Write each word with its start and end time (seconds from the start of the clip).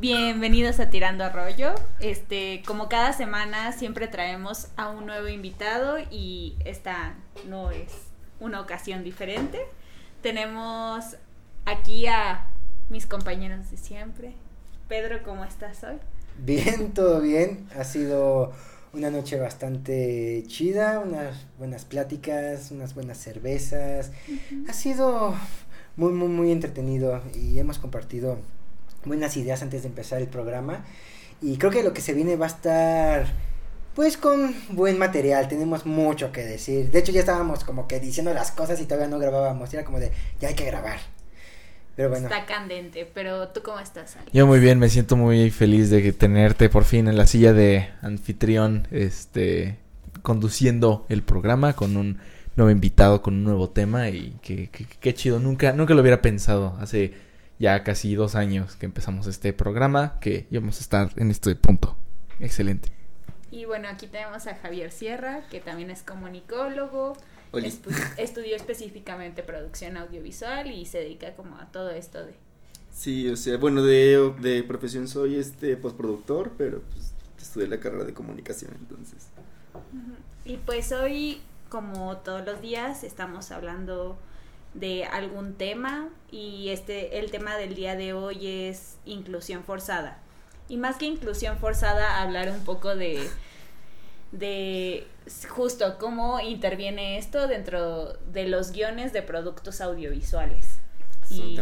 Bienvenidos 0.00 0.80
a 0.80 0.88
Tirando 0.88 1.24
Arroyo. 1.24 1.74
Este, 2.00 2.62
como 2.66 2.88
cada 2.88 3.12
semana 3.12 3.72
siempre 3.72 4.08
traemos 4.08 4.68
a 4.78 4.88
un 4.88 5.04
nuevo 5.04 5.28
invitado 5.28 5.98
y 6.10 6.56
esta 6.64 7.16
no 7.46 7.70
es 7.70 7.92
una 8.40 8.62
ocasión 8.62 9.04
diferente. 9.04 9.58
Tenemos 10.22 11.04
aquí 11.66 12.06
a 12.06 12.46
mis 12.88 13.04
compañeros 13.04 13.70
de 13.70 13.76
siempre. 13.76 14.32
Pedro, 14.88 15.22
¿cómo 15.22 15.44
estás 15.44 15.84
hoy? 15.84 15.98
Bien, 16.38 16.94
todo 16.94 17.20
bien. 17.20 17.68
Ha 17.78 17.84
sido 17.84 18.52
una 18.94 19.10
noche 19.10 19.38
bastante 19.38 20.44
chida, 20.46 20.98
unas 21.00 21.44
buenas 21.58 21.84
pláticas, 21.84 22.70
unas 22.70 22.94
buenas 22.94 23.18
cervezas. 23.18 24.12
Ha 24.66 24.72
sido 24.72 25.34
muy, 25.96 26.12
muy, 26.14 26.28
muy 26.28 26.52
entretenido 26.52 27.20
y 27.34 27.58
hemos 27.58 27.78
compartido 27.78 28.38
buenas 29.04 29.36
ideas 29.36 29.62
antes 29.62 29.82
de 29.82 29.88
empezar 29.88 30.20
el 30.20 30.28
programa. 30.28 30.84
Y 31.42 31.56
creo 31.56 31.70
que 31.70 31.82
lo 31.82 31.92
que 31.92 32.00
se 32.00 32.14
viene 32.14 32.36
va 32.36 32.46
a 32.46 32.50
estar 32.50 33.26
pues 33.94 34.16
con 34.16 34.54
buen 34.70 34.98
material, 34.98 35.48
tenemos 35.48 35.84
mucho 35.84 36.32
que 36.32 36.42
decir. 36.42 36.90
De 36.90 37.00
hecho 37.00 37.12
ya 37.12 37.20
estábamos 37.20 37.64
como 37.64 37.88
que 37.88 37.98
diciendo 37.98 38.32
las 38.32 38.52
cosas 38.52 38.80
y 38.80 38.84
todavía 38.84 39.08
no 39.08 39.18
grabábamos, 39.18 39.72
era 39.74 39.84
como 39.84 39.98
de 39.98 40.12
ya 40.40 40.48
hay 40.48 40.54
que 40.54 40.64
grabar. 40.64 40.98
Pero 41.96 42.08
bueno. 42.08 42.28
Está 42.28 42.46
candente, 42.46 43.10
pero 43.12 43.48
¿tú 43.48 43.62
cómo 43.62 43.80
estás? 43.80 44.16
Yo 44.32 44.46
muy 44.46 44.60
bien, 44.60 44.78
me 44.78 44.88
siento 44.88 45.16
muy 45.16 45.50
feliz 45.50 45.90
de 45.90 46.12
tenerte 46.12 46.68
por 46.68 46.84
fin 46.84 47.08
en 47.08 47.16
la 47.16 47.26
silla 47.26 47.52
de 47.52 47.90
anfitrión, 48.00 48.86
este, 48.90 49.76
conduciendo 50.22 51.04
el 51.08 51.22
programa 51.22 51.74
con 51.74 51.96
un 51.96 52.18
nuevo 52.56 52.70
invitado, 52.70 53.22
con 53.22 53.34
un 53.34 53.44
nuevo 53.44 53.70
tema 53.70 54.08
y 54.08 54.36
qué 54.40 54.68
que, 54.68 55.14
chido, 55.14 55.40
nunca, 55.40 55.72
nunca 55.72 55.94
lo 55.94 56.00
hubiera 56.00 56.22
pensado 56.22 56.76
hace 56.80 57.12
ya 57.60 57.84
casi 57.84 58.14
dos 58.14 58.34
años 58.34 58.74
que 58.76 58.86
empezamos 58.86 59.26
este 59.26 59.52
programa, 59.52 60.18
que 60.18 60.46
íbamos 60.50 60.78
a 60.78 60.80
estar 60.80 61.12
en 61.16 61.30
este 61.30 61.54
punto. 61.54 61.94
Excelente. 62.40 62.88
Y 63.50 63.66
bueno, 63.66 63.88
aquí 63.88 64.06
tenemos 64.06 64.46
a 64.46 64.56
Javier 64.56 64.90
Sierra, 64.90 65.46
que 65.50 65.60
también 65.60 65.90
es 65.90 66.02
comunicólogo, 66.02 67.16
estudió 68.16 68.56
específicamente 68.56 69.42
producción 69.42 69.98
audiovisual 69.98 70.70
y 70.70 70.86
se 70.86 70.98
dedica 70.98 71.34
como 71.34 71.58
a 71.58 71.66
todo 71.70 71.90
esto 71.90 72.24
de... 72.24 72.34
Sí, 72.92 73.28
o 73.28 73.36
sea, 73.36 73.58
bueno, 73.58 73.82
de, 73.82 74.32
de 74.40 74.62
profesión 74.62 75.06
soy 75.06 75.36
este 75.36 75.76
postproductor, 75.76 76.52
pero 76.56 76.80
pues 76.80 77.12
estudié 77.38 77.68
la 77.68 77.78
carrera 77.78 78.04
de 78.04 78.14
comunicación 78.14 78.72
entonces. 78.78 79.28
Y 80.46 80.56
pues 80.56 80.92
hoy, 80.92 81.42
como 81.68 82.16
todos 82.18 82.44
los 82.46 82.62
días, 82.62 83.04
estamos 83.04 83.50
hablando 83.50 84.18
de 84.74 85.04
algún 85.04 85.54
tema 85.54 86.08
y 86.30 86.68
este 86.68 87.18
el 87.18 87.30
tema 87.30 87.56
del 87.56 87.74
día 87.74 87.96
de 87.96 88.12
hoy 88.12 88.46
es 88.46 88.96
inclusión 89.04 89.64
forzada. 89.64 90.18
Y 90.68 90.76
más 90.76 90.96
que 90.96 91.06
inclusión 91.06 91.58
forzada, 91.58 92.22
hablar 92.22 92.50
un 92.50 92.64
poco 92.64 92.94
de 92.94 93.28
de 94.32 95.06
justo 95.48 95.96
cómo 95.98 96.40
interviene 96.40 97.18
esto 97.18 97.48
dentro 97.48 98.14
de 98.32 98.46
los 98.46 98.72
guiones 98.72 99.12
de 99.12 99.22
productos 99.22 99.80
audiovisuales. 99.80 100.78
Y, 101.28 101.58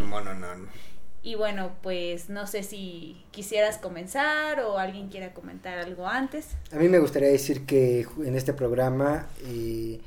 y 1.22 1.34
bueno, 1.34 1.72
pues 1.83 2.31
no 2.31 2.47
sé 2.47 2.62
si 2.62 3.22
quisieras 3.33 3.77
comenzar 3.78 4.61
o 4.61 4.78
alguien 4.78 5.09
quiera 5.09 5.34
comentar 5.34 5.78
algo 5.78 6.06
antes. 6.06 6.48
A 6.72 6.77
mí 6.77 6.89
me 6.89 6.98
gustaría 6.98 7.28
decir 7.28 7.67
que 7.67 8.06
en 8.25 8.34
este 8.34 8.54
programa 8.54 9.27
eh, 9.44 10.00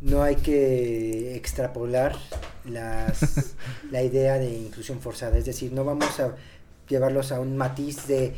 no 0.00 0.22
hay 0.22 0.36
que 0.36 1.36
extrapolar 1.36 2.16
las, 2.64 3.54
la 3.90 4.02
idea 4.02 4.38
de 4.38 4.50
inclusión 4.50 5.00
forzada, 5.00 5.38
es 5.38 5.44
decir, 5.44 5.72
no 5.72 5.84
vamos 5.84 6.18
a 6.20 6.34
llevarlos 6.88 7.32
a 7.32 7.40
un 7.40 7.56
matiz 7.56 8.06
de, 8.06 8.34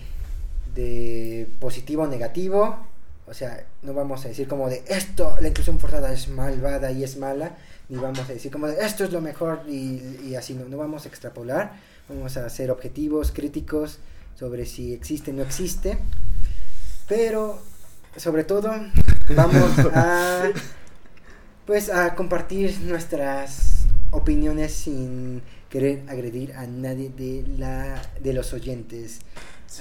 de 0.75 1.49
positivo 1.61 2.03
o 2.03 2.07
negativo, 2.07 2.87
o 3.27 3.35
sea, 3.35 3.65
no 3.83 3.95
vamos 3.95 4.25
a 4.25 4.29
decir 4.29 4.49
como 4.49 4.69
de 4.69 4.83
esto, 4.89 5.37
la 5.41 5.49
inclusión 5.49 5.79
forzada 5.79 6.13
es 6.13 6.29
malvada 6.29 6.91
y 6.91 7.05
es 7.05 7.17
mala, 7.17 7.57
ni 7.89 7.97
vamos 7.97 8.21
a 8.21 8.33
decir 8.33 8.51
como 8.51 8.67
de 8.67 8.85
esto 8.85 9.05
es 9.05 9.13
lo 9.13 9.21
mejor 9.21 9.63
y, 9.69 10.19
y 10.25 10.35
así, 10.35 10.55
no, 10.55 10.65
no 10.65 10.77
vamos 10.77 11.07
a 11.07 11.09
extrapolar, 11.09 11.73
vamos 12.09 12.37
a 12.37 12.49
ser 12.51 12.71
objetivos, 12.71 13.31
críticos 13.33 13.99
sobre 14.35 14.67
si 14.67 14.93
existe 14.93 15.31
o 15.31 15.35
no 15.35 15.43
existe, 15.43 15.99
pero 17.09 17.61
sobre 18.17 18.45
todo 18.45 18.73
vamos 19.37 19.79
a 19.95 20.51
pues 21.67 21.91
a 21.91 22.15
compartir 22.15 22.79
nuestras 22.81 23.87
opiniones 24.11 24.73
sin 24.73 25.43
querer 25.69 26.03
agredir 26.09 26.53
a 26.53 26.67
nadie 26.67 27.11
de 27.11 27.45
la 27.59 28.03
de 28.21 28.33
los 28.33 28.53
oyentes. 28.53 29.21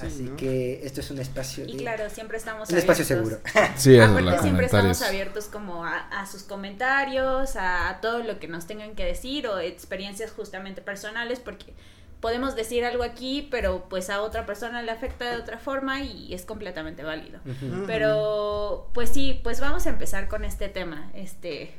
Así 0.00 0.30
que 0.38 0.80
esto 0.84 1.00
es 1.00 1.10
un 1.10 1.18
espacio 1.18 1.66
y 1.66 1.76
claro 1.76 2.08
siempre 2.08 2.38
estamos 2.38 2.70
un 2.70 2.78
espacio 2.78 3.04
seguro. 3.04 3.40
Sí 3.76 3.98
siempre 4.40 4.64
estamos 4.64 5.02
abiertos 5.02 5.46
como 5.46 5.84
a, 5.84 6.26
sus 6.30 6.44
comentarios 6.44 7.56
a, 7.56 7.98
todo 8.00 8.22
lo 8.22 8.38
que 8.38 8.48
nos 8.48 8.66
tengan 8.66 8.94
que 8.94 9.04
decir 9.04 9.46
o 9.46 9.58
experiencias 9.58 10.30
justamente 10.30 10.80
personales 10.80 11.40
porque 11.40 11.74
podemos 12.22 12.54
decir 12.54 12.84
algo 12.84 13.02
aquí, 13.02 13.48
pero 13.50 13.86
pues 13.90 14.08
a 14.08 14.22
otra 14.22 14.46
persona 14.46 14.80
le 14.80 14.92
afecta 14.92 15.28
de 15.28 15.36
otra 15.36 15.58
forma 15.58 16.02
y 16.02 16.32
es 16.32 16.46
completamente 16.46 17.02
válido. 17.02 17.40
Pero 17.86 18.88
pues 18.94 19.10
sí, 19.10 19.40
pues 19.42 19.60
vamos 19.60 19.86
a 19.86 19.90
empezar 19.90 20.28
con 20.28 20.44
este 20.44 20.68
tema. 20.68 21.10
Este, 21.14 21.72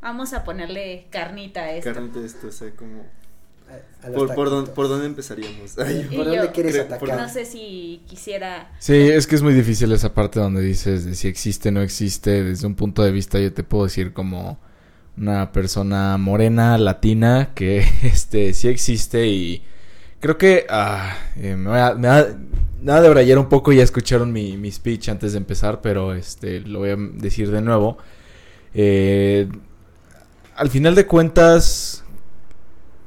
vamos 0.00 0.32
a 0.32 0.42
ponerle 0.42 1.06
carnita 1.10 1.60
a 1.60 1.72
esto. 1.72 1.92
Carnita 1.92 2.18
a 2.18 2.24
esto, 2.24 2.48
o 2.48 2.50
sea, 2.50 2.70
como 2.74 3.04
por, 4.14 4.34
por, 4.34 4.88
dónde, 4.88 5.06
empezaríamos? 5.06 5.72
¿Por 6.16 6.24
dónde 6.24 6.52
quieres 6.52 6.78
atacar? 6.78 7.20
No 7.20 7.28
sé 7.28 7.44
si 7.44 8.02
quisiera... 8.06 8.72
Sí, 8.78 8.94
es 8.94 9.26
que 9.26 9.34
es 9.34 9.42
muy 9.42 9.52
difícil 9.52 9.92
esa 9.92 10.14
parte 10.14 10.40
donde 10.40 10.62
dices 10.62 11.04
de 11.04 11.14
si 11.14 11.28
existe 11.28 11.68
o 11.68 11.72
no 11.72 11.82
existe. 11.82 12.44
Desde 12.44 12.66
un 12.66 12.76
punto 12.76 13.02
de 13.02 13.10
vista 13.10 13.38
yo 13.40 13.52
te 13.52 13.62
puedo 13.62 13.84
decir 13.84 14.14
como 14.14 14.58
una 15.18 15.52
persona 15.52 16.16
morena, 16.18 16.78
latina, 16.78 17.50
que 17.54 17.78
este 18.02 18.52
sí 18.54 18.68
existe 18.68 19.26
y 19.26 19.62
creo 20.20 20.38
que 20.38 20.66
ah, 20.68 21.16
eh, 21.36 21.56
me, 21.56 21.70
va, 21.70 21.94
me, 21.94 22.08
va, 22.08 23.00
de 23.00 23.08
brayar 23.08 23.38
un 23.38 23.48
poco, 23.48 23.72
ya 23.72 23.82
escucharon 23.82 24.32
mi, 24.32 24.56
mi, 24.56 24.70
speech 24.70 25.08
antes 25.08 25.32
de 25.32 25.38
empezar, 25.38 25.80
pero 25.80 26.14
este 26.14 26.60
lo 26.60 26.80
voy 26.80 26.90
a 26.90 26.96
decir 26.96 27.50
de 27.50 27.62
nuevo. 27.62 27.98
Eh, 28.74 29.48
al 30.56 30.70
final 30.70 30.94
de 30.94 31.06
cuentas, 31.06 32.04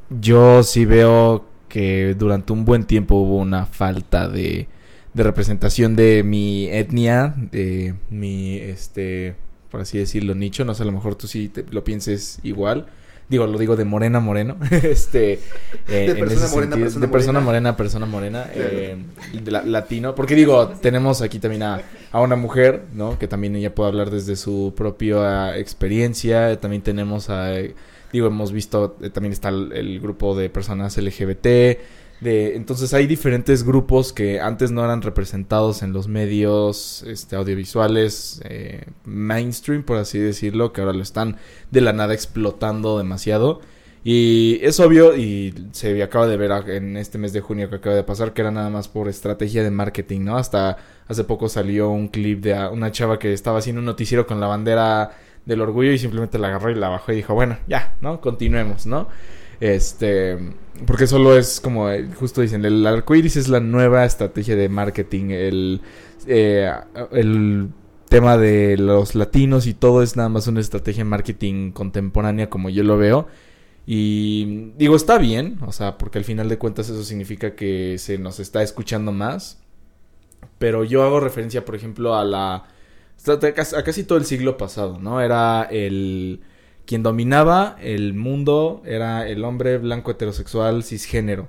yo 0.10 0.64
sí 0.64 0.86
veo 0.86 1.46
que 1.68 2.16
durante 2.18 2.54
un 2.54 2.66
buen 2.66 2.86
tiempo 2.86 3.16
hubo 3.16 3.38
una 3.38 3.66
falta 3.66 4.28
de, 4.28 4.68
de 5.14 5.24
representación 5.24 5.96
de 5.96 6.24
mi 6.24 6.68
etnia, 6.68 7.34
de 7.38 7.96
mi 8.10 8.58
este 8.58 9.36
por 9.70 9.82
así 9.82 9.98
decirlo, 9.98 10.36
nicho. 10.36 10.66
No 10.66 10.74
sé, 10.74 10.84
a 10.84 10.86
lo 10.86 10.92
mejor 10.92 11.16
tú 11.16 11.28
sí 11.28 11.52
lo 11.72 11.84
pienses 11.84 12.40
igual. 12.44 12.88
Digo, 13.30 13.46
lo 13.46 13.60
digo 13.60 13.76
de 13.76 13.86
morena 13.86 14.20
moreno. 14.20 14.58
este, 14.72 15.40
eh, 15.88 16.14
de 16.14 16.16
persona 16.16 16.48
morena, 16.48 16.76
persona 16.76 17.06
de 17.06 17.12
persona 17.12 17.40
morena, 17.40 17.78
persona 17.78 18.06
morena, 18.06 18.46
eh, 18.54 18.98
de 19.34 19.52
latino. 19.52 20.16
Porque 20.16 20.34
digo, 20.36 20.70
tenemos 20.82 21.22
aquí 21.22 21.38
también 21.38 21.64
a, 21.64 21.82
a, 22.12 22.22
una 22.22 22.36
mujer, 22.36 22.86
¿no? 22.94 23.20
Que 23.20 23.28
también 23.28 23.56
ella 23.56 23.76
puede 23.76 23.90
hablar 23.90 24.10
desde 24.10 24.36
su 24.36 24.74
propia 24.76 25.56
experiencia. 25.58 26.60
También 26.60 26.82
tenemos 26.82 27.30
a, 27.30 27.54
digo, 28.12 28.28
hemos 28.28 28.52
visto, 28.52 28.98
eh, 29.02 29.12
también 29.12 29.34
está 29.34 29.50
el 29.50 30.00
grupo 30.00 30.36
de 30.36 30.50
personas 30.50 30.98
LGBT 30.98 31.48
de, 32.22 32.56
entonces 32.56 32.94
hay 32.94 33.08
diferentes 33.08 33.64
grupos 33.64 34.12
que 34.12 34.42
antes 34.42 34.72
no 34.72 34.84
eran 34.84 35.02
representados 35.02 35.84
en 35.84 35.94
los 35.94 36.08
medios 36.08 37.04
este, 37.08 37.36
audiovisuales 37.36 38.42
eh, 38.44 38.86
mainstream, 39.06 39.84
por 39.84 39.98
así 39.98 40.20
decirlo, 40.20 40.74
que 40.74 40.82
ahora 40.82 40.94
lo 40.94 41.02
están 41.02 41.38
de 41.72 41.82
la 41.82 41.94
nada 41.94 42.14
explotando 42.14 42.98
demasiado. 42.98 43.62
Y 44.04 44.60
es 44.62 44.80
obvio, 44.80 45.16
y 45.16 45.54
se 45.72 46.02
acaba 46.02 46.28
de 46.28 46.38
ver 46.38 46.52
en 46.70 46.96
este 46.98 47.18
mes 47.18 47.34
de 47.34 47.42
junio 47.42 47.70
que 47.70 47.76
acaba 47.78 47.96
de 47.96 48.04
pasar, 48.04 48.34
que 48.34 48.42
era 48.42 48.52
nada 48.52 48.70
más 48.70 48.88
por 48.88 49.10
estrategia 49.10 49.62
de 49.62 49.72
marketing, 49.72 50.22
¿no? 50.22 50.38
Hasta 50.38 50.78
hace 51.08 51.24
poco 51.26 51.50
salió 51.50 51.90
un 51.90 52.08
clip 52.08 52.42
de 52.42 52.54
una 52.70 52.92
chava 52.92 53.20
que 53.20 53.34
estaba 53.34 53.60
haciendo 53.60 53.80
un 53.80 53.86
noticiero 53.86 54.26
con 54.26 54.40
la 54.40 54.48
bandera 54.48 55.12
del 55.46 55.62
orgullo 55.62 55.92
y 55.92 55.98
simplemente 55.98 56.38
la 56.38 56.48
agarró 56.48 56.70
y 56.70 56.76
la 56.76 56.90
bajó 56.90 57.12
y 57.12 57.18
dijo, 57.18 57.34
bueno, 57.34 57.58
ya, 57.68 57.96
¿no? 58.02 58.22
Continuemos, 58.22 58.86
¿no? 58.86 59.08
Este, 59.60 60.38
porque 60.86 61.08
solo 61.08 61.38
es 61.38 61.60
como, 61.60 61.90
eh, 61.90 62.08
justo 62.16 62.42
dicen, 62.42 62.66
el 62.66 62.86
arcoiris 62.86 63.36
es 63.36 63.48
la 63.48 63.60
nueva 63.60 64.06
estrategia 64.06 64.56
de 64.56 64.70
marketing, 64.70 65.30
el, 65.32 65.82
eh, 66.28 66.72
el 67.12 67.70
tema 68.10 68.38
de 68.38 68.78
los 68.78 69.16
latinos 69.16 69.68
y 69.68 69.74
todo 69.74 70.02
es 70.04 70.16
nada 70.16 70.30
más 70.30 70.48
una 70.48 70.60
estrategia 70.60 71.04
de 71.04 71.10
marketing 71.10 71.72
contemporánea 71.72 72.50
como 72.50 72.70
yo 72.70 72.84
lo 72.84 72.98
veo. 72.98 73.28
Y 73.86 74.72
digo, 74.78 74.96
está 74.96 75.18
bien, 75.18 75.58
o 75.66 75.72
sea, 75.72 75.98
porque 75.98 76.20
al 76.20 76.24
final 76.24 76.48
de 76.50 76.58
cuentas 76.58 76.90
eso 76.90 77.04
significa 77.04 77.56
que 77.56 77.98
se 77.98 78.18
nos 78.20 78.40
está 78.40 78.62
escuchando 78.62 79.12
más. 79.12 79.60
Pero 80.60 80.84
yo 80.84 81.04
hago 81.04 81.20
referencia, 81.20 81.66
por 81.66 81.76
ejemplo, 81.76 82.16
a 82.16 82.24
la... 82.24 82.66
a 83.28 83.84
casi 83.84 84.04
todo 84.04 84.18
el 84.18 84.26
siglo 84.26 84.58
pasado, 84.58 85.00
¿no? 85.00 85.22
Era 85.22 85.64
el 85.72 86.42
quien 86.90 87.04
dominaba 87.04 87.78
el 87.84 88.16
mundo 88.16 88.82
era 88.84 89.28
el 89.28 89.46
hombre 89.46 89.78
blanco 89.78 90.10
heterosexual 90.10 90.84
cisgénero. 90.84 91.48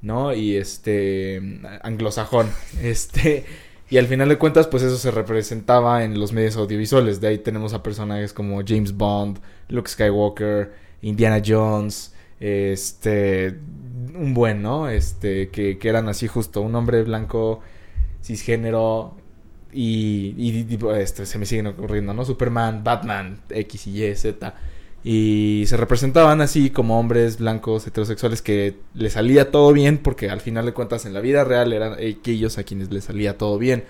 ¿no? 0.00 0.32
Y 0.32 0.56
este, 0.56 1.60
anglosajón, 1.82 2.48
este, 2.82 3.44
y 3.90 3.98
al 3.98 4.06
final 4.06 4.30
de 4.30 4.38
cuentas, 4.38 4.68
pues 4.68 4.82
eso 4.82 4.96
se 4.96 5.10
representaba 5.10 6.04
en 6.04 6.18
los 6.18 6.32
medios 6.32 6.56
audiovisuales. 6.56 7.20
De 7.20 7.28
ahí 7.28 7.36
tenemos 7.36 7.74
a 7.74 7.82
personajes 7.82 8.32
como 8.32 8.62
James 8.66 8.96
Bond, 8.96 9.40
Luke 9.68 9.90
Skywalker, 9.90 10.72
Indiana 11.02 11.42
Jones, 11.44 12.14
este, 12.40 13.58
un 14.14 14.32
buen, 14.32 14.62
¿no? 14.62 14.88
Este, 14.88 15.50
que, 15.50 15.76
que 15.76 15.88
eran 15.90 16.08
así 16.08 16.28
justo, 16.28 16.62
un 16.62 16.74
hombre 16.76 17.02
blanco, 17.02 17.60
cisgénero, 18.22 19.18
y, 19.72 20.34
y, 20.36 20.78
este, 20.96 21.26
se 21.26 21.38
me 21.38 21.46
siguen 21.46 21.68
ocurriendo, 21.68 22.12
¿no? 22.14 22.24
Superman, 22.24 22.84
Batman, 22.84 23.40
X 23.48 23.86
y 23.86 24.04
Y, 24.04 24.14
Z. 24.14 24.54
Y 25.04 25.64
se 25.66 25.76
representaban 25.76 26.40
así 26.40 26.70
como 26.70 26.98
hombres 27.00 27.38
blancos 27.38 27.86
heterosexuales 27.86 28.40
que 28.40 28.76
les 28.94 29.14
salía 29.14 29.50
todo 29.50 29.72
bien 29.72 29.98
porque 29.98 30.30
al 30.30 30.40
final 30.40 30.64
de 30.64 30.72
cuentas 30.72 31.06
en 31.06 31.14
la 31.14 31.20
vida 31.20 31.42
real 31.42 31.72
eran 31.72 31.94
aquellos 31.94 32.58
a 32.58 32.62
quienes 32.62 32.92
les 32.92 33.04
salía 33.04 33.36
todo 33.36 33.58
bien. 33.58 33.84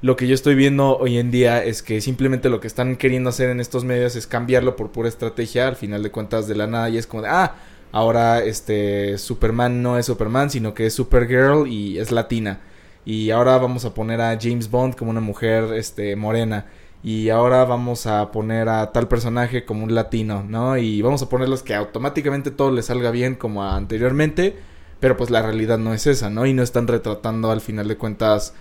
Lo 0.00 0.16
que 0.16 0.28
yo 0.28 0.34
estoy 0.34 0.54
viendo 0.54 0.96
hoy 0.98 1.18
en 1.18 1.30
día 1.30 1.64
es 1.64 1.82
que 1.82 2.00
simplemente 2.00 2.50
lo 2.50 2.60
que 2.60 2.66
están 2.66 2.96
queriendo 2.96 3.30
hacer 3.30 3.48
en 3.48 3.58
estos 3.58 3.84
medios 3.84 4.16
es 4.16 4.26
cambiarlo 4.26 4.76
por 4.76 4.92
pura 4.92 5.08
estrategia 5.08 5.66
al 5.66 5.76
final 5.76 6.02
de 6.02 6.10
cuentas 6.10 6.46
de 6.46 6.54
la 6.54 6.66
nada 6.66 6.88
y 6.90 6.98
es 6.98 7.06
como 7.06 7.22
de, 7.22 7.30
ah, 7.30 7.56
ahora 7.90 8.44
este 8.44 9.18
Superman 9.18 9.82
no 9.82 9.98
es 9.98 10.06
Superman 10.06 10.50
sino 10.50 10.74
que 10.74 10.86
es 10.86 10.94
Supergirl 10.94 11.66
y 11.66 11.98
es 11.98 12.12
latina. 12.12 12.60
Y 13.04 13.30
ahora 13.30 13.58
vamos 13.58 13.84
a 13.84 13.92
poner 13.94 14.20
a 14.20 14.38
James 14.40 14.70
Bond 14.70 14.94
como 14.94 15.10
una 15.10 15.20
mujer 15.20 15.74
este 15.74 16.16
morena 16.16 16.66
y 17.04 17.28
ahora 17.28 17.66
vamos 17.66 18.06
a 18.06 18.32
poner 18.32 18.70
a 18.70 18.90
tal 18.90 19.08
personaje 19.08 19.66
como 19.66 19.84
un 19.84 19.94
latino, 19.94 20.42
¿no? 20.42 20.78
Y 20.78 21.02
vamos 21.02 21.20
a 21.20 21.28
ponerlos 21.28 21.62
que 21.62 21.74
automáticamente 21.74 22.50
todo 22.50 22.70
les 22.70 22.86
salga 22.86 23.10
bien 23.10 23.34
como 23.34 23.62
anteriormente, 23.62 24.56
pero 25.00 25.14
pues 25.14 25.28
la 25.28 25.42
realidad 25.42 25.76
no 25.76 25.92
es 25.92 26.06
esa, 26.06 26.30
¿no? 26.30 26.46
Y 26.46 26.54
no 26.54 26.62
están 26.62 26.88
retratando 26.88 27.50
al 27.50 27.60
final 27.60 27.88
de 27.88 27.98
cuentas 27.98 28.54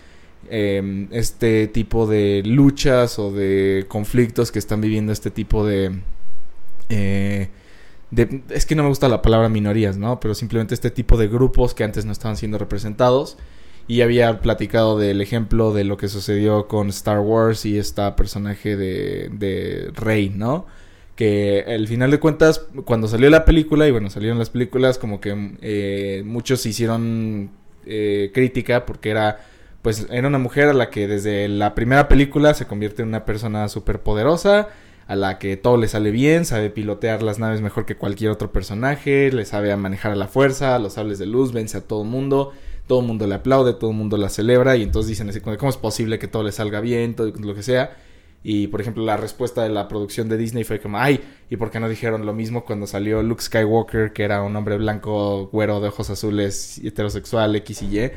em, 0.49 1.07
este 1.11 1.67
tipo 1.67 2.05
de 2.05 2.43
luchas 2.45 3.17
o 3.17 3.31
de 3.31 3.85
conflictos 3.87 4.51
que 4.51 4.59
están 4.59 4.81
viviendo 4.81 5.13
este 5.13 5.31
tipo 5.31 5.65
de... 5.65 6.01
Eh, 6.89 7.47
de, 8.11 8.43
es 8.49 8.65
que 8.65 8.75
no 8.75 8.83
me 8.83 8.89
gusta 8.89 9.07
la 9.07 9.21
palabra 9.21 9.47
minorías, 9.47 9.97
¿no? 9.97 10.19
Pero 10.19 10.35
simplemente 10.35 10.73
este 10.73 10.91
tipo 10.91 11.15
de 11.15 11.29
grupos 11.29 11.73
que 11.73 11.85
antes 11.85 12.03
no 12.03 12.11
estaban 12.11 12.35
siendo 12.35 12.57
representados 12.57 13.37
y 13.87 14.01
había 14.01 14.39
platicado 14.39 14.97
del 14.97 15.21
ejemplo 15.21 15.73
de 15.73 15.83
lo 15.83 15.97
que 15.97 16.07
sucedió 16.07 16.67
con 16.67 16.89
Star 16.89 17.19
Wars 17.19 17.65
y 17.65 17.77
esta 17.77 18.15
personaje 18.15 18.77
de, 18.77 19.91
Rey, 19.93 20.29
¿no? 20.29 20.65
Que 21.15 21.65
al 21.67 21.87
final 21.87 22.09
de 22.09 22.19
cuentas, 22.19 22.65
cuando 22.85 23.07
salió 23.07 23.29
la 23.29 23.45
película, 23.45 23.87
y 23.87 23.91
bueno, 23.91 24.09
salieron 24.09 24.39
las 24.39 24.49
películas, 24.49 24.97
como 24.97 25.19
que 25.19 25.57
eh, 25.61 26.23
muchos 26.25 26.65
hicieron 26.65 27.51
eh, 27.85 28.31
crítica 28.33 28.85
porque 28.85 29.11
era, 29.11 29.39
pues, 29.81 30.07
era 30.09 30.27
una 30.27 30.39
mujer 30.39 30.69
a 30.69 30.73
la 30.73 30.89
que 30.89 31.07
desde 31.07 31.47
la 31.49 31.75
primera 31.75 32.07
película 32.07 32.53
se 32.53 32.65
convierte 32.65 33.01
en 33.01 33.09
una 33.09 33.25
persona 33.25 33.67
súper 33.67 33.99
poderosa, 33.99 34.69
a 35.05 35.15
la 35.17 35.37
que 35.37 35.57
todo 35.57 35.75
le 35.75 35.89
sale 35.89 36.11
bien, 36.11 36.45
sabe 36.45 36.69
pilotear 36.69 37.21
las 37.21 37.37
naves 37.37 37.59
mejor 37.59 37.85
que 37.85 37.97
cualquier 37.97 38.31
otro 38.31 38.53
personaje, 38.53 39.29
le 39.31 39.43
sabe 39.43 39.75
manejar 39.75 40.13
a 40.13 40.15
la 40.15 40.29
fuerza, 40.29 40.79
los 40.79 40.93
sables 40.93 41.19
de 41.19 41.25
luz, 41.25 41.51
vence 41.51 41.77
a 41.77 41.81
todo 41.81 42.05
mundo 42.05 42.53
todo 42.87 42.99
el 43.01 43.07
mundo 43.07 43.27
le 43.27 43.35
aplaude, 43.35 43.73
todo 43.73 43.91
el 43.91 43.97
mundo 43.97 44.17
la 44.17 44.29
celebra 44.29 44.75
y 44.75 44.83
entonces 44.83 45.09
dicen 45.09 45.29
así, 45.29 45.39
¿cómo 45.39 45.69
es 45.69 45.77
posible 45.77 46.19
que 46.19 46.27
todo 46.27 46.43
le 46.43 46.51
salga 46.51 46.81
bien, 46.81 47.15
todo 47.15 47.31
lo 47.39 47.55
que 47.55 47.63
sea? 47.63 47.97
Y 48.43 48.67
por 48.67 48.81
ejemplo, 48.81 49.03
la 49.03 49.15
respuesta 49.15 49.63
de 49.63 49.69
la 49.69 49.87
producción 49.87 50.27
de 50.27 50.37
Disney 50.37 50.65
fue 50.65 50.79
como, 50.81 50.97
ay, 50.97 51.21
¿y 51.49 51.55
por 51.55 51.71
qué 51.71 51.79
no 51.79 51.87
dijeron 51.87 52.25
lo 52.25 52.33
mismo 52.33 52.65
cuando 52.65 52.87
salió 52.87 53.23
Luke 53.23 53.41
Skywalker, 53.41 54.11
que 54.11 54.23
era 54.23 54.41
un 54.41 54.55
hombre 54.55 54.77
blanco, 54.77 55.47
güero, 55.47 55.79
de 55.79 55.87
ojos 55.87 56.09
azules, 56.09 56.81
heterosexual, 56.83 57.55
X 57.55 57.81
y 57.83 57.99
Y? 57.99 58.11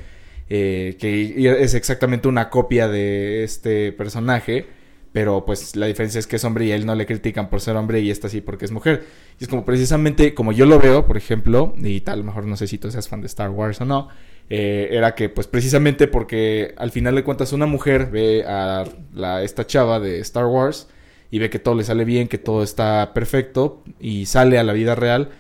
Eh, 0.48 0.96
que 1.00 1.62
es 1.62 1.74
exactamente 1.74 2.28
una 2.28 2.50
copia 2.50 2.88
de 2.88 3.42
este 3.44 3.92
personaje, 3.92 4.66
pero 5.12 5.44
pues 5.44 5.74
la 5.76 5.86
diferencia 5.86 6.18
es 6.18 6.26
que 6.26 6.36
es 6.36 6.44
hombre 6.44 6.66
y 6.66 6.72
a 6.72 6.76
él 6.76 6.86
no 6.86 6.94
le 6.94 7.06
critican 7.06 7.48
por 7.48 7.60
ser 7.60 7.74
hombre 7.76 8.00
y 8.00 8.10
esta 8.10 8.28
sí 8.28 8.40
porque 8.40 8.64
es 8.64 8.72
mujer. 8.72 9.04
Y 9.40 9.44
es 9.44 9.48
como 9.48 9.64
precisamente 9.64 10.34
como 10.34 10.52
yo 10.52 10.66
lo 10.66 10.78
veo, 10.78 11.06
por 11.06 11.16
ejemplo, 11.16 11.74
y 11.78 12.00
tal, 12.00 12.22
mejor 12.24 12.46
no 12.46 12.56
sé 12.56 12.66
si 12.66 12.78
tú 12.78 12.90
seas 12.90 13.08
fan 13.08 13.20
de 13.20 13.26
Star 13.28 13.50
Wars 13.50 13.80
o 13.80 13.84
no, 13.84 14.08
eh, 14.48 14.88
era 14.92 15.14
que 15.14 15.28
pues 15.28 15.46
precisamente 15.46 16.06
porque 16.06 16.74
al 16.76 16.90
final 16.92 17.14
de 17.16 17.24
cuentas 17.24 17.52
una 17.52 17.66
mujer 17.66 18.10
ve 18.10 18.44
a 18.46 18.84
la, 19.12 19.42
esta 19.42 19.66
chava 19.66 19.98
de 19.98 20.20
Star 20.20 20.46
Wars 20.46 20.88
y 21.30 21.38
ve 21.40 21.50
que 21.50 21.58
todo 21.58 21.74
le 21.74 21.84
sale 21.84 22.04
bien, 22.04 22.28
que 22.28 22.38
todo 22.38 22.62
está 22.62 23.12
perfecto 23.12 23.82
y 23.98 24.26
sale 24.26 24.58
a 24.58 24.64
la 24.64 24.72
vida 24.72 24.94
real 24.94 25.30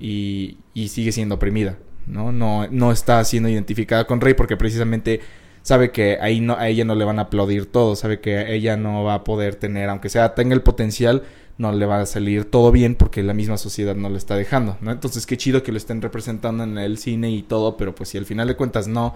y, 0.00 0.58
y, 0.74 0.88
sigue 0.88 1.12
siendo 1.12 1.36
oprimida, 1.36 1.78
¿no? 2.06 2.32
¿no? 2.32 2.66
No 2.68 2.90
está 2.90 3.22
siendo 3.24 3.48
identificada 3.48 4.06
con 4.06 4.20
Rey 4.20 4.34
porque 4.34 4.56
precisamente 4.56 5.20
sabe 5.62 5.90
que 5.90 6.18
ahí 6.20 6.40
no, 6.40 6.56
a 6.56 6.68
ella 6.68 6.84
no 6.84 6.94
le 6.94 7.04
van 7.04 7.18
a 7.18 7.22
aplaudir 7.22 7.66
todo, 7.66 7.94
sabe 7.94 8.20
que 8.20 8.54
ella 8.54 8.76
no 8.76 9.04
va 9.04 9.14
a 9.14 9.24
poder 9.24 9.54
tener, 9.54 9.88
aunque 9.90 10.08
sea 10.08 10.34
tenga 10.34 10.54
el 10.54 10.62
potencial, 10.62 11.22
no 11.58 11.72
le 11.72 11.86
va 11.86 12.00
a 12.00 12.06
salir 12.06 12.48
todo 12.50 12.70
bien 12.70 12.94
porque 12.94 13.22
la 13.22 13.34
misma 13.34 13.58
sociedad 13.58 13.96
no 13.96 14.08
lo 14.08 14.16
está 14.16 14.36
dejando, 14.36 14.78
¿no? 14.80 14.92
Entonces 14.92 15.26
qué 15.26 15.36
chido 15.36 15.62
que 15.62 15.72
lo 15.72 15.78
estén 15.78 16.00
representando 16.00 16.62
en 16.62 16.78
el 16.78 16.98
cine 16.98 17.30
y 17.30 17.42
todo, 17.42 17.76
pero 17.76 17.94
pues 17.94 18.10
si 18.10 18.18
al 18.18 18.24
final 18.24 18.46
de 18.46 18.56
cuentas 18.56 18.86
no 18.86 19.14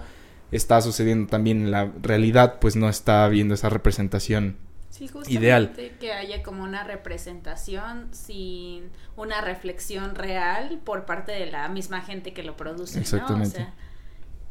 está 0.51 0.81
sucediendo 0.81 1.29
también 1.29 1.61
en 1.61 1.71
la 1.71 1.91
realidad, 2.01 2.59
pues 2.59 2.75
no 2.75 2.89
está 2.89 3.27
viendo 3.29 3.53
esa 3.53 3.69
representación 3.69 4.57
sí, 4.89 5.09
ideal. 5.27 5.73
Que 5.99 6.11
haya 6.11 6.43
como 6.43 6.63
una 6.63 6.83
representación 6.83 8.09
sin 8.11 8.89
una 9.15 9.39
reflexión 9.39 10.13
real 10.13 10.81
por 10.83 11.05
parte 11.05 11.31
de 11.31 11.45
la 11.47 11.69
misma 11.69 12.01
gente 12.01 12.33
que 12.33 12.43
lo 12.43 12.57
produce, 12.57 12.99
Exactamente. 12.99 13.59
¿no? 13.59 13.65
O 13.65 13.67
sea, 13.67 13.73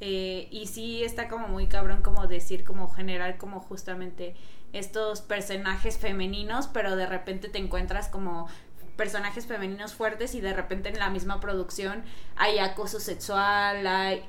eh, 0.00 0.48
y 0.50 0.66
sí 0.66 1.04
está 1.04 1.28
como 1.28 1.46
muy 1.46 1.68
cabrón 1.68 2.02
como 2.02 2.26
decir, 2.26 2.64
como 2.64 2.88
generar 2.88 3.36
como 3.36 3.60
justamente 3.60 4.34
estos 4.72 5.20
personajes 5.20 5.98
femeninos, 5.98 6.66
pero 6.66 6.96
de 6.96 7.06
repente 7.06 7.48
te 7.48 7.58
encuentras 7.58 8.08
como 8.08 8.48
personajes 8.96 9.46
femeninos 9.46 9.94
fuertes 9.94 10.34
y 10.34 10.40
de 10.40 10.52
repente 10.52 10.88
en 10.88 10.98
la 10.98 11.10
misma 11.10 11.40
producción 11.40 12.02
hay 12.36 12.58
acoso 12.58 13.00
sexual 13.00 13.86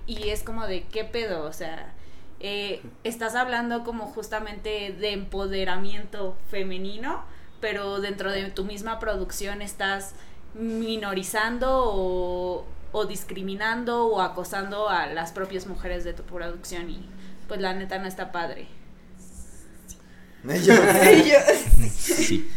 y 0.07 0.29
es 0.29 0.43
como 0.43 0.65
de 0.67 0.83
qué 0.83 1.03
pedo, 1.03 1.45
o 1.45 1.53
sea, 1.53 1.93
eh, 2.39 2.81
estás 3.03 3.35
hablando 3.35 3.83
como 3.83 4.07
justamente 4.07 4.93
de 4.93 5.13
empoderamiento 5.13 6.38
femenino, 6.50 7.23
pero 7.62 8.01
dentro 8.01 8.31
de 8.31 8.50
tu 8.51 8.65
misma 8.65 9.00
producción 9.00 9.62
estás 9.62 10.13
minorizando 10.53 11.83
o, 11.85 12.65
o 12.91 13.05
discriminando 13.05 14.07
o 14.07 14.21
acosando 14.21 14.89
a 14.89 15.07
las 15.07 15.31
propias 15.31 15.67
mujeres 15.67 16.03
de 16.03 16.13
tu 16.13 16.23
producción 16.23 16.89
y 16.89 17.05
pues 17.47 17.62
la 17.62 17.73
neta 17.73 17.97
no 18.00 18.07
está 18.07 18.31
padre. 18.31 18.67
sí. 21.91 22.50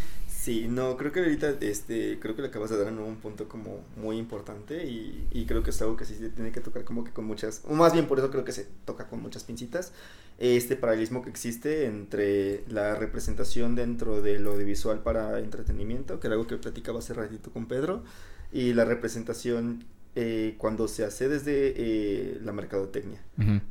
Sí, 0.47 0.69
no, 0.69 0.97
creo 0.97 1.11
que 1.11 1.19
ahorita, 1.19 1.57
este, 1.61 2.21
creo 2.21 2.37
que 2.37 2.43
le 2.43 2.47
acabas 2.47 2.71
de 2.71 2.78
dar 2.78 2.87
en 2.87 3.00
un 3.00 3.16
punto 3.16 3.49
como 3.49 3.81
muy 3.97 4.16
importante 4.16 4.87
y, 4.87 5.26
y, 5.33 5.45
creo 5.45 5.64
que 5.64 5.71
es 5.71 5.83
algo 5.83 5.97
que 5.97 6.05
sí 6.05 6.14
se 6.14 6.28
tiene 6.28 6.52
que 6.52 6.61
tocar 6.61 6.85
como 6.85 7.02
que 7.02 7.11
con 7.11 7.25
muchas, 7.25 7.62
o 7.66 7.75
más 7.75 7.93
bien 7.93 8.07
por 8.07 8.21
eso 8.21 8.31
creo 8.31 8.45
que 8.45 8.52
se 8.52 8.69
toca 8.85 9.09
con 9.09 9.21
muchas 9.21 9.43
pincitas, 9.43 9.93
este 10.38 10.76
paralelismo 10.76 11.23
que 11.23 11.31
existe 11.31 11.87
entre 11.87 12.62
la 12.69 12.95
representación 12.95 13.75
dentro 13.75 14.23
de 14.23 14.38
lo 14.38 14.52
audiovisual 14.52 15.00
para 15.00 15.40
entretenimiento, 15.40 16.21
que 16.21 16.28
era 16.28 16.35
algo 16.35 16.47
que 16.47 16.57
platicaba 16.59 17.00
hace 17.00 17.14
ratito 17.14 17.50
con 17.50 17.66
Pedro, 17.66 18.05
y 18.52 18.73
la 18.73 18.85
representación 18.85 19.85
eh, 20.14 20.55
cuando 20.59 20.87
se 20.87 21.05
hace 21.05 21.28
desde 21.28 21.75
eh, 21.76 22.38
la 22.43 22.52
mercadotecnia, 22.52 23.21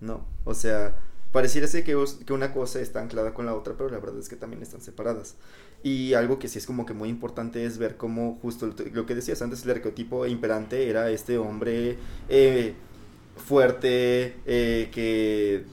¿no? 0.01 0.25
O 0.43 0.53
sea, 0.53 0.97
pareciera 1.35 1.67
que, 1.83 1.97
una 2.33 2.53
cosa 2.53 2.79
está 2.79 3.01
anclada 3.01 3.33
con 3.33 3.45
la 3.45 3.53
otra, 3.53 3.73
pero 3.77 3.89
la 3.89 3.99
verdad 3.99 4.17
es 4.19 4.29
que 4.29 4.37
también 4.37 4.61
están 4.61 4.79
separadas. 4.79 5.35
Y 5.83 6.13
algo 6.13 6.39
que 6.39 6.47
sí 6.47 6.59
es 6.59 6.65
como 6.65 6.85
que 6.85 6.93
muy 6.93 7.09
importante 7.09 7.65
es 7.65 7.77
ver 7.77 7.97
cómo 7.97 8.39
justo 8.41 8.73
lo 8.93 9.05
que 9.05 9.15
decías 9.15 9.41
antes, 9.41 9.65
el 9.65 9.71
arquetipo 9.71 10.25
imperante 10.25 10.89
era 10.89 11.09
este 11.09 11.37
hombre 11.37 11.97
eh, 12.29 12.75
fuerte, 13.35 14.37
eh, 14.45 14.89
que 14.93 15.65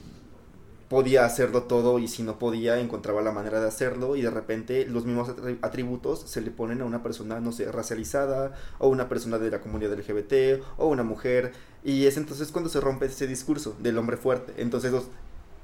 podía 0.88 1.24
hacerlo 1.24 1.62
todo 1.62 2.00
y 2.00 2.08
si 2.08 2.24
no 2.24 2.40
podía 2.40 2.80
encontraba 2.80 3.22
la 3.22 3.30
manera 3.30 3.60
de 3.60 3.68
hacerlo 3.68 4.16
y 4.16 4.20
de 4.20 4.30
repente 4.30 4.84
los 4.84 5.06
mismos 5.06 5.32
atributos 5.62 6.20
se 6.26 6.40
le 6.42 6.50
ponen 6.50 6.82
a 6.82 6.84
una 6.84 7.04
persona, 7.04 7.40
no 7.40 7.52
sé, 7.52 7.70
racializada 7.70 8.52
o 8.78 8.88
una 8.88 9.08
persona 9.08 9.38
de 9.38 9.50
la 9.50 9.60
comunidad 9.60 9.96
LGBT 9.96 10.60
o 10.76 10.88
una 10.88 11.04
mujer 11.04 11.52
y 11.84 12.06
es 12.06 12.16
entonces 12.16 12.52
cuando 12.52 12.68
se 12.68 12.80
rompe 12.80 13.06
ese 13.06 13.26
discurso 13.26 13.74
del 13.80 13.96
hombre 13.96 14.16
fuerte. 14.16 14.52
Entonces 14.58 14.92
los, 14.92 15.04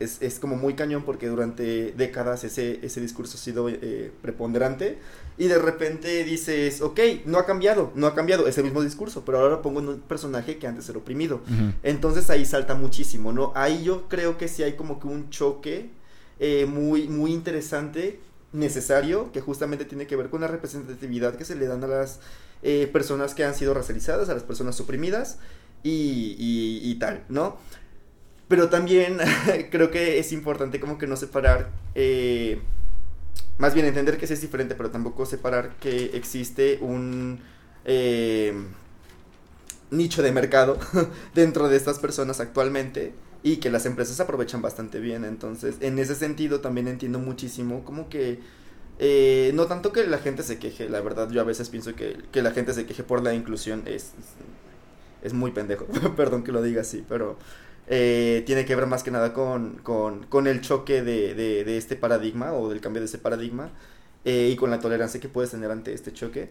es, 0.01 0.19
es, 0.21 0.39
como 0.39 0.57
muy 0.57 0.75
cañón 0.75 1.03
porque 1.05 1.29
durante 1.29 1.93
décadas 1.93 2.45
ese, 2.45 2.85
ese 2.85 3.01
discurso 3.01 3.37
ha 3.37 3.41
sido 3.41 3.69
eh, 3.69 4.13
preponderante 4.23 4.99
y 5.37 5.47
de 5.47 5.59
repente 5.59 6.25
dices, 6.25 6.81
ok, 6.83 7.01
no 7.25 7.39
ha 7.39 7.47
cambiado, 7.47 7.93
no 7.95 8.07
ha 8.07 8.15
cambiado, 8.15 8.49
es 8.49 8.59
el 8.59 8.65
mismo 8.65 8.83
discurso, 8.83 9.25
pero 9.25 9.41
ahora 9.41 9.63
pongo 9.63 9.81
en 9.81 9.89
un 9.89 10.01
personaje 10.01 10.59
que 10.59 10.67
antes 10.67 10.89
era 10.89 10.99
oprimido. 10.99 11.41
Entonces 11.83 12.29
ahí 12.31 12.45
salta 12.45 12.75
muchísimo, 12.75 13.33
¿no? 13.33 13.53
Ahí 13.55 13.85
yo 13.85 14.09
creo 14.09 14.37
que 14.37 14.49
sí 14.49 14.63
hay 14.63 14.75
como 14.75 14.99
que 14.99 15.07
un 15.07 15.31
choque 15.31 15.91
eh, 16.41 16.67
muy, 16.67 17.09
muy 17.09 17.33
interesante, 17.33 18.21
necesario, 18.53 19.31
que 19.33 19.41
justamente 19.41 19.85
tiene 19.85 20.07
que 20.07 20.17
ver 20.17 20.31
con 20.31 20.41
la 20.41 20.49
representatividad 20.49 21.37
que 21.37 21.45
se 21.45 21.55
le 21.55 21.67
dan 21.67 21.85
a 21.85 21.87
las 21.87 22.21
eh, 22.63 22.89
personas 22.93 23.35
que 23.35 23.45
han 23.45 23.55
sido 23.55 23.75
racializadas, 23.75 24.29
a 24.29 24.35
las 24.35 24.43
personas 24.43 24.81
oprimidas 24.81 25.39
y, 25.83 26.37
y, 26.83 26.95
tal, 26.97 27.25
¿no? 27.29 27.57
Pero 28.49 28.71
también 28.71 29.19
creo 29.71 29.91
que 29.91 30.19
es 30.19 30.33
importante 30.33 30.81
como 30.81 30.99
que 30.99 31.07
no 31.07 31.17
separar, 31.17 31.71
eh, 31.95 32.61
más 33.59 33.75
bien 33.75 33.87
entender 33.87 34.17
que 34.17 34.27
sí 34.27 34.33
es 34.33 34.41
diferente, 34.41 34.75
pero 34.75 34.91
tampoco 34.91 35.27
separar 35.27 35.77
que 35.77 36.17
existe 36.17 36.79
un 36.81 37.41
eh, 37.85 38.55
nicho 39.91 40.23
de 40.23 40.33
mercado 40.33 40.79
dentro 41.35 41.69
de 41.69 41.77
estas 41.77 41.99
personas 41.99 42.41
actualmente 42.41 43.13
y 43.43 43.59
que 43.59 43.71
las 43.71 43.87
empresas 43.87 44.19
aprovechan 44.21 44.63
bastante 44.63 44.99
bien. 44.99 45.25
Entonces, 45.25 45.77
en 45.81 45.99
ese 45.99 46.15
sentido 46.15 46.61
también 46.61 46.89
entiendo 46.89 47.19
muchísimo 47.19 47.85
como 47.85 48.09
que... 48.09 48.41
Eh, 49.01 49.53
no 49.55 49.67
tanto 49.67 49.93
que 49.93 50.05
la 50.09 50.19
gente 50.19 50.43
se 50.43 50.59
queje, 50.59 50.89
la 50.89 51.01
verdad 51.01 51.31
yo 51.31 51.41
a 51.41 51.45
veces 51.45 51.69
pienso 51.69 51.95
que, 51.95 52.21
que 52.33 52.43
la 52.43 52.51
gente 52.51 52.75
se 52.75 52.85
queje 52.85 53.05
por 53.05 53.23
la 53.23 53.33
inclusión 53.33 53.85
es, 53.87 54.11
es 55.23 55.33
muy 55.35 55.53
pendejo, 55.53 55.87
perdón 56.17 56.43
que 56.43 56.51
lo 56.51 56.61
diga 56.63 56.81
así, 56.81 57.05
pero 57.09 57.39
eh, 57.91 58.43
tiene 58.47 58.67
que 58.67 58.77
ver 58.77 58.87
más 58.87 59.03
que 59.03 59.11
nada 59.11 59.33
con, 59.33 59.79
con, 59.79 60.27
con 60.27 60.47
el 60.47 60.61
choque 60.61 61.03
de, 61.03 61.35
de, 61.35 61.79
este 61.79 61.97
paradigma 61.97 62.53
o 62.53 62.69
del 62.69 62.81
cambio 62.83 63.01
de 63.01 63.07
ese 63.07 63.19
paradigma 63.19 63.71
eh, 64.25 64.51
y 64.53 64.57
con 64.57 64.71
la 64.71 64.79
tolerancia 64.79 65.21
que 65.21 65.29
puedes 65.29 65.51
tener 65.53 65.71
ante 65.71 65.95
este 65.95 66.13
choque. 66.13 66.51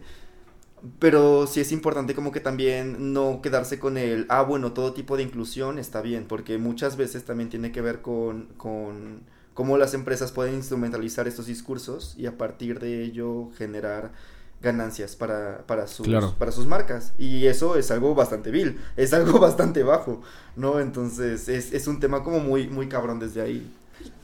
Pero 0.98 1.46
sí 1.46 1.60
es 1.60 1.72
importante 1.72 2.14
como 2.14 2.32
que 2.32 2.40
también 2.40 3.12
no 3.12 3.40
quedarse 3.42 3.78
con 3.78 3.98
el, 3.98 4.26
ah, 4.28 4.42
bueno, 4.42 4.72
todo 4.72 4.94
tipo 4.94 5.16
de 5.16 5.22
inclusión 5.24 5.78
está 5.78 6.02
bien, 6.02 6.26
porque 6.26 6.58
muchas 6.58 6.96
veces 6.96 7.24
también 7.24 7.50
tiene 7.50 7.72
que 7.72 7.80
ver 7.82 8.00
con, 8.02 8.46
con 8.56 9.22
cómo 9.54 9.76
las 9.78 9.94
empresas 9.94 10.32
pueden 10.32 10.54
instrumentalizar 10.54 11.28
estos 11.28 11.46
discursos 11.46 12.14
y 12.16 12.26
a 12.26 12.36
partir 12.38 12.80
de 12.80 13.02
ello 13.02 13.50
generar 13.56 14.12
ganancias 14.60 15.14
para, 15.16 15.66
para, 15.66 15.86
sus, 15.86 16.08
para 16.38 16.52
sus 16.52 16.66
marcas. 16.66 17.12
Y 17.18 17.46
eso 17.46 17.76
es 17.76 17.90
algo 17.90 18.14
bastante 18.14 18.50
vil, 18.50 18.78
es 18.96 19.12
algo 19.12 19.38
bastante 19.38 19.82
bajo, 19.82 20.20
¿no? 20.56 20.80
Entonces 20.80 21.48
es, 21.48 21.72
es 21.72 21.86
un 21.86 22.00
tema 22.00 22.22
como 22.22 22.40
muy, 22.40 22.68
muy 22.68 22.88
cabrón 22.88 23.18
desde 23.18 23.40
ahí. 23.40 23.70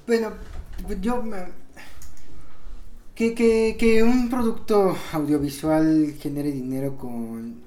Bueno, 0.06 0.32
yo 1.00 1.22
me 1.22 1.64
que, 3.14 3.34
que, 3.34 3.76
que 3.78 4.02
un 4.02 4.28
producto 4.28 4.96
audiovisual 5.12 6.14
genere 6.18 6.50
dinero 6.50 6.96
con, 6.96 7.60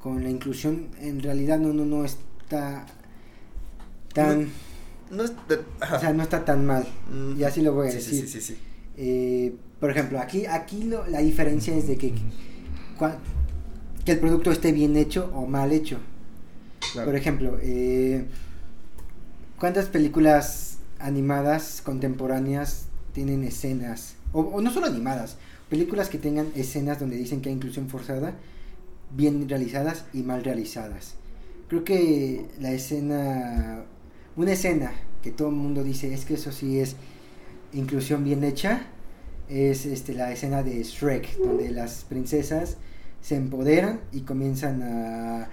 con 0.00 0.22
la 0.22 0.30
inclusión 0.30 0.88
en 1.00 1.22
realidad 1.22 1.58
no 1.58 1.72
no 1.72 1.84
no 1.84 2.04
está 2.04 2.86
tan 4.14 4.48
no, 5.10 5.24
o 5.24 6.00
sea 6.00 6.12
no 6.12 6.22
está 6.22 6.44
tan 6.44 6.64
mal 6.64 6.86
y 7.36 7.42
así 7.44 7.60
lo 7.60 7.74
voy 7.74 7.88
a 7.88 7.92
decir 7.92 8.26
sí, 8.26 8.26
sí, 8.26 8.40
sí, 8.40 8.58
eh, 8.96 9.54
por 9.80 9.90
ejemplo 9.90 10.20
aquí 10.20 10.46
aquí 10.46 10.84
lo, 10.84 11.06
la 11.06 11.20
diferencia 11.20 11.74
es 11.74 11.88
de 11.88 11.96
que 11.96 12.12
que 14.04 14.12
el 14.12 14.18
producto 14.18 14.52
esté 14.52 14.72
bien 14.72 14.96
hecho 14.96 15.30
o 15.34 15.46
mal 15.46 15.72
hecho. 15.72 15.98
Por 16.94 17.16
ejemplo 17.16 17.58
eh, 17.62 18.26
cuántas 19.58 19.86
películas 19.86 20.78
animadas 20.98 21.82
contemporáneas 21.82 22.86
tienen 23.12 23.42
escenas 23.44 24.16
o, 24.32 24.60
no 24.60 24.70
solo 24.70 24.86
animadas, 24.86 25.36
películas 25.68 26.08
que 26.08 26.18
tengan 26.18 26.48
escenas 26.54 27.00
donde 27.00 27.16
dicen 27.16 27.40
que 27.40 27.48
hay 27.48 27.54
inclusión 27.54 27.88
forzada, 27.88 28.34
bien 29.16 29.48
realizadas 29.48 30.04
y 30.12 30.22
mal 30.22 30.44
realizadas. 30.44 31.14
Creo 31.68 31.84
que 31.84 32.46
la 32.60 32.72
escena, 32.72 33.84
una 34.36 34.52
escena 34.52 34.92
que 35.22 35.30
todo 35.30 35.48
el 35.48 35.54
mundo 35.54 35.82
dice 35.82 36.12
es 36.12 36.24
que 36.24 36.34
eso 36.34 36.52
sí 36.52 36.80
es 36.80 36.96
inclusión 37.72 38.24
bien 38.24 38.44
hecha, 38.44 38.86
es 39.50 39.84
este, 39.84 40.14
la 40.14 40.32
escena 40.32 40.62
de 40.62 40.82
Shrek, 40.82 41.36
donde 41.38 41.70
las 41.70 42.04
princesas 42.04 42.76
se 43.20 43.36
empoderan 43.36 44.00
y 44.12 44.20
comienzan 44.20 44.82
a, 44.82 45.48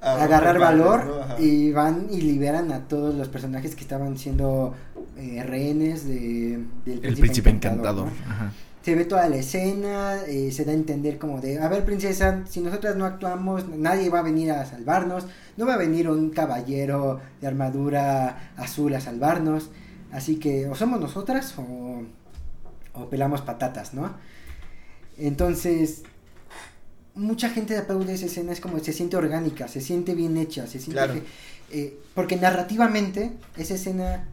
agarrar 0.00 0.60
valor 0.60 1.24
y 1.40 1.72
van 1.72 2.06
y 2.10 2.20
liberan 2.20 2.70
a 2.70 2.86
todos 2.86 3.14
los 3.16 3.28
personajes 3.28 3.74
que 3.74 3.80
estaban 3.80 4.16
siendo 4.16 4.74
eh, 5.16 5.42
rehenes 5.42 6.06
de, 6.06 6.60
del 6.84 7.00
príncipe, 7.00 7.08
El 7.08 7.16
príncipe 7.16 7.50
encantador. 7.50 8.08
Se 8.82 8.94
ve 8.94 9.04
toda 9.04 9.28
la 9.28 9.36
escena, 9.36 10.22
eh, 10.28 10.52
se 10.52 10.64
da 10.64 10.70
a 10.70 10.74
entender 10.74 11.18
como 11.18 11.40
de, 11.40 11.58
a 11.58 11.68
ver 11.68 11.84
princesa, 11.84 12.42
si 12.48 12.60
nosotras 12.60 12.96
no 12.96 13.06
actuamos, 13.06 13.68
nadie 13.68 14.08
va 14.08 14.20
a 14.20 14.22
venir 14.22 14.52
a 14.52 14.64
salvarnos, 14.64 15.26
no 15.56 15.66
va 15.66 15.74
a 15.74 15.78
venir 15.78 16.08
un 16.08 16.30
caballero 16.30 17.20
de 17.40 17.48
armadura 17.48 18.52
azul 18.56 18.94
a 18.94 19.00
salvarnos, 19.00 19.70
así 20.12 20.36
que 20.36 20.68
o 20.68 20.76
somos 20.76 21.00
nosotras 21.00 21.54
o, 21.58 22.02
o 22.98 23.10
pelamos 23.10 23.40
patatas, 23.42 23.94
¿no? 23.94 24.14
Entonces, 25.18 26.02
mucha 27.14 27.50
gente 27.50 27.76
aplaude 27.76 28.14
esa 28.14 28.26
escena, 28.26 28.52
es 28.52 28.60
como 28.60 28.78
se 28.78 28.92
siente 28.92 29.16
orgánica, 29.16 29.68
se 29.68 29.80
siente 29.80 30.14
bien 30.14 30.36
hecha, 30.36 30.66
se 30.66 30.78
siente 30.78 31.22
eh, 31.70 31.98
porque 32.14 32.36
narrativamente 32.36 33.32
esa 33.56 33.74
escena 33.74 34.26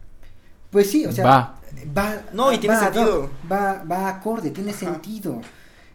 pues 0.75 0.91
sí, 0.91 1.05
o 1.05 1.11
sea, 1.13 1.25
va, 1.25 1.61
va 1.97 2.21
no, 2.33 2.51
y 2.51 2.57
tiene 2.57 2.77
sentido. 2.77 3.29
Va, 3.49 3.83
va 3.89 4.09
acorde, 4.09 4.51
tiene 4.51 4.73
sentido. 4.73 5.39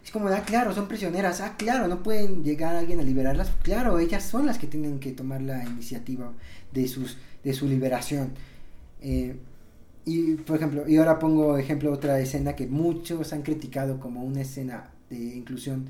Es 0.03 0.09
como, 0.09 0.27
ah, 0.29 0.41
claro, 0.43 0.73
son 0.73 0.87
prisioneras, 0.87 1.41
ah, 1.41 1.53
claro, 1.55 1.87
no 1.87 2.01
pueden 2.01 2.43
llegar 2.43 2.75
alguien 2.75 2.99
a 2.99 3.03
liberarlas, 3.03 3.51
claro, 3.61 3.99
ellas 3.99 4.23
son 4.23 4.47
las 4.47 4.57
que 4.57 4.65
tienen 4.65 4.99
que 4.99 5.11
tomar 5.11 5.41
la 5.41 5.63
iniciativa 5.63 6.31
de, 6.71 6.87
sus, 6.87 7.17
de 7.43 7.53
su 7.53 7.67
liberación. 7.67 8.31
Eh, 9.01 9.35
y, 10.05 10.35
por 10.35 10.57
ejemplo, 10.57 10.87
y 10.87 10.97
ahora 10.97 11.19
pongo 11.19 11.57
ejemplo 11.57 11.91
otra 11.91 12.19
escena 12.19 12.55
que 12.55 12.67
muchos 12.67 13.33
han 13.33 13.41
criticado 13.41 13.99
como 13.99 14.23
una 14.23 14.41
escena 14.41 14.89
de 15.09 15.17
inclusión 15.17 15.87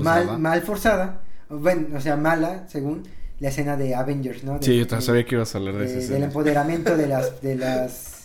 mal, 0.00 0.38
mal 0.38 0.62
forzada, 0.62 1.22
bueno, 1.48 1.96
o 1.96 2.00
sea, 2.00 2.16
mala, 2.16 2.66
según 2.68 3.04
la 3.40 3.48
escena 3.48 3.76
de 3.76 3.94
Avengers, 3.94 4.44
¿no? 4.44 4.60
sí, 4.60 4.84
yo 4.84 5.00
sabía 5.00 5.24
que 5.24 5.36
ibas 5.36 5.54
a 5.54 5.58
hablar 5.58 5.76
de, 5.76 5.86
de 5.86 6.06
Del 6.08 6.24
empoderamiento 6.24 6.96
de 6.96 7.06
las, 7.06 7.40
de 7.42 7.54
las 7.54 8.18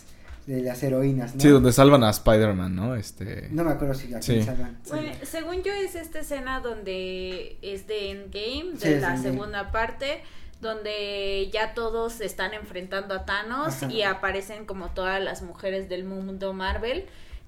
de 0.46 0.60
las 0.60 0.82
heroínas, 0.82 1.34
¿no? 1.34 1.40
Sí, 1.40 1.48
donde 1.48 1.72
salvan 1.72 2.04
a 2.04 2.10
Spider-Man, 2.10 2.74
¿no? 2.74 2.94
Este... 2.94 3.48
No 3.50 3.64
me 3.64 3.70
acuerdo 3.70 3.94
si 3.94 4.12
aquí 4.12 4.42
salvan. 4.42 4.78
Bueno, 4.88 5.10
según 5.22 5.62
yo 5.62 5.72
es 5.72 5.94
esta 5.94 6.20
escena 6.20 6.60
donde 6.60 7.56
es 7.62 7.86
de 7.86 8.10
Endgame, 8.10 8.78
de 8.78 9.00
la 9.00 9.16
segunda 9.16 9.70
parte, 9.70 10.22
donde 10.64 11.50
ya 11.52 11.74
todos 11.74 12.20
están 12.20 12.54
enfrentando 12.54 13.14
a 13.14 13.24
Thanos 13.24 13.84
y 13.88 14.02
aparecen 14.02 14.64
como 14.64 14.88
todas 14.88 15.22
las 15.22 15.42
mujeres 15.42 15.88
del 15.88 16.04
mundo 16.04 16.52
Marvel 16.52 17.06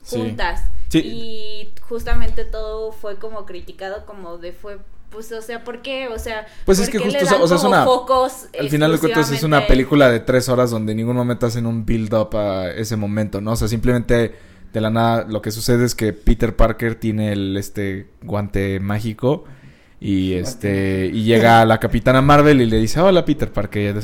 juntas. 0.08 0.62
Y 0.92 1.70
justamente 1.82 2.44
todo 2.44 2.92
fue 2.92 3.16
como 3.16 3.44
criticado 3.44 4.06
como 4.06 4.38
de 4.38 4.52
fue 4.52 4.78
pues, 5.10 5.30
o 5.32 5.40
sea, 5.40 5.64
¿por 5.64 5.82
qué? 5.82 6.08
O 6.08 6.18
sea, 6.18 6.46
pues 6.64 6.78
es 6.78 6.90
que 6.90 6.98
justo, 6.98 7.18
o 7.40 7.46
sea, 7.48 7.56
es 7.56 7.64
una, 7.64 7.84
al 7.84 8.68
final 8.68 8.92
de 8.92 8.98
cuentas 8.98 9.30
es 9.30 9.42
una 9.44 9.66
película 9.66 10.10
de 10.10 10.20
tres 10.20 10.48
horas 10.48 10.70
donde 10.70 10.92
en 10.92 10.98
ningún 10.98 11.16
momento 11.16 11.46
hacen 11.46 11.64
un 11.64 11.86
build 11.86 12.12
up 12.12 12.36
a 12.36 12.70
ese 12.70 12.96
momento, 12.96 13.40
¿no? 13.40 13.52
O 13.52 13.56
sea, 13.56 13.68
simplemente 13.68 14.34
de 14.72 14.80
la 14.80 14.90
nada 14.90 15.24
lo 15.26 15.40
que 15.40 15.52
sucede 15.52 15.86
es 15.86 15.94
que 15.94 16.12
Peter 16.12 16.54
Parker 16.54 16.96
tiene 16.96 17.32
el, 17.32 17.56
este, 17.56 18.08
guante 18.22 18.78
mágico 18.80 19.44
y 20.00 20.34
este 20.34 21.10
y 21.12 21.24
llega 21.24 21.64
la 21.64 21.78
capitana 21.78 22.20
Marvel 22.20 22.60
y 22.60 22.66
le 22.66 22.76
dice 22.76 23.00
hola 23.00 23.24
Peter 23.24 23.50
Parker 23.50 23.98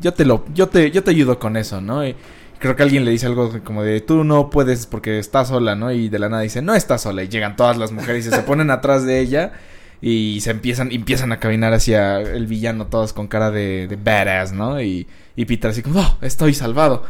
yo 0.00 0.12
te 0.12 0.24
lo 0.24 0.44
yo 0.52 0.68
te 0.68 0.90
yo 0.90 1.04
te 1.04 1.12
ayudo 1.12 1.38
con 1.38 1.56
eso 1.56 1.80
no 1.80 2.04
y 2.04 2.16
creo 2.58 2.74
que 2.74 2.82
alguien 2.82 3.04
le 3.04 3.12
dice 3.12 3.26
algo 3.26 3.62
como 3.62 3.84
de 3.84 4.00
tú 4.00 4.24
no 4.24 4.50
puedes 4.50 4.86
porque 4.86 5.20
estás 5.20 5.48
sola 5.48 5.76
no 5.76 5.92
y 5.92 6.08
de 6.08 6.18
la 6.18 6.28
nada 6.28 6.42
dice 6.42 6.60
no 6.60 6.74
estás 6.74 7.02
sola 7.02 7.22
y 7.22 7.28
llegan 7.28 7.54
todas 7.54 7.76
las 7.76 7.92
mujeres 7.92 8.26
y 8.26 8.30
se 8.30 8.42
ponen 8.42 8.72
atrás 8.72 9.04
de 9.04 9.20
ella 9.20 9.52
y 10.00 10.40
se 10.40 10.50
empiezan, 10.50 10.92
empiezan 10.92 11.32
a 11.32 11.40
caminar 11.40 11.72
hacia 11.72 12.20
el 12.20 12.46
villano 12.46 12.86
todos 12.86 13.12
con 13.12 13.26
cara 13.26 13.50
de, 13.50 13.88
de 13.88 13.96
badass, 13.96 14.52
¿no? 14.52 14.80
Y, 14.80 15.08
y 15.34 15.44
Peter 15.44 15.70
así 15.70 15.82
como, 15.82 16.00
oh, 16.00 16.18
estoy 16.20 16.54
salvado. 16.54 17.04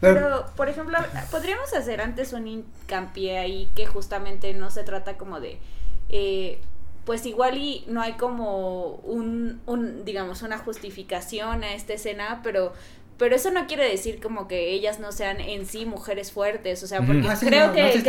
Pero, 0.00 0.46
por 0.56 0.68
ejemplo, 0.68 0.98
podríamos 1.30 1.72
hacer 1.72 2.00
antes 2.00 2.32
un 2.32 2.46
hincapié 2.46 3.38
ahí 3.38 3.68
que 3.74 3.86
justamente 3.86 4.52
no 4.54 4.70
se 4.70 4.84
trata 4.84 5.16
como 5.16 5.40
de... 5.40 5.58
Eh, 6.08 6.60
pues 7.08 7.24
igual 7.24 7.56
y 7.56 7.86
no 7.86 8.02
hay 8.02 8.12
como 8.12 8.96
un, 8.96 9.62
un, 9.64 10.04
digamos, 10.04 10.42
una 10.42 10.58
justificación 10.58 11.64
a 11.64 11.72
esta 11.72 11.94
escena, 11.94 12.42
pero 12.44 12.74
pero 13.16 13.34
eso 13.34 13.50
no 13.50 13.66
quiere 13.66 13.88
decir 13.88 14.20
como 14.20 14.46
que 14.46 14.72
ellas 14.72 15.00
no 15.00 15.10
sean 15.10 15.40
en 15.40 15.64
sí 15.64 15.86
mujeres 15.86 16.32
fuertes, 16.32 16.82
o 16.82 16.86
sea, 16.86 17.00
porque 17.00 17.26
creo 17.40 17.72
que 17.72 18.02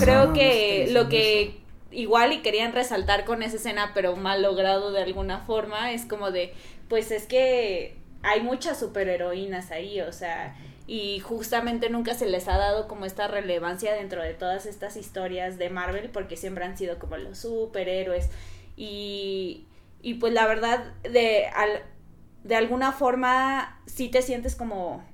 creo 0.00 0.32
que 0.32 0.88
lo 0.90 1.08
que 1.08 1.60
igual 1.92 2.32
y 2.32 2.42
querían 2.42 2.72
resaltar 2.72 3.24
con 3.24 3.44
esa 3.44 3.54
escena, 3.58 3.92
pero 3.94 4.16
mal 4.16 4.42
logrado 4.42 4.90
de 4.90 5.02
alguna 5.02 5.38
forma, 5.38 5.92
es 5.92 6.04
como 6.04 6.32
de, 6.32 6.52
pues 6.88 7.12
es 7.12 7.26
que 7.26 7.94
hay 8.24 8.40
muchas 8.40 8.76
superheroínas 8.76 9.70
ahí, 9.70 10.00
o 10.00 10.12
sea, 10.12 10.56
y 10.86 11.20
justamente 11.20 11.90
nunca 11.90 12.14
se 12.14 12.26
les 12.26 12.48
ha 12.48 12.58
dado 12.58 12.88
como 12.88 13.04
esta 13.04 13.28
relevancia 13.28 13.94
dentro 13.94 14.22
de 14.22 14.34
todas 14.34 14.66
estas 14.66 14.96
historias 14.96 15.58
de 15.58 15.70
Marvel, 15.70 16.10
porque 16.10 16.36
siempre 16.36 16.64
han 16.64 16.76
sido 16.76 16.98
como 16.98 17.16
los 17.16 17.38
superhéroes, 17.38 18.30
y, 18.76 19.66
y 20.00 20.14
pues 20.14 20.32
la 20.32 20.46
verdad, 20.46 20.92
de, 21.02 21.46
al, 21.46 21.82
de 22.44 22.56
alguna 22.56 22.92
forma, 22.92 23.80
sí 23.86 24.08
te 24.08 24.22
sientes 24.22 24.56
como, 24.56 25.04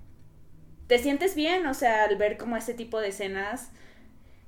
te 0.86 0.98
sientes 0.98 1.34
bien, 1.34 1.66
o 1.66 1.74
sea, 1.74 2.04
al 2.04 2.16
ver 2.16 2.38
como 2.38 2.56
ese 2.56 2.74
tipo 2.74 3.00
de 3.00 3.08
escenas, 3.08 3.70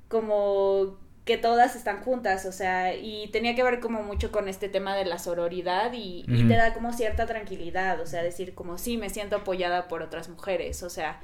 como 0.08 0.98
que 1.24 1.36
todas 1.36 1.76
están 1.76 2.02
juntas, 2.02 2.46
o 2.46 2.52
sea, 2.52 2.94
y 2.94 3.28
tenía 3.28 3.54
que 3.54 3.62
ver 3.62 3.80
como 3.80 4.02
mucho 4.02 4.32
con 4.32 4.48
este 4.48 4.68
tema 4.68 4.96
de 4.96 5.04
la 5.04 5.18
sororidad 5.18 5.92
y, 5.92 6.24
y 6.26 6.44
te 6.48 6.54
da 6.54 6.72
como 6.72 6.92
cierta 6.92 7.26
tranquilidad, 7.26 8.00
o 8.00 8.06
sea, 8.06 8.22
decir 8.22 8.54
como 8.54 8.78
sí, 8.78 8.96
me 8.96 9.10
siento 9.10 9.36
apoyada 9.36 9.86
por 9.86 10.02
otras 10.02 10.28
mujeres, 10.28 10.82
o 10.82 10.90
sea, 10.90 11.20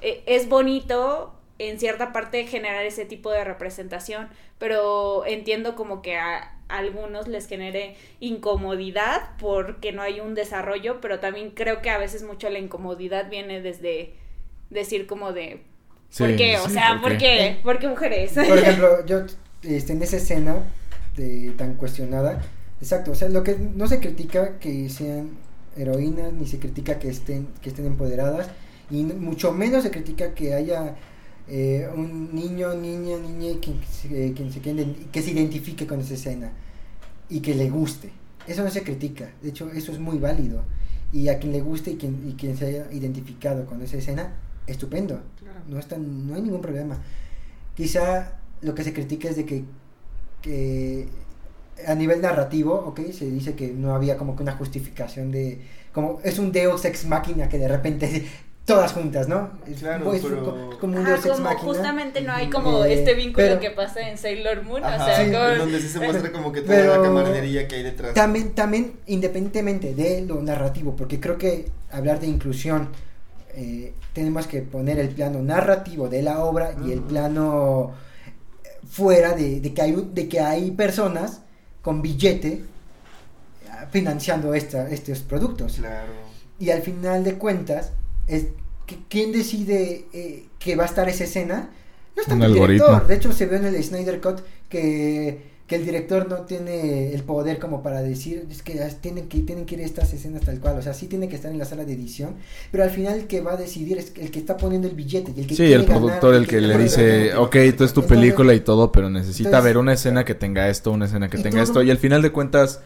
e, 0.00 0.22
es 0.26 0.48
bonito 0.48 1.34
en 1.58 1.78
cierta 1.78 2.12
parte 2.12 2.46
generar 2.46 2.84
ese 2.86 3.04
tipo 3.04 3.30
de 3.30 3.44
representación, 3.44 4.30
pero 4.58 5.26
entiendo 5.26 5.76
como 5.76 6.00
que 6.00 6.16
a, 6.16 6.56
algunos 6.68 7.28
les 7.28 7.46
genere 7.46 7.96
incomodidad 8.20 9.30
porque 9.38 9.92
no 9.92 10.02
hay 10.02 10.20
un 10.20 10.34
desarrollo, 10.34 11.00
pero 11.00 11.20
también 11.20 11.50
creo 11.50 11.82
que 11.82 11.90
a 11.90 11.98
veces 11.98 12.22
mucho 12.22 12.48
la 12.48 12.58
incomodidad 12.58 13.28
viene 13.28 13.60
desde 13.60 14.14
decir 14.70 15.06
como 15.06 15.32
de 15.32 15.64
¿por 16.18 16.36
qué? 16.36 16.58
O 16.58 16.68
sea, 16.68 17.00
¿por, 17.00 17.16
qué? 17.16 17.58
¿Por 17.62 17.78
qué 17.78 17.88
mujeres? 17.88 18.32
Por 18.32 18.58
ejemplo, 18.58 19.06
yo 19.06 19.22
este, 19.62 19.92
en 19.92 20.02
esa 20.02 20.16
escena 20.16 20.56
de, 21.16 21.52
tan 21.56 21.74
cuestionada, 21.74 22.40
exacto, 22.80 23.12
o 23.12 23.14
sea, 23.14 23.28
lo 23.28 23.42
que 23.42 23.56
no 23.56 23.86
se 23.86 24.00
critica 24.00 24.58
que 24.58 24.88
sean 24.88 25.30
heroínas, 25.76 26.32
ni 26.32 26.46
se 26.46 26.58
critica 26.58 26.98
que 26.98 27.08
estén, 27.08 27.48
que 27.62 27.70
estén 27.70 27.86
empoderadas, 27.86 28.48
y 28.90 29.02
mucho 29.04 29.52
menos 29.52 29.82
se 29.82 29.90
critica 29.90 30.34
que 30.34 30.54
haya 30.54 30.96
eh, 31.48 31.88
un 31.94 32.34
niño, 32.34 32.74
niña, 32.74 33.16
niña 33.18 33.60
que, 33.60 33.70
eh, 33.70 34.34
se, 34.50 34.60
que 34.60 35.22
se 35.22 35.30
identifique 35.30 35.86
con 35.86 36.00
esa 36.00 36.14
escena 36.14 36.52
y 37.28 37.40
que 37.40 37.54
le 37.54 37.70
guste. 37.70 38.10
Eso 38.46 38.64
no 38.64 38.70
se 38.70 38.82
critica, 38.82 39.30
de 39.42 39.50
hecho 39.50 39.70
eso 39.72 39.92
es 39.92 39.98
muy 39.98 40.18
válido. 40.18 40.64
Y 41.12 41.28
a 41.28 41.38
quien 41.38 41.52
le 41.52 41.60
guste 41.60 41.92
y 41.92 41.96
quien, 41.96 42.28
y 42.28 42.34
quien 42.34 42.56
se 42.56 42.66
haya 42.66 42.92
identificado 42.92 43.66
con 43.66 43.82
esa 43.82 43.96
escena, 43.96 44.32
estupendo. 44.66 45.20
No, 45.68 45.78
está, 45.78 45.96
no 45.98 46.34
hay 46.34 46.42
ningún 46.42 46.62
problema. 46.62 46.98
Quizá 47.76 48.40
lo 48.62 48.74
que 48.74 48.84
se 48.84 48.92
critica 48.92 49.28
es 49.28 49.36
de 49.36 49.46
que, 49.46 49.64
que 50.42 51.08
a 51.86 51.94
nivel 51.94 52.20
narrativo, 52.20 52.74
ok, 52.74 53.00
se 53.12 53.30
dice 53.30 53.54
que 53.54 53.68
no 53.68 53.94
había 53.94 54.16
como 54.16 54.36
que 54.36 54.42
una 54.42 54.52
justificación 54.52 55.30
de, 55.30 55.60
como 55.92 56.20
es 56.24 56.38
un 56.38 56.52
Deus 56.52 56.84
ex 56.84 57.06
máquina 57.06 57.48
que 57.48 57.58
de 57.58 57.68
repente 57.68 58.26
todas 58.64 58.92
juntas, 58.92 59.28
¿no? 59.28 59.50
Claro, 59.78 60.04
pues, 60.04 60.22
pero... 60.22 60.78
como 60.78 60.98
un 60.98 61.04
Deus 61.04 61.24
ex 61.24 61.40
máquina. 61.40 61.62
Justamente 61.62 62.20
no 62.20 62.32
hay 62.32 62.50
como 62.50 62.84
eh, 62.84 62.94
este 62.94 63.14
vínculo 63.14 63.58
que 63.58 63.70
pasa 63.70 64.08
en 64.08 64.18
Sailor 64.18 64.62
Moon, 64.62 64.84
o 64.84 65.04
sea, 65.04 65.56
donde 65.56 65.80
sí 65.80 65.88
se 65.88 65.98
muestra 66.00 66.30
como 66.32 66.52
que 66.52 66.62
toda 66.62 66.98
la 66.98 67.02
camaradería 67.02 67.66
que 67.66 67.76
hay 67.76 67.82
detrás. 67.82 68.14
También, 68.14 68.52
también, 68.52 68.92
independientemente 69.06 69.94
de 69.94 70.22
lo 70.22 70.40
narrativo, 70.42 70.94
porque 70.96 71.18
creo 71.18 71.38
que 71.38 71.70
hablar 71.90 72.20
de 72.20 72.26
inclusión 72.26 72.88
eh, 73.54 73.92
tenemos 74.12 74.46
que 74.46 74.62
poner 74.62 74.98
el 74.98 75.10
plano 75.10 75.42
narrativo 75.42 76.08
de 76.08 76.22
la 76.22 76.44
obra 76.44 76.74
y 76.84 76.92
el 76.92 77.00
plano 77.00 77.92
fuera 78.88 79.34
de, 79.34 79.60
que 79.74 79.82
hay, 79.82 80.08
de 80.12 80.28
que 80.28 80.40
hay 80.40 80.70
personas 80.72 81.42
con 81.82 82.02
billete 82.02 82.48
eh, 82.48 82.62
financiando 83.90 84.54
esta, 84.54 84.88
estos 84.90 85.20
productos. 85.20 85.74
Claro. 85.74 86.12
Y 86.58 86.70
al 86.70 86.82
final 86.82 87.24
de 87.24 87.34
cuentas, 87.34 87.92
es 88.26 88.46
¿quién 89.08 89.32
decide 89.32 90.06
eh, 90.12 90.46
que 90.58 90.76
va 90.76 90.84
a 90.84 90.86
estar 90.86 91.08
esa 91.08 91.24
escena? 91.24 91.70
No 92.16 92.22
está 92.22 92.34
el 92.34 92.52
director. 92.52 93.06
De 93.06 93.14
hecho, 93.14 93.32
se 93.32 93.46
ve 93.46 93.56
en 93.56 93.66
el 93.66 93.82
Snyder 93.82 94.20
Cut 94.20 94.40
que 94.68 95.49
que 95.70 95.76
el 95.76 95.84
director 95.84 96.28
no 96.28 96.38
tiene 96.38 97.14
el 97.14 97.22
poder 97.22 97.60
como 97.60 97.80
para 97.80 98.02
decir 98.02 98.44
es 98.50 98.60
que 98.60 98.72
tienen 99.00 99.28
que 99.28 99.38
tienen 99.38 99.66
que 99.66 99.76
ir 99.76 99.82
estas 99.82 100.12
escenas 100.12 100.42
tal 100.42 100.58
cual, 100.58 100.76
o 100.76 100.82
sea, 100.82 100.94
sí 100.94 101.06
tiene 101.06 101.28
que 101.28 101.36
estar 101.36 101.48
en 101.48 101.58
la 101.60 101.64
sala 101.64 101.84
de 101.84 101.92
edición, 101.92 102.34
pero 102.72 102.82
al 102.82 102.90
final 102.90 103.20
el 103.20 103.26
que 103.28 103.40
va 103.40 103.52
a 103.52 103.56
decidir 103.56 103.96
es 103.96 104.12
el 104.16 104.32
que 104.32 104.40
está 104.40 104.56
poniendo 104.56 104.88
el 104.88 104.96
billete 104.96 105.32
y 105.36 105.42
el 105.42 105.46
que 105.46 105.54
Sí, 105.54 105.72
el 105.72 105.84
productor 105.84 106.34
el 106.34 106.48
que, 106.48 106.60
le 106.60 106.76
dice, 106.76 107.36
ok, 107.36 107.54
esto 107.54 107.84
es 107.84 107.92
tu 107.92 108.04
película 108.04 108.52
y 108.52 108.58
todo, 108.58 108.90
pero 108.90 109.10
necesita 109.10 109.60
ver 109.60 109.78
una 109.78 109.92
escena 109.92 110.24
que 110.24 110.34
tenga 110.34 110.68
esto, 110.68 110.90
una 110.90 111.04
escena 111.04 111.30
que 111.30 111.38
tenga 111.38 111.62
esto, 111.62 111.84
y 111.84 111.92
al 111.92 111.98
final 111.98 112.20
de 112.20 112.32
cuentas 112.32 112.80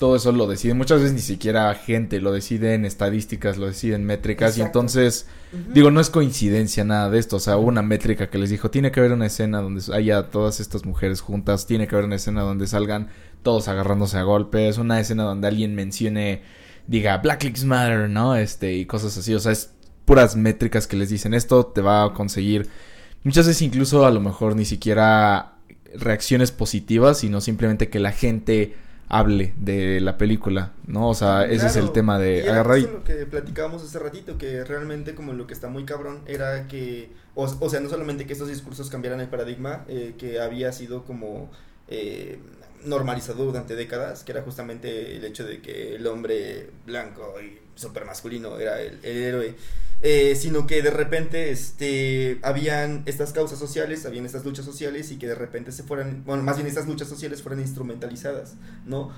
todo 0.00 0.16
eso 0.16 0.32
lo 0.32 0.46
decide. 0.46 0.72
Muchas 0.72 1.00
veces 1.00 1.14
ni 1.14 1.20
siquiera 1.20 1.74
gente, 1.74 2.22
lo 2.22 2.32
deciden 2.32 2.86
estadísticas, 2.86 3.58
lo 3.58 3.66
deciden 3.66 4.06
métricas. 4.06 4.56
Y 4.56 4.62
entonces, 4.62 5.26
digo, 5.74 5.90
no 5.90 6.00
es 6.00 6.08
coincidencia 6.08 6.84
nada 6.84 7.10
de 7.10 7.18
esto. 7.18 7.36
O 7.36 7.38
sea, 7.38 7.58
hubo 7.58 7.68
una 7.68 7.82
métrica 7.82 8.30
que 8.30 8.38
les 8.38 8.48
dijo, 8.48 8.70
tiene 8.70 8.92
que 8.92 9.00
haber 9.00 9.12
una 9.12 9.26
escena 9.26 9.60
donde 9.60 9.82
haya 9.92 10.30
todas 10.30 10.58
estas 10.58 10.86
mujeres 10.86 11.20
juntas, 11.20 11.66
tiene 11.66 11.86
que 11.86 11.96
haber 11.96 12.06
una 12.06 12.16
escena 12.16 12.40
donde 12.40 12.66
salgan 12.66 13.08
todos 13.42 13.68
agarrándose 13.68 14.16
a 14.16 14.22
golpes, 14.22 14.78
una 14.78 14.98
escena 14.98 15.24
donde 15.24 15.48
alguien 15.48 15.74
mencione, 15.74 16.40
diga, 16.86 17.18
Black 17.18 17.44
Lives 17.44 17.64
Matter, 17.64 18.08
¿no? 18.08 18.36
Este, 18.36 18.72
y 18.72 18.86
cosas 18.86 19.18
así. 19.18 19.34
O 19.34 19.38
sea, 19.38 19.52
es 19.52 19.74
puras 20.06 20.34
métricas 20.34 20.86
que 20.86 20.96
les 20.96 21.10
dicen, 21.10 21.34
esto 21.34 21.66
te 21.66 21.82
va 21.82 22.04
a 22.04 22.14
conseguir. 22.14 22.70
Muchas 23.22 23.46
veces 23.46 23.60
incluso 23.60 24.06
a 24.06 24.10
lo 24.10 24.20
mejor 24.20 24.56
ni 24.56 24.64
siquiera 24.64 25.56
reacciones 25.94 26.52
positivas, 26.52 27.18
sino 27.18 27.42
simplemente 27.42 27.90
que 27.90 27.98
la 27.98 28.12
gente 28.12 28.76
hable 29.10 29.52
de 29.58 30.00
la 30.00 30.16
película, 30.16 30.72
¿no? 30.86 31.08
O 31.08 31.14
sea, 31.14 31.44
ese 31.44 31.66
es 31.66 31.76
el 31.76 31.92
tema 31.92 32.18
de 32.18 32.48
agarrar 32.48 32.78
y... 32.78 32.82
lo 32.82 33.04
que 33.04 33.26
platicábamos 33.26 33.82
hace 33.82 33.98
ratito, 33.98 34.38
que 34.38 34.64
realmente 34.64 35.14
como 35.14 35.32
lo 35.32 35.46
que 35.46 35.52
está 35.52 35.68
muy 35.68 35.84
cabrón 35.84 36.20
era 36.26 36.68
que, 36.68 37.10
o, 37.34 37.68
sea, 37.68 37.80
no 37.80 37.88
solamente 37.88 38.26
que 38.26 38.32
estos 38.32 38.48
discursos 38.48 38.88
cambiaran 38.88 39.20
el 39.20 39.28
paradigma, 39.28 39.84
eh, 39.88 40.14
que 40.16 40.40
había 40.40 40.72
sido 40.72 41.04
como... 41.04 41.50
Eh, 41.88 42.38
normalizado 42.84 43.44
durante 43.44 43.76
décadas, 43.76 44.24
que 44.24 44.32
era 44.32 44.42
justamente 44.42 45.16
el 45.16 45.24
hecho 45.24 45.44
de 45.44 45.60
que 45.60 45.96
el 45.96 46.06
hombre 46.06 46.70
blanco 46.86 47.34
y 47.40 47.58
super 47.74 48.04
masculino 48.04 48.58
era 48.58 48.80
el, 48.80 49.00
héroe, 49.04 49.54
eh, 50.02 50.34
sino 50.36 50.66
que 50.66 50.82
de 50.82 50.90
repente 50.90 51.50
este, 51.50 52.38
habían 52.42 53.02
estas 53.06 53.32
causas 53.32 53.58
sociales, 53.58 54.06
habían 54.06 54.26
estas 54.26 54.44
luchas 54.44 54.64
sociales 54.64 55.10
y 55.10 55.18
que 55.18 55.26
de 55.26 55.34
repente 55.34 55.72
se 55.72 55.82
fueran, 55.82 56.24
bueno, 56.24 56.42
más 56.42 56.56
bien 56.56 56.66
estas 56.66 56.86
luchas 56.86 57.08
sociales 57.08 57.42
fueran 57.42 57.60
instrumentalizadas, 57.60 58.54
¿no? 58.86 59.10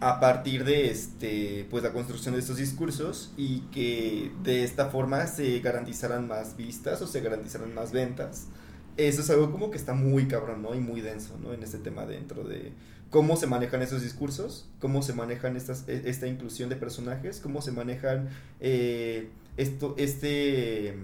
A 0.00 0.20
partir 0.20 0.64
de 0.64 0.90
este, 0.90 1.66
pues 1.70 1.82
la 1.82 1.92
construcción 1.92 2.34
de 2.34 2.40
estos 2.40 2.58
discursos 2.58 3.32
y 3.36 3.60
que 3.72 4.32
de 4.42 4.64
esta 4.64 4.90
forma 4.90 5.26
se 5.26 5.60
garantizaran 5.60 6.28
más 6.28 6.56
vistas 6.56 7.00
o 7.00 7.06
se 7.06 7.20
garantizaran 7.20 7.74
más 7.74 7.92
ventas 7.92 8.48
eso 8.96 9.22
es 9.22 9.30
algo 9.30 9.50
como 9.50 9.70
que 9.70 9.78
está 9.78 9.92
muy 9.92 10.28
cabrón, 10.28 10.62
¿no? 10.62 10.74
Y 10.74 10.80
muy 10.80 11.00
denso, 11.00 11.36
¿no? 11.42 11.52
En 11.52 11.62
este 11.62 11.78
tema 11.78 12.06
dentro 12.06 12.44
de 12.44 12.72
cómo 13.10 13.36
se 13.36 13.46
manejan 13.46 13.82
esos 13.82 14.02
discursos, 14.02 14.68
cómo 14.80 15.02
se 15.02 15.12
manejan 15.12 15.56
estas, 15.56 15.88
e, 15.88 16.08
esta 16.08 16.26
inclusión 16.26 16.68
de 16.68 16.76
personajes, 16.76 17.40
cómo 17.40 17.60
se 17.60 17.72
manejan 17.72 18.28
eh, 18.60 19.28
esto, 19.56 19.94
este 19.98 20.94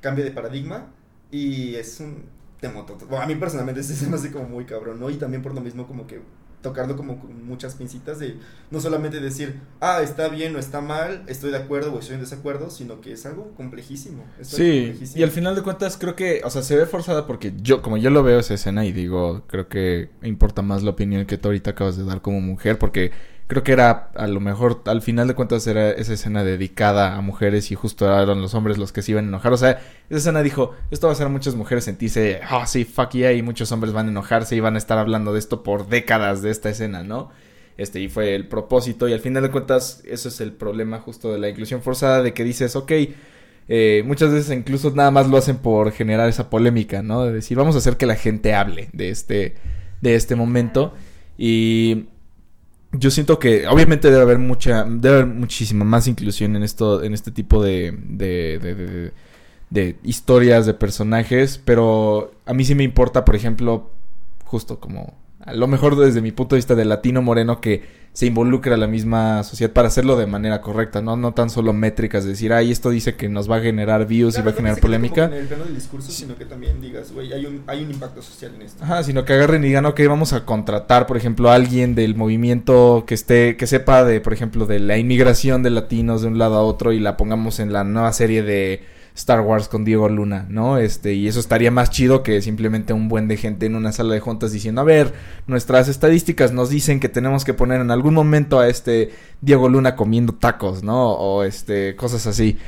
cambio 0.00 0.24
de 0.24 0.30
paradigma. 0.30 0.92
Y 1.30 1.74
es 1.74 2.00
un 2.00 2.24
tema... 2.60 2.84
a 3.20 3.26
mí 3.26 3.34
personalmente 3.34 3.82
se 3.84 4.06
me 4.06 4.16
hace 4.16 4.30
como 4.30 4.48
muy 4.48 4.64
cabrón, 4.64 5.00
¿no? 5.00 5.10
Y 5.10 5.16
también 5.16 5.42
por 5.42 5.54
lo 5.54 5.60
mismo 5.60 5.86
como 5.86 6.06
que 6.06 6.20
tocarlo 6.62 6.96
como 6.96 7.20
con 7.20 7.46
muchas 7.46 7.76
pincitas 7.76 8.18
de 8.18 8.36
no 8.70 8.80
solamente 8.80 9.20
decir, 9.20 9.60
ah, 9.80 10.02
está 10.02 10.28
bien 10.28 10.56
o 10.56 10.58
está 10.58 10.80
mal, 10.80 11.22
estoy 11.28 11.50
de 11.50 11.58
acuerdo 11.58 11.94
o 11.94 11.98
estoy 12.00 12.16
en 12.16 12.22
desacuerdo, 12.22 12.70
sino 12.70 13.00
que 13.00 13.12
es 13.12 13.26
algo 13.26 13.52
complejísimo. 13.56 14.24
sí, 14.40 14.98
y 15.14 15.22
al 15.22 15.30
final 15.30 15.54
de 15.54 15.62
cuentas 15.62 15.96
creo 15.96 16.16
que, 16.16 16.40
o 16.44 16.50
sea, 16.50 16.62
se 16.62 16.76
ve 16.76 16.86
forzada 16.86 17.26
porque 17.26 17.52
yo, 17.62 17.80
como 17.80 17.96
yo 17.96 18.10
lo 18.10 18.22
veo 18.22 18.40
esa 18.40 18.54
escena 18.54 18.84
y 18.84 18.92
digo, 18.92 19.44
creo 19.46 19.68
que 19.68 20.10
importa 20.22 20.62
más 20.62 20.82
la 20.82 20.90
opinión 20.90 21.26
que 21.26 21.38
tú 21.38 21.48
ahorita 21.48 21.70
acabas 21.70 21.96
de 21.96 22.04
dar 22.04 22.22
como 22.22 22.40
mujer, 22.40 22.78
porque 22.78 23.12
creo 23.48 23.64
que 23.64 23.72
era 23.72 24.10
a 24.14 24.26
lo 24.26 24.40
mejor 24.40 24.82
al 24.84 25.00
final 25.00 25.26
de 25.26 25.34
cuentas 25.34 25.66
era 25.66 25.90
esa 25.90 26.12
escena 26.12 26.44
dedicada 26.44 27.16
a 27.16 27.22
mujeres 27.22 27.72
y 27.72 27.74
justo 27.74 28.04
eran 28.04 28.42
los 28.42 28.54
hombres 28.54 28.76
los 28.76 28.92
que 28.92 29.00
se 29.00 29.12
iban 29.12 29.24
a 29.24 29.28
enojar. 29.28 29.54
O 29.54 29.56
sea, 29.56 29.80
esa 30.10 30.18
escena 30.18 30.42
dijo, 30.42 30.74
esto 30.90 31.06
va 31.06 31.12
a 31.12 31.14
hacer 31.14 31.26
a 31.26 31.30
muchas 31.30 31.54
mujeres 31.54 31.84
sentirse, 31.84 32.40
oh 32.52 32.66
sí, 32.66 32.84
fuck 32.84 33.10
yeah, 33.12 33.32
y 33.32 33.42
muchos 33.42 33.72
hombres 33.72 33.94
van 33.94 34.06
a 34.06 34.10
enojarse 34.10 34.54
y 34.54 34.60
van 34.60 34.74
a 34.74 34.78
estar 34.78 34.98
hablando 34.98 35.32
de 35.32 35.38
esto 35.38 35.62
por 35.62 35.88
décadas 35.88 36.42
de 36.42 36.50
esta 36.50 36.68
escena, 36.68 37.02
¿no? 37.02 37.30
Este, 37.78 38.00
y 38.00 38.08
fue 38.08 38.34
el 38.34 38.48
propósito 38.48 39.08
y 39.08 39.14
al 39.14 39.20
final 39.20 39.42
de 39.42 39.50
cuentas 39.50 40.02
eso 40.04 40.28
es 40.28 40.40
el 40.42 40.52
problema 40.52 40.98
justo 40.98 41.32
de 41.32 41.38
la 41.38 41.48
inclusión 41.48 41.80
forzada, 41.80 42.22
de 42.22 42.34
que 42.34 42.44
dices, 42.44 42.76
ok, 42.76 42.92
eh, 43.70 44.02
muchas 44.04 44.30
veces 44.30 44.54
incluso 44.54 44.90
nada 44.90 45.10
más 45.10 45.26
lo 45.26 45.38
hacen 45.38 45.56
por 45.56 45.92
generar 45.92 46.28
esa 46.28 46.50
polémica, 46.50 47.02
¿no? 47.02 47.24
De 47.24 47.32
decir, 47.32 47.56
vamos 47.56 47.76
a 47.76 47.78
hacer 47.78 47.96
que 47.96 48.04
la 48.04 48.16
gente 48.16 48.52
hable 48.52 48.90
de 48.92 49.08
este, 49.08 49.54
de 50.02 50.16
este 50.16 50.36
momento 50.36 50.92
y 51.38 52.08
yo 52.92 53.10
siento 53.10 53.38
que 53.38 53.66
obviamente 53.66 54.10
debe 54.10 54.22
haber 54.22 54.38
mucha 54.38 54.84
debe 54.84 55.16
haber 55.16 55.26
muchísima 55.26 55.84
más 55.84 56.06
inclusión 56.08 56.56
en 56.56 56.62
esto 56.62 57.02
en 57.02 57.12
este 57.12 57.30
tipo 57.30 57.62
de 57.62 57.94
de, 58.02 58.58
de, 58.58 59.12
de, 59.70 59.96
historias 60.02 60.64
de 60.64 60.74
personajes 60.74 61.60
pero 61.62 62.32
a 62.46 62.54
mí 62.54 62.64
sí 62.64 62.74
me 62.74 62.84
importa 62.84 63.24
por 63.24 63.36
ejemplo 63.36 63.90
justo 64.44 64.80
como 64.80 65.14
a 65.40 65.52
lo 65.52 65.66
mejor 65.66 65.96
desde 65.96 66.22
mi 66.22 66.32
punto 66.32 66.54
de 66.54 66.58
vista 66.58 66.74
de 66.74 66.86
latino 66.86 67.20
moreno 67.20 67.60
que 67.60 67.97
se 68.12 68.26
involucre 68.26 68.74
a 68.74 68.76
la 68.76 68.86
misma 68.86 69.44
sociedad 69.44 69.72
para 69.72 69.88
hacerlo 69.88 70.16
de 70.16 70.26
manera 70.26 70.60
correcta, 70.60 71.00
no 71.00 71.16
no 71.16 71.34
tan 71.34 71.50
solo 71.50 71.72
métricas, 71.72 72.24
decir, 72.24 72.52
ay, 72.52 72.70
esto 72.72 72.90
dice 72.90 73.14
que 73.14 73.28
nos 73.28 73.50
va 73.50 73.56
a 73.56 73.60
generar 73.60 74.06
views 74.06 74.38
y 74.38 74.42
va 74.42 74.50
a 74.50 74.54
generar 74.54 74.80
polémica. 74.80 75.26
en 75.26 75.34
el 75.34 75.46
plano 75.46 75.64
del 75.64 75.74
discurso, 75.74 76.10
sino 76.10 76.36
que 76.36 76.44
también 76.44 76.80
digas, 76.80 77.12
güey, 77.12 77.32
hay 77.32 77.46
un, 77.46 77.62
hay 77.66 77.84
un 77.84 77.90
impacto 77.90 78.20
social 78.22 78.52
en 78.56 78.62
esto. 78.62 78.82
Ajá, 78.82 79.02
sino 79.04 79.24
que 79.24 79.34
agarren 79.34 79.62
y 79.64 79.68
digan, 79.68 79.86
ok, 79.86 80.00
vamos 80.08 80.32
a 80.32 80.44
contratar, 80.44 81.06
por 81.06 81.16
ejemplo, 81.16 81.50
a 81.50 81.54
alguien 81.54 81.94
del 81.94 82.16
movimiento 82.16 83.04
que 83.06 83.14
esté, 83.14 83.56
que 83.56 83.66
sepa 83.66 84.04
de, 84.04 84.20
por 84.20 84.32
ejemplo, 84.32 84.66
de 84.66 84.80
la 84.80 84.98
inmigración 84.98 85.62
de 85.62 85.70
latinos 85.70 86.22
de 86.22 86.28
un 86.28 86.38
lado 86.38 86.56
a 86.56 86.62
otro 86.62 86.92
y 86.92 87.00
la 87.00 87.16
pongamos 87.16 87.60
en 87.60 87.72
la 87.72 87.84
nueva 87.84 88.12
serie 88.12 88.42
de 88.42 88.97
Star 89.18 89.40
Wars 89.40 89.66
con 89.66 89.84
Diego 89.84 90.08
Luna, 90.08 90.46
¿no? 90.48 90.78
Este, 90.78 91.12
y 91.14 91.26
eso 91.26 91.40
estaría 91.40 91.72
más 91.72 91.90
chido 91.90 92.22
que 92.22 92.40
simplemente 92.40 92.92
un 92.92 93.08
buen 93.08 93.26
de 93.26 93.36
gente 93.36 93.66
en 93.66 93.74
una 93.74 93.90
sala 93.90 94.14
de 94.14 94.20
juntas 94.20 94.52
diciendo, 94.52 94.80
a 94.80 94.84
ver, 94.84 95.12
nuestras 95.48 95.88
estadísticas 95.88 96.52
nos 96.52 96.70
dicen 96.70 97.00
que 97.00 97.08
tenemos 97.08 97.44
que 97.44 97.52
poner 97.52 97.80
en 97.80 97.90
algún 97.90 98.14
momento 98.14 98.60
a 98.60 98.68
este 98.68 99.10
Diego 99.40 99.68
Luna 99.68 99.96
comiendo 99.96 100.34
tacos, 100.34 100.84
¿no? 100.84 101.14
O 101.14 101.42
este, 101.42 101.96
cosas 101.96 102.28
así. 102.28 102.58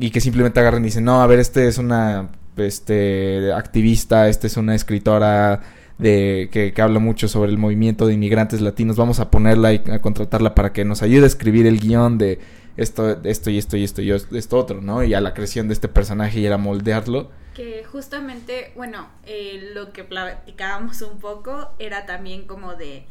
Y 0.00 0.10
que 0.10 0.22
simplemente 0.22 0.58
agarren 0.58 0.82
y 0.84 0.86
dicen, 0.86 1.04
no, 1.04 1.20
a 1.20 1.26
ver, 1.26 1.38
este 1.38 1.68
es 1.68 1.76
una, 1.76 2.30
este, 2.56 3.52
activista, 3.52 4.28
este 4.30 4.46
es 4.46 4.56
una 4.56 4.74
escritora 4.74 5.60
de 5.98 6.48
que, 6.50 6.72
que, 6.72 6.82
habla 6.82 6.98
mucho 6.98 7.28
sobre 7.28 7.50
el 7.50 7.58
movimiento 7.58 8.06
de 8.06 8.14
inmigrantes 8.14 8.62
latinos, 8.62 8.96
vamos 8.96 9.20
a 9.20 9.30
ponerla 9.30 9.74
y 9.74 9.82
a 9.92 10.00
contratarla 10.00 10.54
para 10.54 10.72
que 10.72 10.84
nos 10.84 11.02
ayude 11.02 11.24
a 11.24 11.26
escribir 11.26 11.66
el 11.66 11.78
guion 11.78 12.18
de 12.18 12.40
esto, 12.76 13.20
esto 13.24 13.50
y 13.50 13.58
esto 13.58 13.76
y 13.76 13.84
esto 13.84 14.02
y 14.02 14.10
esto 14.10 14.58
otro, 14.58 14.80
¿no? 14.80 15.04
Y 15.04 15.14
a 15.14 15.20
la 15.20 15.34
creación 15.34 15.68
de 15.68 15.74
este 15.74 15.88
personaje 15.88 16.40
y 16.40 16.46
era 16.46 16.58
moldearlo. 16.58 17.30
Que 17.54 17.84
justamente, 17.84 18.72
bueno, 18.74 19.08
eh, 19.24 19.70
lo 19.74 19.92
que 19.92 20.04
platicábamos 20.04 21.00
un 21.02 21.20
poco 21.20 21.70
era 21.78 22.06
también 22.06 22.46
como 22.46 22.74
de 22.74 23.06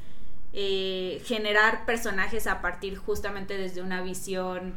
eh, 0.51 1.21
generar 1.25 1.85
personajes 1.85 2.47
a 2.47 2.61
partir 2.61 2.97
justamente 2.97 3.57
desde 3.57 3.81
una 3.81 4.01
visión, 4.01 4.75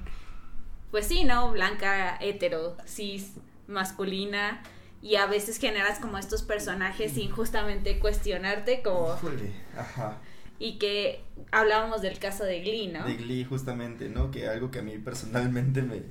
pues 0.91 1.07
sí, 1.07 1.25
¿no? 1.25 1.51
Blanca, 1.51 2.17
hetero, 2.21 2.77
cis, 2.87 3.33
masculina 3.67 4.63
y 5.03 5.17
a 5.17 5.27
veces 5.27 5.59
generas 5.59 5.99
como 5.99 6.19
estos 6.19 6.43
personajes 6.43 7.13
sin 7.13 7.31
justamente 7.31 7.99
cuestionarte 7.99 8.83
como 8.83 9.13
ajá. 9.77 10.19
Y 10.59 10.79
que 10.79 11.21
hablábamos 11.53 12.03
del 12.03 12.19
caso 12.19 12.45
de 12.45 12.61
Glee, 12.61 12.89
¿no? 12.89 13.05
De 13.05 13.17
Glee 13.17 13.45
justamente, 13.45 14.09
¿no? 14.09 14.31
Que 14.31 14.49
algo 14.49 14.71
que 14.71 14.81
a 14.81 14.83
mí 14.83 14.97
personalmente 14.99 15.83
me, 15.83 16.03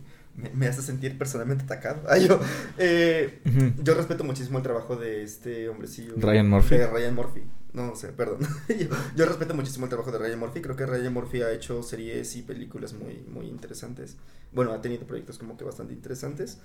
me, 0.54 0.68
hace 0.68 0.82
sentir 0.82 1.18
personalmente 1.18 1.64
atacado. 1.64 2.02
Ay, 2.10 2.28
yo, 2.28 2.40
eh, 2.78 3.42
yo 3.82 3.94
respeto 3.96 4.24
muchísimo 4.24 4.58
el 4.58 4.64
trabajo 4.64 4.96
de 4.96 5.24
este 5.24 5.70
hombrecillo. 5.70 6.14
Ryan 6.18 6.50
Murphy. 6.50 6.78
De 6.78 6.88
Ryan 6.88 7.16
Murphy. 7.16 7.42
No 7.74 7.96
sé, 7.96 8.10
perdón. 8.14 8.40
yo, 8.70 8.88
yo, 9.16 9.26
respeto 9.26 9.54
muchísimo 9.54 9.86
el 9.86 9.90
trabajo 9.90 10.12
de 10.12 10.20
Ryan 10.20 10.40
Murphy. 10.40 10.62
Creo 10.62 10.76
que 10.76 10.86
Ryan 10.86 11.14
Murphy 11.14 11.42
ha 11.42 11.52
hecho 11.52 11.84
series 11.84 12.36
y 12.36 12.42
películas 12.44 12.94
muy, 12.94 13.26
muy 13.28 13.48
interesantes. 13.48 14.18
Bueno, 14.54 14.72
ha 14.72 14.82
tenido 14.82 15.06
proyectos 15.06 15.38
como 15.38 15.58
que 15.58 15.66
bastante 15.66 15.94
interesantes. 15.94 16.60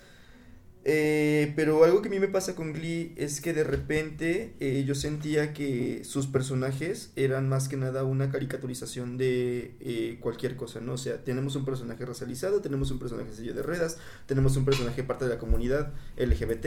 Eh, 0.83 1.53
pero 1.57 1.85
algo 1.85 2.01
que 2.01 2.09
a 2.09 2.11
mí 2.11 2.19
me 2.19 2.29
pasa 2.29 2.55
con 2.55 2.73
Glee 2.73 3.13
es 3.17 3.43
que 3.43 3.53
de 3.53 3.65
repente 3.65 4.55
eh, 4.61 4.83
yo 4.87 4.95
sentía 4.95 5.53
que 5.53 6.05
sus 6.05 6.27
personajes 6.27 7.13
eran 7.17 7.51
más 7.51 7.69
que 7.69 7.77
nada 7.77 8.05
una 8.05 8.31
caricaturización 8.31 9.19
de 9.19 9.75
eh, 9.81 10.19
cualquier 10.21 10.57
cosa, 10.57 10.81
¿no? 10.81 10.95
O 10.95 10.99
sea, 10.99 11.23
tenemos 11.23 11.55
un 11.55 11.67
personaje 11.67 12.05
racializado, 12.07 12.63
tenemos 12.63 12.91
un 12.91 12.99
personaje 12.99 13.33
sello 13.35 13.53
de 13.53 13.63
ruedas, 13.63 13.99
tenemos 14.27 14.57
un 14.57 14.65
personaje 14.65 15.03
parte 15.03 15.27
de 15.27 15.35
la 15.35 15.39
comunidad 15.39 15.93
LGBT, 16.17 16.67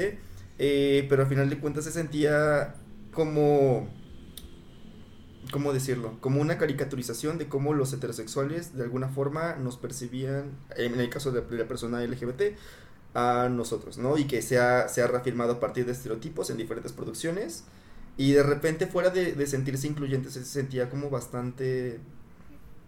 pero 0.57 1.23
al 1.23 1.27
final 1.27 1.49
de 1.49 1.57
cuentas 1.59 1.85
se 1.85 1.91
sentía 1.91 2.75
como... 3.11 3.89
¿Cómo 5.51 5.73
decirlo? 5.73 6.17
Como 6.21 6.41
una 6.41 6.57
caricaturización 6.57 7.37
de 7.37 7.47
cómo 7.47 7.73
los 7.73 7.91
heterosexuales 7.93 8.75
de 8.75 8.83
alguna 8.83 9.09
forma 9.09 9.55
nos 9.55 9.77
percibían, 9.77 10.57
en 10.77 10.99
el 10.99 11.09
caso 11.09 11.31
de 11.31 11.43
la 11.57 11.67
persona 11.67 12.01
LGBT, 12.01 12.55
a 13.13 13.47
nosotros, 13.49 13.97
¿no? 13.97 14.17
Y 14.17 14.25
que 14.25 14.41
se 14.41 14.59
ha, 14.59 14.87
se 14.87 15.01
ha 15.01 15.07
reafirmado 15.07 15.53
a 15.53 15.59
partir 15.59 15.85
de 15.85 15.91
estereotipos 15.91 16.49
en 16.49 16.57
diferentes 16.57 16.91
producciones. 16.91 17.65
Y 18.17 18.33
de 18.33 18.43
repente, 18.43 18.87
fuera 18.87 19.09
de, 19.09 19.45
sentirse 19.47 19.87
incluyente, 19.87 20.29
se 20.29 20.43
sentía 20.45 20.89
como 20.89 21.09
bastante. 21.09 21.99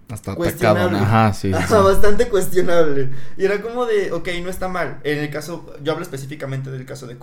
Hasta 0.10 0.36
cuestionable. 0.36 1.00
Ajá, 1.00 1.34
sí, 1.34 1.50
Bastante 1.50 2.30
cuestionable. 2.30 3.10
Y 3.38 3.46
era 3.46 3.62
como 3.62 3.86
de, 3.86 4.12
ok, 4.12 4.30
no 4.44 4.50
está 4.50 4.68
mal. 4.68 5.00
En 5.04 5.18
el 5.18 5.32
caso, 5.32 5.74
yo 5.82 5.92
hablo 5.92 6.04
específicamente 6.04 6.70
del 6.70 6.86
caso 6.86 7.08
de 7.08 7.18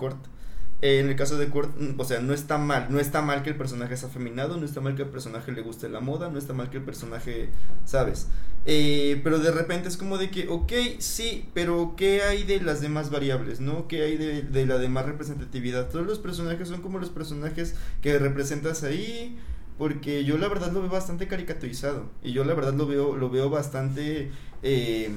En 0.85 1.07
el 1.07 1.15
caso 1.15 1.37
de 1.37 1.47
Kurt, 1.47 1.79
mm, 1.79 1.97
o 1.97 2.03
sea, 2.03 2.19
no 2.19 2.33
está 2.33 2.57
mal, 2.57 2.87
no 2.89 2.99
está 2.99 3.21
mal 3.21 3.41
que 3.41 3.49
el 3.49 3.55
personaje 3.55 3.95
sea 3.95 4.09
afeminado, 4.09 4.57
no 4.57 4.65
está 4.65 4.81
mal 4.81 4.95
que 4.97 5.03
el 5.03 5.07
personaje 5.07 5.53
le 5.53 5.61
guste 5.61 5.87
la 5.87 6.01
moda, 6.01 6.29
no 6.29 6.37
está 6.37 6.51
mal 6.51 6.69
que 6.69 6.75
el 6.75 6.83
personaje, 6.83 7.51
¿sabes? 7.85 8.27
Eh, 8.65 9.21
pero 9.23 9.39
de 9.39 9.51
repente 9.51 9.87
es 9.87 9.95
como 9.95 10.17
de 10.17 10.29
que, 10.29 10.49
ok, 10.49 10.73
sí, 10.99 11.49
pero 11.53 11.93
¿qué 11.95 12.23
hay 12.23 12.43
de 12.43 12.59
las 12.59 12.81
demás 12.81 13.11
variables, 13.11 13.61
no? 13.61 13.87
¿Qué 13.87 14.03
hay 14.03 14.17
de, 14.17 14.41
de 14.41 14.65
la 14.65 14.77
demás 14.77 15.05
representatividad? 15.05 15.87
Todos 15.87 16.05
los 16.05 16.19
personajes 16.19 16.67
son 16.67 16.81
como 16.81 16.99
los 16.99 17.11
personajes 17.11 17.75
que 18.01 18.19
representas 18.19 18.83
ahí, 18.83 19.39
porque 19.77 20.25
yo 20.25 20.37
la 20.37 20.49
verdad 20.49 20.73
lo 20.73 20.81
veo 20.81 20.89
bastante 20.89 21.29
caricaturizado, 21.29 22.09
y 22.21 22.33
yo 22.33 22.43
la 22.43 22.55
verdad 22.55 22.73
lo 22.73 22.87
veo, 22.87 23.15
lo 23.15 23.29
veo 23.29 23.49
bastante... 23.49 24.31
Eh, 24.63 25.09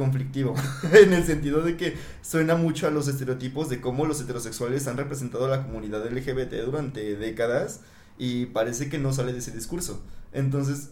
conflictivo, 0.00 0.54
en 0.94 1.12
el 1.12 1.24
sentido 1.24 1.60
de 1.60 1.76
que 1.76 1.94
suena 2.22 2.56
mucho 2.56 2.86
a 2.86 2.90
los 2.90 3.06
estereotipos 3.06 3.68
de 3.68 3.82
cómo 3.82 4.06
los 4.06 4.18
heterosexuales 4.18 4.86
han 4.88 4.96
representado 4.96 5.44
a 5.44 5.48
la 5.48 5.62
comunidad 5.62 6.10
LGBT 6.10 6.54
durante 6.64 7.16
décadas 7.16 7.80
y 8.18 8.46
parece 8.46 8.88
que 8.88 8.98
no 8.98 9.12
sale 9.12 9.34
de 9.34 9.40
ese 9.40 9.50
discurso. 9.50 10.02
Entonces, 10.32 10.88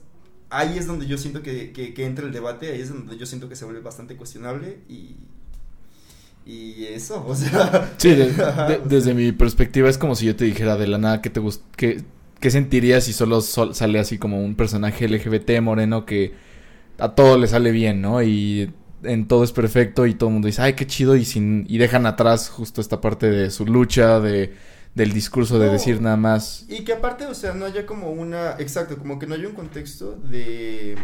ahí 0.50 0.76
es 0.76 0.86
donde 0.86 1.06
yo 1.06 1.16
siento 1.16 1.40
que, 1.40 1.72
que, 1.72 2.04
entra 2.04 2.26
el 2.26 2.32
debate, 2.32 2.70
ahí 2.70 2.82
es 2.82 2.90
donde 2.90 3.16
yo 3.16 3.24
siento 3.24 3.48
que 3.48 3.56
se 3.56 3.64
vuelve 3.64 3.80
bastante 3.80 4.16
cuestionable 4.16 4.80
y... 4.88 5.16
Y 6.44 6.84
eso, 6.86 7.26
o 7.26 7.34
sea... 7.34 7.94
Sí, 7.98 8.14
desde 8.84 9.14
mi 9.14 9.32
perspectiva 9.32 9.88
es 9.88 9.98
como 9.98 10.14
si 10.14 10.26
yo 10.26 10.36
te 10.36 10.44
dijera 10.44 10.76
de 10.76 10.86
la 10.86 10.98
nada 10.98 11.22
que 11.22 11.30
te 11.30 11.40
gusta... 11.40 11.64
Que, 11.76 12.04
¿Qué 12.40 12.50
sentirías 12.50 13.04
si 13.04 13.12
solo 13.14 13.40
sale 13.40 13.98
así 13.98 14.18
como 14.18 14.42
un 14.42 14.54
personaje 14.54 15.08
LGBT 15.08 15.60
moreno 15.60 16.06
que 16.06 16.34
a 16.98 17.10
todo 17.10 17.38
le 17.38 17.46
sale 17.46 17.70
bien, 17.70 18.00
¿no? 18.00 18.22
Y 18.22 18.72
en 19.02 19.28
todo 19.28 19.44
es 19.44 19.52
perfecto 19.52 20.06
y 20.06 20.14
todo 20.14 20.28
el 20.28 20.34
mundo 20.34 20.46
dice, 20.46 20.62
ay, 20.62 20.74
qué 20.74 20.86
chido, 20.86 21.16
y, 21.16 21.24
sin, 21.24 21.64
y 21.68 21.78
dejan 21.78 22.06
atrás 22.06 22.48
justo 22.48 22.80
esta 22.80 23.00
parte 23.00 23.30
de 23.30 23.50
su 23.50 23.66
lucha, 23.66 24.20
de, 24.20 24.54
del 24.94 25.12
discurso 25.12 25.58
de 25.58 25.70
decir 25.70 26.00
nada 26.00 26.16
más. 26.16 26.66
Y 26.68 26.84
que 26.84 26.92
aparte, 26.92 27.26
o 27.26 27.34
sea, 27.34 27.52
no 27.54 27.64
haya 27.64 27.86
como 27.86 28.10
una, 28.10 28.52
exacto, 28.58 28.96
como 28.98 29.18
que 29.18 29.26
no 29.26 29.34
haya 29.34 29.48
un 29.48 29.54
contexto 29.54 30.16
de, 30.16 30.96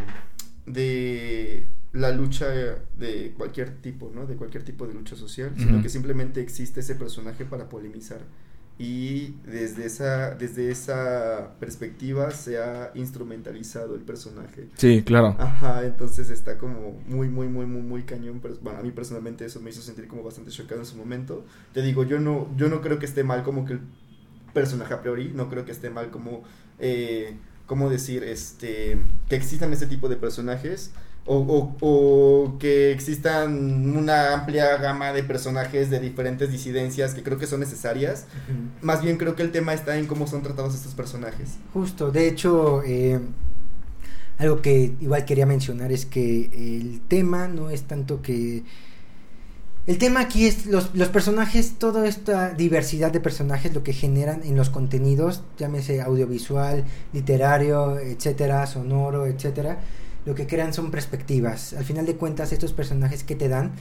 de 0.67 1.67
la 1.93 2.11
lucha 2.11 2.49
de 2.49 3.33
cualquier 3.37 3.81
tipo, 3.81 4.11
¿no? 4.15 4.27
De 4.27 4.37
cualquier 4.37 4.65
tipo 4.65 4.87
de 4.87 4.95
lucha 4.95 5.17
social, 5.17 5.53
sino 5.57 5.81
que 5.83 5.89
simplemente 5.89 6.41
existe 6.41 6.81
ese 6.81 6.97
personaje 6.97 7.45
para 7.45 7.69
polemizar 7.69 8.21
y 8.77 9.35
desde 9.45 9.87
esa, 9.87 10.35
desde 10.35 10.71
esa 10.71 11.53
perspectiva 11.61 12.33
se 12.33 12.59
ha 12.59 12.91
instrumentalizado 12.95 13.95
el 13.95 14.01
personaje. 14.01 14.69
Sí, 14.77 15.03
claro. 15.05 15.37
Ajá, 15.39 15.85
entonces 15.85 16.29
está 16.31 16.59
como 16.59 17.01
muy, 17.07 17.29
muy, 17.29 17.47
muy, 17.47 17.67
muy, 17.67 17.83
muy 17.83 18.03
cañón. 18.03 18.41
Pero, 18.43 18.57
bueno, 18.63 18.81
a 18.81 18.83
mí 18.83 18.91
personalmente 18.91 19.45
eso 19.45 19.61
me 19.61 19.71
hizo 19.71 19.81
sentir 19.81 20.09
como 20.09 20.25
bastante 20.25 20.51
chocado 20.51 20.81
en 20.81 20.87
su 20.87 20.97
momento. 20.97 21.45
Te 21.73 21.83
digo, 21.83 22.03
yo 22.03 22.19
no, 22.19 22.49
yo 22.57 22.69
no 22.69 22.81
creo 22.81 22.99
que 22.99 23.07
esté 23.07 23.23
mal 23.23 23.45
como 23.45 23.65
que 23.65 23.75
el 23.75 23.81
personaje 24.53 24.93
a 24.93 25.01
priori, 25.01 25.33
no 25.33 25.49
creo 25.49 25.65
que 25.65 25.73
esté 25.73 25.91
mal 25.91 26.11
como, 26.11 26.43
eh, 26.81 27.37
¿cómo 27.67 27.89
decir? 27.91 28.25
Este, 28.25 28.99
que 29.29 29.37
existan 29.37 29.73
este 29.73 29.87
tipo 29.87 30.09
de 30.09 30.17
personajes 30.17 30.91
o, 31.27 31.75
o, 31.81 32.59
que 32.59 32.93
existan 32.93 33.97
una 33.97 34.35
amplia 34.35 34.77
gama 34.77 35.13
de 35.13 35.23
personajes 35.23 35.89
de 35.89 35.99
diferentes 35.99 36.51
disidencias 36.51 37.15
que 37.15 37.23
creo 37.23 37.39
que 37.39 37.47
son 37.47 37.61
necesarias. 37.61 38.27
Más 38.83 39.03
bien 39.03 39.17
creo 39.17 39.35
que 39.35 39.43
el 39.43 39.51
tema 39.51 39.73
está 39.73 39.97
en 39.97 40.07
cómo 40.07 40.27
son 40.27 40.43
tratados 40.43 40.75
estos 40.75 40.95
personajes. 40.95 41.57
Justo, 41.73 42.11
de 42.11 42.29
hecho, 42.29 42.83
eh, 42.85 43.21
algo 44.39 44.61
que 44.61 44.93
igual 45.01 45.25
quería 45.25 45.47
mencionar 45.47 45.93
es 45.93 46.05
que 46.05 46.51
el 46.53 47.01
tema 47.09 47.49
no 47.49 47.71
es 47.71 47.85
tanto 47.85 48.21
que... 48.21 48.63
El 49.87 49.99
tema 49.99 50.21
aquí 50.21 50.47
es 50.47 50.65
los, 50.65 50.95
los 50.95 51.09
personajes, 51.09 51.75
toda 51.79 52.07
esta 52.07 52.55
diversidad 52.55 53.13
de 53.13 53.21
personajes, 53.21 53.75
lo 53.75 53.83
que 53.83 53.93
generan 53.93 54.43
en 54.43 54.57
los 54.57 54.71
contenidos, 54.71 55.43
llámese 55.59 56.01
audiovisual, 56.01 56.85
literario, 57.13 57.99
etcétera, 57.99 58.67
sonoro, 58.67 59.27
etcétera 59.27 59.79
lo 60.27 60.35
que 60.35 60.47
crean 60.47 60.73
son 60.73 60.91
perspectivas. 60.91 61.75
Al 61.75 61.85
final 61.85 62.07
de 62.07 62.17
cuentas, 62.17 62.53
estos 62.53 62.73
personajes 62.73 63.25
que 63.25 63.37
te 63.37 63.49
dan 63.49 63.73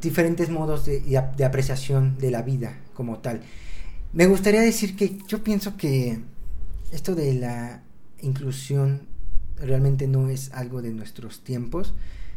diferentes 0.00 0.50
modos 0.50 0.84
de, 0.86 1.00
de, 1.00 1.44
apreciación 1.44 2.18
de 2.18 2.30
la 2.30 2.42
vida 2.42 2.78
como 2.94 3.18
tal. 3.18 3.40
Me 4.12 4.26
gustaría 4.26 4.60
decir 4.60 4.96
que 4.96 5.18
yo 5.26 5.42
pienso 5.42 5.76
que 5.76 6.20
esto 6.92 7.14
de 7.14 7.34
la 7.34 7.82
inclusión 8.20 9.02
realmente 9.56 10.06
no 10.06 10.28
es 10.28 10.52
algo 10.52 10.82
de 10.82 10.92
nuestros 10.92 11.42
tiempos. 11.42 11.94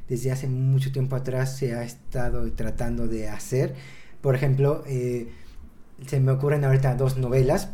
Desde 0.08 0.32
hace 0.32 0.47
mucho 0.47 0.91
tiempo 0.91 1.15
atrás 1.15 1.58
se 1.58 1.76
ha 1.76 1.84
estado 1.84 2.50
tratando 2.54 3.08
de 3.08 3.28
hacer. 3.28 3.76
Por 4.21 4.34
ejemplo, 4.34 4.84
eh, 4.88 5.30
se 6.08 6.19
me 6.19 6.32
ocurren 6.32 6.63
ahorita 6.63 6.95
dos 6.95 7.17
novelas. 7.17 7.69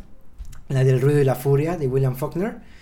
La 0.70 0.84
del 0.84 1.00
ruido 1.00 1.22
y 1.22 1.26
la 1.26 1.36
furia 1.36 1.78
de 1.78 1.88
William 1.88 2.16
Faulkner 2.16 2.73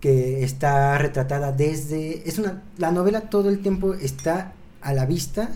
que 0.00 0.44
está 0.44 0.98
retratada 0.98 1.52
desde 1.52 2.28
es 2.28 2.38
una 2.38 2.62
la 2.78 2.92
novela 2.92 3.22
todo 3.22 3.48
el 3.48 3.60
tiempo 3.60 3.94
está 3.94 4.52
a 4.80 4.92
la 4.92 5.06
vista 5.06 5.50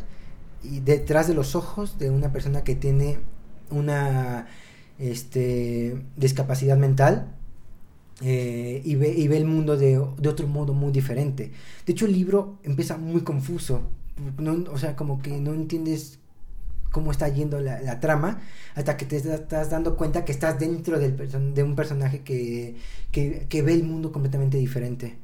y 0.62 0.81
detrás 0.81 1.29
de 1.29 1.35
los 1.35 1.55
ojos 1.55 1.98
de 1.98 2.11
una 2.11 2.33
persona 2.33 2.64
que 2.64 2.74
tiene 2.74 3.18
una 3.70 4.46
este 4.98 6.03
discapacidad 6.16 6.76
mental 6.76 7.35
eh, 8.22 8.83
y, 8.85 8.96
ve, 8.96 9.14
y 9.16 9.29
ve 9.29 9.38
el 9.38 9.46
mundo 9.46 9.76
de, 9.76 9.98
de, 10.18 10.29
otro 10.29 10.46
modo 10.46 10.74
muy 10.74 10.92
diferente. 10.92 11.53
De 11.87 11.92
hecho 11.92 12.05
el 12.05 12.12
libro 12.12 12.59
empieza 12.62 12.98
muy 12.98 13.22
confuso. 13.22 13.81
O 14.70 14.79
sea 14.79 14.96
como 14.96 15.22
que 15.22 15.40
no 15.40 15.55
entiendes 15.55 16.20
cómo 16.90 17.11
está 17.12 17.29
yendo 17.29 17.61
la, 17.61 18.00
trama, 18.00 18.40
hasta 18.74 18.96
que 18.96 19.07
te 19.07 19.16
estás 19.16 19.70
dando 19.70 19.96
cuenta 19.96 20.24
que 20.24 20.33
estás 20.33 20.59
dentro 20.59 20.98
del 20.98 21.16
de 21.55 21.62
un 21.62 21.76
personaje 21.76 22.20
que, 22.20 22.76
que, 23.12 23.62
ve 23.62 23.72
el 23.74 23.85
mundo 23.85 24.12
completamente 24.12 24.59
diferente. 24.59 25.16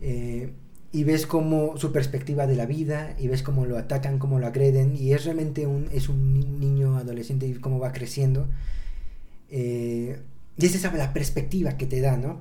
Eh, 0.00 0.52
y 0.92 1.04
ves 1.04 1.26
cómo 1.26 1.76
su 1.76 1.92
perspectiva 1.92 2.46
de 2.46 2.56
la 2.56 2.66
vida, 2.66 3.14
y 3.18 3.28
ves 3.28 3.42
cómo 3.42 3.64
lo 3.64 3.78
atacan, 3.78 4.18
cómo 4.18 4.38
lo 4.38 4.46
agreden, 4.46 4.96
y 4.96 5.12
es 5.12 5.24
realmente 5.24 5.66
un, 5.66 5.88
es 5.92 6.08
un 6.08 6.58
niño 6.58 6.96
adolescente 6.96 7.46
y 7.46 7.54
cómo 7.54 7.78
va 7.78 7.92
creciendo. 7.92 8.48
Eh, 9.50 10.18
y 10.56 10.66
esa 10.66 10.88
es 10.88 10.94
la 10.94 11.12
perspectiva 11.12 11.76
que 11.76 11.86
te 11.86 12.00
da, 12.00 12.16
¿no? 12.16 12.40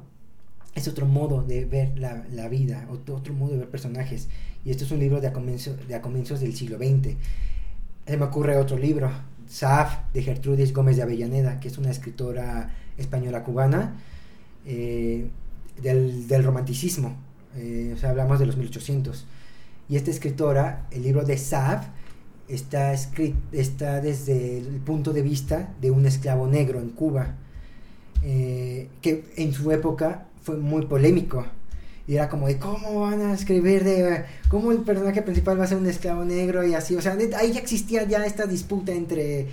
Es 0.76 0.88
otro 0.88 1.06
modo 1.06 1.44
de 1.44 1.66
ver 1.66 1.98
la, 1.98 2.26
la 2.32 2.48
vida, 2.48 2.88
otro, 2.92 3.16
otro, 3.16 3.34
modo 3.34 3.52
de 3.54 3.60
ver 3.60 3.70
personajes. 3.70 4.28
Y 4.66 4.72
esto 4.72 4.84
es 4.84 4.92
un 4.92 5.00
libro 5.00 5.22
de 5.22 5.28
a, 5.28 5.32
de 5.32 5.96
a 5.96 6.02
comienzos 6.02 6.40
del 6.40 6.56
siglo 6.56 6.78
XX. 6.78 7.16
Se 8.10 8.18
me 8.18 8.26
ocurre 8.26 8.58
otro 8.58 8.76
libro, 8.76 9.12
Saf, 9.48 10.00
de 10.14 10.24
Gertrudis 10.24 10.74
Gómez 10.74 10.98
de 10.98 11.04
Avellaneda, 11.04 11.60
que 11.60 11.68
es 11.68 11.78
una 11.78 11.92
escritora 11.92 12.74
española 12.98 13.44
cubana 13.44 13.98
eh, 14.66 15.30
del, 15.80 16.28
del, 16.28 16.44
romanticismo. 16.44 17.16
Eh, 17.56 17.94
o 17.96 18.00
sea, 18.00 18.10
hablamos 18.10 18.40
de 18.40 18.48
los 18.48 18.58
1800. 18.58 19.28
Y 19.90 19.96
esta 19.96 20.10
escritora, 20.10 20.88
el 20.90 21.04
libro 21.04 21.24
de 21.24 21.38
Saf, 21.38 21.86
está, 22.48 22.94
escrito, 22.94 23.38
está 23.52 24.02
desde 24.02 24.58
el 24.58 24.80
punto 24.80 25.14
de 25.14 25.22
vista 25.22 25.76
de 25.80 25.92
un 25.92 26.08
esclavo 26.08 26.48
negro 26.48 26.80
en 26.80 26.90
Cuba, 26.90 27.36
eh, 28.24 28.90
que 29.04 29.26
en 29.36 29.54
su 29.54 29.72
época 29.72 30.26
fue 30.42 30.58
muy 30.58 30.88
polémico. 30.88 31.46
Y 32.10 32.16
era 32.16 32.28
como 32.28 32.48
de 32.48 32.58
cómo 32.58 33.02
van 33.02 33.22
a 33.22 33.36
escribir 33.36 33.84
de 33.84 34.26
cómo 34.48 34.72
el 34.72 34.80
personaje 34.80 35.22
principal 35.22 35.60
va 35.60 35.66
a 35.66 35.68
ser 35.68 35.78
un 35.78 35.86
esclavo 35.86 36.26
negro 36.26 36.66
y 36.66 36.74
así. 36.74 36.96
O 36.96 37.02
sea, 37.04 37.16
ahí 37.38 37.52
ya 37.54 37.60
existía 37.60 38.02
ya 38.08 38.26
esta 38.26 38.48
disputa 38.48 38.92
entre 38.92 39.46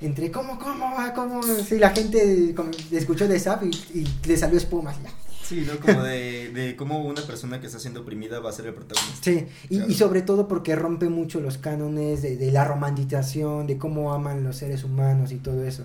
entre 0.00 0.30
cómo, 0.30 0.56
cómo, 0.60 0.94
cómo. 1.12 1.42
Si 1.42 1.76
la 1.76 1.90
gente 1.90 2.54
escuchó 2.92 3.26
de 3.26 3.40
Zap 3.40 3.64
y, 3.64 4.06
le 4.28 4.36
salió 4.36 4.58
espuma. 4.58 4.94
Sí, 5.42 5.66
¿no? 5.66 5.80
Como 5.80 6.04
de, 6.04 6.50
de 6.50 6.76
cómo 6.76 7.04
una 7.04 7.20
persona 7.22 7.60
que 7.60 7.66
está 7.66 7.80
siendo 7.80 8.02
oprimida 8.02 8.38
va 8.38 8.50
a 8.50 8.52
ser 8.52 8.66
el 8.66 8.74
protagonista. 8.74 9.20
Sí, 9.20 9.46
y, 9.68 9.82
y 9.82 9.94
sobre 9.94 10.22
todo 10.22 10.46
porque 10.46 10.76
rompe 10.76 11.08
mucho 11.08 11.40
los 11.40 11.58
cánones 11.58 12.22
de, 12.22 12.36
de, 12.36 12.52
la 12.52 12.64
romantización, 12.64 13.66
de 13.66 13.76
cómo 13.76 14.14
aman 14.14 14.44
los 14.44 14.58
seres 14.58 14.84
humanos 14.84 15.32
y 15.32 15.38
todo 15.38 15.64
eso. 15.64 15.84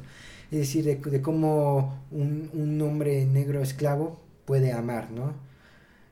Es 0.52 0.60
decir, 0.60 0.86
de, 0.86 0.98
de 0.98 1.22
cómo 1.24 2.04
un, 2.12 2.52
un 2.54 2.80
hombre 2.84 3.26
negro 3.26 3.64
esclavo 3.64 4.22
puede 4.46 4.72
amar, 4.74 5.10
¿no? 5.10 5.49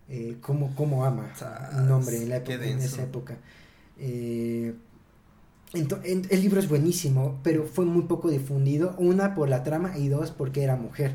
Eh, 0.09 0.37
cómo, 0.41 0.73
cómo, 0.75 1.05
ama 1.05 1.31
un 1.77 1.91
hombre 1.91 2.17
en, 2.17 2.29
la 2.29 2.37
época, 2.37 2.65
en 2.65 2.79
esa 2.79 3.03
época. 3.03 3.37
Eh, 3.99 4.73
el 5.73 6.41
libro 6.41 6.59
es 6.59 6.69
buenísimo, 6.69 7.39
pero 7.43 7.65
fue 7.65 7.85
muy 7.85 8.03
poco 8.03 8.29
difundido, 8.29 8.95
una 8.97 9.35
por 9.35 9.49
la 9.49 9.63
trama 9.63 9.97
y 9.97 10.07
dos 10.07 10.31
porque 10.31 10.63
era 10.63 10.77
mujer, 10.77 11.13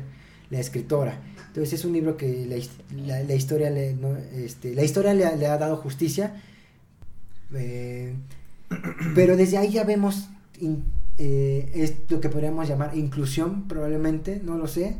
la 0.49 0.59
escritora. 0.59 1.19
Entonces 1.47 1.73
es 1.73 1.85
un 1.85 1.93
libro 1.93 2.17
que 2.17 2.45
la, 2.45 3.23
la, 3.23 3.33
historia, 3.33 3.69
le, 3.69 3.95
este, 4.35 4.75
la 4.75 4.83
historia 4.83 5.13
le, 5.13 5.25
ha 5.47 5.57
dado 5.57 5.77
justicia, 5.77 6.41
eh, 7.53 8.13
pero 9.15 9.37
desde 9.37 9.57
ahí 9.57 9.71
ya 9.71 9.83
vemos 9.83 10.29
eh, 11.17 11.71
es 11.75 11.93
lo 12.09 12.21
que 12.21 12.29
podríamos 12.29 12.67
llamar 12.67 12.95
inclusión, 12.95 13.67
probablemente, 13.67 14.41
no 14.43 14.57
lo 14.57 14.67
sé, 14.67 14.95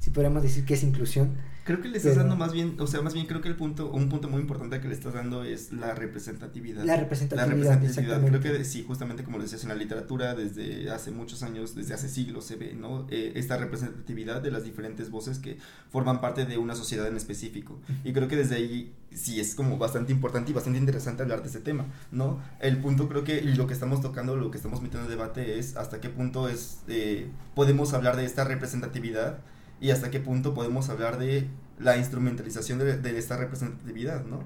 si 0.00 0.10
podríamos 0.10 0.42
decir 0.42 0.64
que 0.64 0.74
es 0.74 0.82
inclusión 0.82 1.30
Creo 1.68 1.82
que 1.82 1.88
le 1.90 1.98
estás 1.98 2.16
dando 2.16 2.34
más 2.34 2.54
bien, 2.54 2.76
o 2.78 2.86
sea, 2.86 3.02
más 3.02 3.12
bien 3.12 3.26
creo 3.26 3.42
que 3.42 3.48
el 3.48 3.54
punto, 3.54 3.90
un 3.90 4.08
punto 4.08 4.30
muy 4.30 4.40
importante 4.40 4.80
que 4.80 4.88
le 4.88 4.94
estás 4.94 5.12
dando 5.12 5.44
es 5.44 5.70
la 5.70 5.94
representatividad. 5.94 6.82
La 6.82 6.96
representatividad. 6.96 7.46
La 7.46 7.54
representatividad. 7.54 8.26
Creo 8.26 8.40
que 8.40 8.64
sí, 8.64 8.84
justamente 8.88 9.22
como 9.22 9.36
lo 9.36 9.42
decías 9.42 9.64
en 9.64 9.68
la 9.68 9.74
literatura, 9.74 10.34
desde 10.34 10.90
hace 10.90 11.10
muchos 11.10 11.42
años, 11.42 11.74
desde 11.74 11.92
hace 11.92 12.08
siglos 12.08 12.46
se 12.46 12.56
ve, 12.56 12.72
¿no? 12.72 13.06
Eh, 13.10 13.32
esta 13.34 13.58
representatividad 13.58 14.40
de 14.40 14.50
las 14.50 14.64
diferentes 14.64 15.10
voces 15.10 15.40
que 15.40 15.58
forman 15.90 16.22
parte 16.22 16.46
de 16.46 16.56
una 16.56 16.74
sociedad 16.74 17.06
en 17.06 17.18
específico. 17.18 17.78
Y 18.02 18.14
creo 18.14 18.28
que 18.28 18.36
desde 18.36 18.54
ahí 18.54 18.94
sí 19.12 19.38
es 19.38 19.54
como 19.54 19.76
bastante 19.76 20.10
importante 20.10 20.52
y 20.52 20.54
bastante 20.54 20.78
interesante 20.78 21.22
hablar 21.22 21.42
de 21.42 21.50
ese 21.50 21.60
tema, 21.60 21.84
¿no? 22.10 22.40
El 22.60 22.78
punto 22.78 23.10
creo 23.10 23.24
que 23.24 23.42
lo 23.42 23.66
que 23.66 23.74
estamos 23.74 24.00
tocando, 24.00 24.36
lo 24.36 24.50
que 24.50 24.56
estamos 24.56 24.80
metiendo 24.80 25.04
en 25.04 25.10
debate 25.10 25.58
es 25.58 25.76
hasta 25.76 26.00
qué 26.00 26.08
punto 26.08 26.48
es, 26.48 26.78
eh, 26.88 27.28
podemos 27.54 27.92
hablar 27.92 28.16
de 28.16 28.24
esta 28.24 28.44
representatividad 28.44 29.40
y 29.80 29.90
hasta 29.90 30.10
qué 30.10 30.20
punto 30.20 30.54
podemos 30.54 30.88
hablar 30.88 31.18
de 31.18 31.46
la 31.78 31.96
instrumentalización 31.96 32.78
de, 32.78 33.18
esta 33.18 33.36
representatividad, 33.36 34.24
¿no? 34.24 34.40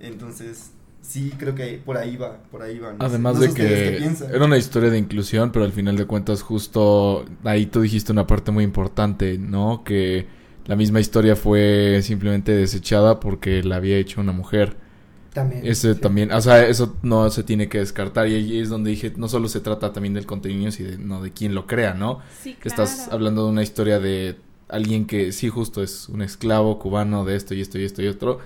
Entonces, 0.00 0.72
sí 1.00 1.32
creo 1.38 1.54
que 1.54 1.80
por 1.84 1.96
ahí 1.96 2.16
va, 2.16 2.42
por 2.50 2.62
ahí 2.62 2.78
va. 2.78 2.94
Además 2.98 3.40
de 3.40 3.52
que 3.54 3.96
era 3.96 4.44
una 4.44 4.58
historia 4.58 4.90
de 4.90 4.98
inclusión, 4.98 5.52
pero 5.52 5.64
al 5.64 5.72
final 5.72 5.96
de 5.96 6.04
cuentas 6.04 6.42
justo 6.42 7.24
ahí 7.44 7.66
tú 7.66 7.80
dijiste 7.80 8.12
una 8.12 8.26
parte 8.26 8.50
muy 8.52 8.64
importante, 8.64 9.38
¿no? 9.38 9.82
Que 9.84 10.26
la 10.66 10.76
misma 10.76 11.00
historia 11.00 11.36
fue 11.36 12.00
simplemente 12.02 12.52
desechada 12.52 13.20
porque 13.20 13.62
la 13.62 13.76
había 13.76 13.96
hecho 13.96 14.20
una 14.20 14.32
mujer. 14.32 14.76
También. 15.32 15.66
Ese 15.66 15.94
también, 15.94 16.32
o 16.32 16.40
sea, 16.40 16.66
eso 16.66 16.96
no 17.02 17.28
se 17.28 17.42
tiene 17.42 17.68
que 17.68 17.78
descartar 17.78 18.26
y 18.26 18.34
ahí 18.34 18.58
es 18.58 18.70
donde 18.70 18.90
dije, 18.90 19.12
no 19.16 19.28
solo 19.28 19.50
se 19.50 19.60
trata 19.60 19.92
también 19.92 20.14
del 20.14 20.24
contenido, 20.24 20.70
sino 20.70 21.22
de 21.22 21.30
quién 21.30 21.54
lo 21.54 21.66
crea, 21.66 21.92
¿no? 21.92 22.20
Sí, 22.42 22.54
claro. 22.54 22.84
Estás 22.84 23.08
hablando 23.12 23.44
de 23.44 23.50
una 23.50 23.62
historia 23.62 23.98
de 23.98 24.36
alguien 24.68 25.06
que 25.06 25.32
sí 25.32 25.48
justo 25.48 25.82
es 25.82 26.08
un 26.08 26.22
esclavo 26.22 26.78
cubano 26.78 27.24
de 27.24 27.36
esto 27.36 27.54
y 27.54 27.60
esto 27.60 27.78
y 27.78 27.84
esto 27.84 28.02
y 28.02 28.08
otro, 28.08 28.40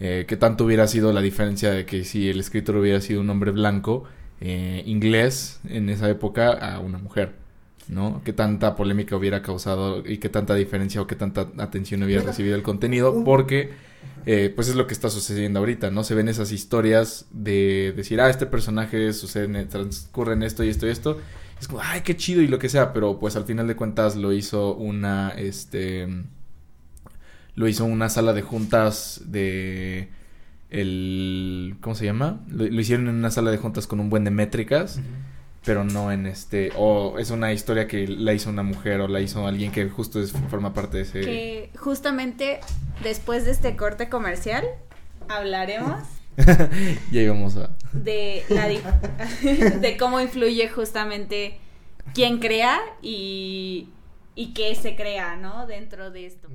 eh, 0.00 0.24
que 0.26 0.36
tanto 0.36 0.64
hubiera 0.64 0.86
sido 0.86 1.12
la 1.12 1.20
diferencia 1.20 1.70
de 1.70 1.86
que 1.86 2.04
si 2.04 2.28
el 2.28 2.40
escritor 2.40 2.76
hubiera 2.76 3.00
sido 3.00 3.20
un 3.20 3.30
hombre 3.30 3.50
blanco, 3.50 4.04
eh, 4.40 4.82
inglés 4.86 5.60
en 5.68 5.88
esa 5.88 6.10
época, 6.10 6.50
a 6.50 6.80
una 6.80 6.98
mujer, 6.98 7.34
¿no? 7.88 8.22
Que 8.24 8.32
tanta 8.32 8.74
polémica 8.74 9.16
hubiera 9.16 9.42
causado 9.42 10.02
y 10.04 10.18
qué 10.18 10.28
tanta 10.28 10.54
diferencia 10.54 11.00
o 11.00 11.06
qué 11.06 11.14
tanta 11.14 11.48
atención 11.58 12.02
hubiera 12.02 12.22
recibido 12.22 12.56
el 12.56 12.62
contenido, 12.62 13.22
porque 13.24 13.70
eh, 14.26 14.52
pues 14.54 14.68
es 14.68 14.74
lo 14.74 14.86
que 14.86 14.94
está 14.94 15.10
sucediendo 15.10 15.58
ahorita, 15.60 15.90
¿no? 15.90 16.04
Se 16.04 16.14
ven 16.14 16.28
esas 16.28 16.52
historias 16.52 17.26
de 17.30 17.92
decir, 17.96 18.20
ah, 18.20 18.30
este 18.30 18.46
personaje 18.46 19.12
sucede, 19.12 19.64
transcurre 19.66 20.34
en 20.34 20.42
esto 20.42 20.64
y 20.64 20.68
esto 20.68 20.86
y 20.86 20.90
esto, 20.90 21.18
es 21.62 21.68
como, 21.68 21.80
ay, 21.80 22.00
qué 22.00 22.16
chido 22.16 22.42
y 22.42 22.48
lo 22.48 22.58
que 22.58 22.68
sea, 22.68 22.92
pero 22.92 23.20
pues 23.20 23.36
al 23.36 23.44
final 23.44 23.68
de 23.68 23.76
cuentas 23.76 24.16
lo 24.16 24.32
hizo 24.32 24.74
una, 24.74 25.30
este, 25.30 26.08
lo 27.54 27.68
hizo 27.68 27.84
una 27.84 28.08
sala 28.08 28.32
de 28.32 28.42
juntas 28.42 29.22
de 29.26 30.08
el, 30.70 31.76
¿cómo 31.80 31.94
se 31.94 32.04
llama? 32.04 32.40
Lo, 32.48 32.64
hicieron 32.64 33.08
en 33.08 33.14
una 33.14 33.30
sala 33.30 33.52
de 33.52 33.58
juntas 33.58 33.86
con 33.86 34.00
un 34.00 34.10
buen 34.10 34.24
de 34.24 34.32
métricas. 34.32 35.00
Pero 35.64 35.84
no 35.84 36.10
en 36.10 36.26
este, 36.26 36.72
o 36.76 37.20
es 37.20 37.30
una 37.30 37.52
historia 37.52 37.86
que 37.86 38.08
la 38.08 38.32
hizo 38.32 38.50
una 38.50 38.64
mujer 38.64 39.00
o 39.00 39.06
la 39.06 39.20
hizo 39.20 39.46
alguien 39.46 39.70
que 39.70 39.88
justo 39.88 40.20
forma 40.50 40.74
parte 40.74 40.96
de 40.96 41.02
ese... 41.04 41.20
Que 41.20 41.70
justamente 41.78 42.58
después 43.04 43.44
de 43.44 43.52
este 43.52 43.76
corte 43.76 44.08
comercial 44.08 44.64
hablaremos 45.28 46.02
y 47.10 47.18
ahí 47.18 47.28
vamos 47.28 47.56
a... 47.56 47.76
De, 47.92 48.44
la, 48.48 48.68
de 49.78 49.96
cómo 49.98 50.20
influye 50.20 50.68
justamente 50.68 51.58
quién 52.14 52.38
crea 52.38 52.80
y, 53.02 53.88
y 54.34 54.54
qué 54.54 54.74
se 54.74 54.96
crea, 54.96 55.36
¿no? 55.36 55.66
Dentro 55.66 56.10
de 56.10 56.26
esto. 56.26 56.48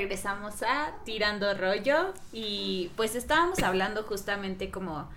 Regresamos 0.00 0.62
a 0.62 0.94
Tirando 1.04 1.52
Rollo 1.54 2.14
y 2.32 2.90
pues 2.96 3.14
estábamos 3.14 3.62
hablando 3.62 4.02
justamente 4.04 4.70
como 4.70 5.10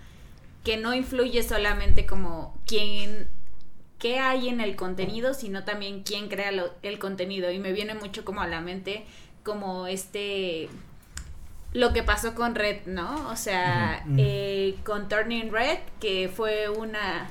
que 0.66 0.76
no 0.78 0.94
influye 0.94 1.42
solamente 1.42 2.06
como 2.06 2.60
quién 2.66 3.28
qué 3.98 4.20
hay 4.20 4.50
en 4.50 4.60
el 4.60 4.76
contenido, 4.76 5.34
sino 5.34 5.64
también 5.64 6.04
quién 6.04 6.28
crea 6.28 6.52
el 6.82 7.00
contenido. 7.00 7.50
Y 7.52 7.60
me 7.60 7.72
viene 7.72 7.94
mucho 7.94 8.26
como 8.26 8.42
a 8.42 8.48
la 8.48 8.60
mente 8.60 9.06
como 9.44 9.88
este 9.88 10.68
lo 11.72 11.94
que 11.94 12.04
pasó 12.04 12.36
con 12.36 12.54
Red, 12.54 12.86
¿no? 12.86 13.30
O 13.30 13.38
sea, 13.38 14.06
eh, 14.18 14.76
con 14.84 15.08
Turning 15.08 15.52
Red, 15.52 15.80
que 16.02 16.30
fue 16.34 16.68
una 16.68 17.30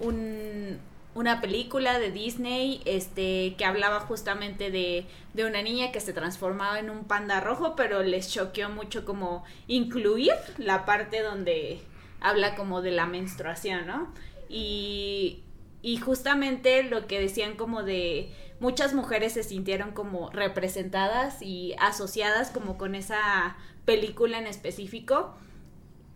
un, 0.00 0.78
una 1.14 1.40
película 1.40 1.98
de 1.98 2.10
Disney 2.10 2.82
este 2.84 3.54
que 3.56 3.64
hablaba 3.64 4.00
justamente 4.00 4.70
de, 4.70 5.06
de 5.34 5.44
una 5.44 5.62
niña 5.62 5.90
que 5.90 6.00
se 6.00 6.12
transformaba 6.12 6.78
en 6.78 6.90
un 6.90 7.04
panda 7.04 7.40
rojo, 7.40 7.74
pero 7.74 8.02
les 8.02 8.30
choqueó 8.32 8.68
mucho 8.68 9.04
como 9.04 9.44
incluir 9.66 10.32
la 10.58 10.84
parte 10.84 11.22
donde 11.22 11.80
habla 12.20 12.54
como 12.54 12.80
de 12.80 12.92
la 12.92 13.06
menstruación, 13.06 13.86
¿no? 13.86 14.12
Y, 14.48 15.42
y 15.82 15.96
justamente 15.96 16.82
lo 16.84 17.06
que 17.06 17.20
decían 17.20 17.56
como 17.56 17.82
de 17.82 18.32
muchas 18.60 18.94
mujeres 18.94 19.32
se 19.32 19.42
sintieron 19.42 19.92
como 19.92 20.30
representadas 20.30 21.42
y 21.42 21.74
asociadas 21.80 22.50
como 22.50 22.78
con 22.78 22.94
esa 22.94 23.56
película 23.84 24.38
en 24.38 24.46
específico. 24.46 25.34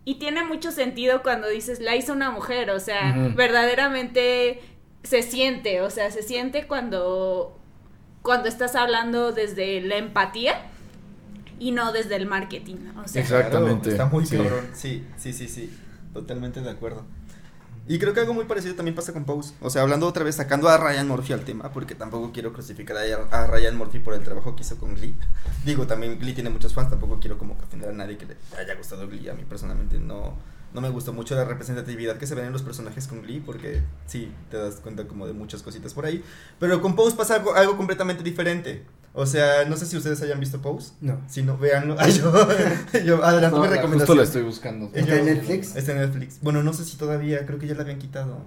Y 0.07 0.15
tiene 0.15 0.43
mucho 0.43 0.71
sentido 0.71 1.23
cuando 1.23 1.49
dices, 1.49 1.79
la 1.79 1.95
hizo 1.95 2.13
una 2.13 2.29
mujer, 2.29 2.69
o 2.69 2.79
sea, 2.79 3.31
verdaderamente 3.35 4.61
se 5.05 5.21
siente, 5.21 5.81
o 5.81 5.89
sea, 5.89 6.11
se 6.11 6.23
siente 6.23 6.67
cuando, 6.67 7.57
cuando 8.21 8.49
estás 8.49 8.75
hablando 8.75 9.31
desde 9.31 9.81
la 9.81 9.97
empatía 9.97 10.65
y 11.59 11.71
no 11.71 11.91
desde 11.91 12.15
el 12.15 12.25
marketing. 12.25 12.77
O 13.03 13.07
sea, 13.07 13.21
Exactamente. 13.21 13.89
está 13.89 14.05
muy 14.07 14.25
cabrón. 14.25 14.67
Sí, 14.73 15.05
sí, 15.17 15.31
sí, 15.33 15.47
sí. 15.47 15.71
Totalmente 16.13 16.61
de 16.61 16.69
acuerdo. 16.69 17.05
Y 17.87 17.99
creo 17.99 18.13
que 18.13 18.19
algo 18.19 18.33
muy 18.33 18.45
parecido 18.45 18.73
también 18.73 18.95
pasa 18.95 19.13
con 19.13 19.25
Pose. 19.25 19.53
O 19.61 19.69
sea, 19.69 19.83
hablando 19.83 20.07
otra 20.07 20.23
vez, 20.23 20.35
sacando 20.35 20.69
a 20.69 20.77
Ryan 20.77 21.07
Murphy 21.07 21.33
al 21.33 21.45
tema, 21.45 21.71
porque 21.71 21.93
tampoco 21.93 22.31
quiero 22.31 22.51
crucificar 22.51 22.97
a, 22.97 23.47
Ryan 23.47 23.77
Murphy 23.77 23.99
por 23.99 24.15
el 24.15 24.23
trabajo 24.23 24.55
que 24.55 24.63
hizo 24.63 24.77
con 24.77 24.95
Glee. 24.95 25.13
Digo, 25.65 25.85
también 25.85 26.17
Glee 26.19 26.33
tiene 26.33 26.49
muchos 26.49 26.73
fans, 26.73 26.89
tampoco 26.89 27.19
quiero 27.19 27.37
como 27.37 27.53
ofender 27.53 27.89
a 27.89 27.93
nadie 27.93 28.17
que 28.17 28.25
le 28.25 28.37
haya 28.57 28.73
gustado 28.73 29.07
Glee. 29.07 29.29
A 29.29 29.33
mí 29.33 29.43
personalmente 29.47 29.99
no, 29.99 30.35
no 30.75 30.81
me 30.81 30.89
gustó 30.89 31.13
mucho 31.13 31.35
la 31.35 31.45
representatividad 31.45 32.17
que 32.17 32.27
se 32.27 32.35
ven 32.35 32.45
en 32.45 32.51
los 32.51 32.61
personajes 32.61 33.07
con 33.07 33.21
Glee, 33.21 33.39
porque 33.39 33.81
sí, 34.05 34.29
te 34.51 34.57
das 34.57 34.75
cuenta 34.75 35.07
como 35.07 35.25
de 35.25 35.31
muchas 35.31 35.63
cositas 35.63 35.93
por 35.93 36.05
ahí. 36.05 36.21
Pero 36.59 36.81
con 36.81 36.97
Pose 36.97 37.15
pasa 37.15 37.35
algo, 37.35 37.55
algo 37.55 37.77
completamente 37.77 38.23
diferente. 38.23 38.83
O 39.13 39.25
sea, 39.25 39.63
no 39.63 39.77
sé 39.77 39.85
si 39.85 39.95
ustedes 39.95 40.21
hayan 40.21 40.41
visto 40.41 40.61
Pose. 40.61 40.91
No. 40.99 41.21
Si 41.29 41.43
no, 41.43 41.57
véanlo. 41.57 41.95
yo, 42.09 42.47
yo 43.05 43.23
adelanto 43.23 43.61
mi 43.61 43.67
recomendación. 43.67 43.99
Justo 43.99 44.15
la 44.15 44.23
estoy 44.23 44.43
buscando. 44.43 44.91
¿Está 44.93 45.15
en 45.15 45.25
Netflix? 45.25 45.77
Está 45.77 45.93
en 45.93 45.99
Netflix. 45.99 46.39
Bueno, 46.41 46.61
no 46.61 46.73
sé 46.73 46.83
si 46.83 46.97
todavía, 46.97 47.45
creo 47.45 47.57
que 47.57 47.67
ya 47.67 47.75
la 47.75 47.83
habían 47.83 47.99
quitado. 47.99 48.45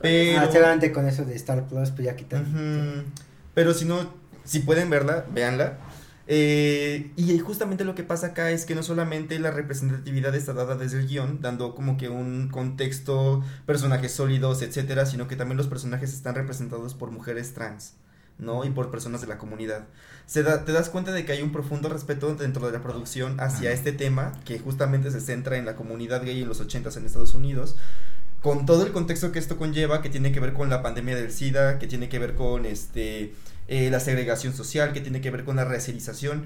Pero... 0.00 0.40
Ah, 0.40 0.48
seguramente 0.50 0.92
con 0.92 1.06
eso 1.06 1.26
de 1.26 1.34
Star 1.36 1.68
Plus, 1.68 1.90
pues 1.90 2.06
ya 2.06 2.16
quitaron. 2.16 3.04
Pero 3.52 3.74
si 3.74 3.84
no, 3.84 4.08
si 4.44 4.60
pueden 4.60 4.88
verla, 4.88 5.26
véanla. 5.30 5.78
Eh, 6.26 7.12
y 7.16 7.38
justamente 7.38 7.84
lo 7.84 7.94
que 7.94 8.02
pasa 8.02 8.28
acá 8.28 8.50
es 8.50 8.64
que 8.64 8.74
no 8.74 8.82
solamente 8.82 9.38
la 9.38 9.50
representatividad 9.50 10.34
está 10.34 10.54
dada 10.54 10.74
desde 10.74 11.00
el 11.00 11.06
guion, 11.06 11.40
dando 11.42 11.74
como 11.74 11.96
que 11.96 12.08
un 12.08 12.48
contexto, 12.48 13.44
personajes 13.66 14.12
sólidos, 14.12 14.62
etcétera, 14.62 15.06
sino 15.06 15.28
que 15.28 15.36
también 15.36 15.58
los 15.58 15.66
personajes 15.66 16.14
están 16.14 16.34
representados 16.34 16.94
por 16.94 17.10
mujeres 17.10 17.52
trans. 17.52 17.94
¿no? 18.38 18.64
Y 18.64 18.70
por 18.70 18.90
personas 18.90 19.20
de 19.20 19.28
la 19.28 19.38
comunidad. 19.38 19.86
Se 20.26 20.42
te 20.42 20.72
das 20.72 20.88
cuenta 20.88 21.12
de 21.12 21.24
que 21.24 21.32
hay 21.32 21.42
un 21.42 21.52
profundo 21.52 21.88
respeto 21.88 22.34
dentro 22.34 22.66
de 22.66 22.72
la 22.72 22.82
producción 22.82 23.38
hacia 23.38 23.70
este 23.70 23.92
tema, 23.92 24.32
que 24.44 24.58
justamente 24.58 25.10
se 25.10 25.20
centra 25.20 25.56
en 25.56 25.64
la 25.64 25.76
comunidad 25.76 26.24
gay 26.24 26.42
en 26.42 26.48
los 26.48 26.60
80 26.60 26.98
en 26.98 27.06
Estados 27.06 27.34
Unidos, 27.34 27.76
con 28.42 28.66
todo 28.66 28.84
el 28.84 28.92
contexto 28.92 29.32
que 29.32 29.38
esto 29.38 29.56
conlleva, 29.56 30.02
que 30.02 30.10
tiene 30.10 30.32
que 30.32 30.40
ver 30.40 30.52
con 30.52 30.68
la 30.68 30.82
pandemia 30.82 31.14
del 31.14 31.30
SIDA, 31.30 31.78
que 31.78 31.86
tiene 31.86 32.08
que 32.08 32.18
ver 32.18 32.34
con 32.34 32.66
este 32.66 33.34
eh, 33.68 33.90
la 33.90 34.00
segregación 34.00 34.54
social, 34.54 34.92
que 34.92 35.00
tiene 35.00 35.20
que 35.20 35.30
ver 35.30 35.44
con 35.44 35.56
la 35.56 35.64
racialización. 35.64 36.44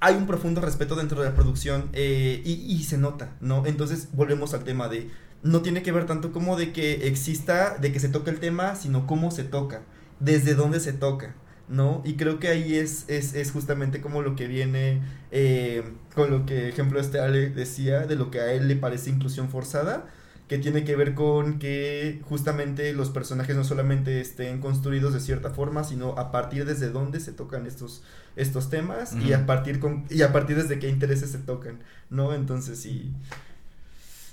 Hay 0.00 0.14
un 0.14 0.26
profundo 0.26 0.60
respeto 0.60 0.96
dentro 0.96 1.20
de 1.20 1.28
la 1.28 1.34
producción 1.34 1.90
eh, 1.92 2.40
y, 2.44 2.52
y 2.52 2.84
se 2.84 2.96
nota, 2.96 3.36
¿no? 3.40 3.66
Entonces 3.66 4.08
volvemos 4.12 4.54
al 4.54 4.64
tema 4.64 4.88
de 4.88 5.10
no 5.42 5.62
tiene 5.62 5.82
que 5.82 5.92
ver 5.92 6.06
tanto 6.06 6.32
como 6.32 6.56
de 6.56 6.72
que 6.72 7.06
exista, 7.08 7.76
de 7.78 7.92
que 7.92 8.00
se 8.00 8.08
toque 8.08 8.30
el 8.30 8.40
tema, 8.40 8.76
sino 8.76 9.06
cómo 9.06 9.30
se 9.30 9.44
toca 9.44 9.82
desde 10.20 10.54
dónde 10.54 10.80
se 10.80 10.92
toca, 10.92 11.34
¿no? 11.68 12.02
Y 12.04 12.14
creo 12.14 12.38
que 12.38 12.48
ahí 12.48 12.76
es, 12.76 13.04
es, 13.08 13.34
es 13.34 13.50
justamente 13.50 14.00
como 14.00 14.22
lo 14.22 14.36
que 14.36 14.46
viene 14.46 15.00
eh, 15.30 15.82
con 16.14 16.30
lo 16.30 16.46
que, 16.46 16.68
ejemplo, 16.68 17.00
este 17.00 17.18
Ale 17.20 17.50
decía, 17.50 18.06
de 18.06 18.16
lo 18.16 18.30
que 18.30 18.40
a 18.40 18.52
él 18.52 18.68
le 18.68 18.76
parece 18.76 19.10
inclusión 19.10 19.48
forzada, 19.48 20.06
que 20.50 20.58
tiene 20.58 20.82
que 20.82 20.96
ver 20.96 21.14
con 21.14 21.60
que 21.60 22.20
justamente 22.28 22.92
los 22.92 23.10
personajes 23.10 23.54
no 23.54 23.62
solamente 23.62 24.20
estén 24.20 24.58
construidos 24.58 25.14
de 25.14 25.20
cierta 25.20 25.50
forma, 25.50 25.84
sino 25.84 26.18
a 26.18 26.32
partir 26.32 26.64
desde 26.64 26.90
dónde 26.90 27.20
se 27.20 27.30
tocan 27.30 27.66
estos, 27.66 28.02
estos 28.34 28.68
temas 28.68 29.14
y 29.14 29.32
a 29.32 29.46
partir 29.46 29.78
con, 29.78 30.06
y 30.10 30.22
a 30.22 30.32
partir 30.32 30.56
desde 30.56 30.80
qué 30.80 30.88
intereses 30.88 31.30
se 31.30 31.38
tocan, 31.38 31.78
¿no? 32.10 32.34
Entonces 32.34 32.80
sí. 32.80 33.12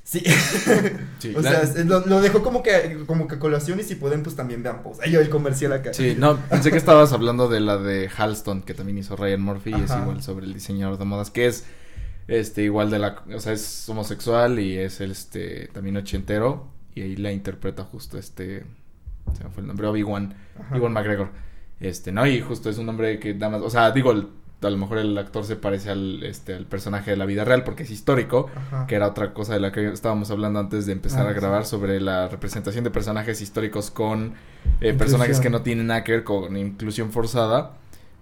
Sí. 0.03 0.23
o 1.35 1.43
sea, 1.43 1.61
lo, 1.85 2.19
dejo 2.19 2.41
como 2.41 2.63
que, 2.63 3.03
como 3.05 3.27
que 3.27 3.37
colación 3.37 3.79
y 3.79 3.83
si 3.83 3.93
pueden, 3.93 4.23
pues 4.23 4.35
también 4.35 4.63
vean 4.63 4.81
pues. 4.81 4.99
Ahí 5.01 5.13
el 5.13 5.29
comercial 5.29 5.71
acá. 5.73 5.93
Sí, 5.93 6.15
no, 6.17 6.37
pensé 6.49 6.71
que 6.71 6.77
estabas 6.77 7.13
hablando 7.13 7.47
de 7.47 7.59
la 7.59 7.77
de 7.77 8.09
Halston, 8.09 8.63
que 8.63 8.73
también 8.73 8.97
hizo 8.97 9.15
Ryan 9.15 9.41
Murphy, 9.43 9.69
y 9.69 9.83
es 9.83 9.91
igual 9.91 10.23
sobre 10.23 10.47
el 10.47 10.55
diseñador 10.55 10.97
de 10.97 11.05
modas, 11.05 11.29
que 11.29 11.45
es 11.45 11.65
este 12.27 12.63
igual 12.63 12.89
de 12.89 12.99
la, 12.99 13.23
o 13.33 13.39
sea, 13.39 13.53
es 13.53 13.87
homosexual 13.89 14.59
y 14.59 14.77
es 14.77 15.01
este 15.01 15.69
también 15.73 15.97
ochentero, 15.97 16.67
y 16.93 17.01
ahí 17.01 17.15
la 17.15 17.31
interpreta 17.31 17.83
justo 17.83 18.17
este, 18.17 18.65
se 19.37 19.43
me 19.43 19.49
fue 19.49 19.61
el 19.61 19.67
nombre, 19.67 19.87
Obi-Wan, 19.87 20.35
Obi-Wan 20.71 20.93
McGregor. 20.93 21.29
Este, 21.79 22.11
no, 22.11 22.25
y 22.25 22.41
justo 22.41 22.69
es 22.69 22.77
un 22.77 22.87
nombre 22.87 23.19
que 23.19 23.33
da 23.33 23.49
más, 23.49 23.61
o 23.61 23.69
sea, 23.69 23.91
digo, 23.91 24.13
a 24.61 24.69
lo 24.69 24.77
mejor 24.77 24.97
el 24.97 25.15
actor 25.17 25.45
se 25.45 25.55
parece 25.55 25.91
al, 25.91 26.23
este, 26.23 26.55
al 26.55 26.65
personaje 26.65 27.11
de 27.11 27.17
la 27.17 27.25
vida 27.25 27.45
real 27.45 27.63
porque 27.63 27.83
es 27.83 27.91
histórico, 27.91 28.49
que 28.87 28.95
era 28.95 29.07
otra 29.07 29.33
cosa 29.33 29.53
de 29.53 29.59
la 29.59 29.71
que 29.71 29.87
estábamos 29.89 30.31
hablando 30.31 30.59
antes 30.59 30.87
de 30.87 30.93
empezar 30.93 31.27
ah, 31.27 31.29
a 31.29 31.33
grabar 31.33 31.65
sobre 31.65 32.01
la 32.01 32.27
representación 32.27 32.83
de 32.83 32.89
personajes 32.89 33.39
históricos 33.41 33.91
con 33.91 34.33
eh, 34.81 34.93
personajes 34.93 35.39
que 35.39 35.51
no 35.51 35.61
tienen 35.61 35.87
nada 35.87 36.03
que 36.03 36.13
ver 36.13 36.23
con 36.23 36.57
inclusión 36.57 37.11
forzada. 37.11 37.73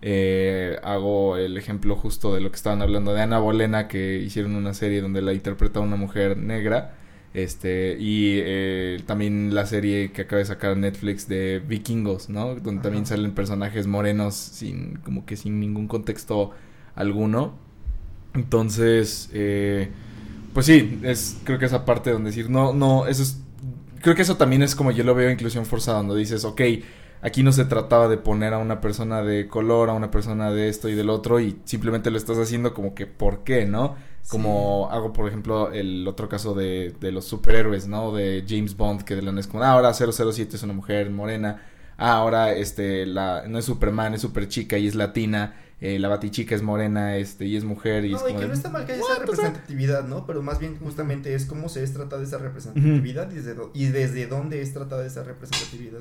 Eh, 0.01 0.77
hago 0.83 1.37
el 1.37 1.57
ejemplo 1.57 1.95
justo 1.95 2.33
de 2.35 2.41
lo 2.41 2.51
que 2.51 2.57
estaban 2.57 2.81
hablando 2.81 3.13
de 3.13 3.21
Ana 3.21 3.39
Bolena, 3.39 3.87
que 3.87 4.17
hicieron 4.17 4.55
una 4.55 4.73
serie 4.73 5.01
donde 5.01 5.21
la 5.21 5.33
interpreta 5.33 5.79
una 5.79 5.95
mujer 5.95 6.37
negra 6.37 6.95
este, 7.35 7.97
y 7.99 8.39
eh, 8.41 9.03
también 9.05 9.53
la 9.53 9.65
serie 9.65 10.13
que 10.13 10.21
acaba 10.21 10.39
de 10.39 10.45
sacar 10.45 10.77
Netflix 10.77 11.27
de 11.27 11.61
Vikingos, 11.67 12.29
¿no? 12.29 12.55
Donde 12.55 12.81
también 12.81 13.05
salen 13.05 13.33
personajes 13.33 13.87
morenos 13.87 14.35
sin, 14.35 14.99
como 15.03 15.25
que 15.25 15.35
sin 15.35 15.59
ningún 15.59 15.89
contexto 15.89 16.51
alguno. 16.95 17.57
Entonces, 18.35 19.29
eh, 19.33 19.89
pues 20.53 20.65
sí, 20.65 20.99
es, 21.03 21.37
creo 21.43 21.59
que 21.59 21.65
esa 21.65 21.83
parte 21.83 22.11
donde 22.11 22.29
decir, 22.29 22.49
no, 22.49 22.71
no, 22.73 23.05
eso 23.05 23.23
es, 23.23 23.41
creo 23.99 24.15
que 24.15 24.21
eso 24.21 24.37
también 24.37 24.63
es 24.63 24.73
como 24.73 24.91
yo 24.91 25.03
lo 25.03 25.13
veo 25.13 25.29
inclusión 25.29 25.65
forzada, 25.65 25.97
donde 25.97 26.15
dices, 26.15 26.45
ok, 26.45 26.61
aquí 27.21 27.43
no 27.43 27.51
se 27.51 27.65
trataba 27.65 28.07
de 28.07 28.17
poner 28.17 28.53
a 28.53 28.57
una 28.57 28.81
persona 28.81 29.23
de 29.23 29.47
color, 29.47 29.89
a 29.89 29.93
una 29.93 30.11
persona 30.11 30.51
de 30.51 30.69
esto 30.69 30.89
y 30.89 30.95
del 30.95 31.09
otro, 31.09 31.39
y 31.39 31.59
simplemente 31.65 32.11
lo 32.11 32.17
estás 32.17 32.37
haciendo 32.37 32.73
como 32.73 32.95
que, 32.95 33.07
¿por 33.07 33.43
qué, 33.43 33.65
no? 33.65 33.95
Como 34.27 34.89
hago, 34.91 35.13
por 35.13 35.27
ejemplo, 35.27 35.71
el 35.71 36.07
otro 36.07 36.29
caso 36.29 36.55
de, 36.55 36.95
de 36.99 37.11
los 37.11 37.25
superhéroes, 37.25 37.87
¿no? 37.87 38.11
De 38.11 38.43
James 38.47 38.75
Bond, 38.75 39.03
que 39.03 39.15
de 39.15 39.21
la 39.21 39.39
es 39.39 39.47
como, 39.47 39.63
ah, 39.63 39.71
ahora 39.71 39.93
007 39.93 40.55
es 40.55 40.63
una 40.63 40.73
mujer 40.73 41.09
morena. 41.11 41.61
Ah, 41.97 42.13
ahora 42.13 42.51
este, 42.53 43.05
la, 43.05 43.43
no 43.47 43.59
es 43.59 43.65
Superman, 43.65 44.13
es 44.13 44.21
super 44.21 44.47
chica 44.47 44.77
y 44.77 44.87
es 44.87 44.95
latina. 44.95 45.55
Eh, 45.81 45.99
la 45.99 46.07
batichica 46.07 46.55
es 46.55 46.61
morena 46.61 47.17
este, 47.17 47.45
y 47.45 47.57
es 47.57 47.65
mujer. 47.65 48.05
Y 48.05 48.13
no, 48.13 48.29
y 48.29 48.33
que 48.33 48.47
no 48.47 48.53
está 48.53 48.69
mal 48.69 48.85
que 48.85 48.93
haya 48.93 49.01
esa 49.01 49.19
representatividad, 49.19 50.07
¿no? 50.07 50.25
Pero 50.25 50.41
más 50.41 50.57
bien 50.57 50.77
justamente 50.79 51.33
es 51.35 51.45
cómo 51.45 51.67
se 51.67 51.83
es 51.83 51.93
tratada 51.93 52.23
esa 52.23 52.37
representatividad 52.37 53.29
y, 53.31 53.35
desde, 53.35 53.55
y 53.73 53.85
desde 53.87 54.25
dónde 54.25 54.61
es 54.61 54.73
tratada 54.73 55.05
esa 55.05 55.23
representatividad. 55.23 55.99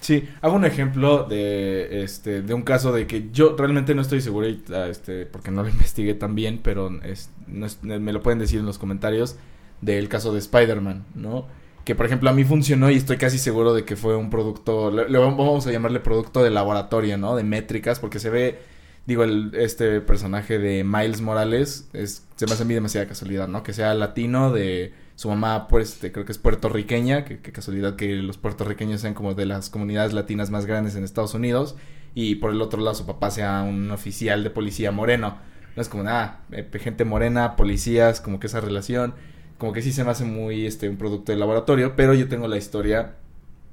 Sí, 0.00 0.28
hago 0.40 0.56
un 0.56 0.64
ejemplo 0.64 1.24
de 1.24 2.02
este 2.02 2.40
de 2.40 2.54
un 2.54 2.62
caso 2.62 2.90
de 2.90 3.06
que 3.06 3.28
yo 3.32 3.54
realmente 3.56 3.94
no 3.94 4.00
estoy 4.00 4.22
seguro 4.22 4.46
este 4.46 5.26
porque 5.26 5.50
no 5.50 5.62
lo 5.62 5.68
investigué 5.70 6.14
tan 6.14 6.34
bien, 6.34 6.60
pero 6.62 6.90
es, 7.02 7.30
me 7.46 8.12
lo 8.12 8.22
pueden 8.22 8.38
decir 8.38 8.60
en 8.60 8.66
los 8.66 8.78
comentarios 8.78 9.36
del 9.80 10.08
caso 10.08 10.32
de 10.32 10.38
Spider-Man, 10.38 11.04
¿no? 11.14 11.46
Que 11.84 11.94
por 11.94 12.06
ejemplo 12.06 12.30
a 12.30 12.32
mí 12.32 12.44
funcionó 12.44 12.90
y 12.90 12.96
estoy 12.96 13.16
casi 13.16 13.38
seguro 13.38 13.74
de 13.74 13.84
que 13.84 13.96
fue 13.96 14.16
un 14.16 14.30
producto, 14.30 14.90
le, 14.90 15.18
vamos 15.18 15.66
a 15.66 15.72
llamarle 15.72 16.00
producto 16.00 16.42
de 16.42 16.50
laboratorio, 16.50 17.18
¿no? 17.18 17.36
De 17.36 17.44
métricas, 17.44 17.98
porque 18.00 18.18
se 18.18 18.30
ve, 18.30 18.58
digo, 19.06 19.24
el, 19.24 19.52
este 19.54 20.00
personaje 20.00 20.58
de 20.58 20.84
Miles 20.84 21.20
Morales 21.20 21.88
es, 21.92 22.26
se 22.36 22.46
me 22.46 22.52
hace 22.52 22.62
a 22.62 22.66
mí 22.66 22.74
demasiada 22.74 23.06
casualidad, 23.06 23.48
¿no? 23.48 23.62
Que 23.62 23.72
sea 23.72 23.94
latino 23.94 24.52
de 24.52 24.92
su 25.20 25.28
mamá, 25.28 25.68
pues, 25.68 25.92
este, 25.92 26.12
creo 26.12 26.24
que 26.24 26.32
es 26.32 26.38
puertorriqueña, 26.38 27.26
que, 27.26 27.40
casualidad 27.40 27.94
que 27.94 28.14
los 28.14 28.38
puertorriqueños 28.38 29.02
sean 29.02 29.12
como 29.12 29.34
de 29.34 29.44
las 29.44 29.68
comunidades 29.68 30.14
latinas 30.14 30.50
más 30.50 30.64
grandes 30.64 30.96
en 30.96 31.04
Estados 31.04 31.34
Unidos, 31.34 31.76
y 32.14 32.36
por 32.36 32.52
el 32.52 32.62
otro 32.62 32.80
lado 32.80 32.94
su 32.94 33.04
papá 33.04 33.30
sea 33.30 33.60
un 33.60 33.90
oficial 33.90 34.42
de 34.42 34.48
policía 34.48 34.92
moreno. 34.92 35.36
No 35.76 35.82
es 35.82 35.90
como, 35.90 36.04
nada, 36.04 36.40
ah, 36.50 36.56
eh, 36.56 36.66
gente 36.78 37.04
morena, 37.04 37.54
policías, 37.54 38.22
como 38.22 38.40
que 38.40 38.46
esa 38.46 38.62
relación, 38.62 39.12
como 39.58 39.74
que 39.74 39.82
sí 39.82 39.92
se 39.92 40.04
me 40.04 40.10
hace 40.10 40.24
muy, 40.24 40.64
este, 40.64 40.88
un 40.88 40.96
producto 40.96 41.32
de 41.32 41.38
laboratorio, 41.38 41.96
pero 41.96 42.14
yo 42.14 42.26
tengo 42.26 42.48
la 42.48 42.56
historia 42.56 43.16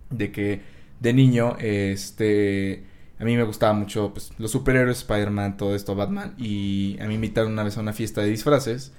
de 0.09 0.33
que 0.33 0.63
de 0.99 1.13
niño, 1.13 1.55
este, 1.61 2.83
a 3.19 3.23
mí 3.23 3.37
me 3.37 3.43
gustaba 3.43 3.71
mucho, 3.71 4.11
pues, 4.11 4.31
los 4.37 4.51
superhéroes, 4.51 4.97
Spider-Man, 4.97 5.55
todo 5.55 5.75
esto, 5.75 5.95
Batman, 5.95 6.35
y 6.37 6.97
a 6.99 7.03
mí 7.03 7.07
me 7.07 7.15
invitaron 7.15 7.53
una 7.53 7.63
vez 7.63 7.77
a 7.77 7.79
una 7.79 7.93
fiesta 7.93 8.19
de 8.19 8.31
disfraces, 8.31 8.91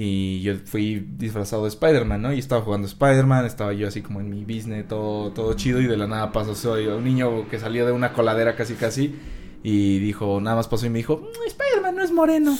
y 0.00 0.42
yo 0.42 0.54
fui 0.64 1.04
disfrazado 1.16 1.64
de 1.64 1.70
Spider-Man, 1.70 2.22
¿no? 2.22 2.32
Y 2.32 2.38
estaba 2.38 2.62
jugando 2.62 2.86
Spider-Man, 2.86 3.46
estaba 3.46 3.72
yo 3.72 3.88
así 3.88 4.00
como 4.00 4.20
en 4.20 4.30
mi 4.30 4.44
business, 4.44 4.86
todo, 4.86 5.32
todo 5.32 5.54
chido, 5.54 5.80
y 5.80 5.88
de 5.88 5.96
la 5.96 6.06
nada 6.06 6.30
pasó, 6.30 6.54
soy 6.54 6.86
un 6.86 7.02
niño 7.02 7.48
que 7.48 7.58
salió 7.58 7.84
de 7.84 7.90
una 7.90 8.12
coladera 8.12 8.54
casi 8.54 8.74
casi, 8.74 9.16
y 9.64 9.98
dijo, 9.98 10.40
nada 10.40 10.54
más 10.54 10.68
pasó 10.68 10.86
y 10.86 10.90
me 10.90 10.98
dijo, 10.98 11.16
mm, 11.16 11.48
Spider-Man 11.48 11.96
no 11.96 12.04
es 12.04 12.12
moreno. 12.12 12.56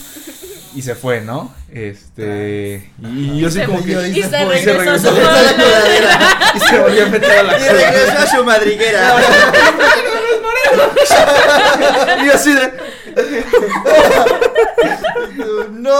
Y 0.75 0.81
se 0.81 0.95
fue, 0.95 1.21
¿no? 1.21 1.55
Este. 1.71 2.91
Y, 3.01 3.39
yo 3.39 3.47
así 3.47 3.61
como 3.61 3.85
que. 3.85 3.93
Y 4.09 4.21
se 4.21 4.45
regresó 4.45 4.91
a 4.91 4.99
su 4.99 5.07
coladera. 5.15 6.19
Y 6.55 6.59
se 6.59 6.77
volvió 6.77 7.05
a 7.05 7.09
meter 7.09 7.31
a 7.31 7.43
la 7.43 7.57
Y 7.57 7.69
regresó 7.69 8.19
a 8.19 8.27
su 8.27 8.43
madriguera. 8.43 9.15
y 12.25 12.29
así 12.29 12.53
de. 12.53 12.71
no. 15.71 15.99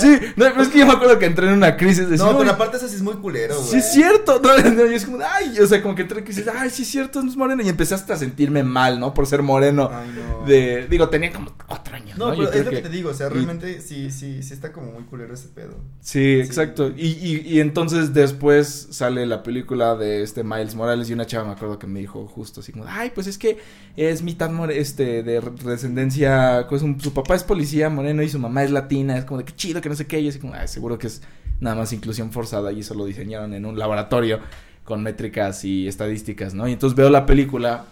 Sí, 0.00 0.18
no, 0.36 0.44
pero 0.46 0.62
es 0.62 0.68
que 0.68 0.78
yo 0.78 0.86
me 0.86 0.92
acuerdo 0.92 1.18
que 1.18 1.26
entré 1.26 1.46
en 1.48 1.54
una 1.54 1.76
crisis 1.76 2.08
de 2.08 2.16
No, 2.16 2.28
"Ay, 2.30 2.34
pero 2.38 2.50
aparte 2.50 2.76
eso 2.76 2.88
sí 2.88 2.96
es 2.96 3.02
muy 3.02 3.14
culero, 3.14 3.56
güey. 3.56 3.68
Sí 3.68 3.76
es 3.78 3.92
cierto, 3.92 4.40
no, 4.42 4.56
no, 4.70 4.86
y 4.90 4.94
es 4.94 5.04
como, 5.04 5.18
ay, 5.24 5.58
o 5.58 5.66
sea, 5.66 5.82
como 5.82 5.94
que 5.94 6.02
entré 6.02 6.18
en 6.18 6.24
crisis, 6.24 6.44
ay, 6.54 6.70
sí 6.70 6.82
es 6.82 6.88
cierto, 6.88 7.22
no 7.22 7.30
es 7.30 7.36
moreno, 7.36 7.62
y 7.62 7.68
empecé 7.68 7.94
hasta 7.94 8.14
a 8.14 8.16
sentirme 8.16 8.62
mal, 8.62 8.98
¿no? 9.00 9.14
Por 9.14 9.26
ser 9.26 9.42
moreno, 9.42 9.90
Ay, 9.92 10.08
no. 10.40 10.46
de, 10.46 10.86
digo, 10.88 11.08
tenía 11.08 11.32
como 11.32 11.52
cuatro 11.66 11.94
años, 11.96 12.16
No, 12.18 12.28
¿no? 12.28 12.36
pero 12.36 12.52
Yo 12.52 12.58
es 12.58 12.64
lo 12.64 12.70
que, 12.70 12.76
que- 12.76 12.82
te 12.82 12.88
digo, 12.88 13.10
o 13.10 13.14
sea, 13.14 13.26
y- 13.28 13.30
realmente 13.30 13.80
sí, 13.80 14.10
sí, 14.10 14.42
sí 14.42 14.52
está 14.54 14.72
como 14.72 14.92
muy 14.92 15.04
culero 15.04 15.34
ese 15.34 15.48
pedo. 15.48 15.76
Sí, 16.00 16.40
exacto. 16.40 16.92
Y, 16.96 17.06
y, 17.08 17.42
y 17.46 17.60
entonces 17.60 18.12
después 18.14 18.88
sale 18.90 19.26
la 19.26 19.42
película 19.42 19.96
de 19.96 20.22
este 20.22 20.44
Miles 20.44 20.74
Morales 20.74 21.08
y 21.10 21.12
una 21.12 21.26
chava 21.26 21.44
me 21.46 21.52
acuerdo 21.52 21.78
que 21.78 21.86
me 21.86 22.00
dijo 22.00 22.26
justo 22.26 22.60
así 22.60 22.72
como, 22.72 22.84
ay, 22.88 23.10
pues 23.14 23.26
es 23.26 23.38
que 23.38 23.58
es 23.96 24.22
mitad 24.22 24.50
more 24.50 24.78
este 24.78 25.22
de 25.22 25.40
descendencia, 25.64 26.66
pues 26.68 26.82
un- 26.82 27.00
su 27.00 27.12
papá 27.12 27.34
es 27.34 27.42
policía 27.44 27.88
moreno 27.88 28.22
y 28.22 28.28
su 28.28 28.38
mamá 28.38 28.64
es 28.64 28.70
latina, 28.70 29.16
es 29.16 29.24
como 29.24 29.38
de 29.38 29.44
que 29.44 29.54
chido, 29.54 29.80
que 29.86 29.90
no 29.90 29.94
sé 29.96 30.08
qué, 30.08 30.18
y 30.18 30.28
así 30.28 30.40
como, 30.40 30.54
ay, 30.54 30.66
seguro 30.66 30.98
que 30.98 31.06
es 31.06 31.22
nada 31.60 31.76
más 31.76 31.92
inclusión 31.92 32.32
forzada 32.32 32.72
y 32.72 32.80
eso 32.80 32.94
lo 32.94 33.04
diseñaron 33.04 33.54
en 33.54 33.64
un 33.64 33.78
laboratorio 33.78 34.40
con 34.82 35.00
métricas 35.00 35.64
y 35.64 35.86
estadísticas, 35.86 36.54
¿no? 36.54 36.66
Y 36.66 36.72
entonces 36.72 36.96
veo 36.96 37.08
la 37.08 37.24
película 37.24 37.84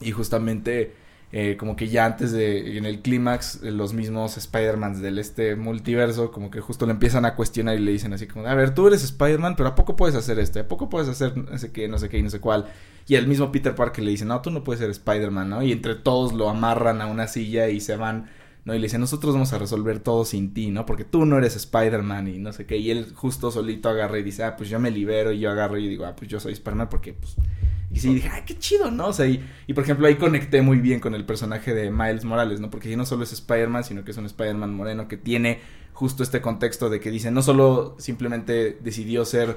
y 0.00 0.12
justamente 0.12 0.94
eh, 1.32 1.56
como 1.58 1.74
que 1.74 1.88
ya 1.88 2.06
antes 2.06 2.30
de, 2.30 2.78
en 2.78 2.86
el 2.86 3.02
clímax, 3.02 3.60
eh, 3.64 3.72
los 3.72 3.92
mismos 3.92 4.36
Spider-Man 4.36 5.02
del 5.02 5.18
este 5.18 5.56
multiverso, 5.56 6.30
como 6.30 6.48
que 6.48 6.60
justo 6.60 6.86
le 6.86 6.92
empiezan 6.92 7.24
a 7.24 7.34
cuestionar 7.34 7.76
y 7.76 7.80
le 7.80 7.90
dicen 7.90 8.12
así 8.12 8.28
como, 8.28 8.46
a 8.46 8.54
ver, 8.54 8.72
tú 8.72 8.86
eres 8.86 9.02
Spider-Man, 9.02 9.56
pero 9.56 9.70
¿a 9.70 9.74
poco 9.74 9.96
puedes 9.96 10.14
hacer 10.14 10.38
esto? 10.38 10.60
¿A 10.60 10.68
poco 10.68 10.88
puedes 10.88 11.08
hacer 11.08 11.36
no 11.36 11.58
sé 11.58 11.72
qué, 11.72 11.88
no 11.88 11.98
sé 11.98 12.08
qué 12.08 12.18
y 12.18 12.22
no 12.22 12.30
sé 12.30 12.38
cuál? 12.38 12.66
Y 13.08 13.16
el 13.16 13.26
mismo 13.26 13.50
Peter 13.50 13.74
Parker 13.74 14.04
le 14.04 14.12
dice, 14.12 14.24
no, 14.24 14.40
tú 14.42 14.52
no 14.52 14.62
puedes 14.62 14.78
ser 14.78 14.90
Spider-Man, 14.90 15.50
¿no? 15.50 15.62
Y 15.64 15.72
entre 15.72 15.96
todos 15.96 16.32
lo 16.32 16.48
amarran 16.48 17.00
a 17.00 17.06
una 17.06 17.26
silla 17.26 17.68
y 17.68 17.80
se 17.80 17.96
van, 17.96 18.30
¿no? 18.66 18.74
Y 18.74 18.78
le 18.78 18.86
dicen, 18.86 19.00
nosotros 19.00 19.32
vamos 19.32 19.52
a 19.52 19.58
resolver 19.58 20.00
todo 20.00 20.24
sin 20.24 20.52
ti, 20.52 20.72
¿no? 20.72 20.84
Porque 20.84 21.04
tú 21.04 21.24
no 21.24 21.38
eres 21.38 21.54
Spider-Man 21.54 22.26
y 22.26 22.38
no 22.38 22.52
sé 22.52 22.66
qué. 22.66 22.76
Y 22.76 22.90
él 22.90 23.12
justo 23.14 23.52
solito 23.52 23.88
agarra 23.88 24.18
y 24.18 24.24
dice, 24.24 24.42
ah, 24.42 24.56
pues 24.56 24.68
yo 24.68 24.80
me 24.80 24.90
libero 24.90 25.30
y 25.30 25.38
yo 25.38 25.50
agarro 25.50 25.78
y 25.78 25.88
digo, 25.88 26.04
ah, 26.04 26.16
pues 26.16 26.28
yo 26.28 26.40
soy 26.40 26.52
Spider-Man 26.52 26.88
porque, 26.90 27.14
pues... 27.14 27.36
Y 27.92 28.00
sí, 28.00 28.12
dije, 28.12 28.28
ay, 28.28 28.42
qué 28.44 28.58
chido, 28.58 28.90
¿no? 28.90 29.06
O 29.06 29.12
sea, 29.12 29.26
y, 29.26 29.42
y 29.68 29.72
por 29.72 29.84
ejemplo 29.84 30.06
ahí 30.08 30.16
conecté 30.16 30.60
muy 30.60 30.78
bien 30.78 30.98
con 30.98 31.14
el 31.14 31.24
personaje 31.24 31.72
de 31.72 31.90
Miles 31.92 32.24
Morales, 32.24 32.58
¿no? 32.58 32.68
Porque 32.68 32.94
no 32.96 33.06
solo 33.06 33.22
es 33.22 33.32
Spider-Man, 33.32 33.84
sino 33.84 34.04
que 34.04 34.10
es 34.10 34.16
un 34.16 34.26
Spider-Man 34.26 34.74
moreno 34.74 35.06
que 35.06 35.16
tiene 35.16 35.60
justo 35.92 36.24
este 36.24 36.40
contexto 36.40 36.90
de 36.90 36.98
que 36.98 37.12
dice, 37.12 37.30
no 37.30 37.42
solo 37.42 37.94
simplemente 37.98 38.78
decidió 38.82 39.24
ser 39.24 39.56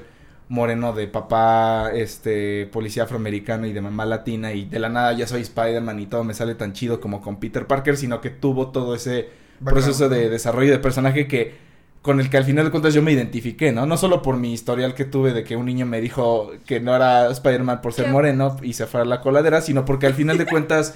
moreno 0.50 0.92
de 0.92 1.06
papá, 1.08 1.90
este, 1.94 2.66
policía 2.66 3.04
afroamericano 3.04 3.66
y 3.66 3.72
de 3.72 3.80
mamá 3.80 4.04
latina 4.04 4.52
y 4.52 4.66
de 4.66 4.78
la 4.80 4.90
nada 4.90 5.12
ya 5.14 5.26
soy 5.26 5.40
Spider-Man 5.42 6.00
y 6.00 6.06
todo 6.06 6.24
me 6.24 6.34
sale 6.34 6.54
tan 6.56 6.74
chido 6.74 7.00
como 7.00 7.22
con 7.22 7.40
Peter 7.40 7.66
Parker, 7.66 7.96
sino 7.96 8.20
que 8.20 8.28
tuvo 8.30 8.68
todo 8.72 8.94
ese 8.94 9.28
proceso 9.64 10.08
de 10.10 10.28
desarrollo 10.28 10.72
de 10.72 10.78
personaje 10.80 11.26
que 11.28 11.70
con 12.02 12.18
el 12.18 12.30
que 12.30 12.38
al 12.38 12.44
final 12.44 12.64
de 12.64 12.70
cuentas 12.70 12.94
yo 12.94 13.02
me 13.02 13.12
identifiqué, 13.12 13.72
¿no? 13.72 13.86
No 13.86 13.96
solo 13.98 14.22
por 14.22 14.36
mi 14.38 14.52
historial 14.54 14.94
que 14.94 15.04
tuve 15.04 15.32
de 15.34 15.44
que 15.44 15.54
un 15.56 15.66
niño 15.66 15.86
me 15.86 16.00
dijo 16.00 16.50
que 16.66 16.80
no 16.80 16.96
era 16.96 17.30
Spider-Man 17.30 17.80
por 17.82 17.92
ser 17.92 18.06
Qué- 18.06 18.10
moreno 18.10 18.56
y 18.62 18.72
se 18.72 18.86
fue 18.86 19.02
a 19.02 19.04
la 19.04 19.20
coladera, 19.20 19.60
sino 19.60 19.84
porque 19.84 20.06
al 20.06 20.14
final 20.14 20.38
de 20.38 20.46
cuentas 20.46 20.94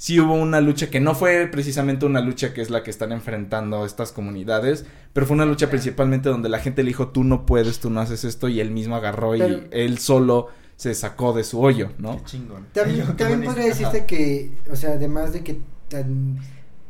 sí 0.00 0.18
hubo 0.18 0.32
una 0.32 0.62
lucha 0.62 0.88
que 0.88 0.98
no 0.98 1.14
fue 1.14 1.46
precisamente 1.46 2.06
una 2.06 2.22
lucha 2.22 2.54
que 2.54 2.62
es 2.62 2.70
la 2.70 2.82
que 2.82 2.88
están 2.90 3.12
enfrentando 3.12 3.84
estas 3.84 4.12
comunidades, 4.12 4.86
pero 5.12 5.26
fue 5.26 5.34
una 5.34 5.44
lucha 5.44 5.68
principalmente 5.68 6.30
donde 6.30 6.48
la 6.48 6.58
gente 6.58 6.82
le 6.82 6.88
dijo 6.88 7.08
tú 7.08 7.22
no 7.22 7.44
puedes, 7.44 7.80
tú 7.80 7.90
no 7.90 8.00
haces 8.00 8.24
esto 8.24 8.48
y 8.48 8.60
él 8.60 8.70
mismo 8.70 8.96
agarró 8.96 9.36
y 9.36 9.42
él 9.70 9.98
solo 9.98 10.48
se 10.76 10.94
sacó 10.94 11.34
de 11.34 11.44
su 11.44 11.60
hoyo, 11.60 11.90
¿no? 11.98 12.16
Qué 12.16 12.24
chingón. 12.24 12.66
También, 12.72 13.06
Qué 13.08 13.12
también 13.24 13.42
podría 13.44 13.66
decirte 13.66 14.06
que, 14.06 14.52
o 14.72 14.76
sea, 14.76 14.92
además 14.92 15.34
de 15.34 15.44
que 15.44 15.60
tan- 15.88 16.38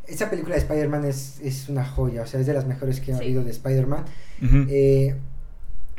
esa 0.07 0.31
película 0.31 0.55
de 0.55 0.61
Spider-Man 0.61 1.05
es, 1.05 1.41
es 1.43 1.69
una 1.69 1.85
joya, 1.85 2.23
o 2.23 2.27
sea, 2.29 2.39
es 2.39 2.47
de 2.47 2.55
las 2.55 2.67
mejores 2.69 3.01
que 3.01 3.13
ha 3.13 3.19
Sí. 3.19 3.25
habido 3.25 3.43
de 3.43 3.51
Spider-Man. 3.51 4.05
Eh, 4.69 5.17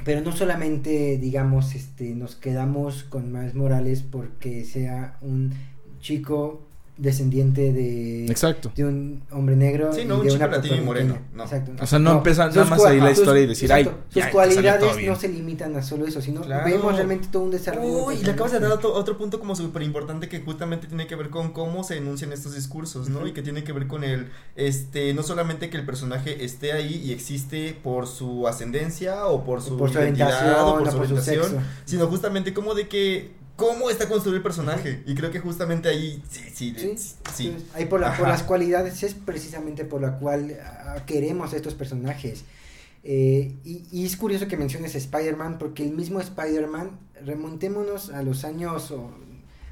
pero 0.06 0.22
no 0.22 0.32
solamente, 0.32 1.18
digamos, 1.18 1.76
este, 1.76 2.16
nos 2.16 2.36
quedamos 2.38 3.04
con 3.04 3.34
Miles 3.34 3.54
Morales 3.54 4.02
porque 4.02 4.64
sea 4.66 5.18
un 5.22 5.54
chico 6.00 6.66
descendiente 7.02 7.74
de, 7.74 8.26
Exacto. 8.28 8.72
de 8.76 8.86
un 8.86 9.24
hombre 9.32 9.56
negro 9.56 9.92
Sí, 9.92 10.02
y 10.02 10.06
no, 10.06 10.18
un 10.18 10.22
de 10.24 10.30
chico 10.32 10.44
una 10.46 10.56
latino 10.56 10.76
y 10.76 10.82
moreno, 10.82 11.18
no. 11.34 11.44
Exacto. 11.44 11.72
O 11.82 11.86
sea, 11.88 11.98
no 12.00 12.12
empieza 12.18 12.48
nada 12.48 12.66
más 12.66 12.86
ahí 12.86 13.00
la 13.00 13.12
historia 13.12 13.42
y 13.42 13.48
decir, 13.48 13.74
ay, 13.74 13.90
sus 14.10 14.26
cualidades 14.28 14.96
no 15.08 15.16
se 15.16 15.28
limitan 15.28 15.76
a 15.76 15.82
solo 15.82 16.06
eso, 16.06 16.22
sino 16.22 16.42
Claro. 16.42 16.64
vemos 16.70 16.94
realmente 16.96 17.28
todo 17.32 17.44
un 17.44 17.52
desarrollo. 17.52 17.88
de 17.88 18.02
Uy, 18.04 18.16
un 18.18 18.24
le 18.24 18.32
acabas 18.32 18.52
de 18.52 18.60
dar 18.60 18.72
otro, 18.72 18.94
otro 18.94 19.18
punto 19.18 19.40
como 19.40 19.56
súper 19.56 19.82
importante 19.82 20.30
que 20.30 20.40
justamente 20.42 20.88
tiene 20.88 21.08
que 21.08 21.16
ver 21.16 21.30
con 21.30 21.52
cómo 21.54 21.84
se 21.84 21.98
enuncian 21.98 22.32
estos 22.34 22.54
discursos, 22.56 23.10
¿no? 23.10 23.26
Y 23.28 23.34
que 23.34 23.42
tiene 23.42 23.64
que 23.64 23.74
ver 23.74 23.88
con 23.88 24.04
el, 24.04 24.28
este, 24.56 25.14
no 25.14 25.24
solamente 25.24 25.70
que 25.72 25.78
el 25.78 25.86
personaje 25.86 26.46
esté 26.46 26.72
ahí 26.72 27.02
y 27.04 27.12
existe 27.12 27.76
por 27.84 28.06
su 28.08 28.48
ascendencia 28.48 29.26
o 29.26 29.44
por 29.44 29.62
su, 29.62 29.78
por 29.78 29.92
su 29.92 30.00
identidad 30.00 30.68
o 30.68 30.78
por 30.78 30.88
o 30.88 30.92
su 30.92 30.98
por 30.98 31.08
su 31.08 31.14
orientación, 31.14 31.44
sexo. 31.44 31.62
sino 31.86 32.08
justamente 32.08 32.54
como 32.54 32.76
de 32.76 32.88
que, 32.88 33.32
cómo 33.62 33.90
está 33.92 34.08
construido 34.10 34.38
el 34.38 34.44
personaje. 34.44 35.04
Y 35.06 35.14
creo 35.14 35.30
que 35.32 35.40
justamente 35.40 35.88
ahí, 35.88 36.22
sí, 36.30 36.42
sí, 36.54 36.76
Sí, 36.78 36.98
sí. 36.98 37.16
sí. 37.34 37.46
Entonces, 37.48 37.70
ahí 37.76 37.86
por, 37.86 38.00
la- 38.02 38.18
por 38.18 38.28
las 38.28 38.42
cualidades 38.44 39.04
es 39.04 39.14
precisamente 39.14 39.86
por 39.86 40.02
la 40.02 40.18
cual 40.18 40.58
ah, 40.64 41.04
queremos 41.06 41.54
a 41.54 41.56
estos 41.58 41.76
personajes. 41.76 42.44
Eh, 43.04 43.54
y, 43.64 43.84
y 43.92 44.06
es 44.06 44.16
curioso 44.18 44.48
que 44.48 44.58
menciones 44.58 44.96
Spider-Man 44.96 45.58
porque 45.60 45.84
el 45.84 45.92
mismo 45.92 46.20
Spider-Man, 46.20 47.00
remontémonos 47.26 48.10
a 48.10 48.24
los 48.24 48.44
años 48.46 48.90
o- 48.92 49.12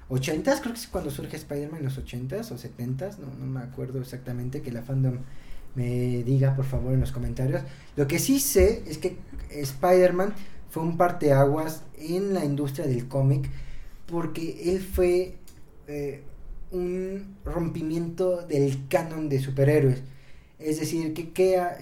80, 0.09 0.59
creo 0.61 0.73
que 0.73 0.79
es 0.79 0.87
cuando 0.87 1.11
surge 1.11 1.35
Spider-Man 1.37 1.79
en 1.79 1.85
los 1.85 1.97
80s 1.99 2.51
o 2.51 2.57
70s, 2.57 3.17
no, 3.19 3.27
no 3.39 3.45
me 3.45 3.59
acuerdo 3.59 3.99
exactamente, 3.99 4.61
que 4.61 4.71
la 4.71 4.81
fandom 4.83 5.17
me 5.75 6.23
diga 6.23 6.55
por 6.55 6.65
favor 6.65 6.93
en 6.93 6.99
los 6.99 7.11
comentarios. 7.11 7.61
Lo 7.95 8.07
que 8.07 8.17
sí 8.19 8.39
sé 8.39 8.83
es 8.87 8.97
que 8.97 9.17
Spider-Man 9.51 10.33
fue 10.71 10.81
un 10.83 10.97
parteaguas 10.97 11.83
en 11.97 12.33
la 12.33 12.43
industria 12.45 12.87
del 12.87 13.07
cómic 13.07 13.49
porque 14.09 14.71
él 14.71 14.79
fue 14.79 15.35
eh, 15.87 16.21
un 16.71 17.37
rompimiento 17.45 18.45
del 18.45 18.87
canon 18.87 19.29
de 19.29 19.39
superhéroes. 19.39 20.01
Es 20.59 20.79
decir, 20.79 21.13
que, 21.13 21.31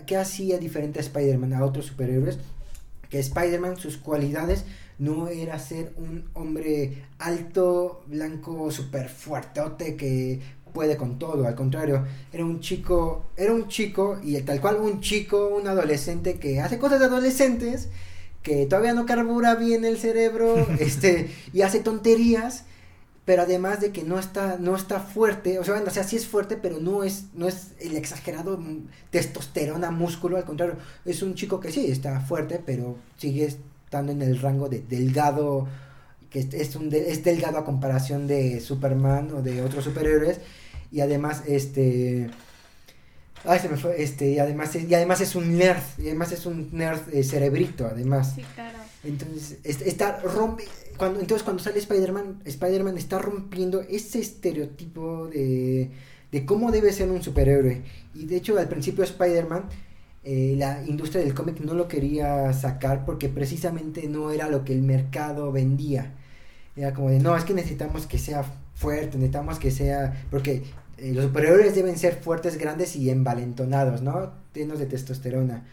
que 0.05 0.17
hacía 0.17 0.57
diferente 0.57 0.99
a 0.99 1.01
Spider-Man 1.01 1.53
a 1.53 1.65
otros 1.65 1.85
superhéroes. 1.85 2.39
Que 3.09 3.19
Spider-Man, 3.19 3.77
sus 3.77 3.97
cualidades 3.97 4.65
no 4.99 5.27
era 5.27 5.59
ser 5.59 5.93
un 5.97 6.25
hombre 6.33 7.03
alto, 7.19 8.03
blanco, 8.07 8.69
súper 8.71 9.09
fuerteote 9.09 9.95
que 9.95 10.39
puede 10.73 10.97
con 10.97 11.17
todo. 11.17 11.47
Al 11.47 11.55
contrario, 11.55 12.05
era 12.31 12.45
un 12.45 12.59
chico, 12.59 13.25
era 13.35 13.53
un 13.53 13.67
chico 13.67 14.19
y 14.23 14.39
tal 14.41 14.61
cual 14.61 14.77
un 14.77 15.01
chico, 15.01 15.47
un 15.47 15.67
adolescente 15.67 16.35
que 16.35 16.59
hace 16.59 16.77
cosas 16.77 16.99
de 16.99 17.05
adolescentes 17.05 17.89
que 18.43 18.65
todavía 18.65 18.93
no 18.93 19.05
carbura 19.05 19.55
bien 19.55 19.85
el 19.85 19.97
cerebro, 19.97 20.55
este, 20.79 21.29
y 21.53 21.61
hace 21.61 21.79
tonterías, 21.79 22.63
pero 23.25 23.41
además 23.41 23.81
de 23.81 23.91
que 23.91 24.03
no 24.03 24.17
está, 24.19 24.57
no 24.57 24.75
está 24.75 25.01
fuerte, 25.01 25.59
o 25.59 25.63
sea, 25.65 25.73
bueno, 25.73 25.89
o 25.89 25.93
sea, 25.93 26.03
sí 26.05 26.15
es 26.15 26.25
fuerte, 26.27 26.55
pero 26.55 26.79
no 26.79 27.03
es, 27.03 27.25
no 27.33 27.47
es 27.47 27.71
el 27.81 27.97
exagerado 27.97 28.57
testosterona, 29.11 29.91
músculo, 29.91 30.37
al 30.37 30.45
contrario, 30.45 30.75
es 31.05 31.21
un 31.21 31.35
chico 31.35 31.59
que 31.59 31.71
sí 31.71 31.87
está 31.91 32.21
fuerte, 32.21 32.61
pero 32.65 32.95
sigue 33.17 33.45
estando 33.45 34.11
en 34.13 34.21
el 34.21 34.39
rango 34.39 34.69
de 34.69 34.79
delgado, 34.79 35.67
que 36.29 36.39
es, 36.39 36.53
es 36.53 36.75
un 36.77 36.89
de- 36.89 37.11
es 37.11 37.23
delgado 37.23 37.57
a 37.57 37.65
comparación 37.65 38.27
de 38.27 38.61
Superman 38.61 39.31
o 39.33 39.41
de 39.41 39.61
otros 39.61 39.83
superhéroes, 39.83 40.39
y 40.91 41.01
además, 41.01 41.43
este, 41.47 42.29
ay, 43.45 43.59
se 43.59 43.69
me 43.69 43.77
fue, 43.77 44.01
este, 44.01 44.29
y 44.31 44.39
además, 44.39 44.75
es- 44.75 44.89
y 44.89 44.93
además 44.95 45.21
es 45.21 45.35
un 45.35 45.57
nerd, 45.57 45.81
y 45.97 46.07
además 46.07 46.31
es 46.31 46.45
un 46.45 46.69
nerd 46.71 46.99
eh, 47.13 47.23
cerebrito, 47.23 47.85
además. 47.85 48.33
Sí, 48.35 48.43
claro. 48.55 48.77
Entonces, 49.03 49.57
es- 49.63 49.81
está 49.81 50.19
rompe, 50.21 50.65
cuando, 50.97 51.19
entonces 51.19 51.43
cuando 51.43 51.61
sale 51.63 51.79
Spider-Man, 51.79 52.41
Spider-Man 52.45 52.97
está 52.97 53.19
rompiendo 53.19 53.81
ese 53.81 54.19
estereotipo 54.19 55.27
de, 55.27 55.91
de 56.31 56.45
cómo 56.45 56.71
debe 56.71 56.91
ser 56.91 57.09
un 57.09 57.21
superhéroe. 57.23 57.83
Y 58.15 58.25
de 58.25 58.35
hecho, 58.37 58.57
al 58.57 58.67
principio 58.67 59.03
Spider-Man, 59.03 59.65
eh, 60.23 60.55
la 60.57 60.83
industria 60.85 61.23
del 61.23 61.33
cómic 61.33 61.59
no 61.61 61.73
lo 61.73 61.87
quería 61.87 62.51
sacar 62.51 63.05
porque 63.05 63.29
precisamente 63.29 64.07
no 64.09 64.31
era 64.31 64.49
lo 64.49 64.65
que 64.65 64.73
el 64.73 64.81
mercado 64.81 65.51
vendía. 65.53 66.13
Era 66.75 66.93
como 66.93 67.09
de, 67.11 67.19
no, 67.19 67.37
es 67.37 67.43
que 67.45 67.53
necesitamos 67.53 68.07
que 68.07 68.17
sea 68.17 68.43
fuerte, 68.75 69.17
necesitamos 69.17 69.57
que 69.57 69.71
sea, 69.71 70.25
porque 70.29 70.63
eh, 70.97 71.13
los 71.13 71.25
superiores 71.25 71.75
deben 71.75 71.97
ser 71.97 72.15
fuertes, 72.15 72.57
grandes 72.57 72.95
y 72.95 73.09
envalentonados, 73.09 74.01
¿no? 74.01 74.33
Llenos 74.53 74.79
de 74.79 74.85
testosterona. 74.85 75.65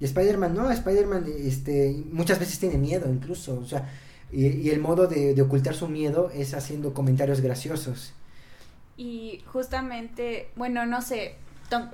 Y 0.00 0.04
Spider-Man, 0.04 0.54
no, 0.54 0.70
Spider-Man 0.70 1.26
este, 1.38 2.04
muchas 2.12 2.38
veces 2.38 2.58
tiene 2.58 2.78
miedo 2.78 3.10
incluso, 3.10 3.58
o 3.58 3.66
sea, 3.66 3.88
y, 4.30 4.46
y 4.46 4.70
el 4.70 4.80
modo 4.80 5.06
de, 5.06 5.34
de, 5.34 5.42
ocultar 5.42 5.74
su 5.74 5.88
miedo 5.88 6.30
es 6.34 6.54
haciendo 6.54 6.94
comentarios 6.94 7.40
graciosos. 7.40 8.12
Y 8.96 9.42
justamente, 9.46 10.50
bueno, 10.54 10.86
no 10.86 11.02
sé, 11.02 11.36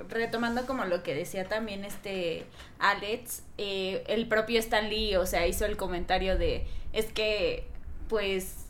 retomando 0.09 0.65
como 0.65 0.85
lo 0.85 1.03
que 1.03 1.15
decía 1.15 1.47
también 1.47 1.83
este 1.83 2.45
Alex, 2.79 3.43
eh, 3.57 4.03
el 4.07 4.27
propio 4.27 4.59
Stan 4.59 4.89
Lee, 4.89 5.15
o 5.15 5.25
sea, 5.25 5.47
hizo 5.47 5.65
el 5.65 5.77
comentario 5.77 6.37
de, 6.37 6.65
es 6.93 7.05
que, 7.07 7.65
pues, 8.07 8.64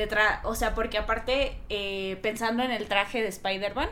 detrás, 0.00 0.40
o 0.44 0.54
sea, 0.54 0.74
porque 0.74 0.98
aparte, 0.98 1.56
eh, 1.68 2.18
pensando 2.22 2.62
en 2.62 2.70
el 2.70 2.86
traje 2.88 3.22
de 3.22 3.28
Spider-Man, 3.28 3.88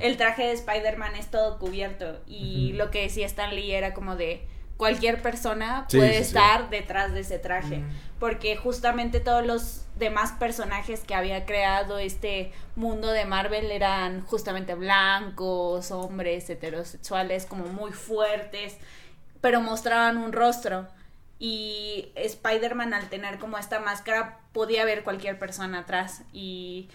el 0.00 0.16
traje 0.16 0.44
de 0.44 0.52
Spider-Man 0.52 1.16
es 1.16 1.30
todo 1.30 1.58
cubierto 1.58 2.18
y 2.26 2.72
lo 2.74 2.90
que 2.90 3.02
decía 3.02 3.26
Stan 3.26 3.54
Lee 3.54 3.72
era 3.72 3.92
como 3.92 4.16
de 4.16 4.46
cualquier 4.78 5.20
persona 5.20 5.86
puede 5.90 6.16
estar 6.16 6.70
detrás 6.70 7.12
de 7.12 7.20
ese 7.20 7.38
traje, 7.38 7.82
porque 8.18 8.56
justamente 8.56 9.20
todos 9.20 9.44
los 9.44 9.84
demás 9.96 10.32
personajes 10.32 11.00
que 11.00 11.14
había 11.14 11.44
creado 11.44 11.98
este 11.98 12.52
mundo 12.74 13.08
de 13.08 13.26
Marvel 13.26 13.70
eran 13.70 14.22
justamente 14.22 14.74
blancos, 14.74 15.90
hombres 15.90 16.48
heterosexuales 16.48 17.44
como 17.46 17.66
muy 17.66 17.92
fuertes, 17.92 18.76
pero 19.40 19.60
mostraban 19.60 20.16
un 20.16 20.32
rostro. 20.32 20.86
Y 21.38 22.12
Spider-Man 22.14 22.94
al 22.94 23.10
tener 23.10 23.38
como 23.38 23.58
esta 23.58 23.78
máscara 23.80 24.38
podía 24.56 24.86
ver 24.86 25.04
cualquier 25.04 25.38
persona 25.38 25.80
atrás 25.80 26.22
y 26.32 26.88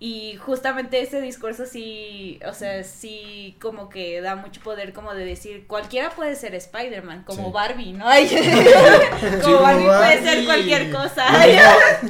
y 0.00 0.36
justamente 0.36 1.00
ese 1.00 1.20
discurso 1.20 1.66
sí, 1.66 2.38
o 2.48 2.54
sea, 2.54 2.84
sí 2.84 3.56
como 3.60 3.88
que 3.88 4.20
da 4.20 4.36
mucho 4.36 4.60
poder 4.60 4.92
como 4.92 5.12
de 5.12 5.24
decir, 5.24 5.66
cualquiera 5.66 6.10
puede 6.10 6.36
ser 6.36 6.54
Spider-Man, 6.54 7.24
como 7.24 7.50
Barbie, 7.50 7.94
¿no? 7.94 8.04
como 9.42 9.60
Barbie, 9.60 9.86
puede 9.86 10.22
ser 10.22 10.44
cualquier 10.44 10.92
cosa. 10.92 11.26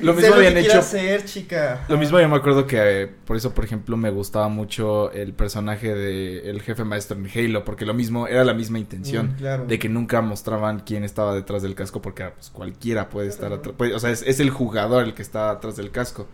Lo 0.02 0.12
mismo, 0.12 0.34
habían 0.34 0.58
hecho. 0.58 0.82
Ser, 0.82 1.24
chica. 1.24 1.86
Lo 1.88 1.96
mismo 1.96 2.20
yo 2.20 2.28
me 2.28 2.36
acuerdo 2.36 2.66
que 2.66 3.10
por 3.24 3.38
eso, 3.38 3.54
por 3.54 3.64
ejemplo, 3.64 3.96
me 3.96 4.10
gustaba 4.10 4.48
mucho 4.48 5.10
el 5.12 5.32
personaje 5.32 5.94
de 5.94 6.50
el 6.50 6.60
jefe 6.60 6.84
maestro 6.84 7.16
en 7.16 7.30
Halo, 7.34 7.64
porque 7.64 7.86
lo 7.86 7.94
mismo, 7.94 8.26
era 8.26 8.44
la 8.44 8.52
misma 8.52 8.78
intención 8.78 9.34
mm, 9.40 9.66
de 9.66 9.78
que 9.78 9.88
nunca 9.88 10.20
mostraban 10.20 10.80
quién 10.80 11.04
estaba 11.04 11.34
detrás 11.34 11.62
del 11.62 11.74
casco, 11.74 12.02
porque 12.02 12.24
pues, 12.34 12.50
cualquiera 12.50 13.08
puede 13.08 13.28
estar 13.28 13.50
atrás, 13.50 13.74
o 13.94 13.98
sea, 13.98 14.10
es, 14.10 14.20
es 14.22 14.40
el 14.40 14.50
jugador 14.50 15.04
el 15.04 15.14
que 15.14 15.22
está 15.22 15.50
atrás 15.50 15.76
del 15.76 15.90
casco. 15.90 16.28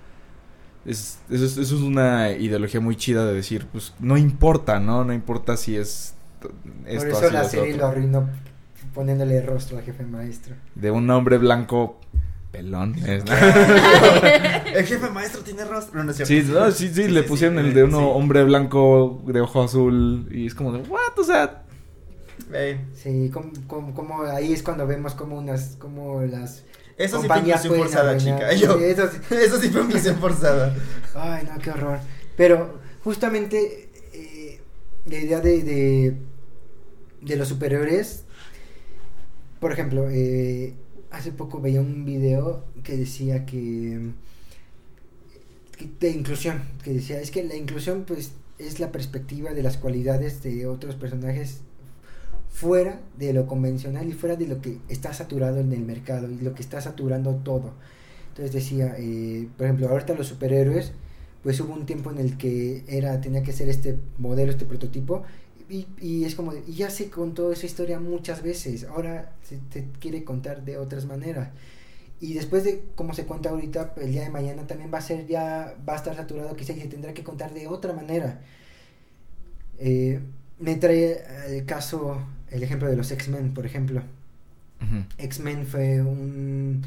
Es, 0.85 1.19
eso, 1.31 1.45
es, 1.45 1.57
eso 1.57 1.77
es 1.77 1.83
una 1.83 2.33
ideología 2.33 2.81
muy 2.81 2.97
chida 2.97 3.25
de 3.25 3.35
decir, 3.35 3.67
pues 3.73 3.95
no 4.01 4.17
importa, 4.17 4.81
¿no? 4.81 5.05
No 5.05 5.13
importa 5.13 5.57
si 5.57 5.77
es 5.77 6.15
esto, 6.87 7.09
Por 7.11 7.25
eso 7.25 7.31
la 7.31 7.45
serie 7.45 7.77
lo 7.77 7.87
arruinó 7.87 8.29
poniéndole 8.95 9.41
rostro 9.43 9.79
al 9.79 9.85
jefe 9.85 10.05
maestro. 10.05 10.55
De 10.75 10.91
un 10.91 11.09
hombre 11.11 11.39
blanco 11.39 12.01
pelón. 12.53 12.95
Es, 12.95 13.25
el 14.75 14.85
jefe 14.85 15.11
maestro 15.11 15.43
tiene 15.43 15.65
rostro. 15.65 16.05
No, 16.05 16.13
sí, 16.13 16.25
sí, 16.25 16.95
sí, 16.95 17.09
le 17.09 17.23
pusieron 17.23 17.59
el 17.59 17.75
de 17.75 17.85
uno 17.85 18.11
hombre 18.11 18.45
blanco 18.45 19.23
de 19.27 19.41
ojo 19.41 19.63
azul 19.63 20.29
y 20.31 20.47
es 20.47 20.55
como 20.55 20.73
de, 20.73 20.81
what, 20.83 21.19
o 21.19 21.25
sea... 21.25 21.63
Sí, 22.95 23.31
como, 23.33 23.51
como, 23.67 23.95
como, 23.95 24.23
ahí 24.23 24.53
es 24.53 24.63
cuando 24.63 24.87
vemos 24.87 25.15
como 25.15 25.37
unas, 25.37 25.77
como 25.77 26.23
las 26.23 26.63
eso 26.97 27.21
sí 27.21 27.27
fue 27.27 27.39
inclusión 27.39 27.77
forzada, 27.77 28.17
chica. 28.17 28.51
eso, 28.53 28.79
sí. 28.79 29.35
eso, 29.35 29.61
sí. 29.61 29.69
fue 29.71 29.83
inclusión 29.83 30.19
forzada. 30.19 30.75
Ay, 31.15 31.45
no, 31.45 31.59
qué 31.61 31.71
horror. 31.71 31.99
Pero 32.37 32.81
justamente 33.03 33.91
eh, 34.13 34.61
la 35.07 35.19
idea 35.19 35.41
de, 35.41 35.63
de, 35.63 36.17
de, 37.21 37.37
los 37.37 37.49
superiores, 37.49 38.25
por 39.61 39.73
ejemplo, 39.73 40.09
eh, 40.11 40.75
hace 41.11 41.33
poco 41.33 41.61
veía 41.61 41.81
un 41.81 42.05
video 42.05 42.65
que 42.83 42.97
decía 42.97 43.45
que, 43.45 44.11
que 45.79 45.89
de 46.01 46.11
inclusión, 46.11 46.63
que 46.83 46.93
decía, 46.93 47.21
es 47.21 47.31
que 47.31 47.45
la 47.45 47.57
inclusión 47.57 48.05
pues 48.07 48.33
es 48.59 48.79
la 48.79 48.93
perspectiva 48.93 49.53
de 49.53 49.63
las 49.63 49.77
cualidades 49.77 50.43
de 50.43 50.67
otros 50.67 50.95
personajes 50.95 51.61
fuera 52.55 53.01
de 53.19 53.33
lo 53.33 53.49
convencional 53.49 54.09
y 54.09 54.13
fuera 54.13 54.37
de 54.37 54.47
lo 54.47 54.63
que 54.63 54.79
está 54.89 55.13
saturado 55.13 55.59
en 55.59 55.73
el 55.73 55.81
mercado 55.81 56.31
y 56.31 56.37
lo 56.37 56.55
que 56.55 56.63
está 56.63 56.81
saturando 56.81 57.35
todo. 57.35 57.73
Entonces 58.29 58.55
decía, 58.55 58.95
eh, 58.97 59.49
por 59.57 59.67
ejemplo, 59.67 59.89
ahorita 59.89 60.15
los 60.15 60.29
superhéroes, 60.29 60.93
pues 61.43 61.59
hubo 61.61 61.75
un 61.75 61.85
tiempo 61.85 62.13
en 62.13 62.19
el 62.19 62.39
que 62.39 62.85
era 62.87 63.21
tenía 63.21 63.43
que 63.43 63.53
ser 63.53 63.69
este 63.69 63.99
modelo, 64.19 64.53
este 64.53 64.67
prototipo, 64.67 65.25
y, 65.69 66.25
es 66.25 66.37
como, 66.37 66.53
y 66.55 66.75
ya 66.75 66.91
se 66.91 67.11
contó 67.11 67.51
esa 67.51 67.67
historia 67.67 67.99
muchas 67.99 68.43
veces, 68.43 68.85
ahora 68.85 69.33
se 69.43 69.57
te 69.57 69.89
quiere 69.99 70.23
contar 70.23 70.65
de 70.65 70.79
otras 70.79 71.07
maneras. 71.07 71.49
Y 72.21 72.35
después 72.35 72.63
de 72.63 72.85
cómo 72.95 73.15
se 73.15 73.25
cuenta 73.25 73.51
ahorita, 73.51 73.95
el 73.97 74.13
día 74.13 74.23
de 74.23 74.31
mañana 74.31 74.65
también 74.69 74.93
va 74.95 74.99
a 74.99 75.03
ser 75.03 75.27
ya, 75.27 75.75
va 75.89 75.95
a 75.95 75.97
estar 75.97 76.15
saturado 76.15 76.55
quizá 76.55 76.73
y 76.73 76.81
se 76.81 76.87
tendrá 76.87 77.13
que 77.13 77.25
contar 77.25 77.53
de 77.53 77.67
otra 77.67 77.93
manera. 77.93 78.43
Eh, 79.79 80.21
me 80.61 80.77
trae 80.77 81.21
el 81.49 81.67
caso 81.67 82.21
el 82.51 82.63
ejemplo 82.63 82.89
de 82.89 82.97
los 82.97 83.11
X-Men, 83.11 83.55
por 83.55 83.67
ejemplo. 83.67 84.03
X-Men 85.19 85.67
fue 85.67 86.03
un 86.03 86.83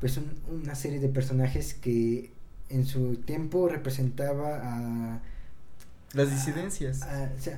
pues 0.00 0.20
una 0.48 0.74
serie 0.74 1.00
de 1.00 1.08
personajes 1.08 1.74
que 1.74 2.30
en 2.68 2.86
su 2.86 3.16
tiempo 3.16 3.68
representaba 3.68 4.60
a 4.62 5.20
las 6.12 6.30
disidencias. 6.30 7.02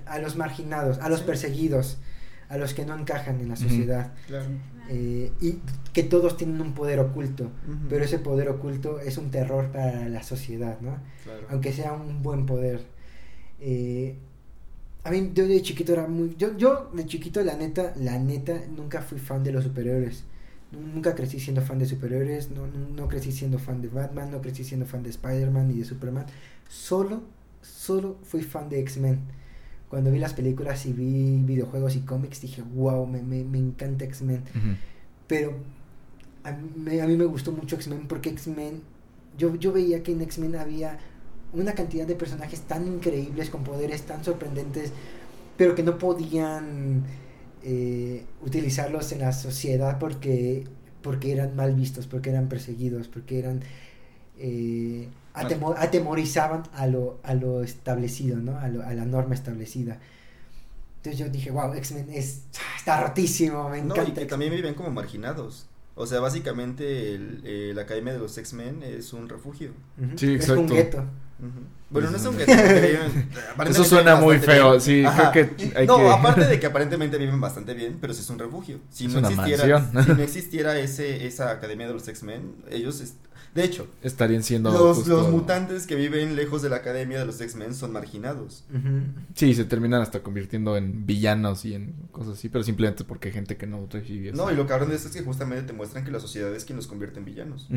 a, 0.07 0.19
los 0.19 0.37
marginados 0.37 0.99
a 0.99 1.09
los 1.09 1.23
perseguidos 1.23 1.99
a 2.49 2.57
los 2.57 2.75
que 2.75 2.85
no 2.85 2.97
encajan 2.99 3.41
en 3.41 3.49
la 3.49 3.57
sociedad. 3.57 4.13
Eh, 4.91 5.33
y 5.41 5.61
que 5.93 6.03
todos 6.03 6.37
tienen 6.37 6.61
un 6.61 6.75
poder 6.75 7.01
oculto 7.01 7.51
pero 7.89 8.05
ese 8.05 8.19
poder 8.19 8.51
oculto 8.51 9.01
es 9.01 9.17
un 9.17 9.31
terror 9.31 9.71
para 9.73 10.09
la 10.09 10.23
sociedad 10.23 10.79
no 10.81 10.99
aunque 11.49 11.73
sea 11.73 11.93
un 11.93 12.23
buen 12.23 12.47
poder. 12.47 12.85
Eh, 13.61 14.17
a 15.05 15.11
mí, 15.11 15.33
yo 15.35 15.47
de 15.47 15.61
chiquito 15.61 15.93
era 15.93 16.07
muy. 16.07 16.35
Yo, 16.39 16.57
yo 16.57 16.91
de 16.95 17.05
chiquito, 17.05 17.43
la 17.43 17.57
neta, 17.57 17.93
la 17.97 18.19
neta, 18.19 18.59
nunca 18.75 19.03
fui 19.03 19.19
fan 19.19 19.45
de 19.45 19.53
los 19.53 19.65
superhéroes. 19.65 20.25
Nunca 20.73 21.15
crecí 21.15 21.39
siendo 21.39 21.61
fan 21.61 21.79
de 21.79 21.87
superhéroes. 21.87 22.51
No, 22.51 22.67
no, 22.67 23.07
crecí 23.07 23.31
siendo 23.31 23.59
fan 23.59 23.83
de 23.83 23.89
Batman. 23.89 24.31
No 24.31 24.41
crecí 24.41 24.65
siendo 24.65 24.87
fan 24.87 25.03
de 25.03 25.11
Spider-Man 25.11 25.69
ni 25.69 25.79
de 25.79 25.85
Superman. 25.85 26.25
Solo, 26.69 27.23
solo 27.61 28.17
fui 28.23 28.43
fan 28.43 28.71
de 28.71 28.81
X-Men. 28.81 29.21
Cuando 29.91 30.11
vi 30.11 30.19
las 30.19 30.33
películas 30.33 30.87
y 30.87 30.93
vi 30.95 31.37
videojuegos 31.45 31.95
y 31.97 32.01
cómics, 32.01 32.41
dije, 32.41 32.63
wow, 32.63 33.07
me, 33.07 33.23
me, 33.23 33.45
me 33.45 33.59
encanta 33.59 34.05
X-Men. 34.07 34.43
Pero 35.29 35.55
a 36.43 36.53
mí, 36.53 36.99
a 36.99 37.07
mí 37.07 37.17
me 37.17 37.27
gustó 37.27 37.53
mucho 37.53 37.77
X-Men 37.77 38.09
porque 38.09 38.31
X-Men. 38.31 38.81
Yo, 39.37 39.55
yo 39.57 39.71
veía 39.71 40.03
que 40.03 40.13
en 40.13 40.23
X-Men 40.23 40.57
había 40.57 40.99
una 41.55 41.73
cantidad 41.73 42.07
de 42.07 42.15
personajes 42.15 42.61
tan 42.63 42.87
increíbles, 42.87 43.51
con 43.51 43.65
poderes 43.65 44.03
tan 44.03 44.25
sorprendentes, 44.25 44.93
pero 45.57 45.75
que 45.75 45.83
no 45.83 45.99
podían 45.99 47.05
eh, 47.63 48.25
utilizarlos 48.43 49.13
en 49.13 49.21
la 49.21 49.33
sociedad 49.33 49.99
porque, 49.99 50.65
porque 51.03 51.33
eran 51.33 51.57
mal 51.57 51.75
vistos, 51.75 52.07
porque 52.07 52.31
eran 52.31 52.49
perseguidos, 52.49 53.09
porque 53.09 53.39
eran... 53.39 53.63
Eh, 54.39 55.09
atemorizaban 55.35 56.63
a 56.75 56.87
lo, 56.87 57.19
a 57.25 57.35
lo 57.35 57.63
establecido, 57.65 58.37
¿no? 58.37 58.53
A, 58.53 58.65
a 58.65 58.95
la 58.95 59.05
norma 59.05 59.35
establecida. 59.35 59.99
Entonces 60.99 61.19
yo 61.19 61.29
dije, 61.29 61.51
wow, 61.51 61.75
X-Men 61.75 62.09
está 62.11 63.03
rotísimo, 63.03 63.69
me 63.69 63.79
encanta. 63.79 64.03
No, 64.03 64.09
y 64.09 64.13
que 64.13 64.27
también 64.27 64.53
viven 64.53 64.75
como 64.75 64.91
marginados. 64.91 65.67
O 65.97 66.07
sea, 66.07 66.21
básicamente 66.21 67.15
el, 67.15 67.43
eh, 67.45 67.73
la 67.75 67.83
Academia 67.83 68.13
de 68.13 68.21
los 68.21 68.39
X-Men 68.39 68.83
es 68.83 69.13
un 69.13 69.29
refugio. 69.29 69.73
Sí, 70.17 70.35
exacto. 70.35 70.55
Es 70.65 70.71
un 70.71 70.77
gueto. 70.77 71.05
Bueno, 71.91 72.11
no 72.11 72.17
es 72.17 72.27
un 72.27 72.37
gueto. 72.37 72.53
Eso 73.69 73.85
suena 73.85 74.17
muy 74.17 74.39
feo, 74.39 74.81
sí, 74.81 75.05
creo 75.33 75.33
que 75.33 75.87
No, 75.87 76.11
aparte 76.11 76.45
de 76.45 76.59
que 76.59 76.67
aparentemente 76.67 77.19
viven 77.19 77.41
bastante 77.41 77.75
bien, 77.75 77.99
pero 78.01 78.15
sí 78.15 78.21
es 78.21 78.31
un 78.31 78.39
refugio. 78.39 78.81
Si 78.91 79.09
no 79.09 79.21
existiera, 79.21 79.91
si 80.05 80.13
no 80.13 80.23
existiera 80.23 80.79
ese, 80.79 81.27
esa 81.27 81.51
Academia 81.51 81.87
de 81.87 81.93
los 81.93 82.07
X-Men, 82.09 82.57
ellos 82.71 83.03
de 83.55 83.63
hecho, 83.63 83.87
estarían 84.03 84.43
siendo 84.43 84.73
los, 84.73 85.07
los 85.07 85.31
mutantes 85.31 85.87
que 85.87 85.95
viven 85.95 86.35
lejos 86.35 86.61
de 86.61 86.69
la 86.69 86.77
academia 86.77 87.21
de 87.21 87.25
los 87.25 87.41
X-Men 87.41 87.73
son 87.73 87.93
marginados. 87.93 88.65
Sí, 89.35 89.55
se 89.55 89.65
terminan 89.65 90.03
hasta 90.03 90.25
convirtiendo 90.25 90.77
en 90.77 91.07
villanos 91.07 91.65
y 91.65 91.75
en 91.75 91.95
cosas 92.11 92.35
así, 92.35 92.49
pero 92.49 92.65
simplemente 92.65 93.05
porque 93.05 93.29
hay 93.29 93.35
gente 93.35 93.57
que 93.57 93.69
no 93.69 93.87
recibe 93.89 94.33
No, 94.33 94.51
y 94.51 94.57
lo 94.57 94.67
cabrón 94.67 94.89
de 94.89 94.97
esto 94.97 95.09
es 95.09 95.15
que 95.15 95.23
justamente 95.23 95.69
te 95.69 95.73
muestran 95.73 96.05
que 96.05 96.11
la 96.11 96.19
sociedad 96.19 96.53
es 96.53 96.65
quien 96.65 96.75
los 96.77 96.89
convierte 96.89 97.21
en 97.21 97.27
villanos. 97.27 97.69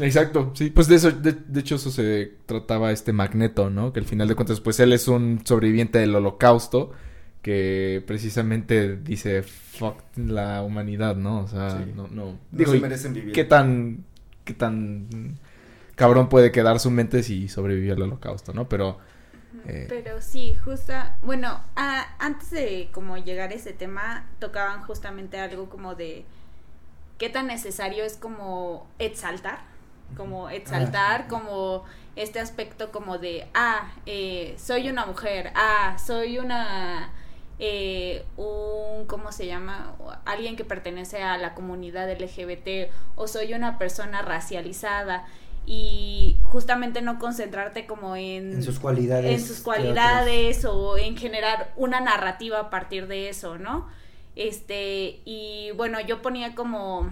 Exacto, 0.00 0.52
sí, 0.54 0.68
pues 0.68 0.86
de 0.86 0.96
eso, 0.96 1.10
de, 1.10 1.34
hecho 1.58 1.76
eso 1.76 1.90
se 1.90 2.34
trataba 2.44 2.92
este 2.92 3.14
Magneto, 3.14 3.70
¿no? 3.70 3.94
Que 3.94 4.00
al 4.00 4.06
final 4.06 4.28
de 4.28 4.34
cuentas, 4.34 4.60
pues 4.60 4.78
él 4.80 4.92
es 4.92 5.08
un 5.08 5.40
sobreviviente 5.44 5.98
del 5.98 6.14
holocausto 6.14 6.92
que 7.40 8.02
precisamente 8.06 8.96
dice 8.96 9.42
fuck 9.42 9.96
la 10.16 10.62
humanidad, 10.62 11.16
¿no? 11.16 11.40
O 11.40 11.48
sea, 11.48 11.86
no, 11.94 12.06
no. 12.08 12.38
no 12.50 12.66
se 12.66 12.80
merecen 12.80 13.14
vivir. 13.14 13.32
¿Qué 13.32 13.44
tan 13.44 14.04
qué 14.46 14.54
tan 14.54 15.38
cabrón 15.96 16.30
puede 16.30 16.52
quedar 16.52 16.80
su 16.80 16.90
mente 16.90 17.22
si 17.22 17.48
sobrevivió 17.48 17.94
al 17.94 18.02
holocausto, 18.02 18.54
¿no? 18.54 18.66
Pero... 18.68 18.98
Eh, 19.66 19.86
Pero 19.88 20.20
sí, 20.20 20.54
justo, 20.64 20.92
bueno, 21.22 21.60
antes 22.18 22.50
de 22.50 22.88
como 22.92 23.16
llegar 23.16 23.50
a 23.50 23.54
ese 23.54 23.72
tema, 23.72 24.26
tocaban 24.38 24.82
justamente 24.84 25.38
algo 25.38 25.68
como 25.68 25.94
de 25.94 26.24
qué 27.18 27.30
tan 27.30 27.48
necesario 27.48 28.04
es 28.04 28.16
como 28.16 28.86
exaltar, 28.98 29.60
como 30.16 30.50
exaltar, 30.50 31.22
ah. 31.22 31.28
como 31.28 31.84
este 32.14 32.38
aspecto 32.38 32.92
como 32.92 33.18
de, 33.18 33.48
ah, 33.54 33.90
eh, 34.04 34.54
soy 34.58 34.88
una 34.88 35.06
mujer, 35.06 35.50
ah, 35.56 35.96
soy 35.98 36.38
una, 36.38 37.10
eh, 37.58 38.24
un, 38.36 39.06
¿cómo 39.06 39.32
se 39.32 39.46
llama? 39.46 39.96
Alguien 40.24 40.56
que 40.56 40.64
pertenece 40.64 41.22
a 41.22 41.38
la 41.38 41.54
comunidad 41.54 42.10
LGBT 42.10 42.90
o 43.14 43.28
soy 43.28 43.54
una 43.54 43.78
persona 43.78 44.22
racializada 44.22 45.26
y 45.66 46.36
justamente 46.44 47.02
no 47.02 47.18
concentrarte 47.18 47.86
como 47.86 48.14
en, 48.14 48.52
en 48.52 48.62
sus 48.62 48.78
cualidades, 48.78 49.40
en 49.40 49.46
sus 49.46 49.60
cualidades 49.60 50.64
o 50.64 50.96
en 50.96 51.16
generar 51.16 51.72
una 51.76 52.00
narrativa 52.00 52.60
a 52.60 52.70
partir 52.70 53.08
de 53.08 53.28
eso, 53.28 53.58
¿no? 53.58 53.88
Este, 54.36 55.20
y 55.24 55.70
bueno, 55.76 55.98
yo 56.00 56.22
ponía 56.22 56.54
como, 56.54 57.10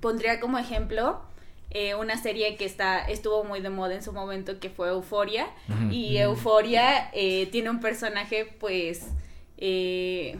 pondría 0.00 0.38
como 0.40 0.58
ejemplo, 0.58 1.22
eh, 1.70 1.96
una 1.96 2.16
serie 2.16 2.56
que 2.56 2.66
está 2.66 3.00
estuvo 3.00 3.42
muy 3.42 3.60
de 3.60 3.70
moda 3.70 3.94
en 3.94 4.02
su 4.02 4.12
momento 4.12 4.60
que 4.60 4.70
fue 4.70 4.90
Euforia 4.90 5.48
y 5.90 6.18
Euforia 6.18 7.10
eh, 7.12 7.46
tiene 7.50 7.68
un 7.68 7.80
personaje 7.80 8.54
pues 8.60 9.08
eh, 9.58 10.38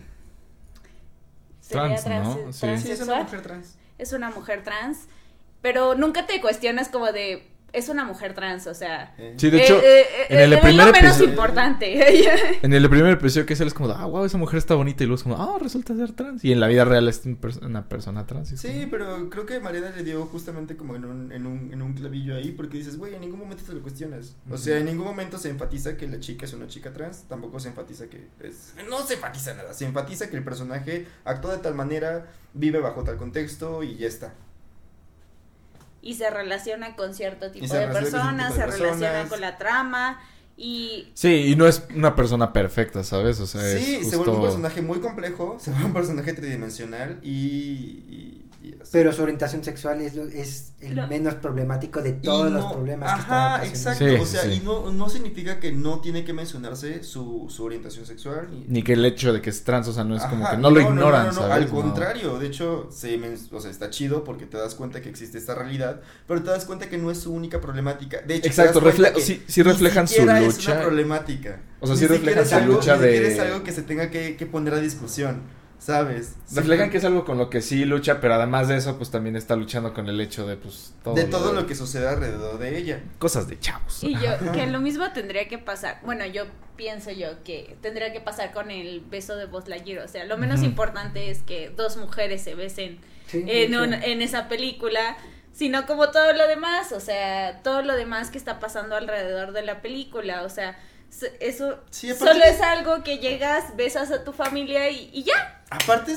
trans, 1.69 2.07
¿no? 2.07 2.53
Sí. 2.53 2.67
es 2.67 3.01
una 3.01 3.23
mujer 3.23 3.43
trans 3.43 3.77
es 3.99 4.13
una 4.13 4.31
mujer 4.31 4.65
trans 4.65 5.07
pero 5.63 5.95
nunca 5.95 6.27
te 6.27 6.41
cuestionas 6.41 6.89
como 6.89 7.11
de 7.13 7.49
es 7.75 7.89
una 7.89 8.05
mujer 8.05 8.35
trans, 8.35 8.67
o 8.67 8.75
sea. 8.75 9.15
Sí, 9.37 9.51
de 9.51 9.65
hecho, 9.65 9.79
eh, 9.79 10.01
eh, 10.03 10.27
en 10.31 10.41
el 10.41 10.53
eh, 10.53 10.59
primer 10.59 10.87
lo 10.87 10.93
menos 10.93 11.21
importante. 11.21 12.25
en 12.63 12.73
el 12.73 12.89
primer 12.89 13.13
episodio 13.13 13.47
que 13.47 13.55
es, 13.55 13.61
es 13.61 13.75
como, 13.75 13.91
ah, 13.91 14.07
wow, 14.07 14.25
esa 14.25 14.39
mujer 14.39 14.59
está 14.59 14.75
bonita. 14.75 15.03
Y 15.03 15.07
luego 15.07 15.17
es 15.17 15.23
como, 15.25 15.37
ah, 15.37 15.59
resulta 15.61 15.95
ser 15.97 16.13
trans. 16.13 16.45
Y 16.45 16.53
en 16.53 16.61
la 16.61 16.69
vida 16.69 16.85
real 16.85 17.09
es 17.09 17.23
una 17.63 17.89
persona 17.89 18.27
trans. 18.27 18.49
Sí, 18.51 18.87
pero 18.91 19.29
creo 19.29 19.45
que 19.45 19.59
Mariana 19.59 19.91
le 19.91 20.05
dio 20.05 20.25
justamente 20.27 20.77
como 20.77 20.95
en 20.95 21.05
un, 21.05 21.33
en 21.33 21.47
un, 21.47 21.73
en 21.73 21.83
un 21.83 21.95
clavillo 21.95 22.37
ahí, 22.37 22.53
porque 22.53 22.79
dices, 22.79 22.97
güey, 22.97 23.15
en 23.15 23.21
ningún 23.21 23.41
momento 23.41 23.65
te 23.65 23.73
lo 23.73 23.83
cuestionas. 23.83 24.37
O 24.51 24.57
sea, 24.57 24.79
en 24.79 24.87
ningún 24.87 25.07
momento 25.07 25.39
se 25.39 25.51
enfatiza 25.51 25.97
que 25.97 26.07
la 26.07 26.21
chica 26.21 26.47
es 26.47 26.53
una 26.53 26.69
chica 26.69 26.93
trans. 26.93 27.25
Tampoco 27.29 27.59
se 27.59 27.69
enfatiza 27.69 28.07
que 28.07 28.29
es. 28.41 28.75
No 28.89 29.05
se 29.05 29.15
enfatiza 29.15 29.55
nada. 29.55 29.75
Se 29.75 29.85
enfatiza 29.85 30.31
que 30.31 30.37
el 30.37 30.45
personaje 30.45 31.07
actúa 31.25 31.57
de 31.57 31.59
tal 31.59 31.75
manera, 31.75 32.27
vive 32.53 32.79
bajo 32.79 33.03
tal 33.03 33.17
contexto 33.17 33.83
y 33.83 33.97
ya 33.97 34.07
está 34.07 34.35
y 36.05 36.15
se 36.15 36.29
relaciona 36.29 36.95
con 36.97 37.15
cierto 37.15 37.51
tipo 37.51 37.75
de 37.75 37.89
personas, 37.89 38.55
se 38.55 38.67
relaciona 38.67 39.27
con 39.27 39.41
la 39.41 39.57
trama 39.57 40.21
y... 40.55 41.09
Sí, 41.15 41.47
y 41.49 41.57
no 41.57 41.67
es 41.67 41.83
una 41.95 42.15
persona 42.15 42.53
perfecta, 42.53 43.03
¿sabes? 43.03 43.41
O 43.41 43.47
sea, 43.47 43.63
sí, 43.63 44.05
se 44.05 44.17
vuelve 44.17 44.33
un 44.33 44.43
personaje 44.43 44.83
muy 44.83 45.01
complejo, 45.01 45.57
se 45.59 45.71
vuelve 45.71 45.87
un 45.87 45.93
personaje 45.95 46.35
tridimensional 46.35 47.19
y 47.23 48.34
pero 48.93 49.13
su 49.13 49.23
orientación 49.23 49.65
sexual 49.65 50.01
es, 50.01 50.17
es 50.17 50.73
el 50.81 51.07
menos 51.09 51.35
problemático 51.35 52.03
de 52.03 52.13
todos 52.13 52.51
los 52.51 52.73
problemas 52.73 53.11
ajá, 53.13 53.61
que 53.61 53.69
exacto. 53.69 54.05
o 54.21 54.27
sea, 54.27 54.47
y 54.47 54.61
no, 54.61 54.93
no 54.93 55.09
significa 55.09 55.61
que 55.61 55.73
no 55.73 56.01
tiene 56.01 56.25
que 56.25 56.33
mencionarse 56.33 57.03
su, 57.03 57.47
su 57.49 57.65
orientación 57.65 58.07
sexual. 58.07 58.49
Ni... 58.69 58.83
que 58.83 58.95
el 58.95 59.05
hecho 59.05 59.33
de 59.33 59.41
que 59.41 59.51
es 59.51 59.65
trans, 59.65 59.89
o 59.89 59.93
sea, 59.93 60.05
no 60.05 60.17
es 60.17 60.23
como 60.25 60.49
que 60.49 60.57
no, 60.57 60.71
lo 60.71 60.81
ignoran, 60.81 61.33
¿sabes? 61.33 61.51
Al 61.51 61.69
contrario, 61.69 62.39
de 62.39 62.47
hecho, 62.47 62.89
se, 62.91 63.21
o 63.53 63.61
sea, 63.61 63.71
está 63.71 63.91
chido 63.91 64.25
porque 64.25 64.47
te 64.47 64.57
das 64.57 64.75
cuenta 64.75 65.01
que 65.01 65.09
existe 65.09 65.39
esta 65.39 65.55
realidad, 65.55 66.01
pero 66.27 66.43
te 66.43 66.51
das 66.51 66.65
cuenta 66.65 66.89
que 66.89 66.99
no 66.99 67.11
es 67.11 67.19
su 67.19 67.33
única 67.33 67.61
problemática. 67.61 68.21
De 68.23 68.37
hecho, 68.37 68.49
exacto, 68.49 68.81
refle 68.81 69.13
sí, 69.21 69.43
sí 69.47 69.63
reflejan 69.63 70.09
su 70.09 70.23
lucha. 70.23 70.47
es 70.47 70.67
una 70.67 70.81
problemática. 70.83 71.61
O 71.81 71.87
sea, 71.87 71.97
sí 71.97 72.07
reflejan 72.07 72.47
su 72.47 72.61
lucha 72.61 72.97
de... 72.97 73.33
Es 73.33 73.39
algo 73.39 73.63
que 73.63 73.73
se 73.73 73.83
tenga 73.83 74.11
que, 74.11 74.37
que 74.37 74.47
poner 74.47 74.75
a 74.75 74.79
discusión. 74.79 75.64
¿Sabes? 75.79 76.35
Reflejan 76.55 76.91
que 76.91 76.99
es 76.99 77.05
algo 77.05 77.25
con 77.25 77.37
lo 77.37 77.51
que 77.51 77.61
sí 77.61 77.85
lucha, 77.85 78.21
pero 78.21 78.35
además 78.35 78.69
de 78.69 78.77
eso, 78.77 78.97
pues 78.97 79.11
también 79.11 79.37
está 79.37 79.55
luchando 79.55 79.93
con 79.93 80.09
el 80.09 80.21
hecho 80.21 80.47
de, 80.47 80.57
pues, 80.57 80.95
todo. 81.03 81.15
De 81.15 81.25
todo 81.25 81.53
lo, 81.53 81.67
que 81.67 81.75
sucede 81.75 82.09
alrededor 82.09 82.59
de 82.59 82.79
ella. 82.79 83.03
Cosas 83.19 83.49
de 83.49 83.59
chavos. 83.59 84.03
Y 84.03 84.15
yo, 84.15 84.53
que 84.53 84.67
lo 84.67 84.81
mismo 84.81 85.13
tendría 85.13 85.47
que 85.49 85.59
pasar. 85.59 86.01
Bueno, 86.03 86.25
yo 86.27 86.45
pienso 86.77 87.11
yo 87.11 87.43
que 87.45 87.77
tendría 87.83 88.13
que 88.13 88.21
pasar 88.21 88.53
con 88.53 88.71
el 88.71 89.01
beso 89.01 89.37
de 89.37 89.47
Buzz 89.47 89.69
Lightyear. 89.69 90.05
O 90.05 90.09
sea, 90.09 90.25
lo 90.25 90.39
menos 90.39 90.63
importante 90.63 91.31
es 91.31 91.43
que 91.43 91.69
dos 91.69 91.97
mujeres 91.97 92.43
se 92.43 92.55
besen 92.55 92.99
en, 93.33 93.75
en 93.75 94.23
esa 94.23 94.49
película 94.49 95.17
sino 95.55 95.87
como 95.87 96.11
todo 96.11 96.33
lo 96.33 96.49
demás, 96.49 96.91
o 96.91 96.99
sea, 96.99 97.61
todo 97.63 97.83
lo 97.83 97.95
demás 97.95 98.31
que 98.31 98.39
está 98.39 98.59
pasando 98.59 98.97
alrededor 98.97 99.53
de 99.53 99.63
la 99.63 99.83
película, 99.83 100.43
o 100.43 100.49
sea, 100.49 100.77
eso 101.41 101.79
solo 101.91 102.45
es 102.45 102.61
algo 102.61 103.05
que 103.05 103.19
llegas, 103.19 103.77
besas 103.77 104.11
a 104.11 104.25
tu 104.25 104.33
familia 104.33 104.91
y, 104.91 105.23
ya. 105.23 105.63
Aparte, 105.83 106.17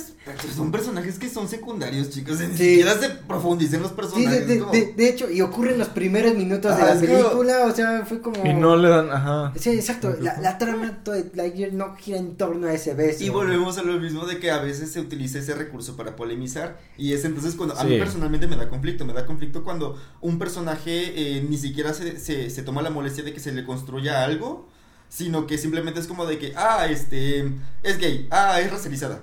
son 0.55 0.72
personajes 0.72 1.18
que 1.18 1.30
son 1.30 1.47
secundarios, 1.47 2.10
chicos. 2.10 2.39
Ni 2.39 2.55
siquiera 2.55 2.97
se 2.99 3.10
profundicen 3.10 3.82
los 3.82 3.91
personajes. 3.91 4.47
de, 4.47 5.10
hecho, 5.10 5.30
y 5.32 5.41
ocurre 5.41 5.74
en 5.74 5.80
los 5.80 5.89
primeros 5.89 6.36
minutos 6.36 6.78
de 6.78 6.84
la 6.84 6.99
película. 6.99 7.66
O 7.66 7.76
sea, 7.76 8.05
fue 8.05 8.22
como. 8.22 8.45
Y 8.45 8.53
no 8.53 8.76
le 8.76 8.89
dan. 8.89 9.10
Ajá. 9.12 9.53
Sí, 9.60 9.72
exacto. 9.72 10.16
La, 10.20 10.39
la 10.39 10.58
trama 10.58 10.99
de 11.03 11.32
Lightyear 11.34 11.74
no 11.74 11.95
gira 11.95 12.18
en 12.18 12.36
torno 12.36 12.68
a 12.68 12.74
ese 12.74 12.93
beso. 12.93 13.24
Y 13.24 13.30
volvemos 13.30 13.78
a 13.78 13.84
lo 13.84 13.99
mismo 13.99 14.26
de 14.26 14.39
que 14.39 14.51
a 14.51 14.60
veces 14.60 14.91
se 14.91 14.99
utiliza 14.99 15.39
ese 15.39 15.55
recurso 15.55 15.95
para 15.95 16.16
polemizar. 16.16 16.80
Y 16.97 17.14
es 17.14 17.26
entonces 17.26 17.55
cuando. 17.55 17.78
A 17.78 17.84
mí 17.84 17.97
personalmente 17.97 18.47
me 18.47 18.55
da 18.55 18.70
conflicto. 18.70 19.05
Me 19.05 19.14
da 19.14 19.26
conflicto 19.26 19.64
cuando 19.64 19.99
un 20.22 20.38
personaje 20.38 21.38
eh, 21.38 21.45
ni 21.47 21.58
siquiera 21.58 21.93
se, 21.93 22.20
se, 22.20 22.49
se 22.49 22.62
toma 22.64 22.82
la 22.82 22.89
molestia 22.89 23.24
de 23.24 23.34
que 23.34 23.39
se 23.39 23.51
le 23.51 23.66
construya 23.66 24.24
algo 24.24 24.68
sino 25.10 25.47
que 25.47 25.58
simplemente 25.58 25.99
es 25.99 26.08
como 26.08 26.26
de 26.26 26.38
que, 26.38 26.53
ah, 26.55 26.86
este, 26.89 27.51
es 27.84 27.97
gay, 27.97 28.28
ah, 28.30 28.60
es 28.60 28.72
racializada. 28.72 29.22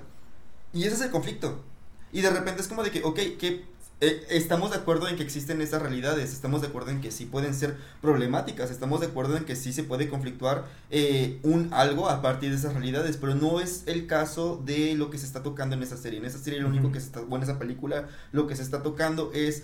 Y 0.75 0.83
ese 0.83 0.95
es 0.95 1.01
el 1.01 1.09
conflicto. 1.09 1.63
Y 2.11 2.21
de 2.21 2.29
repente 2.29 2.61
es 2.61 2.67
como 2.67 2.83
de 2.83 2.91
que, 2.91 3.01
ok, 3.01 3.15
que 3.39 3.63
eh, 4.01 4.27
estamos 4.29 4.71
de 4.71 4.77
acuerdo 4.77 5.07
en 5.07 5.15
que 5.15 5.23
existen 5.23 5.61
esas 5.61 5.81
realidades, 5.81 6.33
estamos 6.33 6.61
de 6.61 6.67
acuerdo 6.67 6.91
en 6.91 6.99
que 6.99 7.11
sí 7.11 7.25
pueden 7.25 7.53
ser 7.55 7.77
problemáticas, 8.01 8.69
estamos 8.69 8.99
de 8.99 9.07
acuerdo 9.07 9.37
en 9.37 9.45
que 9.45 9.55
sí 9.55 9.71
se 9.71 9.83
puede 9.83 10.09
conflictuar 10.09 10.65
eh, 10.91 11.39
un 11.43 11.73
algo 11.73 12.09
a 12.09 12.21
partir 12.21 12.49
de 12.49 12.57
esas 12.57 12.73
realidades, 12.73 13.15
pero 13.15 13.35
no 13.35 13.61
es 13.61 13.83
el 13.85 14.05
caso 14.05 14.61
de 14.65 14.95
lo 14.95 15.09
que 15.09 15.17
se 15.17 15.25
está 15.25 15.43
tocando 15.43 15.77
en 15.77 15.83
esa 15.83 15.95
serie. 15.95 16.19
En 16.19 16.25
esa 16.25 16.39
serie 16.39 16.59
lo 16.59 16.67
único 16.67 16.91
que 16.91 16.99
se 16.99 17.05
está, 17.05 17.21
bueno, 17.21 17.45
en 17.45 17.51
esa 17.51 17.57
película, 17.57 18.09
lo 18.33 18.45
que 18.45 18.57
se 18.57 18.63
está 18.63 18.83
tocando 18.83 19.31
es 19.33 19.63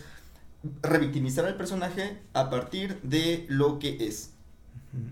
revictimizar 0.81 1.45
al 1.45 1.57
personaje 1.57 2.21
a 2.33 2.49
partir 2.49 3.01
de 3.03 3.45
lo 3.49 3.79
que 3.79 3.97
es. 4.07 4.31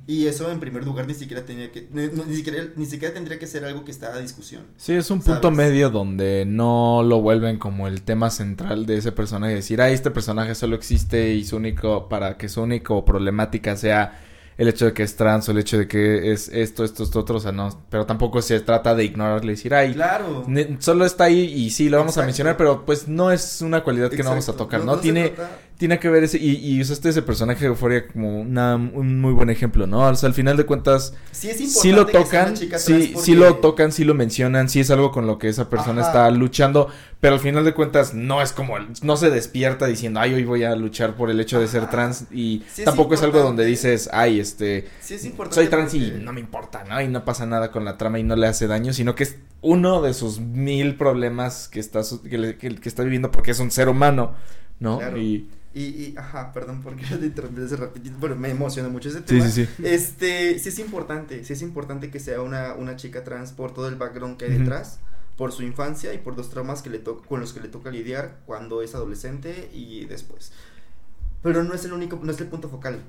Y 0.07 0.27
eso 0.27 0.51
en 0.51 0.59
primer 0.59 0.84
lugar 0.84 1.07
ni 1.07 1.13
siquiera 1.13 1.45
tenía 1.45 1.71
que 1.71 1.88
ni, 1.91 2.36
siquiera 2.36 2.65
ni 2.75 2.86
siquiera 2.86 3.13
tendría 3.13 3.39
que 3.39 3.47
ser 3.47 3.63
algo 3.63 3.86
que 3.86 3.91
está 3.91 4.13
a 4.13 4.19
discusión. 4.19 4.63
Sí, 4.75 4.93
es 4.93 5.09
un 5.09 5.21
punto 5.21 5.51
medio 5.51 5.89
donde 5.89 6.45
no 6.45 7.01
lo 7.03 7.21
vuelven 7.21 7.57
como 7.57 7.88
el 7.88 8.01
tema 8.01 8.30
central 8.30 8.86
de 8.86 8.97
ese 8.97 9.11
personaje, 9.13 9.55
decir, 9.55 9.82
"Ah, 9.82 9.89
este 9.89 10.11
personaje 10.11 10.53
solo 10.55 10.75
existe 10.75 11.34
y 11.34 11.45
su 11.45 11.55
único 11.55 12.09
para 12.09 12.38
que 12.38 12.49
su 12.49 12.61
único 12.61 13.05
problemática 13.05 13.77
sea 13.77 14.19
el 14.59 14.67
hecho 14.67 14.88
de 14.88 14.93
que 14.93 15.03
es 15.03 15.15
trans 15.15 15.47
o 15.47 15.53
el 15.53 15.59
hecho 15.59 15.77
de 15.77 15.88
que 15.88 16.34
es 16.34 16.49
esto, 16.49 16.84
esto, 16.84 17.03
esto, 17.03 17.19
otro, 17.21 17.38
o 17.38 17.39
sea, 17.39 17.53
no, 17.53 17.86
pero 17.89 18.05
tampoco 18.05 18.41
se 18.41 18.59
trata 18.59 18.93
de 18.93 19.05
ignorarle 19.05 19.53
y 19.53 19.55
decir, 19.55 19.73
ay, 19.73 19.93
claro. 19.93 20.45
solo 20.80 21.05
está 21.05 21.23
ahí 21.23 21.39
y 21.39 21.69
sí, 21.69 21.88
lo 21.88 21.97
vamos 21.97 22.17
a 22.17 22.25
mencionar, 22.25 22.57
pero 22.57 22.86
pues 22.86 23.07
no 23.07 23.32
es 23.32 23.61
una 23.61 23.86
cualidad 23.86 24.09
que 24.09 24.21
no 24.21 24.32
vamos 24.32 24.49
a 24.49 24.57
tocar, 24.57 24.84
¿no? 24.84 24.97
Tiene, 24.97 25.34
tiene 25.80 25.97
que 25.97 26.09
ver 26.09 26.25
ese, 26.25 26.38
y, 26.38 26.57
y 26.57 26.82
usaste 26.82 27.07
ese 27.07 27.21
personaje 27.21 27.61
de 27.61 27.67
Euforia 27.67 28.05
como 28.05 28.41
una, 28.41 28.75
un 28.75 29.21
muy 29.21 29.32
buen 29.32 29.49
ejemplo, 29.49 29.88
¿no? 29.88 30.09
O 30.09 30.15
sea, 30.15 30.27
al 30.27 30.34
final 30.34 30.57
de 30.57 30.65
cuentas, 30.65 31.13
sí, 31.32 31.49
es 31.49 31.80
sí 31.80 31.93
lo 31.93 32.05
tocan, 32.05 32.57
sí, 32.57 33.13
sí 33.17 33.34
lo 33.34 33.55
tocan, 33.55 33.93
sí 33.93 34.03
lo 34.03 34.13
mencionan, 34.13 34.67
sí 34.67 34.82
es 34.82 34.91
algo 34.91 35.13
con 35.13 35.25
lo 35.25 35.39
que 35.39 35.47
esa 35.47 35.69
persona 35.69 36.01
está 36.01 36.30
luchando, 36.32 36.89
pero 37.21 37.36
al 37.36 37.39
final 37.39 37.63
de 37.63 37.73
cuentas 37.73 38.13
no 38.13 38.41
es 38.41 38.51
como, 38.51 38.75
no 39.03 39.15
se 39.15 39.30
despierta 39.30 39.86
diciendo, 39.86 40.19
ay, 40.19 40.34
hoy 40.34 40.43
voy 40.43 40.65
a 40.65 40.75
luchar 40.75 41.15
por 41.15 41.30
el 41.30 41.39
hecho 41.39 41.61
de 41.61 41.69
ser 41.69 41.89
trans, 41.89 42.25
y 42.30 42.59
tampoco 42.84 43.13
es, 43.13 43.23
algo 43.23 43.39
donde 43.39 43.63
dices, 43.63 44.09
ay, 44.11 44.41
este, 44.41 44.86
soy 45.49 45.67
trans 45.67 45.93
y 45.93 46.11
no 46.19 46.34
me 46.34 46.41
importa, 46.41 46.84
¿no? 46.89 47.01
Y 47.01 47.07
no 47.07 47.23
pasa 47.23 47.45
nada 47.45 47.71
con 47.71 47.86
la 47.86 47.97
trama 47.97 48.19
y 48.19 48.23
no 48.23 48.36
le 48.36 48.47
hace 48.47 48.67
daño, 48.67 48.91
sino 48.91 49.15
que 49.15 49.23
es 49.23 49.38
uno 49.61 50.01
de 50.01 50.13
sus 50.13 50.41
mil 50.41 50.95
problemas 50.95 51.69
que 51.69 51.80
está, 51.80 52.01
que, 52.30 52.57
que, 52.57 52.89
está 52.89 53.03
viviendo 53.03 53.32
porque 53.32 53.51
es 53.51 53.61
un 53.61 53.71
ser 53.71 53.88
humano, 53.88 54.34
¿no? 54.82 54.99
Y 55.17 55.47
y, 55.74 55.84
y, 55.84 56.15
ajá, 56.17 56.51
perdón 56.51 56.82
porque 56.82 57.05
te 57.05 57.15
interrumpí 57.26 57.61
ese 57.61 57.76
rapidito, 57.76 58.17
pero 58.20 58.36
me 58.36 58.49
emociona 58.49 58.89
mucho 58.89 59.09
ese 59.09 59.22
tema. 59.22 59.47
Sí, 59.47 59.65
sí, 59.65 59.72
sí. 59.78 59.84
Este, 59.86 60.57
sí 60.59 60.70
es 60.70 60.80
importante, 60.80 61.43
sí 61.43 61.53
es 61.53 61.61
importante 61.61 62.09
que 62.09 62.20
sea 62.20 62.41
una, 62.41 62.74
una 62.74 62.95
chica 62.95 63.24
trans 63.24 63.51
por 63.51 63.74
todo 63.74 63.88
el 63.88 63.95
background 63.95 64.38
que 64.38 64.45
hay 64.45 64.57
detrás, 64.57 64.99
por 65.38 65.51
su 65.51 65.63
infancia 65.63 66.13
y 66.13 66.17
por 66.17 66.36
los 66.36 66.49
traumas 66.49 66.82
que 66.82 66.89
le 66.89 67.01
con 67.01 67.39
los 67.39 67.53
que 67.53 67.59
le 67.59 67.67
toca 67.67 67.91
lidiar 67.91 68.39
cuando 68.45 68.82
es 68.82 68.95
adolescente 68.95 69.70
y 69.74 70.05
después. 70.05 70.51
Pero 71.43 71.63
no 71.63 71.74
es 71.74 71.86
el 71.86 71.93
único, 71.93 72.20
no 72.22 72.32
es 72.32 72.39
el 72.41 72.47
punto 72.47 72.67
focal. 72.67 73.01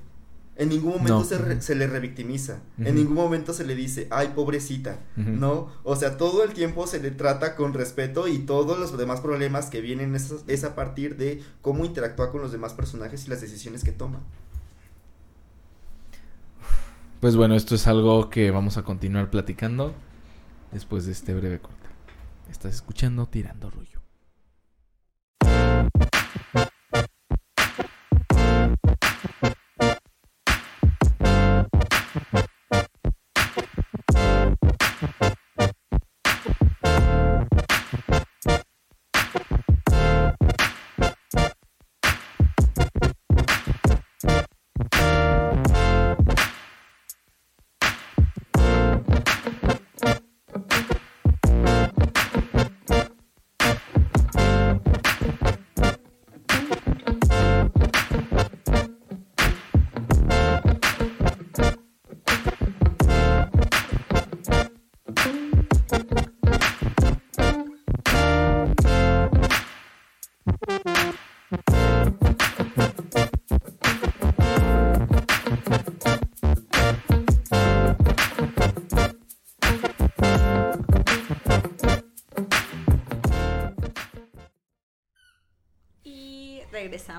En 0.61 0.69
ningún 0.69 0.93
momento 0.93 1.25
se, 1.25 1.63
se, 1.63 1.75
le 1.75 1.87
revictimiza. 1.87 2.59
En 2.77 2.95
ningún 2.97 3.15
momento 3.15 3.55
se 3.55 3.65
le 3.65 3.75
dice, 3.75 4.09
ay, 4.11 4.33
pobrecita. 4.35 4.99
¿No? 5.17 5.69
O 5.85 5.97
sea, 5.97 6.19
todo 6.19 6.45
el 6.45 6.53
tiempo 6.53 6.87
se 6.87 7.01
le 7.01 7.11
trata 7.11 7.57
con 7.57 7.73
respeto 7.73 8.29
y 8.29 8.41
todos 8.41 8.79
los 8.79 8.95
demás 8.99 9.23
problemas 9.23 9.71
que 9.71 9.81
vienen 9.81 10.15
es, 10.15 10.35
es 10.49 10.65
a 10.65 10.75
partir 10.75 11.17
de 11.17 11.43
cómo 11.63 11.87
interactúa 11.87 12.31
con 12.31 12.43
los 12.43 12.53
demás 12.53 12.75
personajes 12.75 13.27
y 13.27 13.31
las 13.31 13.41
decisiones 13.41 13.85
que 13.85 13.93
toma. 13.93 14.21
Pues 17.21 17.37
bueno, 17.37 17.55
esto 17.55 17.75
es 17.75 17.87
algo 17.87 18.29
que 18.29 18.51
vamos 18.51 18.77
a 18.77 18.83
continuar 18.83 19.31
platicando 19.31 19.95
después 20.73 21.07
de 21.07 21.13
este 21.13 21.33
breve 21.33 21.59
corte. 21.59 21.89
Estás 22.51 22.75
escuchando 22.75 23.25
Tirando 23.25 23.71
Rollo. 23.71 23.89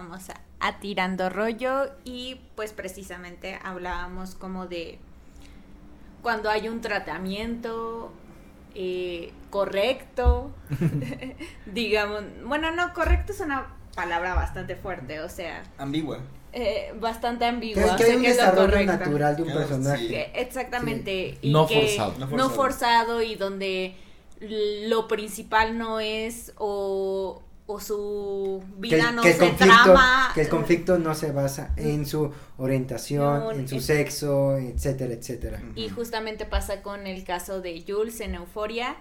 Regresamos 0.01 0.29
a, 0.59 0.79
Tirando 0.79 1.29
Rollo 1.29 1.91
y 2.03 2.39
pues 2.55 2.71
precisamente 2.71 3.59
hablábamos 3.63 4.35
como 4.35 4.67
de 4.67 4.99
cuando 6.21 6.49
hay 6.49 6.69
un 6.69 6.81
tratamiento 6.81 8.11
eh, 8.75 9.31
correcto, 9.49 10.51
digamos, 11.65 12.23
bueno, 12.45 12.71
no, 12.71 12.93
correcto 12.93 13.33
es 13.33 13.39
una 13.39 13.67
palabra 13.95 14.35
bastante 14.35 14.75
fuerte, 14.75 15.19
o 15.19 15.29
sea... 15.29 15.63
Ambigua. 15.77 16.19
Eh, 16.53 16.93
bastante 16.99 17.45
ambigua. 17.45 17.95
Que, 17.95 18.03
hay 18.03 18.15
un 18.17 18.23
desarrollo 18.23 18.85
natural 18.85 19.35
de 19.37 19.43
un 19.43 19.53
personaje. 19.53 20.41
exactamente. 20.41 21.37
Y 21.41 21.51
no, 21.51 21.65
forzado. 21.67 22.27
no 22.27 22.49
forzado 22.49 23.21
y 23.21 23.35
donde 23.35 23.95
lo 24.41 25.07
principal 25.07 25.77
no 25.77 26.01
es 26.01 26.53
o 26.57 27.41
o 27.71 27.79
su 27.79 28.63
vida 28.77 29.11
no 29.11 29.23
se 29.23 29.33
trama. 29.51 30.31
Que 30.35 30.41
el 30.41 30.49
conflicto 30.49 30.99
no 30.99 31.15
se 31.15 31.31
basa 31.31 31.73
en 31.77 32.05
su 32.05 32.31
orientación, 32.57 33.59
en 33.59 33.67
su 33.67 33.79
sexo, 33.79 34.57
etcétera, 34.57 35.13
etcétera. 35.13 35.61
Y 35.75 35.89
justamente 35.89 36.45
pasa 36.45 36.81
con 36.81 37.07
el 37.07 37.23
caso 37.23 37.61
de 37.61 37.83
Jules 37.87 38.19
en 38.19 38.35
Euforia, 38.35 38.97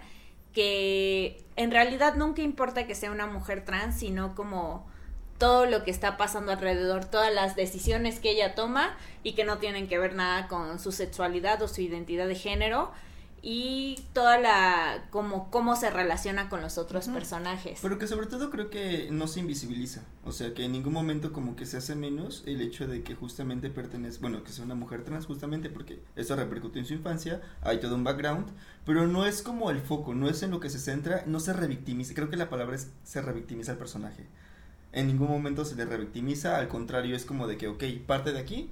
que 0.53 1.43
en 1.57 1.71
realidad 1.71 2.15
nunca 2.15 2.41
importa 2.41 2.87
que 2.87 2.95
sea 2.95 3.11
una 3.11 3.27
mujer 3.27 3.65
trans, 3.65 3.99
sino 3.99 4.35
como 4.35 4.89
todo 5.37 5.65
lo 5.65 5.83
que 5.83 5.91
está 5.91 6.15
pasando 6.17 6.51
alrededor, 6.51 7.05
todas 7.05 7.33
las 7.33 7.55
decisiones 7.55 8.19
que 8.19 8.31
ella 8.31 8.55
toma 8.55 8.95
y 9.23 9.33
que 9.33 9.43
no 9.43 9.57
tienen 9.57 9.87
que 9.87 9.97
ver 9.97 10.13
nada 10.13 10.47
con 10.47 10.79
su 10.79 10.91
sexualidad 10.91 11.61
o 11.61 11.67
su 11.67 11.81
identidad 11.81 12.27
de 12.27 12.35
género 12.35 12.91
y 13.43 14.03
toda 14.13 14.39
la 14.39 15.07
como 15.09 15.49
cómo 15.49 15.75
se 15.75 15.89
relaciona 15.89 16.47
con 16.49 16.61
los 16.61 16.77
otros 16.77 17.07
personajes. 17.07 17.79
Pero 17.81 17.97
que 17.97 18.07
sobre 18.07 18.27
todo 18.27 18.51
creo 18.51 18.69
que 18.69 19.09
no 19.11 19.27
se 19.27 19.39
invisibiliza, 19.39 20.01
o 20.23 20.31
sea, 20.31 20.53
que 20.53 20.65
en 20.65 20.71
ningún 20.71 20.93
momento 20.93 21.33
como 21.33 21.55
que 21.55 21.65
se 21.65 21.77
hace 21.77 21.95
menos 21.95 22.43
el 22.45 22.61
hecho 22.61 22.87
de 22.87 23.01
que 23.03 23.15
justamente 23.15 23.69
pertenece, 23.69 24.19
bueno, 24.19 24.43
que 24.43 24.51
sea 24.51 24.65
una 24.65 24.75
mujer 24.75 25.03
trans 25.03 25.25
justamente 25.25 25.69
porque 25.69 26.03
eso 26.15 26.35
repercutió 26.35 26.81
en 26.81 26.87
su 26.87 26.93
infancia, 26.93 27.41
hay 27.61 27.79
todo 27.79 27.95
un 27.95 28.03
background, 28.03 28.47
pero 28.85 29.07
no 29.07 29.25
es 29.25 29.41
como 29.41 29.71
el 29.71 29.81
foco, 29.81 30.13
no 30.13 30.29
es 30.29 30.43
en 30.43 30.51
lo 30.51 30.59
que 30.59 30.69
se 30.69 30.79
centra, 30.79 31.23
no 31.25 31.39
se 31.39 31.53
revictimiza, 31.53 32.13
creo 32.13 32.29
que 32.29 32.37
la 32.37 32.49
palabra 32.49 32.75
es 32.75 32.91
se 33.03 33.21
revictimiza 33.21 33.71
al 33.71 33.77
personaje. 33.77 34.27
En 34.93 35.07
ningún 35.07 35.29
momento 35.29 35.63
se 35.63 35.75
le 35.75 35.85
revictimiza, 35.85 36.57
al 36.57 36.67
contrario 36.67 37.15
es 37.15 37.25
como 37.25 37.47
de 37.47 37.57
que, 37.57 37.69
ok, 37.69 37.83
parte 38.05 38.33
de 38.33 38.39
aquí, 38.39 38.69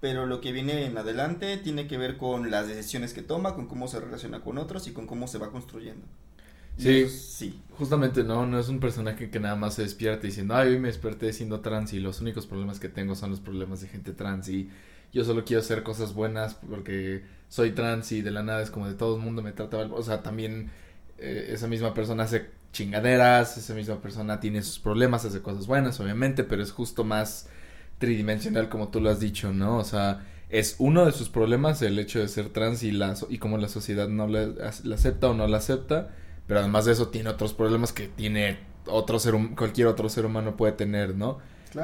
pero 0.00 0.26
lo 0.26 0.40
que 0.40 0.52
viene 0.52 0.86
en 0.86 0.96
adelante 0.98 1.56
tiene 1.58 1.86
que 1.86 1.98
ver 1.98 2.16
con 2.16 2.50
las 2.50 2.68
decisiones 2.68 3.12
que 3.12 3.22
toma, 3.22 3.54
con 3.54 3.66
cómo 3.66 3.88
se 3.88 4.00
relaciona 4.00 4.40
con 4.40 4.58
otros 4.58 4.86
y 4.88 4.92
con 4.92 5.06
cómo 5.06 5.28
se 5.28 5.38
va 5.38 5.50
construyendo. 5.50 6.06
Sí, 6.76 7.08
sí. 7.08 7.60
Justamente, 7.72 8.24
¿no? 8.24 8.46
No 8.46 8.58
es 8.58 8.68
un 8.68 8.80
personaje 8.80 9.30
que 9.30 9.38
nada 9.40 9.54
más 9.56 9.74
se 9.74 9.82
despierta 9.82 10.26
diciendo, 10.26 10.54
ay, 10.54 10.70
hoy 10.70 10.78
me 10.78 10.88
desperté 10.88 11.32
siendo 11.32 11.60
trans 11.60 11.92
y 11.92 12.00
los 12.00 12.20
únicos 12.20 12.46
problemas 12.46 12.80
que 12.80 12.88
tengo 12.88 13.14
son 13.14 13.30
los 13.30 13.40
problemas 13.40 13.82
de 13.82 13.88
gente 13.88 14.12
trans 14.12 14.48
y 14.48 14.70
yo 15.12 15.24
solo 15.24 15.44
quiero 15.44 15.60
hacer 15.60 15.82
cosas 15.82 16.14
buenas 16.14 16.54
porque 16.54 17.22
soy 17.48 17.72
trans 17.72 18.12
y 18.12 18.22
de 18.22 18.30
la 18.30 18.42
nada 18.42 18.62
es 18.62 18.70
como 18.70 18.86
de 18.86 18.94
todo 18.94 19.16
el 19.16 19.22
mundo 19.22 19.42
me 19.42 19.52
trata 19.52 19.78
O 19.78 20.02
sea, 20.02 20.22
también 20.22 20.70
eh, 21.18 21.50
esa 21.52 21.68
misma 21.68 21.92
persona 21.92 22.24
hace 22.24 22.48
chingaderas, 22.72 23.58
esa 23.58 23.74
misma 23.74 24.00
persona 24.00 24.40
tiene 24.40 24.62
sus 24.62 24.78
problemas, 24.78 25.24
hace 25.24 25.42
cosas 25.42 25.66
buenas, 25.66 26.00
obviamente, 26.00 26.44
pero 26.44 26.62
es 26.62 26.72
justo 26.72 27.04
más 27.04 27.48
tridimensional 28.00 28.68
como 28.68 28.88
tú 28.88 29.00
lo 29.00 29.10
has 29.10 29.20
dicho, 29.20 29.52
¿no? 29.52 29.78
O 29.78 29.84
sea, 29.84 30.26
es 30.48 30.74
uno 30.78 31.06
de 31.06 31.12
sus 31.12 31.28
problemas 31.28 31.80
el 31.82 31.98
hecho 32.00 32.18
de 32.18 32.26
ser 32.26 32.48
trans 32.48 32.82
y, 32.82 32.90
la, 32.90 33.14
y 33.28 33.38
cómo 33.38 33.58
la 33.58 33.68
sociedad 33.68 34.08
no 34.08 34.26
la, 34.26 34.48
acepta 34.92 35.30
o 35.30 35.34
no 35.34 35.46
la 35.46 35.58
acepta, 35.58 36.10
pero 36.48 36.60
además 36.60 36.86
de 36.86 36.92
eso 36.92 37.08
tiene 37.08 37.30
otros 37.30 37.54
problemas 37.54 37.92
que 37.92 38.08
tiene 38.08 38.58
otro 38.86 39.20
ser, 39.20 39.34
cualquier 39.56 39.86
otro 39.86 40.08
ser 40.08 40.26
humano 40.26 40.56
puede 40.56 40.72
tener, 40.72 41.14
¿no? 41.14 41.38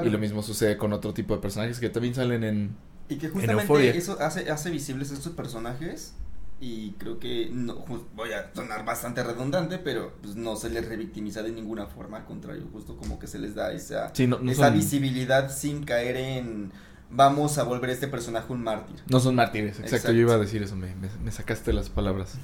Y 0.04 0.08
lo 0.08 0.18
mismo 0.18 0.42
sucede 0.42 0.76
con 0.76 0.92
otro 0.92 1.14
tipo 1.14 1.36
de 1.36 1.40
personajes 1.40 1.78
que 1.78 1.90
también 1.90 2.16
salen 2.16 2.42
en... 2.42 2.76
Y 3.08 3.18
que 3.18 3.28
justamente 3.28 3.96
eso 3.96 4.18
hace, 4.20 4.50
hace 4.50 4.70
visibles 4.70 5.12
estos 5.12 5.32
personajes 5.32 6.14
y 6.58 6.92
creo 6.92 7.18
que 7.18 7.50
no 7.52 7.84
voy 8.14 8.32
a 8.32 8.50
sonar 8.54 8.84
bastante 8.84 9.22
redundante 9.22 9.78
pero 9.78 10.14
pues 10.22 10.36
no 10.36 10.56
se 10.56 10.70
les 10.70 10.88
revictimiza 10.88 11.42
de 11.42 11.52
ninguna 11.52 11.86
forma 11.86 12.18
al 12.18 12.24
contrario 12.24 12.66
justo 12.72 12.96
como 12.96 13.18
que 13.18 13.26
se 13.26 13.38
les 13.38 13.54
da 13.54 13.72
esa 13.72 14.12
esa 14.16 14.70
visibilidad 14.70 15.54
sin 15.54 15.84
caer 15.84 16.16
en 16.16 16.72
vamos 17.10 17.58
a 17.58 17.64
volver 17.64 17.90
a 17.90 17.92
este 17.92 18.08
personaje 18.08 18.52
un 18.52 18.62
mártir 18.62 18.96
no 19.06 19.20
son 19.20 19.34
mártires 19.34 19.78
exacto, 19.80 20.12
yo 20.12 20.20
iba 20.20 20.34
a 20.34 20.38
decir 20.38 20.62
eso 20.62 20.76
me, 20.76 20.94
me, 20.94 21.30
sacaste 21.30 21.72
las 21.72 21.90
palabras. 21.90 22.34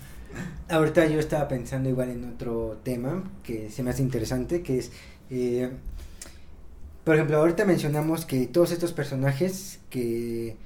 Ahorita 0.69 1.05
yo 1.07 1.19
estaba 1.19 1.47
pensando 1.49 1.89
igual 1.91 2.11
en 2.11 2.25
otro 2.25 2.81
tema 2.83 3.25
que 3.43 3.71
se 3.71 3.83
me 3.83 3.91
hace 3.91 4.03
interesante 4.03 4.63
que 4.63 4.79
es 4.79 4.93
eh, 5.31 5.71
por 7.05 7.15
ejemplo 7.15 7.39
ahorita 7.39 7.65
mencionamos 7.65 8.27
que 8.27 8.47
todos 8.47 8.73
estos 8.73 8.93
personajes 8.93 9.81
que 9.89 10.57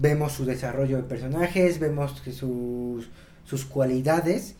vemos 0.00 0.32
su 0.32 0.44
desarrollo 0.44 0.96
de 0.96 1.02
personajes, 1.02 1.78
vemos 1.78 2.22
sus, 2.32 3.10
sus 3.44 3.64
cualidades 3.64 4.54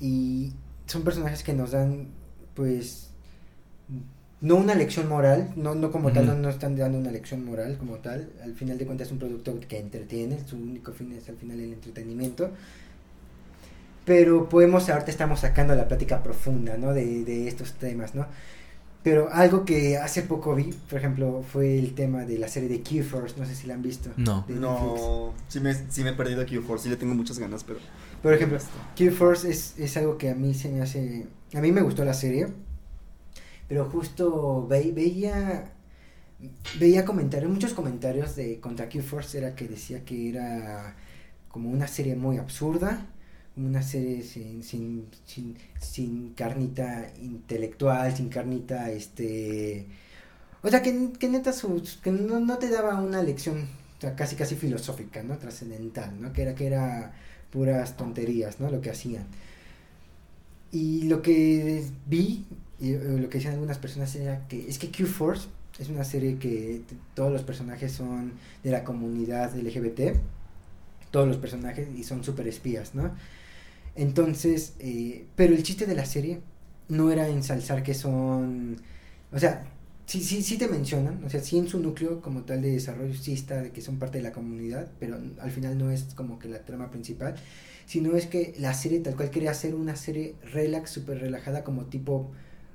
y 0.00 0.52
son 0.86 1.02
personajes 1.02 1.42
que 1.42 1.54
nos 1.54 1.72
dan 1.72 2.08
pues 2.54 3.10
no 4.40 4.56
una 4.56 4.74
lección 4.74 5.08
moral, 5.08 5.52
no, 5.56 5.74
no 5.74 5.90
como 5.90 6.12
tal, 6.12 6.26
no, 6.26 6.34
no, 6.34 6.50
están 6.50 6.76
dando 6.76 6.98
una 6.98 7.10
lección 7.10 7.44
moral 7.44 7.78
como 7.78 7.96
tal, 7.96 8.30
al 8.42 8.54
final 8.54 8.76
de 8.76 8.84
cuentas 8.84 9.06
es 9.06 9.12
un 9.12 9.18
producto 9.18 9.58
que 9.66 9.78
entretiene, 9.78 10.38
su 10.46 10.56
único 10.56 10.92
fin 10.92 11.12
es 11.12 11.28
al 11.30 11.36
final 11.36 11.58
el 11.60 11.72
entretenimiento, 11.72 12.50
pero 14.04 14.48
podemos, 14.50 14.90
ahorita 14.90 15.10
estamos 15.10 15.40
sacando 15.40 15.74
la 15.74 15.88
plática 15.88 16.22
profunda, 16.22 16.76
¿no? 16.76 16.92
De, 16.92 17.24
de 17.24 17.48
estos 17.48 17.72
temas, 17.72 18.14
¿no? 18.14 18.26
Pero 19.04 19.28
algo 19.30 19.66
que 19.66 19.98
hace 19.98 20.22
poco 20.22 20.54
vi, 20.54 20.72
por 20.88 20.98
ejemplo, 20.98 21.44
fue 21.46 21.78
el 21.78 21.94
tema 21.94 22.24
de 22.24 22.38
la 22.38 22.48
serie 22.48 22.70
de 22.70 22.82
Q-Force, 22.82 23.38
no 23.38 23.44
sé 23.44 23.54
si 23.54 23.66
la 23.66 23.74
han 23.74 23.82
visto. 23.82 24.08
No. 24.16 24.46
No, 24.48 25.34
sí 25.46 25.60
me, 25.60 25.74
sí 25.74 26.02
me 26.02 26.10
he 26.10 26.12
perdido 26.14 26.40
a 26.40 26.46
Q-Force, 26.46 26.84
sí 26.84 26.88
le 26.88 26.96
tengo 26.96 27.14
muchas 27.14 27.38
ganas, 27.38 27.64
pero... 27.64 27.80
Por 28.22 28.32
ejemplo, 28.32 28.58
Q-Force 28.96 29.50
es, 29.50 29.78
es 29.78 29.98
algo 29.98 30.16
que 30.16 30.30
a 30.30 30.34
mí 30.34 30.54
se 30.54 30.70
me 30.70 30.80
hace... 30.80 31.26
A 31.52 31.60
mí 31.60 31.70
me 31.70 31.82
gustó 31.82 32.02
la 32.02 32.14
serie, 32.14 32.48
pero 33.68 33.84
justo 33.90 34.66
veía... 34.66 35.70
Veía 36.78 37.04
comentarios, 37.04 37.50
muchos 37.50 37.74
comentarios 37.74 38.36
de 38.36 38.58
contra 38.58 38.88
Q-Force 38.88 39.36
era 39.36 39.54
que 39.54 39.68
decía 39.68 40.04
que 40.06 40.30
era 40.30 40.96
como 41.48 41.70
una 41.70 41.88
serie 41.88 42.16
muy 42.16 42.38
absurda, 42.38 43.06
una 43.56 43.82
serie 43.82 44.22
sin, 44.22 44.62
sin, 44.62 45.06
sin, 45.80 46.34
carnita 46.34 47.12
intelectual, 47.22 48.14
sin 48.16 48.28
carnita, 48.28 48.90
este... 48.90 49.86
O 50.62 50.68
sea, 50.70 50.82
que, 50.82 50.92
neta, 50.92 51.52
que 52.02 52.10
no, 52.10 52.40
no, 52.40 52.58
te 52.58 52.70
daba 52.70 53.00
una 53.00 53.22
lección 53.22 53.68
casi 54.16 54.34
casi 54.36 54.56
filosófica, 54.56 55.22
¿no? 55.22 55.36
Trascendental, 55.36 56.20
¿no? 56.20 56.32
Que 56.32 56.42
era, 56.42 56.54
que 56.54 56.66
era 56.66 57.12
puras 57.50 57.96
tonterías, 57.96 58.60
¿no? 58.60 58.70
Lo 58.70 58.80
que 58.80 58.90
hacían. 58.90 59.26
Y 60.72 61.02
lo 61.02 61.22
que 61.22 61.84
vi, 62.06 62.46
y 62.80 62.92
lo 62.94 63.28
que 63.28 63.38
decían 63.38 63.54
algunas 63.54 63.78
personas 63.78 64.14
era 64.16 64.46
que 64.48 64.68
es 64.68 64.78
que 64.78 64.90
Q-Force 64.90 65.48
es 65.78 65.88
una 65.88 66.04
serie 66.04 66.38
que 66.38 66.82
todos 67.14 67.32
los 67.32 67.42
personajes 67.42 67.92
son 67.92 68.32
de 68.62 68.70
la 68.70 68.84
comunidad 68.84 69.54
LGBT, 69.54 70.16
todos 71.10 71.28
los 71.28 71.36
personajes 71.36 71.88
y 71.96 72.04
son 72.04 72.24
super 72.24 72.48
espías, 72.48 72.94
¿no? 72.94 73.12
Entonces, 73.96 74.74
eh, 74.80 75.26
pero 75.36 75.54
el 75.54 75.62
chiste 75.62 75.86
de 75.86 75.94
la 75.94 76.04
serie 76.04 76.40
no 76.88 77.10
era 77.10 77.28
ensalzar 77.28 77.82
que 77.82 77.94
son, 77.94 78.80
o 79.32 79.38
sea, 79.38 79.64
sí, 80.06 80.20
sí, 80.20 80.42
sí 80.42 80.58
te 80.58 80.68
mencionan, 80.68 81.22
o 81.24 81.30
sea, 81.30 81.40
sí 81.40 81.58
en 81.58 81.68
su 81.68 81.78
núcleo 81.78 82.20
como 82.20 82.42
tal 82.42 82.62
de 82.62 82.72
desarrollo 82.72 83.14
sí 83.14 83.32
está 83.32 83.62
de 83.62 83.70
que 83.70 83.80
son 83.80 83.98
parte 83.98 84.18
de 84.18 84.24
la 84.24 84.32
comunidad, 84.32 84.88
pero 84.98 85.18
al 85.40 85.50
final 85.50 85.78
no 85.78 85.90
es 85.90 86.04
como 86.14 86.38
que 86.38 86.48
la 86.48 86.64
trama 86.64 86.90
principal, 86.90 87.36
sino 87.86 88.16
es 88.16 88.26
que 88.26 88.54
la 88.58 88.74
serie 88.74 89.00
tal 89.00 89.16
cual 89.16 89.30
quería 89.30 89.52
hacer 89.52 89.74
una 89.74 89.96
serie 89.96 90.34
relax, 90.52 90.90
súper 90.90 91.20
relajada 91.20 91.64
como 91.64 91.84
tipo 91.86 92.30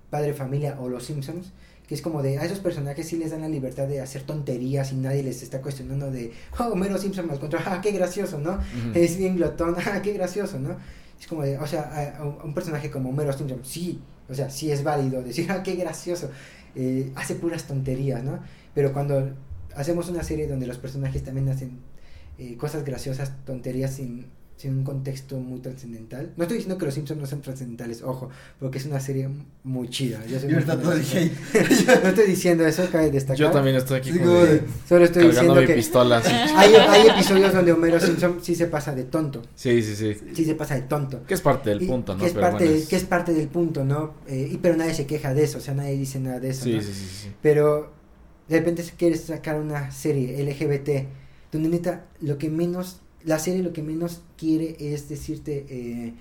Padre 0.10 0.34
Familia 0.34 0.78
o 0.80 0.90
Los 0.90 1.06
Simpsons, 1.06 1.52
que 1.88 1.96
es 1.96 2.02
como 2.04 2.22
de 2.22 2.38
a 2.38 2.46
esos 2.46 2.60
personajes 2.60 3.08
sí 3.08 3.18
les 3.18 3.32
dan 3.32 3.42
la 3.42 3.50
libertad 3.50 3.88
de 3.88 4.00
hacer 4.00 4.22
tonterías 4.22 4.92
y 4.92 4.96
nadie 4.96 5.24
les 5.24 5.42
está 5.42 5.60
cuestionando 5.62 6.12
de, 6.12 6.32
oh, 6.60 6.66
Homero 6.66 7.00
Simpson 7.00 7.26
mal 7.26 7.40
control, 7.40 7.64
ah, 7.66 7.82
qué 7.82 7.92
gracioso, 7.92 8.40
¿no? 8.40 8.60
Es 8.94 9.18
bien 9.18 9.38
glotón, 9.38 9.76
ah, 9.86 10.02
qué 10.02 10.14
gracioso, 10.14 10.60
¿no? 10.60 10.78
Es 11.20 11.28
como 11.28 11.44
de, 11.44 11.58
o 11.58 11.68
sea, 11.68 12.20
un 12.44 12.54
personaje 12.54 12.90
como 12.90 13.10
Homero 13.10 13.34
Simpson, 13.34 13.60
sí, 13.64 14.02
o 14.30 14.34
sea, 14.34 14.50
sí 14.50 14.72
es 14.72 14.84
válido 14.84 15.22
decir, 15.22 15.52
ah, 15.52 15.64
qué 15.64 15.76
gracioso, 15.76 16.30
eh, 16.76 17.12
hace 17.16 17.36
puras 17.36 17.66
tonterías, 17.66 18.24
¿no? 18.24 18.40
Pero 18.74 18.94
cuando 18.94 19.34
hacemos 19.76 20.10
una 20.10 20.24
serie 20.24 20.48
donde 20.48 20.68
los 20.68 20.78
personajes 20.78 21.24
también 21.24 21.50
hacen 21.50 21.80
eh, 22.38 22.56
cosas 22.58 22.86
graciosas, 22.86 23.34
tonterías 23.46 23.96
sin 23.96 24.28
en 24.68 24.80
un 24.80 24.84
contexto 24.84 25.38
muy 25.38 25.60
trascendental. 25.60 26.34
No 26.36 26.43
estoy 26.43 26.57
diciendo 26.57 26.78
que 26.78 26.86
los 26.86 26.93
Simpsons 26.93 27.20
no 27.20 27.26
sean 27.26 27.41
trascendentales, 27.41 28.03
ojo, 28.03 28.30
porque 28.60 28.78
es 28.78 28.86
una 28.86 28.99
serie 28.99 29.30
muy 29.64 29.89
chida. 29.89 30.26
Yo 30.26 30.39
soy 30.39 30.51
no 30.53 30.60
estoy 30.60 32.28
diciendo 32.28 32.66
eso, 32.66 32.88
cabe 32.91 33.12
destacar. 33.12 33.38
Yo 33.38 33.51
también 33.51 33.78
estoy 33.78 33.99
aquí 33.99 34.12
Solo 34.88 35.05
estoy 35.05 35.28
diciendo 35.28 35.55
mi 35.55 35.66
que 35.66 35.76
pistola, 35.76 36.22
hay, 36.55 36.74
hay, 36.74 37.07
episodios 37.07 37.53
donde 37.53 37.72
Homero 37.72 37.99
Simpson 37.99 38.39
sí 38.41 38.55
se 38.55 38.68
pasa 38.68 38.93
de 38.93 39.05
tonto. 39.05 39.41
Sí, 39.55 39.82
sí, 39.82 39.95
sí. 39.95 40.18
Sí 40.34 40.45
se 40.45 40.55
pasa 40.55 40.76
de 40.76 40.82
tonto. 40.82 41.24
Que 41.26 41.36
es 41.36 41.41
parte 41.41 41.70
del 41.70 41.88
punto, 41.88 42.16
¿no? 42.16 42.22
Que 42.22 42.28
es, 42.28 42.34
parte, 42.34 42.84
que 42.89 42.95
es 42.95 43.03
parte 43.05 43.34
del 43.34 43.47
punto, 43.47 43.86
¿no? 43.86 44.16
Eh, 44.28 44.49
y, 44.51 44.57
pero 44.57 44.76
nadie 44.76 44.93
se 44.93 45.05
queja 45.05 45.34
de 45.34 45.43
eso, 45.43 45.60
o 45.60 45.62
sea, 45.62 45.74
nadie 45.74 45.95
dice 45.95 46.20
nada 46.20 46.39
de 46.39 46.49
eso. 46.49 46.66
Sí, 46.66 46.74
¿no? 46.74 46.82
sí, 46.82 46.93
sí, 46.93 47.05
sí. 47.24 47.32
Pero 47.41 47.93
de 48.49 48.57
repente 48.57 48.84
quieres 48.97 49.22
sacar 49.22 49.60
una 49.60 49.91
serie 49.91 50.43
LGBT 50.43 51.07
donde 51.51 51.70
neta 51.70 52.05
lo 52.22 52.38
que 52.38 52.49
menos 52.49 53.01
la 53.26 53.40
serie 53.40 53.64
lo 53.64 53.74
que 53.74 53.82
menos 53.82 54.22
quiere 54.38 54.76
es 54.80 55.10
decirte, 55.10 55.66
eh, 55.70 56.14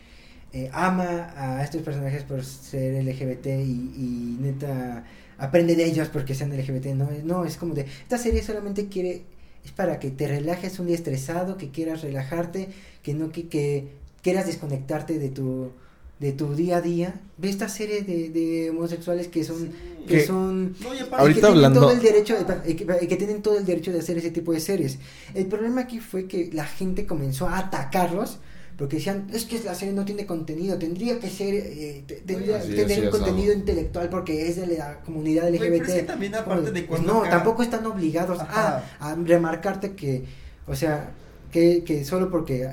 eh, 0.52 0.70
ama 0.72 1.32
a 1.36 1.62
estos 1.62 1.82
personajes 1.82 2.22
por 2.24 2.44
ser 2.44 3.04
LGBT 3.04 3.46
y, 3.46 4.36
neta 4.40 5.04
aprende 5.36 5.76
de 5.76 5.84
ellos 5.84 6.08
porque 6.08 6.34
sean 6.34 6.56
LGBT. 6.56 6.86
No, 6.86 7.08
no, 7.24 7.44
es 7.44 7.56
como 7.56 7.74
de, 7.74 7.82
esta 7.82 8.18
serie 8.18 8.42
solamente 8.42 8.88
quiere, 8.88 9.22
es 9.64 9.72
para 9.72 10.00
que 10.00 10.10
te 10.10 10.26
relajes 10.26 10.78
un 10.78 10.86
día 10.86 10.96
estresado, 10.96 11.56
que 11.56 11.70
quieras 11.70 12.02
relajarte, 12.02 12.68
que 13.02 13.14
no 13.14 13.30
que, 13.30 13.48
que 13.48 13.88
quieras 14.22 14.46
desconectarte 14.46 15.18
de 15.18 15.28
tu 15.28 15.72
de 16.20 16.32
tu 16.32 16.54
día 16.54 16.78
a 16.78 16.80
día 16.80 17.20
ve 17.36 17.48
esta 17.48 17.68
serie 17.68 18.02
de, 18.02 18.30
de 18.30 18.70
homosexuales 18.70 19.28
que 19.28 19.44
son 19.44 19.70
que, 20.06 20.26
son 20.26 20.74
ahorita 21.12 21.48
hablando 21.48 21.80
todo 21.80 21.92
el 21.92 22.00
derecho 22.00 22.34
de, 22.36 22.76
que, 22.76 23.16
tienen 23.16 23.42
todo 23.42 23.58
el 23.58 23.64
derecho 23.64 23.92
de 23.92 23.98
hacer 23.98 24.16
ese 24.16 24.30
tipo 24.30 24.52
de 24.52 24.60
series. 24.60 24.98
El 25.34 25.46
problema 25.46 25.82
aquí 25.82 26.00
fue 26.00 26.26
que 26.26 26.50
la 26.52 26.64
gente 26.64 27.06
comenzó 27.06 27.46
a 27.46 27.58
atacarlos 27.58 28.38
porque 28.78 28.96
decían 28.96 29.26
es 29.32 29.44
que 29.44 29.60
la 29.64 29.74
serie 29.74 29.92
no 29.92 30.04
tiene 30.04 30.24
contenido 30.24 30.78
tendría 30.78 31.18
que 31.18 31.28
ser 31.28 31.52
eh, 31.54 32.04
tendría 32.24 32.62
que 32.62 32.74
tener 32.74 33.04
un 33.06 33.10
contenido 33.10 33.52
intelectual 33.52 34.08
porque 34.08 34.48
es 34.48 34.56
de 34.56 34.68
la 34.68 35.00
comunidad 35.00 35.52
LGBT 35.52 36.06
también 36.06 36.36
aparte 36.36 36.70
de 36.70 36.86
no 37.04 37.22
tampoco 37.22 37.64
están 37.64 37.84
obligados 37.86 38.38
a, 38.38 38.84
a, 39.00 39.14
remarcarte 39.16 39.94
que 39.94 40.24
o 40.68 40.76
sea 40.76 41.10
que, 41.50 41.82
que 41.82 42.04
solo 42.04 42.30
porque 42.30 42.68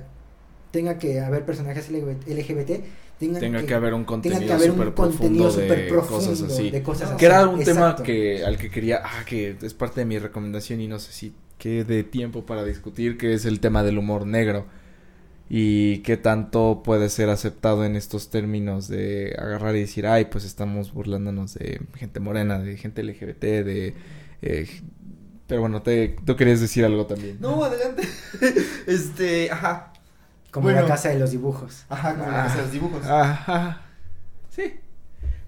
tenga 0.69 0.99
que 0.99 1.21
haber 1.21 1.43
personajes 1.43 1.89
LGBT 1.89 2.83
tenga 3.19 3.65
que, 3.65 3.73
haber 3.73 3.93
un 3.93 4.03
contenido 4.03 4.59
súper 4.59 4.93
profundo, 4.93 5.51
de, 5.51 5.87
cosas 5.87 6.41
así. 6.41 6.71
que 7.17 7.25
era 7.25 7.47
un 7.47 7.63
tema 7.63 7.95
que 7.95 8.43
al 8.43 8.57
que 8.57 8.69
quería, 8.69 9.01
ah, 9.03 9.23
que 9.25 9.55
es 9.61 9.73
parte 9.73 10.01
de 10.01 10.05
mi 10.05 10.19
recomendación 10.19 10.81
y 10.81 10.87
no 10.87 10.99
sé 10.99 11.11
si 11.11 11.33
quede 11.57 12.03
tiempo 12.03 12.45
para 12.45 12.63
discutir, 12.63 13.17
que 13.17 13.33
es 13.33 13.45
el 13.45 13.59
tema 13.59 13.83
del 13.83 13.97
humor 13.97 14.25
negro 14.25 14.65
y 15.49 15.99
qué 15.99 16.17
tanto 16.17 16.81
puede 16.83 17.09
ser 17.09 17.29
aceptado 17.29 17.85
en 17.85 17.95
estos 17.95 18.29
términos 18.29 18.87
de 18.87 19.35
agarrar 19.37 19.75
y 19.75 19.81
decir, 19.81 20.07
ay, 20.07 20.25
pues 20.25 20.43
estamos 20.43 20.93
burlándonos 20.93 21.53
de 21.53 21.81
gente 21.95 22.19
morena, 22.19 22.59
de 22.59 22.77
gente 22.77 23.03
LGBT, 23.03 23.41
de... 23.41 23.93
Eh, 24.41 24.67
pero 25.47 25.61
bueno, 25.61 25.83
te, 25.83 26.15
tú 26.25 26.35
querías 26.35 26.59
decir 26.59 26.83
algo 26.83 27.05
también. 27.05 27.37
No, 27.39 27.63
adelante. 27.63 28.01
este, 28.87 29.51
ajá. 29.51 29.93
Como 30.55 30.71
la 30.71 30.85
casa 30.85 31.09
de 31.09 31.19
los 31.19 31.31
dibujos. 31.31 31.83
Ajá, 31.89 32.15
como 32.15 32.31
la 32.31 32.43
casa 32.43 32.55
de 32.55 32.61
los 32.61 32.71
dibujos. 32.71 33.05
Ajá. 33.05 33.81
Sí. 34.49 34.73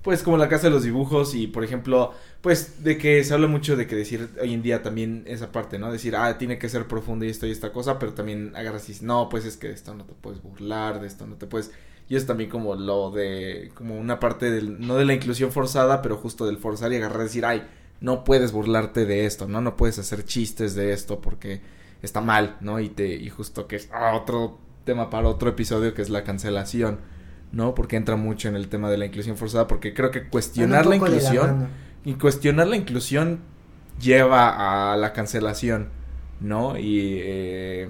Pues 0.01 0.21
como 0.21 0.35
la 0.35 0.49
casa 0.49 0.67
de 0.67 0.71
los 0.71 0.83
dibujos 0.83 1.33
y, 1.33 1.47
por 1.47 1.63
ejemplo, 1.63 2.13
pues 2.41 2.83
de 2.83 2.97
que 2.97 3.23
se 3.23 3.33
habla 3.33 3.47
mucho 3.47 3.77
de 3.77 3.87
que 3.87 3.95
decir 3.95 4.29
hoy 4.41 4.53
en 4.53 4.61
día 4.61 4.83
también 4.83 5.23
esa 5.25 5.53
parte, 5.53 5.79
¿no? 5.79 5.93
Decir, 5.93 6.17
ah, 6.17 6.37
tiene 6.37 6.59
que 6.59 6.67
ser 6.67 6.89
profundo 6.89 7.23
y 7.23 7.29
esto 7.29 7.47
y 7.47 7.51
esta 7.51 7.71
cosa, 7.71 7.99
pero 7.99 8.13
también 8.15 8.53
agarras 8.53 8.83
y 8.83 8.87
dices, 8.87 9.03
no, 9.03 9.29
pues 9.29 9.45
es 9.45 9.55
que 9.55 9.69
de 9.69 9.75
esto 9.75 9.93
no 9.93 10.03
te 10.03 10.13
puedes 10.13 10.43
burlar, 10.43 10.99
de 10.99 11.07
esto 11.07 11.25
no 11.25 11.35
te 11.35 11.47
puedes... 11.47 11.71
Y 12.09 12.17
es 12.17 12.25
también 12.25 12.49
como 12.49 12.75
lo 12.75 13.09
de, 13.11 13.71
como 13.75 13.97
una 13.97 14.19
parte 14.19 14.51
del, 14.51 14.85
no 14.85 14.95
de 14.95 15.05
la 15.05 15.13
inclusión 15.13 15.53
forzada, 15.53 16.01
pero 16.01 16.17
justo 16.17 16.45
del 16.45 16.57
forzar 16.57 16.91
y 16.91 16.97
agarrar 16.97 17.21
y 17.21 17.23
decir, 17.23 17.45
ay, 17.45 17.65
no 18.01 18.25
puedes 18.25 18.51
burlarte 18.51 19.05
de 19.05 19.25
esto, 19.25 19.47
¿no? 19.47 19.61
No 19.61 19.77
puedes 19.77 19.99
hacer 19.99 20.25
chistes 20.25 20.75
de 20.75 20.91
esto 20.91 21.21
porque 21.21 21.61
está 22.01 22.19
mal, 22.19 22.57
¿no? 22.59 22.81
Y 22.81 22.89
te, 22.89 23.15
y 23.15 23.29
justo 23.29 23.67
que 23.67 23.77
es 23.77 23.89
ah, 23.93 24.15
otro 24.15 24.66
tema 24.87 25.11
para 25.11 25.27
otro 25.27 25.49
episodio 25.49 25.93
que 25.93 26.01
es 26.01 26.09
la 26.09 26.23
cancelación, 26.23 27.01
¿no? 27.51 27.75
Porque 27.75 27.97
entra 27.97 28.15
mucho 28.15 28.47
en 28.47 28.55
el 28.55 28.69
tema 28.69 28.89
de 28.89 28.97
la 28.97 29.05
inclusión 29.05 29.37
forzada, 29.37 29.67
porque 29.67 29.93
creo 29.93 30.09
que 30.09 30.23
cuestionar 30.23 30.87
la 30.87 30.95
inclusión 30.95 31.67
y 32.03 32.15
cuestionar 32.15 32.67
la 32.67 32.77
inclusión 32.77 33.41
lleva 34.01 34.93
a 34.93 34.97
la 34.97 35.13
cancelación, 35.13 35.89
¿no? 36.39 36.77
Y 36.79 37.19
eh, 37.19 37.89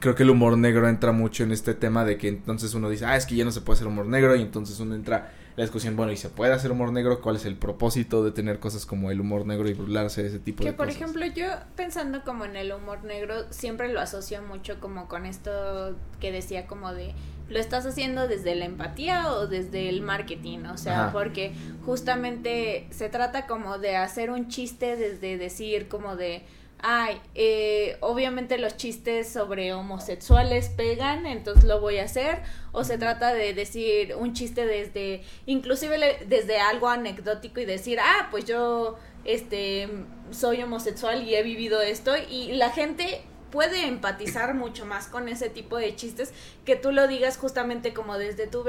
creo 0.00 0.14
que 0.14 0.24
el 0.24 0.30
humor 0.30 0.58
negro 0.58 0.88
entra 0.88 1.12
mucho 1.12 1.44
en 1.44 1.52
este 1.52 1.74
tema 1.74 2.04
de 2.04 2.18
que 2.18 2.28
entonces 2.28 2.74
uno 2.74 2.90
dice, 2.90 3.06
ah, 3.06 3.16
es 3.16 3.24
que 3.24 3.36
ya 3.36 3.44
no 3.44 3.52
se 3.52 3.60
puede 3.60 3.76
hacer 3.76 3.86
humor 3.86 4.06
negro 4.06 4.36
y 4.36 4.42
entonces 4.42 4.78
uno 4.80 4.94
entra 4.94 5.32
la 5.58 5.64
discusión, 5.64 5.96
bueno, 5.96 6.12
¿y 6.12 6.16
se 6.16 6.28
puede 6.28 6.52
hacer 6.52 6.70
humor 6.70 6.92
negro? 6.92 7.20
¿Cuál 7.20 7.34
es 7.34 7.44
el 7.44 7.56
propósito 7.56 8.22
de 8.22 8.30
tener 8.30 8.60
cosas 8.60 8.86
como 8.86 9.10
el 9.10 9.20
humor 9.20 9.44
negro 9.44 9.68
y 9.68 9.74
burlarse 9.74 10.22
de 10.22 10.28
ese 10.28 10.38
tipo 10.38 10.62
de 10.62 10.70
cosas? 10.70 10.72
Que, 10.72 10.76
por 10.76 10.88
ejemplo, 10.88 11.26
yo 11.26 11.48
pensando 11.74 12.22
como 12.22 12.44
en 12.44 12.54
el 12.54 12.70
humor 12.70 13.02
negro, 13.02 13.44
siempre 13.50 13.92
lo 13.92 13.98
asocio 13.98 14.40
mucho 14.40 14.78
como 14.78 15.08
con 15.08 15.26
esto 15.26 15.96
que 16.20 16.30
decía 16.30 16.68
como 16.68 16.94
de, 16.94 17.12
¿lo 17.48 17.58
estás 17.58 17.84
haciendo 17.86 18.28
desde 18.28 18.54
la 18.54 18.66
empatía 18.66 19.32
o 19.32 19.48
desde 19.48 19.88
el 19.88 20.00
marketing? 20.00 20.60
O 20.72 20.76
sea, 20.76 21.10
porque 21.12 21.52
justamente 21.84 22.86
se 22.90 23.08
trata 23.08 23.48
como 23.48 23.78
de 23.78 23.96
hacer 23.96 24.30
un 24.30 24.46
chiste 24.46 24.94
desde 24.94 25.38
decir 25.38 25.88
como 25.88 26.14
de 26.14 26.44
ay, 26.80 27.20
eh, 27.34 27.96
obviamente 28.00 28.58
los 28.58 28.76
chistes 28.76 29.28
sobre 29.28 29.72
homosexuales 29.72 30.68
pegan, 30.68 31.26
entonces 31.26 31.64
lo 31.64 31.80
voy 31.80 31.98
a 31.98 32.04
hacer, 32.04 32.42
o 32.72 32.84
se 32.84 32.98
trata 32.98 33.34
de 33.34 33.54
decir 33.54 34.14
un 34.14 34.32
chiste 34.32 34.66
desde, 34.66 35.22
inclusive 35.46 36.24
desde 36.26 36.60
algo 36.60 36.88
anecdótico 36.88 37.60
y 37.60 37.64
decir, 37.64 37.98
ah, 38.00 38.28
pues 38.30 38.44
yo, 38.44 38.96
este, 39.24 39.88
soy 40.30 40.62
homosexual 40.62 41.22
y 41.26 41.34
he 41.34 41.42
vivido 41.42 41.82
esto, 41.82 42.12
y 42.16 42.52
la 42.52 42.70
gente 42.70 43.22
puede 43.50 43.86
empatizar 43.86 44.54
mucho 44.54 44.86
más 44.86 45.06
con 45.06 45.28
ese 45.28 45.48
tipo 45.50 45.76
de 45.76 45.94
chistes 45.96 46.32
que 46.64 46.76
tú 46.76 46.92
lo 46.92 47.08
digas 47.08 47.36
justamente 47.36 47.94
como 47.94 48.18
desde 48.18 48.46
tu 48.46 48.64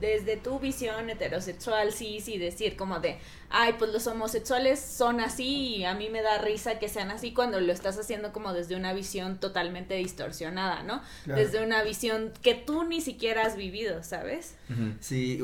desde 0.00 0.36
tu 0.36 0.58
visión 0.58 1.10
heterosexual 1.10 1.92
sí 1.92 2.20
sí 2.20 2.38
decir 2.38 2.76
como 2.76 3.00
de 3.00 3.18
ay 3.50 3.74
pues 3.78 3.92
los 3.92 4.06
homosexuales 4.06 4.80
son 4.80 5.20
así 5.20 5.76
y 5.76 5.84
a 5.84 5.94
mí 5.94 6.08
me 6.08 6.22
da 6.22 6.38
risa 6.38 6.78
que 6.78 6.88
sean 6.88 7.10
así 7.10 7.32
cuando 7.32 7.60
lo 7.60 7.72
estás 7.72 7.98
haciendo 7.98 8.32
como 8.32 8.52
desde 8.52 8.76
una 8.76 8.92
visión 8.92 9.38
totalmente 9.38 9.94
distorsionada 9.94 10.82
no 10.82 11.02
desde 11.26 11.62
una 11.62 11.82
visión 11.82 12.32
que 12.42 12.54
tú 12.54 12.84
ni 12.84 13.00
siquiera 13.00 13.44
has 13.46 13.56
vivido 13.56 14.02
sabes 14.02 14.54
sí 15.00 15.40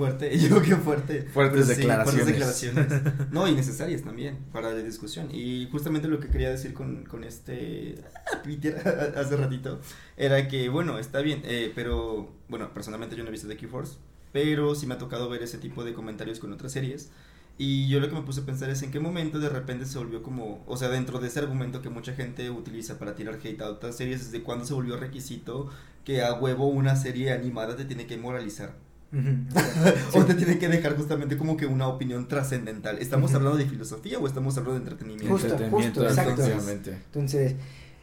Fuerte, 0.00 0.38
yo 0.48 0.62
que 0.62 0.76
fuerte. 0.76 1.22
Fuertes 1.24 1.68
declaraciones. 1.68 2.86
No, 3.30 3.46
y 3.46 3.52
necesarias 3.52 4.00
también 4.02 4.38
para 4.50 4.72
la 4.72 4.78
discusión. 4.78 5.28
Y 5.30 5.68
justamente 5.70 6.08
lo 6.08 6.18
que 6.20 6.28
quería 6.28 6.48
decir 6.48 6.72
con, 6.72 7.04
con 7.04 7.22
este 7.22 7.96
Twitter 8.42 8.78
hace 9.16 9.36
ratito 9.36 9.78
era 10.16 10.48
que, 10.48 10.70
bueno, 10.70 10.98
está 10.98 11.20
bien, 11.20 11.42
eh, 11.44 11.70
pero, 11.74 12.32
bueno, 12.48 12.72
personalmente 12.72 13.14
yo 13.14 13.24
no 13.24 13.28
he 13.28 13.32
visto 13.32 13.46
The 13.46 13.58
Q-Force, 13.58 13.98
pero 14.32 14.74
sí 14.74 14.86
me 14.86 14.94
ha 14.94 14.98
tocado 14.98 15.28
ver 15.28 15.42
ese 15.42 15.58
tipo 15.58 15.84
de 15.84 15.92
comentarios 15.92 16.38
con 16.38 16.50
otras 16.50 16.72
series. 16.72 17.10
Y 17.58 17.86
yo 17.88 18.00
lo 18.00 18.08
que 18.08 18.14
me 18.14 18.22
puse 18.22 18.40
a 18.40 18.46
pensar 18.46 18.70
es 18.70 18.82
en 18.82 18.90
qué 18.90 19.00
momento 19.00 19.38
de 19.38 19.50
repente 19.50 19.84
se 19.84 19.98
volvió 19.98 20.22
como, 20.22 20.64
o 20.66 20.78
sea, 20.78 20.88
dentro 20.88 21.18
de 21.18 21.28
ese 21.28 21.40
argumento 21.40 21.82
que 21.82 21.90
mucha 21.90 22.14
gente 22.14 22.48
utiliza 22.48 22.98
para 22.98 23.14
tirar 23.14 23.34
hate 23.34 23.60
a 23.60 23.68
otras 23.68 23.98
series, 23.98 24.24
desde 24.24 24.42
cuándo 24.42 24.64
se 24.64 24.72
volvió 24.72 24.96
requisito 24.96 25.68
que 26.06 26.22
a 26.22 26.32
huevo 26.32 26.68
una 26.68 26.96
serie 26.96 27.32
animada 27.32 27.76
te 27.76 27.84
tiene 27.84 28.06
que 28.06 28.16
moralizar. 28.16 28.72
o 30.14 30.24
te 30.24 30.34
tiene 30.34 30.58
que 30.58 30.68
dejar 30.68 30.96
justamente 30.96 31.36
como 31.36 31.56
que 31.56 31.66
una 31.66 31.88
opinión 31.88 32.28
trascendental. 32.28 32.98
¿Estamos 32.98 33.34
hablando 33.34 33.58
de 33.58 33.66
filosofía 33.66 34.18
o 34.18 34.26
estamos 34.26 34.56
hablando 34.56 34.78
de 34.78 34.90
entretenimiento? 34.90 35.36
Justo, 35.36 35.56
justo, 35.70 36.04
exacto. 36.04 36.42
Entonces, 36.44 37.54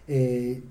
eh, 0.07 0.61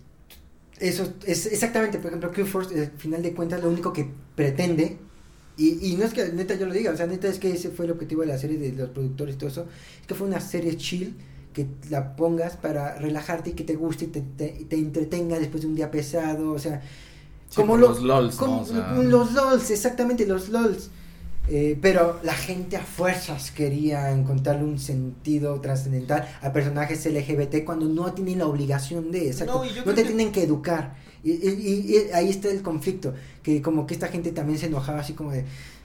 eso 0.78 1.14
es 1.26 1.46
exactamente, 1.46 1.98
por 1.98 2.08
ejemplo, 2.08 2.32
Q-Force, 2.32 2.78
al 2.78 2.90
final 2.98 3.22
de 3.22 3.32
cuentas, 3.32 3.62
lo 3.62 3.70
único 3.70 3.92
que 3.92 4.10
pretende 4.34 4.98
y, 5.56 5.92
y 5.92 5.96
no 5.96 6.04
es 6.04 6.12
que 6.12 6.32
neta 6.32 6.54
yo 6.54 6.66
lo 6.66 6.74
diga, 6.74 6.92
o 6.92 6.96
sea, 6.96 7.06
neta 7.06 7.28
es 7.28 7.38
que 7.38 7.50
ese 7.50 7.70
fue 7.70 7.86
el 7.86 7.92
objetivo 7.92 8.20
de 8.20 8.28
la 8.28 8.38
serie 8.38 8.58
de 8.58 8.72
los 8.72 8.90
productores 8.90 9.36
y 9.36 9.38
todo 9.38 9.48
eso, 9.48 9.66
es 10.00 10.06
que 10.06 10.14
fue 10.14 10.26
una 10.26 10.40
serie 10.40 10.76
chill 10.76 11.16
que 11.54 11.66
la 11.88 12.14
pongas 12.14 12.58
para 12.58 12.96
relajarte 12.96 13.50
y 13.50 13.52
que 13.54 13.64
te 13.64 13.74
guste 13.74 14.04
y 14.04 14.08
te, 14.08 14.20
te, 14.20 14.76
entretenga 14.76 15.38
después 15.38 15.62
de 15.62 15.68
un 15.68 15.74
día 15.74 15.90
pesado, 15.90 16.52
o 16.52 16.58
sea, 16.58 16.82
como 17.54 17.76
los 17.76 18.02
LOLs, 18.02 18.38
Los 19.04 19.32
LOLs, 19.32 19.70
exactamente, 19.70 20.26
los 20.26 20.48
LOLs. 20.48 20.90
Eh, 21.48 21.78
pero 21.80 22.18
la 22.24 22.34
gente 22.34 22.76
a 22.76 22.82
fuerzas 22.82 23.52
quería 23.52 24.10
encontrarle 24.10 24.64
un 24.64 24.80
sentido 24.80 25.60
trascendental 25.60 26.28
a 26.42 26.52
personajes 26.52 27.06
LGBT 27.06 27.64
cuando 27.64 27.86
no 27.86 28.12
tienen 28.12 28.40
la 28.40 28.46
obligación 28.46 29.12
de, 29.12 29.28
exacto, 29.28 29.62
no, 29.84 29.94
te 29.94 30.02
tienen 30.02 30.32
que 30.32 30.42
educar. 30.42 30.96
Y, 31.22 31.30
y, 31.30 32.10
ahí 32.12 32.30
está 32.30 32.48
el 32.48 32.62
conflicto, 32.62 33.14
que 33.44 33.62
como 33.62 33.86
que 33.86 33.94
esta 33.94 34.08
gente 34.08 34.32
también 34.32 34.58
se 34.58 34.66
enojaba 34.66 35.00
así 35.00 35.12
como 35.12 35.30
de, 35.30 35.44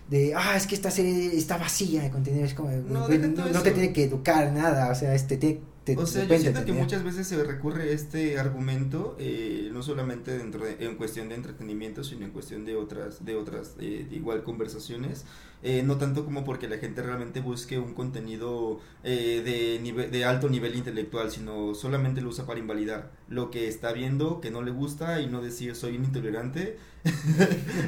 de 0.10 0.34
ah, 0.36 0.56
es 0.56 0.66
que 0.66 0.74
esta 0.74 0.90
serie 0.90 1.36
está 1.38 1.58
vacía 1.58 2.02
de 2.02 2.10
contenido, 2.10 2.44
es 2.44 2.56
como, 2.56 2.72
no, 2.72 3.08
no, 3.08 3.62
te 3.62 3.72
tiene 3.72 3.94
que 3.94 4.06
educar 4.06 4.52
nada, 4.52 4.92
o 4.92 4.96
sea, 4.96 5.14
este, 5.14 5.38
te, 5.38 5.62
o 5.98 6.06
sea, 6.06 6.26
yo 6.26 6.38
siento 6.38 6.64
que 6.66 6.74
muchas 6.74 7.04
veces 7.04 7.28
se 7.28 7.44
recurre 7.44 7.94
este 7.94 8.38
argumento, 8.40 9.16
eh, 9.20 9.70
no 9.74 9.82
solamente 9.82 10.38
dentro 10.38 10.66
de, 10.66 10.78
en 10.86 10.96
cuestión 10.96 11.30
de 11.30 11.36
entretenimiento, 11.36 12.04
sino 12.04 12.26
en 12.26 12.32
cuestión 12.32 12.66
de 12.66 12.76
otras, 12.76 13.26
de 13.26 13.36
otras, 13.36 13.76
eh, 13.80 14.08
igual 14.12 14.44
conversaciones, 14.44 15.26
eh, 15.64 15.84
no 15.84 15.98
tanto 15.98 16.26
como 16.26 16.44
porque 16.44 16.68
la 16.68 16.78
gente 16.78 17.02
realmente 17.02 17.42
busque 17.42 17.78
un 17.78 17.94
contenido 17.94 18.80
de, 19.04 19.80
nivel, 19.82 20.12
de 20.12 20.26
alto 20.26 20.50
nivel 20.50 20.76
intelectual, 20.76 21.32
sino 21.32 21.76
solamente 21.76 22.22
lo 22.22 22.30
usa 22.30 22.46
para 22.46 22.60
invalidar 22.60 23.12
lo 23.28 23.52
que 23.52 23.68
está 23.68 23.92
viendo, 23.92 24.42
que 24.42 24.52
no 24.52 24.62
le 24.62 24.72
gusta 24.72 25.22
y 25.22 25.28
no 25.28 25.42
decir 25.42 25.76
soy 25.76 25.98
un 25.98 26.06
intolerante 26.06 26.78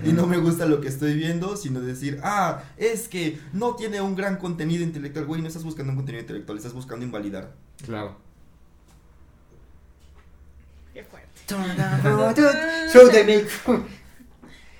y 0.05 0.11
no 0.11 0.25
me 0.25 0.37
gusta 0.37 0.65
lo 0.65 0.81
que 0.81 0.87
estoy 0.87 1.13
viendo, 1.13 1.55
sino 1.55 1.81
decir, 1.81 2.19
ah, 2.23 2.63
es 2.77 3.07
que 3.07 3.39
no 3.53 3.75
tiene 3.75 4.01
un 4.01 4.15
gran 4.15 4.37
contenido 4.37 4.83
intelectual, 4.83 5.25
güey, 5.25 5.41
no 5.41 5.47
estás 5.47 5.63
buscando 5.63 5.91
un 5.91 5.97
contenido 5.97 6.21
intelectual, 6.21 6.57
estás 6.57 6.73
buscando 6.73 7.05
invalidar. 7.05 7.53
Claro. 7.85 8.17
Qué 10.93 11.03
fuerte. 11.03 11.29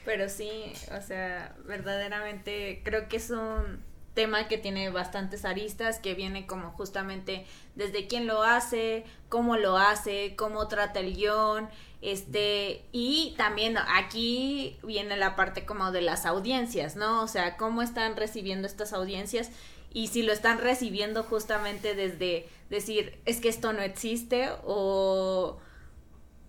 Pero 0.06 0.30
sí, 0.30 0.74
o 0.98 1.02
sea, 1.02 1.56
verdaderamente 1.66 2.82
creo 2.84 3.08
que 3.08 3.18
es 3.18 3.30
un 3.30 3.84
tema 4.14 4.48
que 4.48 4.58
tiene 4.58 4.90
bastantes 4.90 5.44
aristas, 5.46 6.00
que 6.00 6.14
viene 6.14 6.46
como 6.46 6.72
justamente 6.72 7.46
desde 7.76 8.08
quién 8.08 8.28
lo 8.28 8.44
hace, 8.44 9.06
cómo 9.30 9.58
lo 9.58 9.78
hace, 9.78 10.36
cómo 10.36 10.68
trata 10.68 11.00
el 11.00 11.16
guion, 11.16 11.70
este, 12.02 12.84
y 12.92 13.34
también 13.38 13.78
aquí 13.78 14.78
viene 14.84 15.16
la 15.16 15.36
parte 15.36 15.66
como 15.66 15.92
de 15.92 16.02
las 16.02 16.26
audiencias, 16.26 16.96
¿no? 16.96 17.24
O 17.24 17.28
sea, 17.28 17.56
cómo 17.56 17.82
están 17.82 18.18
recibiendo 18.18 18.68
estas 18.68 18.92
audiencias 18.94 19.52
y 19.94 20.08
si 20.08 20.22
lo 20.24 20.34
están 20.34 20.58
recibiendo 20.58 21.24
justamente 21.24 21.96
desde 21.96 22.50
decir, 22.70 23.20
es 23.26 23.40
que 23.40 23.50
esto 23.50 23.72
no 23.74 23.82
existe 23.82 24.50
o, 24.66 25.60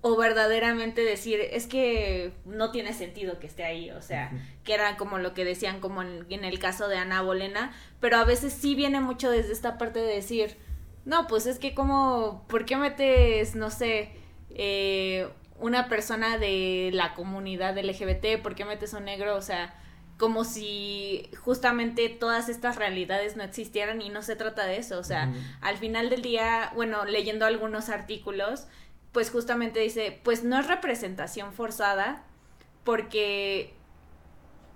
o 0.07 0.17
verdaderamente 0.17 1.01
decir, 1.01 1.41
es 1.41 1.67
que 1.67 2.35
no 2.45 2.71
tiene 2.71 2.93
sentido 2.93 3.39
que 3.39 3.47
esté 3.47 3.65
ahí, 3.65 3.91
o 3.91 4.03
sea, 4.03 4.31
que 4.63 4.75
era 4.75 4.99
como 4.99 5.17
lo 5.17 5.33
que 5.33 5.47
decían 5.47 5.81
como 5.81 6.03
en, 6.03 6.45
el 6.45 6.59
caso 6.59 6.89
de 6.89 6.99
Ana 6.99 7.23
Bolena, 7.23 7.73
pero 8.01 8.19
a 8.19 8.25
veces 8.25 8.53
sí 8.53 8.75
viene 8.75 9.01
mucho 9.01 9.31
desde 9.31 9.55
esta 9.55 9.79
parte 9.79 10.01
de 10.01 10.15
decir, 10.15 10.59
no, 11.07 11.27
pues 11.27 11.47
es 11.47 11.59
que 11.59 11.73
como, 11.75 12.45
¿por 12.49 12.67
qué 12.67 12.77
metes, 12.77 13.55
no 13.55 13.71
sé, 13.71 14.11
eh, 14.51 15.27
una 15.59 15.89
persona 15.89 16.37
de 16.37 16.91
la 16.93 17.15
comunidad 17.15 17.79
LGBT, 17.79 18.43
¿por 18.43 18.55
qué 18.55 18.67
metes 18.67 18.93
un 18.93 19.07
negro? 19.07 19.35
O 19.35 19.41
sea, 19.41 19.75
como 20.19 20.45
si 20.45 21.31
justamente 21.39 22.11
todas 22.11 22.51
estas 22.51 22.77
realidades 22.77 23.37
no 23.37 23.43
existieran 23.43 24.03
y 24.03 24.11
no 24.11 24.21
se 24.21 24.37
trata 24.37 24.67
de 24.67 24.77
eso, 24.77 24.99
o 24.99 25.05
sea, 25.05 25.33
al 25.63 25.79
final 25.79 26.11
del 26.11 26.21
día, 26.21 26.73
bueno, 26.75 27.07
leyendo 27.07 27.47
algunos 27.47 27.89
artículos, 27.89 28.67
pues 29.15 29.31
justamente 29.31 29.81
dice, 29.81 30.21
pues 30.25 30.43
no 30.43 30.59
es 30.59 30.67
representación 30.67 31.55
forzada 31.55 32.25
porque, 32.83 33.73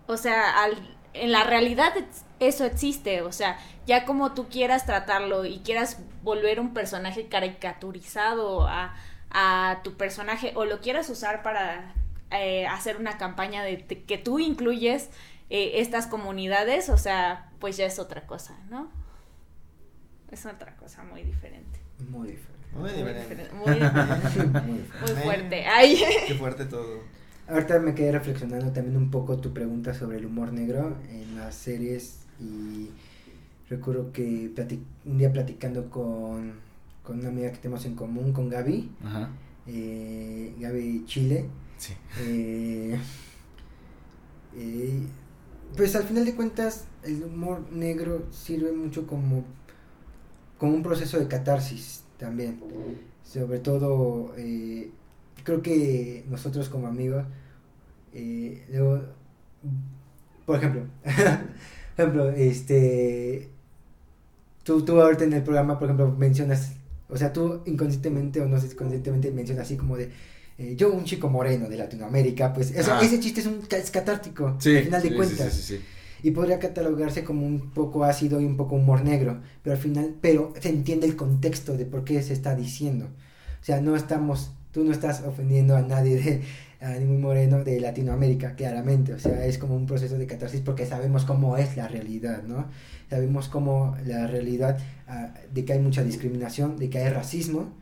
o 0.06 0.16
sea, 0.16 0.62
al, 0.62 0.96
en 1.12 1.32
la 1.32 1.42
realidad 1.42 1.92
eso 2.38 2.64
existe, 2.64 3.20
o 3.22 3.32
sea, 3.32 3.58
ya 3.84 4.04
como 4.06 4.32
tú 4.32 4.48
quieras 4.48 4.86
tratarlo 4.86 5.44
y 5.44 5.58
quieras 5.58 5.98
volver 6.22 6.60
un 6.60 6.72
personaje 6.72 7.26
caricaturizado 7.26 8.66
a, 8.66 8.94
a 9.30 9.80
tu 9.82 9.96
personaje 9.96 10.52
o 10.54 10.64
lo 10.64 10.80
quieras 10.80 11.10
usar 11.10 11.42
para 11.42 11.94
eh, 12.30 12.66
hacer 12.68 12.96
una 12.96 13.18
campaña 13.18 13.64
de, 13.64 13.84
que 13.84 14.18
tú 14.18 14.38
incluyes 14.38 15.10
eh, 15.50 15.80
estas 15.80 16.06
comunidades, 16.06 16.90
o 16.90 16.96
sea, 16.96 17.50
pues 17.58 17.76
ya 17.76 17.86
es 17.86 17.98
otra 17.98 18.24
cosa, 18.26 18.56
¿no? 18.70 18.88
Es 20.30 20.46
otra 20.46 20.76
cosa 20.76 21.02
muy 21.02 21.22
diferente. 21.22 21.80
Muy 22.08 22.28
diferente. 22.28 22.57
Muy, 22.76 22.90
diferente. 22.90 23.48
Muy, 23.54 25.14
fuerte. 25.22 25.64
Ay. 25.66 26.00
Qué 26.26 26.34
fuerte 26.34 26.64
todo. 26.66 27.00
Ahorita 27.48 27.78
me 27.80 27.94
quedé 27.94 28.12
reflexionando 28.12 28.72
también 28.72 28.96
un 28.96 29.10
poco 29.10 29.38
tu 29.38 29.52
pregunta 29.52 29.94
sobre 29.94 30.18
el 30.18 30.26
humor 30.26 30.52
negro 30.52 30.96
en 31.10 31.36
las 31.36 31.54
series 31.54 32.26
y 32.38 32.90
recuerdo 33.70 34.12
que 34.12 34.52
un 35.06 35.18
día 35.18 35.32
platicando 35.32 35.88
con 35.90 36.68
con 37.08 37.20
una 37.20 37.28
amiga 37.30 37.50
que 37.50 37.56
tenemos 37.56 37.86
en 37.86 37.94
común, 37.94 38.34
con 38.34 38.50
Gaby. 38.50 38.90
Ajá. 39.02 39.30
Eh, 39.66 40.54
Gaby 40.58 41.04
Chile. 41.06 41.48
Sí. 41.78 41.94
Eh, 42.20 43.00
eh, 44.54 45.00
pues 45.74 45.96
al 45.96 46.02
final 46.02 46.26
de 46.26 46.34
cuentas, 46.34 46.84
el 47.02 47.24
humor 47.24 47.64
negro 47.72 48.26
sirve 48.30 48.72
mucho 48.72 49.06
como, 49.06 49.42
como 50.58 50.74
un 50.74 50.82
proceso 50.82 51.18
de 51.18 51.28
catarsis 51.28 52.04
también. 52.18 52.60
Sobre 53.24 53.58
todo, 53.58 54.34
creo 55.44 55.62
que 55.62 56.24
nosotros 56.28 56.68
como 56.68 56.86
amigos, 56.86 57.24
luego, 58.70 59.02
por 60.46 60.58
ejemplo, 60.58 60.82
por 61.04 62.04
ejemplo, 62.06 62.30
este, 62.30 63.48
tú, 64.62 64.84
tú 64.84 65.00
ahorita 65.00 65.24
en 65.24 65.32
el 65.34 65.42
programa, 65.42 65.78
por 65.78 65.88
ejemplo, 65.88 66.14
mencionas 66.16 66.72
o 67.08 67.16
sea, 67.16 67.32
tú 67.32 67.62
inconscientemente 67.66 68.40
o 68.40 68.46
no 68.46 68.60
sé 68.60 68.74
conscientemente 68.76 69.30
mencionas 69.30 69.64
así 69.66 69.76
como 69.76 69.96
de 69.96 70.10
eh, 70.58 70.74
yo 70.76 70.92
un 70.92 71.04
chico 71.04 71.28
moreno 71.28 71.68
de 71.68 71.76
Latinoamérica, 71.76 72.52
pues 72.52 72.72
ese 72.72 73.20
chiste 73.20 73.40
es 73.40 73.46
un 73.46 73.60
es 73.70 73.90
catártico 73.90 74.48
al 74.48 74.60
final 74.60 75.02
de 75.02 75.14
cuentas. 75.14 75.52
Sí, 75.52 75.80
y 76.22 76.30
podría 76.32 76.58
catalogarse 76.58 77.24
como 77.24 77.46
un 77.46 77.70
poco 77.70 78.04
ácido 78.04 78.40
y 78.40 78.44
un 78.44 78.56
poco 78.56 78.76
humor 78.76 79.04
negro, 79.04 79.40
pero 79.62 79.76
al 79.76 79.82
final, 79.82 80.14
pero 80.20 80.52
se 80.60 80.70
entiende 80.70 81.06
el 81.06 81.16
contexto 81.16 81.76
de 81.76 81.86
por 81.86 82.04
qué 82.04 82.22
se 82.22 82.32
está 82.32 82.54
diciendo. 82.54 83.06
O 83.60 83.64
sea, 83.64 83.80
no 83.80 83.96
estamos, 83.96 84.52
tú 84.72 84.84
no 84.84 84.92
estás 84.92 85.22
ofendiendo 85.22 85.76
a 85.76 85.82
nadie 85.82 86.16
de, 86.16 86.42
a 86.80 86.90
ningún 86.92 87.20
moreno 87.20 87.64
de 87.64 87.80
Latinoamérica, 87.80 88.54
claramente. 88.54 89.12
O 89.12 89.18
sea, 89.18 89.44
es 89.44 89.58
como 89.58 89.76
un 89.76 89.86
proceso 89.86 90.16
de 90.16 90.26
catarsis 90.26 90.60
porque 90.60 90.86
sabemos 90.86 91.24
cómo 91.24 91.56
es 91.56 91.76
la 91.76 91.88
realidad, 91.88 92.42
¿no? 92.44 92.66
Sabemos 93.10 93.48
cómo 93.48 93.96
la 94.06 94.26
realidad 94.26 94.78
ah, 95.08 95.34
de 95.52 95.64
que 95.64 95.72
hay 95.72 95.80
mucha 95.80 96.04
discriminación, 96.04 96.78
de 96.78 96.90
que 96.90 96.98
hay 96.98 97.12
racismo 97.12 97.72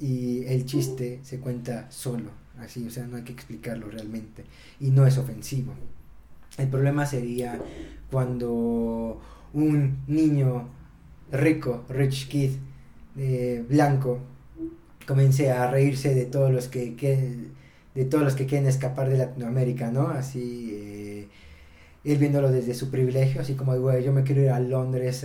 y 0.00 0.44
el 0.46 0.64
chiste 0.64 1.20
se 1.22 1.38
cuenta 1.38 1.90
solo, 1.90 2.30
así, 2.60 2.86
o 2.86 2.90
sea, 2.90 3.06
no 3.06 3.16
hay 3.16 3.24
que 3.24 3.32
explicarlo 3.32 3.88
realmente 3.90 4.44
y 4.80 4.90
no 4.90 5.06
es 5.06 5.18
ofensivo. 5.18 5.72
El 6.58 6.68
problema 6.68 7.06
sería 7.06 7.60
cuando 8.10 9.20
un 9.52 9.98
niño 10.08 10.68
rico, 11.30 11.84
rich 11.88 12.28
kid, 12.28 12.50
eh, 13.16 13.64
blanco, 13.68 14.18
comience 15.06 15.50
a 15.50 15.70
reírse 15.70 16.14
de 16.14 16.26
todos 16.26 16.52
los 16.52 16.68
que, 16.68 16.94
de 17.94 18.04
todos 18.04 18.24
los 18.24 18.34
que 18.34 18.46
quieren 18.46 18.68
escapar 18.68 19.08
de 19.08 19.18
Latinoamérica, 19.18 19.90
¿no? 19.90 20.08
Así, 20.08 20.72
eh, 20.74 21.28
él 22.04 22.18
viéndolo 22.18 22.50
desde 22.50 22.74
su 22.74 22.90
privilegio, 22.90 23.40
así 23.40 23.54
como, 23.54 23.74
yo 23.98 24.12
me 24.12 24.24
quiero 24.24 24.42
ir 24.42 24.50
a 24.50 24.60
Londres 24.60 25.24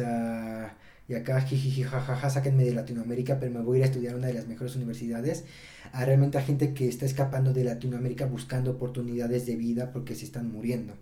y 1.07 1.15
acá, 1.15 1.41
jiji, 1.41 1.83
jajaja, 1.83 2.29
sáquenme 2.29 2.63
de 2.63 2.73
Latinoamérica, 2.73 3.39
pero 3.39 3.51
me 3.51 3.61
voy 3.61 3.77
a 3.77 3.79
ir 3.79 3.83
a 3.83 3.87
estudiar 3.87 4.15
una 4.15 4.27
de 4.27 4.33
las 4.33 4.47
mejores 4.47 4.75
universidades. 4.75 5.45
A 5.91 6.05
realmente 6.05 6.37
a 6.37 6.41
gente 6.41 6.73
que 6.73 6.87
está 6.87 7.05
escapando 7.05 7.53
de 7.53 7.63
Latinoamérica 7.63 8.25
buscando 8.25 8.71
oportunidades 8.71 9.45
de 9.45 9.55
vida 9.55 9.91
porque 9.91 10.15
se 10.15 10.25
están 10.25 10.51
muriendo. 10.51 10.93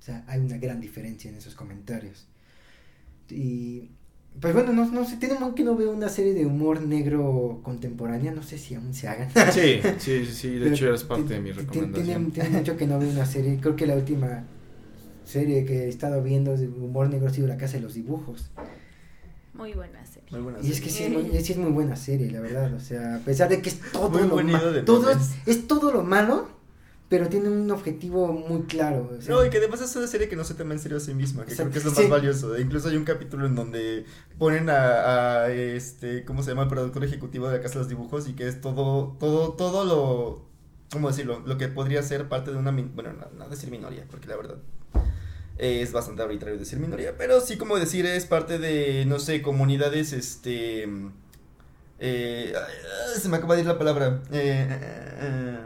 O 0.00 0.02
sea, 0.02 0.24
hay 0.26 0.40
una 0.40 0.56
gran 0.56 0.80
diferencia 0.80 1.30
en 1.30 1.36
esos 1.36 1.54
comentarios. 1.54 2.26
Y 3.28 3.90
pues 4.40 4.54
bueno, 4.54 4.72
no, 4.72 4.90
no 4.90 5.04
sé, 5.04 5.16
tiene 5.16 5.34
un 5.34 5.54
que 5.54 5.62
no 5.62 5.76
veo 5.76 5.92
una 5.92 6.08
serie 6.08 6.32
de 6.32 6.46
humor 6.46 6.80
negro 6.80 7.60
contemporánea, 7.62 8.32
no 8.32 8.42
sé 8.42 8.56
si 8.56 8.74
aún 8.74 8.94
se 8.94 9.08
hagan. 9.08 9.28
Sí, 9.52 9.80
sí, 9.98 10.24
sí, 10.26 10.50
de 10.54 10.70
hecho 10.70 10.92
es 10.94 11.04
parte 11.04 11.34
de 11.34 11.40
mi 11.40 11.52
recomendación. 11.52 12.30
Tiene, 12.30 12.30
tiene, 12.30 12.58
mucho 12.58 12.76
que 12.76 12.86
no 12.86 12.98
veo 12.98 13.10
una 13.10 13.26
serie, 13.26 13.58
creo 13.60 13.76
que 13.76 13.86
la 13.86 13.96
última 13.96 14.44
serie 15.24 15.64
que 15.64 15.84
he 15.84 15.88
estado 15.88 16.22
viendo 16.22 16.56
de 16.56 16.68
humor 16.68 17.10
negro 17.10 17.28
ha 17.28 17.32
sido 17.32 17.46
La 17.46 17.56
Casa 17.56 17.74
de 17.74 17.82
los 17.82 17.94
Dibujos. 17.94 18.50
Muy 19.52 19.74
buena 19.74 20.04
serie. 20.06 20.28
Muy 20.30 20.40
buena 20.40 20.58
y 20.62 20.70
es 20.70 20.80
que 20.80 20.88
sí 20.88 21.04
es, 21.04 21.10
muy, 21.10 21.24
sí 21.42 21.52
es 21.52 21.58
muy 21.58 21.72
buena 21.72 21.96
serie, 21.96 22.30
la 22.30 22.40
verdad, 22.40 22.72
o 22.72 22.80
sea, 22.80 23.16
a 23.16 23.18
pesar 23.18 23.48
de 23.50 23.60
que 23.60 23.68
es 23.68 23.80
todo 23.92 24.08
Muy 24.08 24.28
lo 24.28 24.36
malo, 24.36 24.84
todo 24.84 25.10
es, 25.10 25.34
es 25.44 25.66
todo 25.66 25.92
lo 25.92 26.02
malo, 26.02 26.48
pero 27.10 27.28
tiene 27.28 27.50
un 27.50 27.70
objetivo 27.70 28.32
muy 28.32 28.62
claro. 28.62 29.10
o 29.18 29.20
sea, 29.20 29.34
No, 29.34 29.44
y 29.44 29.50
que 29.50 29.58
además 29.58 29.82
es 29.82 29.94
una 29.96 30.06
serie 30.06 30.28
que 30.28 30.36
no 30.36 30.44
se 30.44 30.54
toma 30.54 30.72
en 30.74 30.78
serio 30.80 30.96
a 30.96 31.00
sí 31.00 31.12
misma, 31.12 31.44
que 31.44 31.54
creo 31.54 31.70
que 31.70 31.78
es 31.78 31.84
lo 31.84 31.90
Sí. 31.90 32.02
más 32.02 32.10
valioso. 32.10 32.56
E 32.56 32.62
Incluso 32.62 32.88
hay 32.88 32.96
un 32.96 33.04
capítulo 33.04 33.44
en 33.46 33.54
donde 33.56 34.06
ponen 34.38 34.70
a, 34.70 35.42
a, 35.42 35.50
este, 35.52 36.24
¿cómo 36.24 36.42
se 36.42 36.50
llama? 36.50 36.62
El 36.62 36.68
productor 36.68 37.04
ejecutivo 37.04 37.48
de 37.48 37.56
la 37.58 37.62
Casa 37.62 37.74
de 37.74 37.80
los 37.80 37.88
Dibujos 37.88 38.28
y 38.28 38.32
que 38.34 38.46
es 38.48 38.60
todo, 38.60 39.16
todo, 39.20 39.54
todo 39.54 39.84
lo, 39.84 40.44
¿cómo 40.92 41.08
decirlo? 41.08 41.42
Lo 41.44 41.58
que 41.58 41.68
podría 41.68 42.00
ser 42.04 42.28
parte 42.28 42.52
de 42.52 42.56
una, 42.56 42.70
bueno, 42.70 43.12
no, 43.12 43.26
no 43.36 43.48
decir 43.50 43.70
minoría, 43.70 44.06
porque 44.10 44.28
la 44.28 44.36
verdad 44.36 44.56
es 45.58 45.92
bastante 45.92 46.22
arbitrario 46.22 46.58
decir 46.58 46.78
minoría, 46.78 47.16
pero 47.18 47.40
sí 47.40 47.58
como 47.58 47.76
decir 47.76 48.06
es 48.06 48.24
parte 48.24 48.58
de, 48.58 49.04
no 49.04 49.18
sé, 49.18 49.42
comunidades, 49.42 50.12
este, 50.14 50.88
eh, 51.98 52.54
se 53.20 53.28
me 53.28 53.36
acaba 53.36 53.54
de 53.56 53.60
ir 53.62 53.66
la 53.66 53.76
palabra, 53.78 54.22
eh, 54.32 54.66
eh, 54.70 55.18
eh, 55.20 55.58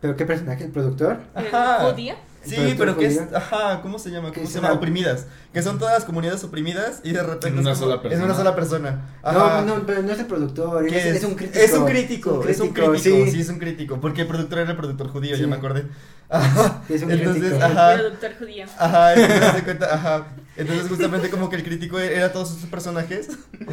¿Pero 0.00 0.16
qué 0.16 0.24
personaje? 0.26 0.64
¿El 0.64 0.70
productor? 0.70 1.18
Ajá. 1.34 1.86
¿El 1.86 1.92
judío? 1.92 2.14
Sí, 2.44 2.74
Pero 2.78 2.96
que 2.96 3.06
es, 3.06 3.18
judía. 3.20 3.36
ajá, 3.36 3.82
¿cómo 3.82 3.98
se 3.98 4.10
llama? 4.10 4.32
¿Cómo 4.32 4.46
se 4.46 4.54
llama? 4.54 4.72
Oprimidas, 4.72 5.26
que 5.52 5.60
son 5.60 5.78
todas 5.78 5.92
las 5.94 6.04
comunidades 6.04 6.42
oprimidas 6.44 7.00
y 7.02 7.10
de 7.12 7.22
repente 7.22 7.48
En 7.48 7.54
es 7.54 7.60
una 7.60 7.72
como- 7.74 7.82
sola 7.84 7.94
En 7.96 8.00
persona. 8.02 8.24
una 8.24 8.34
sola 8.34 8.54
persona. 8.54 9.08
Ajá. 9.22 9.62
No, 9.66 9.76
no, 9.76 9.86
pero 9.86 10.02
no 10.02 10.12
es 10.12 10.18
el 10.20 10.26
productor, 10.26 10.86
es, 10.86 10.92
¿Qué 10.92 11.08
es 11.10 11.24
un 11.24 11.34
crítico. 11.34 11.58
Es 11.58 11.72
un 11.74 11.84
crítico, 11.84 12.44
es 12.48 12.60
un 12.60 12.68
crítico, 12.70 12.96
sí. 12.96 13.30
sí. 13.32 13.40
es 13.40 13.48
un 13.50 13.58
crítico, 13.58 14.00
porque 14.00 14.22
el 14.22 14.28
productor 14.28 14.60
era 14.60 14.70
el 14.70 14.76
productor 14.76 15.08
judío, 15.08 15.34
Sí. 15.34 15.42
ya 15.42 15.48
me 15.48 15.56
acordé. 15.56 15.86
Ajá. 16.30 16.82
Es 16.88 17.02
un 17.02 17.10
Entonces, 17.10 17.42
crítico. 17.42 17.64
ajá. 17.66 17.92
El 17.94 18.00
productor 18.00 18.38
judío. 18.38 18.66
Ajá, 18.78 19.14
entonces, 19.14 19.62
cuenta, 19.64 19.94
ajá. 19.94 20.26
Entonces, 20.56 20.88
justamente 20.88 21.30
como 21.30 21.50
que 21.50 21.56
el 21.56 21.64
crítico 21.64 21.98
era 21.98 22.32
todos 22.32 22.48
sus 22.50 22.66
personajes. 22.70 23.28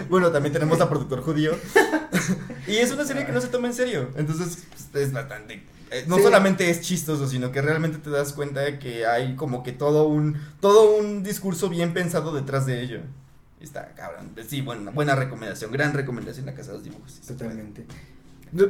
Bueno, 0.09 0.31
también 0.31 0.51
tenemos 0.53 0.81
a 0.81 0.89
productor 0.89 1.21
judío. 1.21 1.51
Y 2.67 2.77
es 2.77 2.91
una 2.91 3.05
serie 3.05 3.25
que 3.27 3.31
no 3.31 3.39
se 3.41 3.47
toma 3.49 3.67
en 3.67 3.73
serio. 3.75 4.09
Entonces, 4.15 4.63
pues, 4.91 5.03
es 5.05 5.13
bastante. 5.13 5.63
Eh, 5.99 6.05
No 6.07 6.17
Sí. 6.17 6.23
solamente 6.23 6.69
es 6.69 6.81
chistoso, 6.81 7.27
sino 7.27 7.51
que 7.51 7.61
realmente 7.61 7.97
te 7.99 8.09
das 8.09 8.33
cuenta 8.33 8.61
de 8.61 8.79
que 8.79 9.05
hay 9.05 9.35
como 9.35 9.63
que 9.63 9.71
todo 9.71 10.07
un. 10.07 10.37
todo 10.59 10.95
un 10.97 11.23
discurso 11.23 11.69
bien 11.69 11.93
pensado 11.93 12.33
detrás 12.33 12.65
de 12.65 12.81
ello. 12.81 12.99
Está 13.59 13.93
cabrón. 13.95 14.31
Sí, 14.47 14.61
bueno, 14.61 14.91
buena 14.91 15.15
recomendación, 15.15 15.71
gran 15.71 15.93
recomendación 15.93 16.45
la 16.45 16.53
casa 16.53 16.71
de 16.71 16.77
los 16.77 16.83
dibujos. 16.83 17.19
puede. 17.37 17.85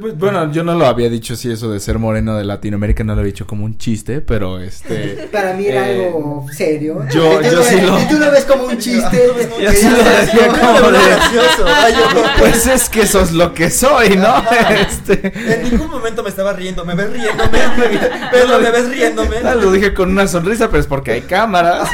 Pues, 0.00 0.18
Bueno, 0.18 0.50
yo 0.52 0.64
no 0.64 0.74
lo 0.74 0.84
había 0.86 1.08
dicho 1.08 1.34
así, 1.34 1.50
eso 1.52 1.70
de 1.70 1.78
ser 1.78 1.98
moreno 2.00 2.36
de 2.36 2.42
Latinoamérica, 2.44 3.04
no 3.04 3.14
lo 3.14 3.20
había 3.20 3.32
dicho 3.32 3.46
como 3.46 3.64
un 3.64 3.78
chiste, 3.78 4.20
pero 4.20 4.58
este... 4.60 5.28
Para 5.32 5.52
mí 5.54 5.66
era 5.66 5.88
Eh, 5.88 6.06
algo 6.06 6.44
serio. 6.52 7.06
yo- 7.12 7.40
Y 7.40 7.44
tú 7.44 7.50
yo 7.50 7.56
lo 7.56 7.62
sí 7.62 7.74
ves- 7.76 7.84
lo- 7.84 8.00
Y 8.00 8.04
tú 8.08 8.18
lo 8.18 8.30
ves 8.32 8.44
como 8.46 8.64
un 8.64 8.78
chiste. 8.78 9.22
Yo 9.62 9.70
sí 9.72 9.88
lo 9.88 9.96
decía 9.96 10.48
como 10.48 10.90
de... 10.90 10.98
yo- 10.98 12.22
Pues 12.38 12.66
es 12.66 12.88
que 12.88 13.02
eso 13.02 13.20
es 13.20 13.32
lo 13.32 13.54
que 13.54 13.70
soy, 13.70 14.16
¿no? 14.16 14.42
Este... 14.70 15.32
En 15.54 15.70
ningún 15.70 15.88
momento 15.90 16.22
me 16.24 16.30
estaba 16.30 16.52
riendo, 16.52 16.84
me 16.84 16.94
ves 16.94 17.10
riéndome, 17.12 17.58
pero 18.32 18.58
me 18.58 18.70
ves 18.70 18.88
riéndome. 18.90 19.36
Ah, 19.44 19.54
Lo 19.54 19.70
dije 19.70 19.94
con 19.94 20.10
una 20.10 20.26
sonrisa, 20.26 20.66
pero 20.68 20.80
es 20.80 20.86
porque 20.88 21.12
hay 21.12 21.20
cámaras. 21.22 21.88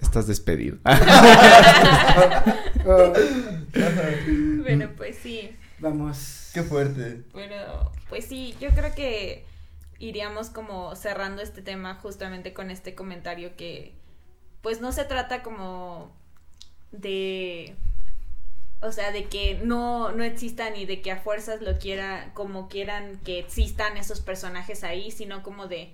Estás 0.00 0.26
despedido. 0.26 0.76
Bueno, 4.62 4.90
pues 4.96 5.16
sí. 5.16 5.56
vamos. 5.78 6.50
Qué 6.54 6.62
fuerte. 6.62 7.22
Pero, 7.32 7.92
pues 8.08 8.26
sí, 8.26 8.54
yo 8.60 8.70
creo 8.70 8.94
que 8.94 9.44
iríamos 9.98 10.50
como 10.50 10.94
cerrando 10.96 11.42
este 11.42 11.62
tema 11.62 11.94
justamente 11.94 12.52
con 12.52 12.70
este 12.70 12.94
comentario 12.94 13.56
que, 13.56 13.92
pues 14.60 14.80
no 14.80 14.92
se 14.92 15.04
trata 15.04 15.42
como 15.42 16.12
de, 16.90 17.74
o 18.80 18.92
sea, 18.92 19.12
de 19.12 19.24
que 19.24 19.60
no, 19.62 20.12
no 20.12 20.24
exista 20.24 20.70
ni 20.70 20.86
de 20.86 21.00
que 21.02 21.12
a 21.12 21.16
fuerzas 21.16 21.62
lo 21.62 21.78
quiera, 21.78 22.32
como 22.34 22.68
quieran 22.68 23.18
que 23.24 23.38
existan 23.38 23.96
esos 23.96 24.20
personajes 24.20 24.84
ahí, 24.84 25.10
sino 25.10 25.42
como 25.42 25.68
de, 25.68 25.92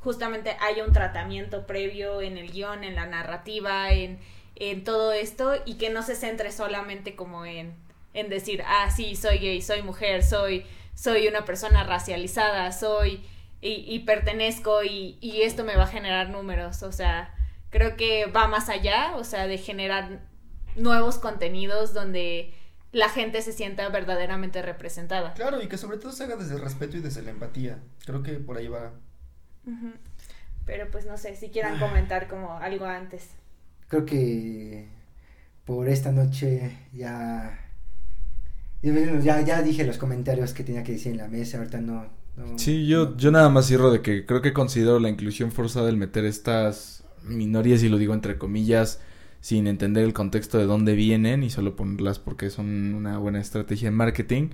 justamente 0.00 0.56
haya 0.60 0.84
un 0.84 0.92
tratamiento 0.92 1.66
previo 1.66 2.20
en 2.20 2.38
el 2.38 2.52
guion, 2.52 2.84
en 2.84 2.94
la 2.94 3.06
narrativa, 3.06 3.92
en, 3.92 4.18
en 4.56 4.84
todo 4.84 5.12
esto 5.12 5.54
y 5.64 5.74
que 5.74 5.90
no 5.90 6.02
se 6.02 6.14
centre 6.14 6.50
solamente 6.50 7.14
como 7.14 7.44
en, 7.44 7.74
en 8.14 8.28
decir, 8.28 8.62
ah, 8.66 8.90
sí, 8.90 9.16
soy 9.16 9.38
gay, 9.38 9.62
soy 9.62 9.82
mujer, 9.82 10.24
soy, 10.24 10.64
soy 10.94 11.28
una 11.28 11.44
persona 11.44 11.84
racializada, 11.84 12.72
soy 12.72 13.24
y, 13.60 13.84
y 13.86 14.00
pertenezco 14.00 14.82
y, 14.82 15.18
y 15.20 15.42
esto 15.42 15.64
me 15.64 15.76
va 15.76 15.84
a 15.84 15.88
generar 15.88 16.30
números. 16.30 16.82
O 16.82 16.92
sea, 16.92 17.34
creo 17.70 17.96
que 17.96 18.26
va 18.26 18.48
más 18.48 18.68
allá, 18.68 19.14
o 19.16 19.24
sea, 19.24 19.46
de 19.46 19.58
generar 19.58 20.20
nuevos 20.76 21.18
contenidos 21.18 21.94
donde 21.94 22.54
la 22.92 23.08
gente 23.08 23.42
se 23.42 23.52
sienta 23.52 23.88
verdaderamente 23.90 24.62
representada. 24.62 25.34
Claro, 25.34 25.60
y 25.60 25.68
que 25.68 25.76
sobre 25.76 25.98
todo 25.98 26.12
se 26.12 26.24
haga 26.24 26.36
desde 26.36 26.54
el 26.54 26.62
respeto 26.62 26.96
y 26.96 27.00
desde 27.00 27.22
la 27.22 27.30
empatía. 27.30 27.78
Creo 28.06 28.22
que 28.22 28.34
por 28.34 28.56
ahí 28.56 28.68
va. 28.68 28.92
Pero 30.64 30.90
pues 30.90 31.04
no 31.04 31.18
sé, 31.18 31.36
si 31.36 31.50
quieran 31.50 31.78
comentar 31.78 32.28
como 32.28 32.56
algo 32.56 32.86
antes. 32.86 33.30
Creo 33.88 34.04
que 34.04 34.86
por 35.64 35.88
esta 35.88 36.12
noche 36.12 36.72
ya. 36.92 37.60
Ya, 38.82 39.40
ya 39.40 39.62
dije 39.62 39.84
los 39.84 39.98
comentarios 39.98 40.52
que 40.52 40.62
tenía 40.62 40.84
que 40.84 40.92
decir 40.92 41.12
en 41.12 41.18
la 41.18 41.28
mesa. 41.28 41.58
Ahorita 41.58 41.80
no. 41.80 42.06
no- 42.36 42.58
Sí, 42.58 42.86
yo, 42.86 43.16
yo 43.16 43.30
nada 43.30 43.48
más 43.48 43.66
cierro 43.66 43.90
de 43.90 44.00
que 44.02 44.26
creo 44.26 44.42
que 44.42 44.52
considero 44.52 45.00
la 45.00 45.08
inclusión 45.08 45.50
forzada 45.50 45.88
el 45.88 45.96
meter 45.96 46.24
estas 46.24 47.04
minorías, 47.24 47.82
y 47.82 47.88
lo 47.88 47.98
digo 47.98 48.14
entre 48.14 48.38
comillas, 48.38 49.00
sin 49.40 49.66
entender 49.66 50.04
el 50.04 50.12
contexto 50.12 50.58
de 50.58 50.66
dónde 50.66 50.94
vienen 50.94 51.42
y 51.42 51.50
solo 51.50 51.74
ponerlas 51.74 52.18
porque 52.20 52.50
son 52.50 52.94
una 52.94 53.18
buena 53.18 53.40
estrategia 53.40 53.88
en 53.88 53.94
marketing. 53.94 54.50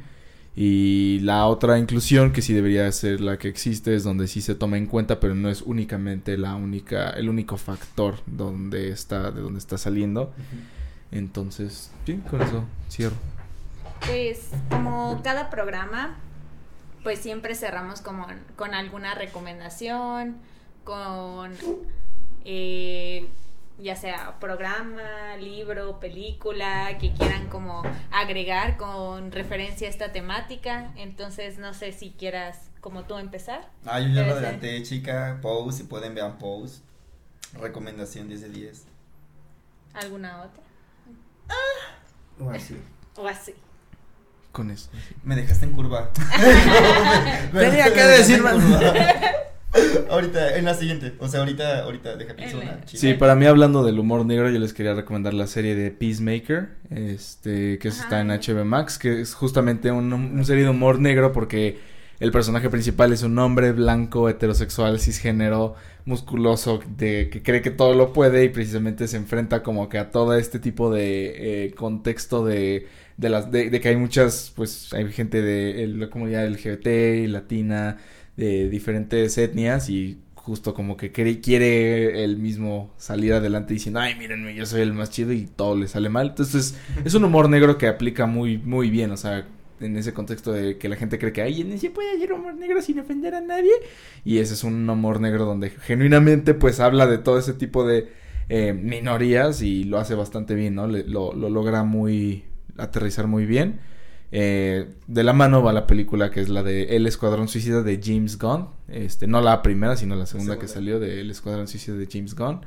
Y 0.55 1.20
la 1.20 1.46
otra 1.46 1.78
inclusión 1.78 2.32
que 2.32 2.42
sí 2.42 2.53
debería 2.53 2.90
ser 2.92 3.22
la 3.22 3.38
que 3.38 3.48
existe 3.48 3.94
es 3.94 4.05
donde 4.05 4.28
sí 4.28 4.42
se 4.42 4.55
toma 4.55 4.76
en 4.76 4.86
cuenta, 4.86 5.18
pero 5.18 5.34
no 5.34 5.48
es 5.48 5.62
únicamente 5.62 6.36
la 6.36 6.55
única, 6.57 7.11
el 7.11 7.30
único 7.30 7.57
factor 7.57 8.16
donde 8.26 8.90
está, 8.90 9.30
de 9.30 9.40
donde 9.40 9.59
está 9.59 9.78
saliendo. 9.78 10.32
Entonces, 11.10 11.90
sí, 12.05 12.20
con 12.31 12.43
eso 12.43 12.64
cierro. 12.90 13.16
Pues 14.06 14.51
como 14.68 15.20
cada 15.22 15.48
programa, 15.48 16.16
pues 17.02 17.18
siempre 17.18 17.55
cerramos 17.55 18.02
como 18.02 18.27
con 18.56 18.74
alguna 18.74 19.14
recomendación, 19.14 20.36
con 20.85 21.52
eh, 22.44 23.28
ya 23.82 23.96
sea 23.96 24.38
programa, 24.38 25.36
libro, 25.38 25.98
película, 25.98 26.96
que 26.98 27.12
quieran 27.12 27.48
como 27.48 27.82
agregar 28.10 28.76
con 28.76 29.32
referencia 29.32 29.88
a 29.88 29.90
esta 29.90 30.12
temática. 30.12 30.92
Entonces 30.96 31.59
no 31.59 31.74
sé 31.74 31.92
si 31.92 32.10
quieras 32.10 32.70
como 32.80 33.04
tú 33.04 33.18
empezar. 33.18 33.68
Ah, 33.84 34.00
yo 34.00 34.09
ya 34.09 34.22
lo 34.22 34.28
ser. 34.28 34.38
adelanté, 34.38 34.82
chica. 34.82 35.38
Pose, 35.42 35.78
si 35.78 35.84
pueden, 35.84 36.14
vean 36.14 36.38
Pose. 36.38 36.80
Recomendación 37.54 38.28
10 38.28 38.40
de 38.42 38.48
10. 38.48 38.84
¿Alguna 39.94 40.42
otra? 40.42 40.62
O 42.38 42.50
así. 42.50 42.76
O 43.16 43.26
así. 43.26 43.54
Con 44.52 44.70
eso. 44.70 44.90
Me 45.22 45.34
dejaste 45.34 45.66
en 45.66 45.72
curva. 45.72 46.10
Tenía 47.52 47.92
que 47.92 48.00
dejaste 48.00 48.42
ahorita, 50.11 50.57
en 50.57 50.65
la 50.65 50.74
siguiente. 50.74 51.15
O 51.19 51.28
sea, 51.28 51.40
ahorita, 51.40 51.85
ahorita, 51.85 52.16
deja 52.16 52.35
pienso 52.35 52.59
una 52.59 52.85
chica. 52.85 53.01
Sí, 53.01 53.15
para 53.15 53.35
mí 53.35 53.47
hablando 53.47 53.85
del 53.85 53.99
humor 53.99 54.27
negro, 54.27 54.51
yo 54.51 54.59
les 54.59 54.73
quería 54.73 54.94
recomendar 54.94 55.35
la 55.35 55.47
serie 55.47 55.74
de 55.74 55.90
Peacemaker, 55.90 56.69
este, 56.90 57.78
que 57.78 57.89
está 57.89 58.20
en 58.20 58.31
Ajá. 58.31 58.40
HBO 58.40 58.65
Max, 58.65 58.99
que 58.99 59.20
es 59.20 59.35
justamente 59.35 59.90
un, 59.90 60.12
un 60.12 60.44
serie 60.44 60.65
de 60.65 60.70
humor 60.70 60.99
negro 60.99 61.32
porque 61.32 61.78
el 62.23 62.31
personaje 62.31 62.70
principal 62.70 63.12
es 63.12 63.24
un 63.24 63.36
hombre 63.40 63.73
blanco, 63.73 64.28
heterosexual, 64.28 65.01
cisgénero, 65.01 65.74
musculoso, 66.05 66.81
de, 66.97 67.28
que 67.31 67.43
cree 67.43 67.62
que 67.62 67.70
todo 67.70 67.94
lo 67.94 68.12
puede 68.12 68.44
y 68.44 68.49
precisamente 68.49 69.09
se 69.09 69.16
enfrenta 69.16 69.65
como 69.65 69.89
que 69.89 69.99
a 69.99 70.12
todo 70.12 70.35
este 70.35 70.61
tipo 70.61 70.93
de 70.93 71.65
eh, 71.65 71.74
contexto 71.74 72.44
de, 72.44 72.86
de 73.16 73.28
las, 73.28 73.51
de, 73.51 73.70
de 73.70 73.81
que 73.81 73.89
hay 73.89 73.97
muchas, 73.97 74.53
pues 74.55 74.93
hay 74.93 75.11
gente 75.11 75.43
de 75.43 75.85
la 75.89 76.11
comunidad 76.11 76.47
LGBT, 76.47 77.28
latina, 77.28 77.99
de 78.36 78.68
diferentes 78.68 79.36
etnias 79.38 79.88
y 79.88 80.18
justo 80.34 80.74
como 80.74 80.96
que 80.96 81.12
quiere, 81.12 81.40
quiere 81.40 82.24
él 82.24 82.36
mismo 82.36 82.92
salir 82.96 83.32
adelante 83.32 83.74
diciendo, 83.74 84.00
ay, 84.00 84.16
mírenme, 84.16 84.54
yo 84.54 84.66
soy 84.66 84.80
el 84.80 84.92
más 84.92 85.10
chido 85.10 85.32
y 85.32 85.46
todo 85.46 85.76
le 85.76 85.86
sale 85.86 86.09
mal. 86.09 86.28
Entonces 86.30 86.76
es 87.04 87.14
un 87.14 87.24
humor 87.24 87.48
negro 87.48 87.78
que 87.78 87.86
aplica 87.86 88.26
muy, 88.26 88.59
muy 88.59 88.90
bien, 88.90 89.12
o 89.12 89.16
sea, 89.16 89.46
en 89.80 89.96
ese 89.96 90.12
contexto 90.12 90.52
de 90.52 90.78
que 90.78 90.88
la 90.88 90.96
gente 90.96 91.18
cree 91.18 91.32
que, 91.32 91.42
ay, 91.42 91.78
se 91.78 91.90
puede 91.90 92.14
hacer 92.14 92.32
humor 92.32 92.54
negro 92.54 92.80
sin 92.82 92.98
ofender 92.98 93.34
a 93.34 93.40
nadie. 93.40 93.72
Y 94.24 94.38
ese 94.38 94.54
es 94.54 94.64
un 94.64 94.88
humor 94.88 95.20
negro 95.20 95.44
donde 95.44 95.70
genuinamente 95.70 96.54
pues 96.54 96.80
habla 96.80 97.06
de 97.06 97.18
todo 97.18 97.38
ese 97.38 97.52
tipo 97.52 97.86
de 97.86 98.09
eh, 98.48 98.72
minorías 98.72 99.62
y 99.62 99.84
lo 99.84 99.98
hace 99.98 100.14
bastante 100.14 100.54
bien, 100.54 100.74
¿no? 100.74 100.86
lo, 100.86 101.34
lo, 101.34 101.50
logra 101.50 101.84
muy 101.84 102.44
aterrizar 102.78 103.26
muy 103.26 103.46
bien. 103.46 103.80
Eh, 104.34 104.94
de 105.06 105.24
la 105.24 105.34
mano 105.34 105.62
va 105.62 105.74
la 105.74 105.86
película 105.86 106.30
que 106.30 106.40
es 106.40 106.48
la 106.48 106.62
de 106.62 106.96
El 106.96 107.06
Escuadrón 107.06 107.48
Suicida 107.48 107.82
de 107.82 108.00
James 108.02 108.38
Gunn. 108.38 108.68
Este, 108.88 109.26
no 109.26 109.42
la 109.42 109.62
primera, 109.62 109.94
sino 109.96 110.16
la 110.16 110.26
segunda, 110.26 110.59
que 110.59 110.68
salió 110.68 110.98
de 110.98 111.20
El 111.20 111.30
Escuadrón 111.30 111.68
Suicida 111.68 111.96
de 111.96 112.09
James 112.10 112.34
Gunn. 112.34 112.62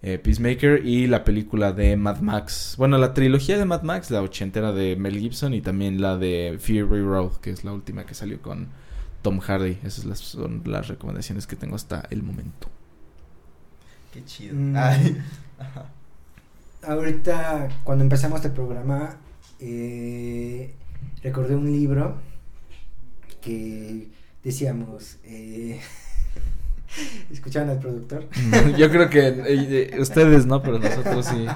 Eh, 0.00 0.18
Peacemaker 0.18 0.86
y 0.86 1.08
la 1.08 1.24
película 1.24 1.72
de 1.72 1.96
Mad 1.96 2.20
Max. 2.20 2.74
Bueno, 2.78 2.98
la 2.98 3.14
trilogía 3.14 3.58
de 3.58 3.64
Mad 3.64 3.82
Max, 3.82 4.10
la 4.12 4.22
ochentera 4.22 4.70
de 4.72 4.94
Mel 4.94 5.18
Gibson 5.18 5.54
y 5.54 5.60
también 5.60 6.00
la 6.00 6.16
de 6.16 6.56
Fury 6.60 7.02
Road, 7.02 7.38
que 7.40 7.50
es 7.50 7.64
la 7.64 7.72
última 7.72 8.06
que 8.06 8.14
salió 8.14 8.40
con 8.40 8.68
Tom 9.22 9.40
Hardy. 9.40 9.78
Esas 9.82 10.18
son 10.18 10.62
las 10.66 10.86
recomendaciones 10.88 11.46
que 11.46 11.56
tengo 11.56 11.74
hasta 11.74 12.06
el 12.10 12.22
momento. 12.22 12.68
Qué 14.12 14.24
chido. 14.24 14.54
Mm. 14.54 14.76
Ay. 14.76 15.18
Ahorita, 16.86 17.68
cuando 17.82 18.04
empezamos 18.04 18.36
este 18.36 18.50
programa, 18.50 19.16
eh, 19.58 20.74
recordé 21.22 21.54
un 21.56 21.70
libro 21.72 22.16
que 23.40 24.08
decíamos, 24.42 25.18
eh, 25.24 25.80
¿escuchaban 27.30 27.70
al 27.70 27.78
productor? 27.78 28.28
Yo 28.76 28.90
creo 28.90 29.08
que 29.08 29.28
eh, 29.46 30.00
ustedes 30.00 30.46
no, 30.46 30.62
pero 30.62 30.78
nosotros 30.78 31.26
sí. 31.26 31.46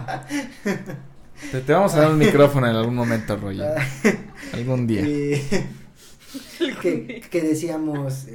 Te, 1.50 1.72
vamos 1.72 1.94
a 1.94 2.00
dar 2.00 2.10
un 2.12 2.18
micrófono 2.18 2.68
en 2.68 2.76
algún 2.76 2.94
momento, 2.94 3.36
Roger. 3.36 3.74
algún 4.52 4.86
día. 4.86 5.02
que, 6.80 7.42
decíamos, 7.42 8.26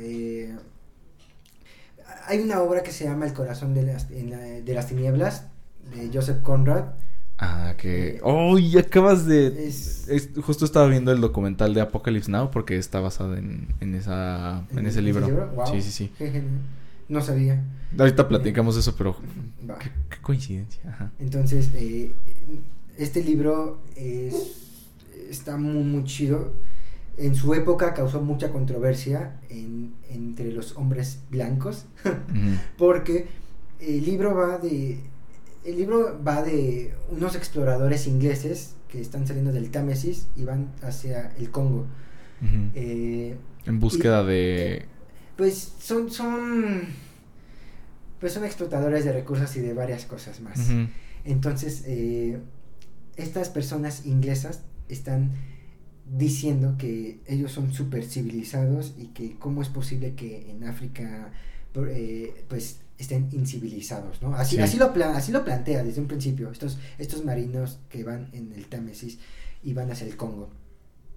hay 2.25 2.39
una 2.39 2.61
obra 2.61 2.83
que 2.83 2.91
se 2.91 3.05
llama 3.05 3.25
El 3.25 3.33
corazón 3.33 3.73
de 3.73 3.83
las, 3.83 4.09
de 4.09 4.73
las 4.73 4.87
tinieblas, 4.87 5.47
de 5.95 6.09
Joseph 6.13 6.41
Conrad 6.41 6.85
Ah, 7.39 7.75
que... 7.77 8.19
¡Oh! 8.23 8.57
Y 8.57 8.77
acabas 8.77 9.25
de... 9.25 9.71
justo 10.41 10.65
estaba 10.65 10.87
viendo 10.87 11.11
el 11.11 11.21
documental 11.21 11.73
de 11.73 11.81
Apocalypse 11.81 12.31
Now 12.31 12.49
porque 12.49 12.77
está 12.77 12.99
basado 12.99 13.35
en, 13.35 13.67
en, 13.79 13.93
esa, 13.95 14.65
en, 14.75 14.85
ese 14.87 15.01
libro. 15.01 15.27
Sí, 15.71 15.81
sí, 15.81 15.91
sí. 15.91 16.11
No 17.07 17.21
sabía. 17.21 17.63
Ahorita 17.97 18.27
platicamos 18.27 18.75
eso, 18.75 18.95
pero... 18.97 19.15
Qué, 20.09 20.17
coincidencia. 20.21 21.11
Entonces, 21.19 21.69
eh, 21.75 22.11
este 22.97 23.23
libro 23.23 23.79
es, 23.95 24.95
está 25.29 25.57
muy, 25.57 25.83
muy 25.83 26.03
chido. 26.05 26.53
En 27.17 27.35
su 27.35 27.53
época 27.53 27.93
causó 27.93 28.21
mucha 28.21 28.49
controversia 28.49 29.39
en, 29.49 29.93
entre 30.09 30.51
los 30.51 30.75
hombres 30.75 31.19
blancos 31.29 31.85
porque 32.77 33.27
el 33.79 34.05
libro 34.05 34.35
va 34.35 34.57
de 34.57 34.99
el 35.67 35.75
libro 35.75 36.17
va 36.25 36.41
de 36.43 36.93
unos 37.09 37.35
exploradores 37.35 38.07
ingleses 38.07 38.75
que 38.87 39.01
están 39.01 39.27
saliendo 39.27 39.51
del 39.51 39.69
Támesis 39.69 40.27
y 40.37 40.45
van 40.45 40.71
hacia 40.81 41.33
el 41.37 41.51
Congo. 41.51 41.85
Eh, 42.73 43.35
en 43.65 43.79
búsqueda 43.79 44.23
de... 44.23 44.85
Pues 45.35 45.73
son, 45.79 46.09
son... 46.09 46.83
Pues 48.21 48.31
son 48.31 48.45
explotadores 48.45 49.03
de 49.03 49.11
recursos 49.11 49.55
y 49.57 49.59
de 49.59 49.73
varias 49.73 50.05
cosas 50.05 50.39
más. 50.39 50.57
Entonces, 51.25 51.83
eh, 51.85 52.39
estas 53.17 53.49
personas 53.49 54.05
inglesas 54.05 54.63
están 54.87 55.33
diciendo 56.05 56.75
que 56.77 57.19
ellos 57.27 57.51
son 57.51 57.73
super 57.73 58.05
civilizados 58.05 58.95
y 58.97 59.07
que 59.07 59.35
cómo 59.35 59.61
es 59.61 59.67
posible 59.67 60.15
que 60.15 60.49
en 60.49 60.63
África 60.63 61.33
eh, 61.75 62.45
pues 62.47 62.79
estén 62.97 63.29
incivilizados, 63.31 64.21
¿no? 64.21 64.33
Así, 64.35 64.57
así, 64.59 64.77
lo, 64.77 64.91
así 65.05 65.31
lo 65.31 65.45
plantea 65.45 65.83
desde 65.83 66.01
un 66.01 66.07
principio, 66.07 66.51
estos, 66.51 66.79
estos 66.97 67.23
marinos 67.23 67.79
que 67.89 68.03
van 68.03 68.29
en 68.33 68.51
el 68.53 68.67
Támesis 68.67 69.19
y 69.63 69.73
van 69.73 69.91
hacia 69.91 70.07
el 70.07 70.17
Congo. 70.17 70.49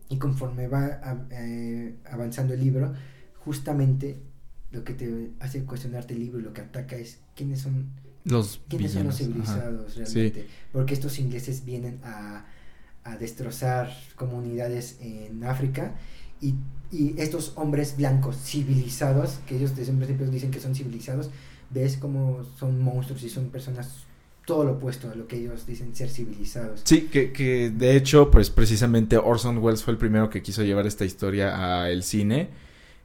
Y 0.08 0.18
conforme 0.18 0.68
va 0.68 1.00
eh, 1.30 1.96
avanzando 2.10 2.54
el 2.54 2.60
libro, 2.60 2.92
justamente 3.44 4.18
lo 4.72 4.84
que 4.84 4.94
te 4.94 5.30
hace 5.40 5.64
cuestionarte 5.64 6.14
el 6.14 6.20
libro 6.20 6.40
y 6.40 6.42
lo 6.42 6.52
que 6.52 6.60
ataca 6.60 6.96
es 6.96 7.18
quiénes 7.34 7.60
son 7.60 7.90
los, 8.24 8.60
¿quiénes 8.68 8.92
son 8.92 9.04
los 9.04 9.16
civilizados 9.16 9.96
realmente. 9.96 10.46
Porque 10.72 10.94
estos 10.94 11.18
ingleses 11.18 11.64
vienen 11.64 12.00
a, 12.04 12.44
a 13.04 13.16
destrozar 13.16 13.90
comunidades 14.16 14.98
en 15.00 15.42
África 15.44 15.94
y, 16.40 16.54
y, 16.92 17.14
estos 17.18 17.52
hombres 17.56 17.96
blancos 17.96 18.36
civilizados, 18.36 19.40
que 19.46 19.56
ellos 19.56 19.74
desde 19.74 19.92
un 19.92 19.98
principio 19.98 20.26
dicen 20.30 20.50
que 20.50 20.60
son 20.60 20.74
civilizados, 20.74 21.30
ves 21.70 21.96
como 21.96 22.44
son 22.58 22.82
monstruos 22.82 23.22
y 23.22 23.28
son 23.28 23.46
personas 23.46 24.04
todo 24.44 24.64
lo 24.64 24.72
opuesto 24.72 25.10
a 25.10 25.14
lo 25.14 25.28
que 25.28 25.36
ellos 25.36 25.66
dicen 25.66 25.94
ser 25.94 26.08
civilizados. 26.08 26.80
Sí, 26.84 27.02
que, 27.02 27.32
que 27.32 27.70
de 27.70 27.96
hecho, 27.96 28.30
pues 28.30 28.50
precisamente 28.50 29.16
Orson 29.16 29.58
Welles 29.58 29.84
fue 29.84 29.92
el 29.92 29.98
primero 29.98 30.28
que 30.28 30.42
quiso 30.42 30.62
llevar 30.64 30.86
esta 30.86 31.04
historia 31.04 31.84
al 31.84 32.02
cine 32.02 32.48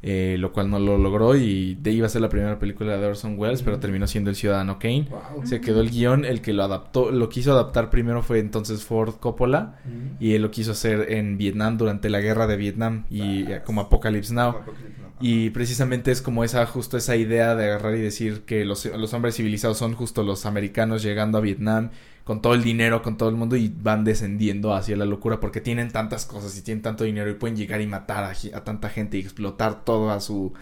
eh, 0.08 0.38
lo 0.38 0.54
cual 0.54 0.70
no 0.70 0.78
lo 0.78 1.00
logró 1.00 1.36
y 1.36 1.74
de 1.82 1.90
iba 1.90 2.06
a 2.06 2.10
ser 2.10 2.22
la 2.22 2.30
primera 2.30 2.60
película 2.60 2.96
de 2.96 3.08
Orson 3.08 3.40
Welles, 3.40 3.64
pero 3.64 3.80
terminó 3.80 4.06
siendo 4.06 4.30
el 4.30 4.36
Ciudadano 4.36 4.78
Kane. 4.78 5.08
Se 5.46 5.62
quedó 5.62 5.82
el 5.82 5.90
guion, 5.90 6.26
el 6.26 6.42
que 6.42 6.54
lo 6.54 6.64
adaptó, 6.64 7.10
lo 7.10 7.28
quiso 7.28 7.54
adaptar 7.54 7.90
primero 7.90 8.22
fue 8.22 8.38
entonces 8.38 8.84
Ford 8.84 9.16
Coppola 9.16 9.80
y 10.20 10.34
él 10.34 10.44
lo 10.44 10.52
quiso 10.52 10.74
hacer 10.74 11.12
en 11.12 11.40
Vietnam 11.40 11.80
durante 11.80 12.12
la 12.12 12.22
guerra 12.22 12.46
de 12.46 12.56
Vietnam 12.56 13.06
y 13.10 13.46
como 13.66 13.82
Apocalypse 13.82 14.32
Now. 14.32 14.58
Y 15.22 15.50
precisamente 15.52 16.12
es 16.12 16.22
como 16.22 16.44
esa, 16.44 16.66
justo 16.66 16.98
esa 16.98 17.16
idea 17.16 17.56
de 17.56 17.66
agarrar 17.66 17.96
y 17.96 18.02
decir 18.02 18.42
que 18.42 18.66
los, 18.66 18.86
los 18.86 19.14
hombres 19.14 19.36
civilizados 19.36 19.78
son 19.78 19.94
justo 19.94 20.24
los 20.24 20.46
americanos 20.46 21.04
llegando 21.04 21.38
a 21.38 21.42
Vietnam 21.42 21.92
con 22.26 22.42
todo 22.42 22.56
el 22.56 22.64
dinero, 22.64 23.02
con 23.02 23.18
todo 23.18 23.30
el 23.30 23.36
mundo 23.36 23.56
y 23.56 23.70
van 23.70 24.04
descendiendo 24.04 24.74
hacia 24.74 24.98
la 24.98 25.06
locura 25.06 25.40
porque 25.40 25.62
tienen 25.62 25.92
tantas 25.92 26.26
cosas 26.26 26.58
y 26.58 26.64
tienen 26.64 26.82
tanto 26.82 27.04
dinero 27.04 27.30
y 27.30 27.36
pueden 27.36 27.56
llegar 27.56 27.82
y 27.82 27.88
matar 27.88 28.24
a, 28.54 28.64
tanta 28.64 28.90
gente 28.90 29.18
y 29.18 29.22
explotar 29.22 29.86
todo 29.86 30.10
a 30.10 30.20
su 30.20 30.54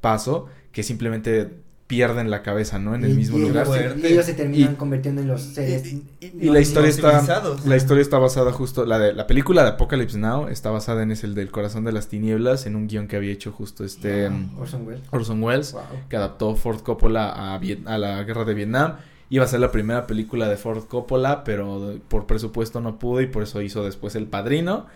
paso 0.00 0.48
que 0.72 0.82
simplemente 0.82 1.50
pierden 1.90 2.30
la 2.30 2.42
cabeza, 2.42 2.78
¿no? 2.78 2.94
En 2.94 3.04
el 3.04 3.16
mismo 3.16 3.36
lugar. 3.36 3.66
y 4.00 4.06
ellos 4.06 4.24
se 4.24 4.34
terminan 4.34 4.76
convirtiendo 4.76 5.22
en 5.22 5.26
los 5.26 5.42
seres. 5.42 5.92
Y, 6.20 6.48
la 6.48 6.60
historia 6.60 6.88
está 6.88 7.20
la 7.64 7.76
historia 7.76 8.00
está 8.00 8.18
basada 8.18 8.52
justo 8.52 8.86
la 8.86 9.00
de 9.00 9.12
la 9.12 9.26
película 9.26 9.64
de 9.64 9.70
Apocalypse 9.70 10.16
Now 10.16 10.46
está 10.46 10.70
basada 10.70 11.02
en 11.02 11.10
ese 11.10 11.26
el 11.26 11.34
del 11.34 11.50
corazón 11.50 11.84
de 11.84 11.90
las 11.90 12.06
tinieblas 12.06 12.66
en 12.66 12.76
un 12.76 12.86
guion 12.86 13.08
que 13.08 13.16
había 13.16 13.32
hecho 13.32 13.50
justo 13.50 13.84
este 13.84 14.30
Orson 14.56 14.86
Welles, 14.86 15.02
Orson 15.10 15.42
Welles 15.42 15.74
que 16.08 16.16
adaptó 16.16 16.54
Ford 16.54 16.80
Coppola 16.82 17.28
a, 17.28 17.56
a 17.56 17.98
la 17.98 18.22
guerra 18.22 18.44
de 18.44 18.54
Vietnam 18.54 18.94
Iba 19.28 19.44
a 19.44 19.48
ser 19.48 19.60
la 19.60 19.72
primera 19.72 20.06
película 20.06 20.48
de 20.48 20.56
Ford 20.56 20.84
Coppola, 20.84 21.42
pero 21.44 21.98
por 22.08 22.26
presupuesto 22.26 22.80
no 22.80 22.98
pudo 22.98 23.20
y 23.20 23.26
por 23.26 23.42
eso 23.44 23.62
hizo 23.62 23.84
después 23.84 24.14
El 24.14 24.26
Padrino. 24.26 24.86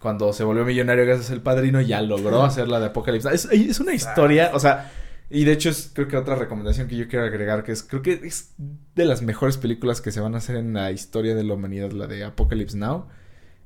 Cuando 0.00 0.32
se 0.32 0.44
volvió 0.44 0.64
millonario 0.64 1.06
gracias 1.06 1.30
al 1.30 1.40
Padrino 1.40 1.80
ya 1.80 2.00
logró 2.02 2.42
hacer 2.44 2.68
la 2.68 2.80
de 2.80 2.86
Apocalipsis. 2.86 3.32
Es, 3.32 3.44
es 3.46 3.80
una 3.80 3.94
historia, 3.94 4.50
o 4.52 4.60
sea, 4.60 4.90
y 5.34 5.44
de 5.44 5.52
hecho 5.52 5.68
es 5.68 5.90
creo 5.92 6.06
que 6.08 6.16
otra 6.16 6.36
recomendación 6.36 6.86
que 6.86 6.96
yo 6.96 7.08
quiero 7.08 7.24
agregar 7.24 7.64
que 7.64 7.72
es 7.72 7.82
creo 7.82 8.02
que 8.02 8.12
es 8.22 8.54
de 8.94 9.04
las 9.04 9.20
mejores 9.20 9.56
películas 9.56 10.00
que 10.00 10.12
se 10.12 10.20
van 10.20 10.34
a 10.34 10.38
hacer 10.38 10.56
en 10.56 10.72
la 10.72 10.92
historia 10.92 11.34
de 11.34 11.42
la 11.42 11.54
humanidad, 11.54 11.90
la 11.90 12.06
de 12.06 12.24
Apocalypse 12.24 12.76
Now. 12.76 13.06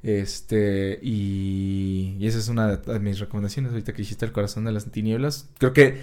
Este, 0.03 1.01
y, 1.03 2.17
y 2.21 2.27
esa 2.27 2.39
es 2.39 2.49
una 2.49 2.77
de 2.77 3.01
mis 3.01 3.19
recomendaciones 3.19 3.73
ahorita 3.73 3.93
que 3.93 4.03
hiciste 4.03 4.25
El 4.25 4.33
corazón 4.33 4.65
de 4.65 4.73
las 4.73 4.91
tinieblas. 4.91 5.51
Creo 5.59 5.73
que 5.73 6.01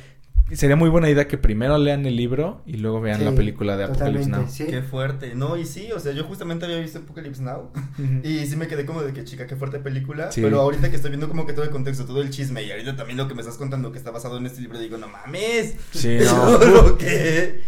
sería 0.51 0.76
muy 0.76 0.89
buena 0.89 1.09
idea 1.09 1.27
que 1.27 1.38
primero 1.38 1.77
lean 1.77 2.05
el 2.05 2.15
libro 2.15 2.61
y 2.65 2.77
luego 2.77 3.01
vean 3.01 3.26
la 3.26 3.31
película 3.31 3.76
de 3.77 3.85
Apocalypse 3.85 4.30
Now. 4.30 4.45
Qué 4.55 4.81
fuerte. 4.84 5.34
No, 5.34 5.57
y 5.57 5.65
sí, 5.65 5.91
o 5.91 5.99
sea, 5.99 6.11
yo 6.11 6.23
justamente 6.26 6.65
había 6.65 6.80
visto 6.80 6.99
Apocalypse 6.99 7.41
Now 7.41 7.72
y 8.23 8.45
sí 8.45 8.55
me 8.55 8.67
quedé 8.67 8.85
como 8.85 9.01
de 9.01 9.11
que 9.11 9.23
chica, 9.23 9.47
qué 9.47 9.55
fuerte 9.55 9.80
película. 9.80 10.30
Pero 10.35 10.61
ahorita 10.61 10.89
que 10.89 10.97
estoy 10.97 11.09
viendo 11.09 11.27
como 11.27 11.47
que 11.47 11.53
todo 11.53 11.65
el 11.65 11.72
contexto, 11.72 12.05
todo 12.05 12.22
el 12.22 12.30
chisme 12.30 12.63
y 12.63 12.72
ahorita 12.72 12.95
también 12.95 13.17
lo 13.17 13.27
que 13.27 13.34
me 13.34 13.41
estás 13.41 13.57
contando 13.57 13.91
que 13.91 13.97
está 13.97 14.11
basado 14.11 14.38
en 14.38 14.45
este 14.45 14.61
libro, 14.61 14.77
digo, 14.77 14.97
no 14.97 15.07
mames. 15.07 15.76
Sí, 15.91 16.19
no. 16.26 16.97
¿Qué? 16.97 17.61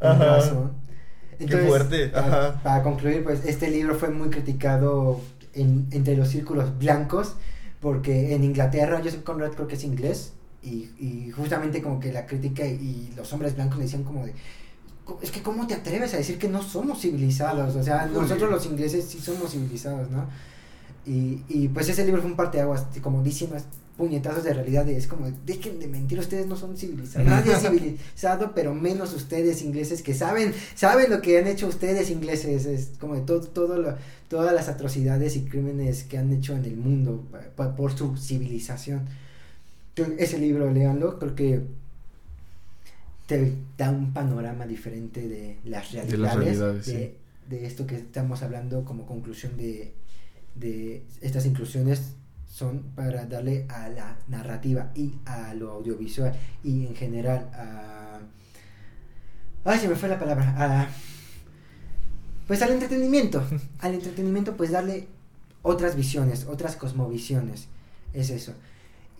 Ajá. 0.00 0.40
qué 1.38 1.56
fuerte. 1.58 2.10
Ajá. 2.12 2.60
Para, 2.62 2.82
concluir, 2.82 3.22
pues 3.22 3.44
este 3.44 3.70
libro 3.70 3.94
fue 3.94 4.10
muy 4.10 4.30
criticado 4.30 5.20
en, 5.54 5.86
entre 5.92 6.16
los 6.16 6.28
círculos 6.28 6.76
blancos 6.76 7.36
porque 7.80 8.34
en 8.34 8.42
Inglaterra, 8.42 9.00
Joseph 9.04 9.22
Conrad 9.22 9.52
creo 9.52 9.68
que 9.68 9.76
es 9.76 9.84
inglés 9.84 10.32
y, 10.66 11.30
justamente 11.30 11.82
como 11.82 12.00
que 12.00 12.12
la 12.12 12.26
crítica 12.26 12.66
y, 12.66 13.12
los 13.16 13.32
hombres 13.32 13.54
blancos 13.54 13.78
le 13.78 13.84
decían 13.84 14.04
como 14.04 14.26
de, 14.26 14.34
es 15.22 15.30
que 15.30 15.42
cómo 15.42 15.66
te 15.66 15.74
atreves 15.74 16.14
a 16.14 16.16
decir 16.16 16.38
que 16.38 16.48
no 16.48 16.62
somos 16.62 17.00
civilizados, 17.00 17.76
o 17.76 17.82
sea, 17.82 18.06
nosotros 18.06 18.50
los 18.50 18.66
ingleses 18.66 19.04
sí 19.04 19.20
somos 19.20 19.52
civilizados, 19.52 20.10
¿no? 20.10 20.26
Y, 21.06 21.42
y 21.48 21.68
pues 21.68 21.88
ese 21.88 22.04
libro 22.04 22.20
fue 22.20 22.30
un 22.30 22.36
parteaguas, 22.36 22.86
como 23.00 23.22
diciendo 23.22 23.56
puñetazos 23.96 24.44
de 24.44 24.52
realidad, 24.52 24.86
es 24.90 25.06
como, 25.06 25.30
dejen 25.46 25.78
de 25.78 25.86
mentir, 25.86 26.18
ustedes 26.18 26.46
no 26.46 26.56
son 26.56 26.76
civilizados, 26.76 27.26
nadie 27.26 27.52
es 27.52 27.60
civilizado, 27.62 28.52
pero 28.54 28.74
menos 28.74 29.14
ustedes 29.14 29.62
ingleses 29.62 30.02
que 30.02 30.12
saben, 30.12 30.52
saben 30.74 31.10
lo 31.10 31.22
que 31.22 31.38
han 31.38 31.46
hecho 31.46 31.66
ustedes 31.66 32.10
ingleses, 32.10 32.66
es 32.66 32.90
como 33.00 33.14
de 33.14 33.22
todo, 33.22 33.40
todo 33.40 33.78
lo, 33.78 33.94
todas 34.28 34.52
las 34.52 34.68
atrocidades 34.68 35.36
y 35.36 35.44
crímenes 35.44 36.04
que 36.04 36.18
han 36.18 36.32
hecho 36.32 36.54
en 36.54 36.64
el 36.66 36.76
mundo 36.76 37.24
por 37.76 37.96
su 37.96 38.16
civilización 38.18 39.08
ese 39.96 40.38
libro, 40.38 40.70
leanlo, 40.70 41.18
creo 41.18 41.34
que 41.34 41.62
te 43.26 43.54
da 43.76 43.90
un 43.90 44.12
panorama 44.12 44.66
diferente 44.66 45.26
de 45.26 45.58
las 45.64 45.92
realidades, 45.92 46.12
de, 46.12 46.18
las 46.18 46.36
realidades, 46.36 46.86
de, 46.86 47.16
de 47.48 47.66
esto 47.66 47.86
que 47.86 47.96
estamos 47.96 48.42
hablando 48.42 48.84
como 48.84 49.06
conclusión 49.06 49.56
de, 49.56 49.92
de 50.54 51.02
estas 51.20 51.46
inclusiones 51.46 52.14
son 52.46 52.82
para 52.94 53.26
darle 53.26 53.66
a 53.68 53.88
la 53.88 54.16
narrativa 54.28 54.90
y 54.94 55.14
a 55.26 55.52
lo 55.54 55.72
audiovisual 55.72 56.34
y 56.64 56.86
en 56.86 56.94
general 56.94 57.50
a... 57.54 58.20
Ay, 59.64 59.78
se 59.78 59.88
me 59.88 59.96
fue 59.96 60.08
la 60.08 60.18
palabra. 60.18 60.54
A, 60.56 60.88
pues 62.46 62.62
al 62.62 62.70
entretenimiento. 62.70 63.44
Al 63.80 63.94
entretenimiento 63.94 64.56
pues 64.56 64.70
darle 64.70 65.08
otras 65.62 65.96
visiones, 65.96 66.46
otras 66.46 66.76
cosmovisiones. 66.76 67.66
Es 68.14 68.30
eso. 68.30 68.54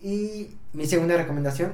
Y 0.03 0.49
mi 0.73 0.87
segunda 0.87 1.17
recomendación, 1.17 1.73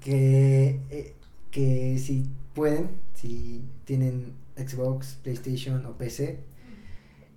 que, 0.00 0.80
eh, 0.90 1.14
que 1.50 1.98
si 1.98 2.26
pueden, 2.54 2.90
si 3.14 3.62
tienen 3.84 4.32
Xbox, 4.56 5.18
PlayStation 5.22 5.84
o 5.86 5.96
PC, 5.96 6.40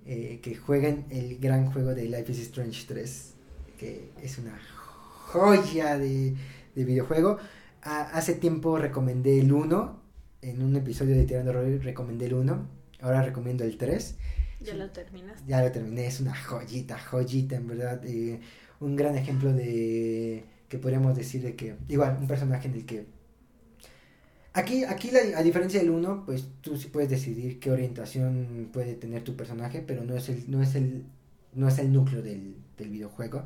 eh, 0.06 0.40
que 0.42 0.54
jueguen 0.54 1.06
el 1.10 1.38
gran 1.38 1.70
juego 1.70 1.94
de 1.94 2.04
Life 2.04 2.30
is 2.32 2.38
Strange 2.40 2.84
3, 2.86 3.34
que 3.78 4.10
es 4.22 4.38
una 4.38 4.58
joya 5.28 5.98
de, 5.98 6.34
videojuego. 6.74 7.38
hace 7.82 8.34
tiempo 8.34 8.78
recomendé 8.78 9.40
el 9.40 9.52
1, 9.52 10.00
en 10.42 10.62
un 10.62 10.76
episodio 10.76 11.14
de 11.14 11.24
Tirando 11.24 11.52
Rollo 11.52 11.80
recomendé 11.80 12.26
el 12.26 12.34
1, 12.34 12.68
ahora 13.00 13.22
recomiendo 13.22 13.64
el 13.64 13.78
3. 13.78 14.16
¿Ya 14.60 14.74
lo 14.74 14.90
terminas? 14.90 15.42
Ya 15.46 15.62
lo 15.62 15.72
terminé, 15.72 16.06
es 16.06 16.20
una 16.20 16.34
joyita, 16.34 16.98
joyita 16.98 17.56
en 17.56 17.66
verdad. 17.66 18.00
Eh, 18.04 18.40
un 18.80 18.96
gran 18.96 19.16
ejemplo 19.16 19.52
de 19.52 20.44
que 20.68 20.78
podríamos 20.78 21.16
decir 21.16 21.42
de 21.42 21.54
que, 21.56 21.76
igual, 21.88 22.18
un 22.20 22.26
personaje 22.26 22.68
en 22.68 22.74
el 22.74 22.86
que 22.86 23.06
Aquí, 24.56 24.84
aquí 24.84 25.10
la, 25.10 25.36
a 25.36 25.42
diferencia 25.42 25.80
del 25.80 25.90
1, 25.90 26.22
pues 26.26 26.46
tú 26.60 26.76
sí 26.76 26.86
puedes 26.86 27.10
decidir 27.10 27.58
qué 27.58 27.72
orientación 27.72 28.70
puede 28.72 28.94
tener 28.94 29.24
tu 29.24 29.34
personaje, 29.34 29.82
pero 29.84 30.04
no 30.04 30.14
es 30.16 30.28
el, 30.28 30.48
no 30.48 30.62
es 30.62 30.76
el, 30.76 31.06
no 31.54 31.66
es 31.66 31.78
el 31.80 31.92
núcleo 31.92 32.22
del, 32.22 32.54
videojuego. 32.78 33.44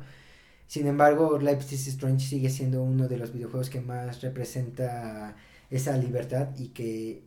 Sin 0.67 0.85
embargo, 0.85 1.39
Life 1.39 1.73
is 1.73 1.87
Strange 1.87 2.27
sigue 2.27 2.49
siendo 2.51 2.83
uno 2.83 3.07
de 3.07 3.17
los 3.17 3.33
videojuegos 3.33 3.71
que 3.71 3.81
más 3.81 4.21
representa 4.21 5.35
esa 5.71 5.97
libertad 5.97 6.49
y 6.57 6.69
que 6.69 7.23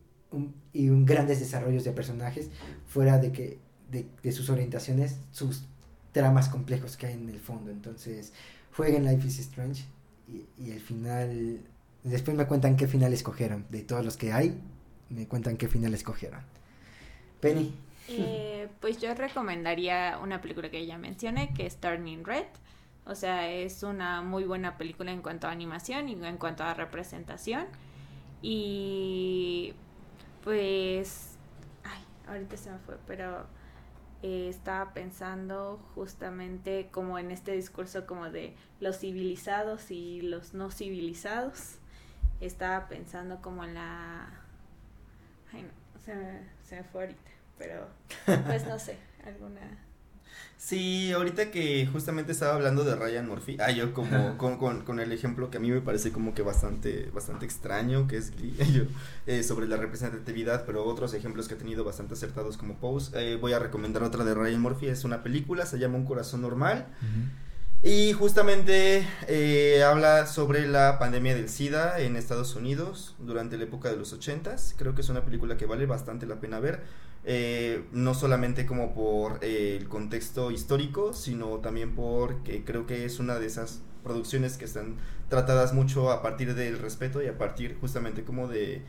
y 0.71 0.89
un 0.89 1.05
grandes 1.05 1.39
desarrollos 1.39 1.83
de 1.83 1.91
personajes 1.91 2.49
fuera 2.87 3.19
de 3.19 3.31
que 3.31 3.59
de, 3.91 4.31
sus 4.31 4.49
orientaciones, 4.49 5.17
sus 5.31 5.65
tramas 6.13 6.47
complejos 6.47 6.95
que 6.95 7.07
hay 7.07 7.13
en 7.15 7.27
el 7.27 7.41
fondo. 7.41 7.69
Entonces, 7.71 8.31
jueguen 8.75 9.03
Life 9.03 9.27
is 9.27 9.39
Strange 9.39 9.83
y, 10.29 10.45
y 10.63 10.71
el 10.71 10.79
final 10.79 11.59
Después 12.03 12.35
me 12.35 12.45
cuentan 12.45 12.75
qué 12.75 12.87
final 12.87 13.13
escogieron. 13.13 13.65
De 13.69 13.81
todos 13.81 14.03
los 14.03 14.17
que 14.17 14.33
hay, 14.33 14.59
me 15.09 15.27
cuentan 15.27 15.57
qué 15.57 15.67
final 15.67 15.93
escogieron. 15.93 16.41
Penny. 17.39 17.73
Eh, 18.09 18.67
pues 18.81 18.99
yo 18.99 19.13
recomendaría 19.13 20.19
una 20.21 20.41
película 20.41 20.69
que 20.69 20.85
ya 20.85 20.97
mencioné, 20.97 21.53
que 21.53 21.65
es 21.65 21.77
Turning 21.77 22.25
Red. 22.25 22.45
O 23.05 23.15
sea, 23.15 23.49
es 23.49 23.83
una 23.83 24.21
muy 24.21 24.43
buena 24.43 24.77
película 24.77 25.11
en 25.11 25.21
cuanto 25.21 25.47
a 25.47 25.51
animación 25.51 26.09
y 26.09 26.13
en 26.25 26.37
cuanto 26.37 26.63
a 26.63 26.73
representación. 26.73 27.67
Y 28.41 29.73
pues... 30.43 31.37
Ay, 31.85 32.03
ahorita 32.27 32.57
se 32.57 32.69
me 32.69 32.79
fue, 32.79 32.97
pero 33.07 33.45
eh, 34.23 34.47
estaba 34.47 34.93
pensando 34.93 35.77
justamente 35.95 36.87
como 36.91 37.19
en 37.19 37.29
este 37.29 37.51
discurso 37.51 38.07
como 38.07 38.31
de 38.31 38.55
los 38.79 38.99
civilizados 38.99 39.91
y 39.91 40.21
los 40.21 40.53
no 40.53 40.71
civilizados. 40.71 41.75
Estaba 42.39 42.87
pensando 42.87 43.41
como 43.41 43.65
en 43.65 43.73
la... 43.73 44.29
Ay, 45.51 45.63
no, 45.63 45.99
se 45.99 46.15
me, 46.15 46.39
se 46.63 46.77
me 46.77 46.83
fue 46.85 47.01
ahorita, 47.01 47.31
pero 47.57 47.87
pues 48.45 48.65
no 48.65 48.79
sé, 48.79 48.97
alguna... 49.25 49.59
Sí, 50.57 51.11
ahorita 51.11 51.51
que 51.51 51.85
justamente 51.91 52.31
estaba 52.31 52.55
hablando 52.55 52.85
de 52.85 52.95
Ryan 52.95 53.27
Murphy, 53.27 53.57
ah, 53.59 53.71
yo 53.71 53.93
como 53.93 54.37
con, 54.37 54.57
con, 54.57 54.83
con, 54.83 55.01
el 55.01 55.11
ejemplo 55.11 55.51
que 55.51 55.57
a 55.57 55.59
mí 55.59 55.69
me 55.69 55.81
parece 55.81 56.13
como 56.13 56.33
que 56.33 56.41
bastante, 56.41 57.09
bastante 57.13 57.45
extraño, 57.45 58.07
que 58.07 58.15
es 58.15 58.31
yo, 58.73 58.83
eh, 59.27 59.43
sobre 59.43 59.67
la 59.67 59.75
representatividad, 59.75 60.65
pero 60.65 60.85
otros 60.85 61.13
ejemplos 61.13 61.49
que 61.49 61.55
he 61.55 61.57
tenido 61.57 61.83
bastante 61.83 62.13
acertados 62.13 62.55
como 62.55 62.75
Pose. 62.75 63.11
Eh, 63.15 63.35
voy 63.35 63.51
a 63.51 63.59
recomendar 63.59 64.03
otra 64.03 64.23
de 64.23 64.33
Ryan 64.33 64.61
Murphy, 64.61 64.87
es 64.87 65.03
una 65.03 65.21
película, 65.21 65.65
se 65.65 65.79
llama 65.79 65.97
Un 65.97 66.05
Corazón 66.05 66.41
Normal. 66.41 66.87
Y 67.85 68.13
justamente 68.13 69.05
eh, 69.27 69.83
habla 69.83 70.25
sobre 70.25 70.65
la 70.69 70.97
pandemia 70.99 71.35
del 71.35 71.49
SIDA 71.49 71.99
en 71.99 72.15
Estados 72.15 72.55
Unidos 72.55 73.13
durante 73.19 73.57
la 73.57 73.65
época 73.65 73.89
de 73.89 73.97
los 73.97 74.13
80 74.13 74.55
Creo 74.77 74.95
que 74.95 75.01
es 75.01 75.09
una 75.09 75.25
película 75.25 75.57
que 75.57 75.65
vale 75.65 75.85
bastante 75.85 76.25
la 76.25 76.39
pena 76.39 76.61
ver. 76.61 76.83
Eh, 77.25 77.83
no 77.91 78.13
solamente 78.13 78.65
como 78.65 78.93
por 78.93 79.39
eh, 79.41 79.77
el 79.77 79.89
contexto 79.89 80.49
histórico, 80.49 81.11
sino 81.11 81.57
también 81.57 81.93
porque 81.93 82.63
creo 82.63 82.87
que 82.87 83.03
es 83.03 83.19
una 83.19 83.37
de 83.37 83.47
esas 83.47 83.81
producciones 84.01 84.57
que 84.57 84.63
están 84.63 84.95
tratadas 85.27 85.73
mucho 85.73 86.09
a 86.09 86.21
partir 86.21 86.55
del 86.55 86.79
respeto 86.79 87.21
y 87.21 87.27
a 87.27 87.37
partir 87.37 87.77
justamente 87.81 88.23
como 88.23 88.47
de... 88.47 88.81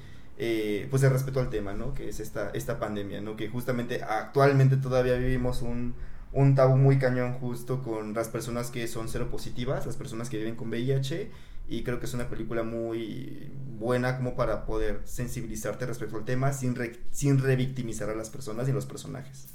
pues 0.88 1.02
el 1.02 1.10
respeto 1.10 1.40
al 1.40 1.50
tema, 1.50 1.74
¿no? 1.74 1.94
Que 1.94 2.08
es 2.08 2.20
esta, 2.20 2.50
esta 2.50 2.78
pandemia, 2.78 3.20
¿no? 3.20 3.34
Que 3.36 3.48
justamente 3.48 4.04
actualmente 4.04 4.76
todavía 4.76 5.16
vivimos 5.16 5.62
un 5.62 5.96
un 6.34 6.54
tabú 6.54 6.76
muy 6.76 6.98
cañón 6.98 7.34
justo 7.34 7.82
con 7.82 8.12
las 8.12 8.28
personas 8.28 8.70
que 8.70 8.86
son 8.88 9.08
cero 9.08 9.28
positivas, 9.30 9.86
las 9.86 9.96
personas 9.96 10.28
que 10.28 10.36
viven 10.36 10.56
con 10.56 10.68
VIH 10.68 11.30
y 11.68 11.82
creo 11.84 12.00
que 12.00 12.06
es 12.06 12.14
una 12.14 12.28
película 12.28 12.64
muy 12.64 13.50
buena 13.78 14.16
como 14.16 14.34
para 14.34 14.66
poder 14.66 15.00
sensibilizarte 15.04 15.86
respecto 15.86 16.16
al 16.16 16.24
tema 16.24 16.52
sin, 16.52 16.76
sin 17.10 17.38
revictimizar 17.38 18.10
a 18.10 18.14
las 18.14 18.30
personas 18.30 18.66
y 18.68 18.72
a 18.72 18.74
los 18.74 18.84
personajes. 18.84 19.46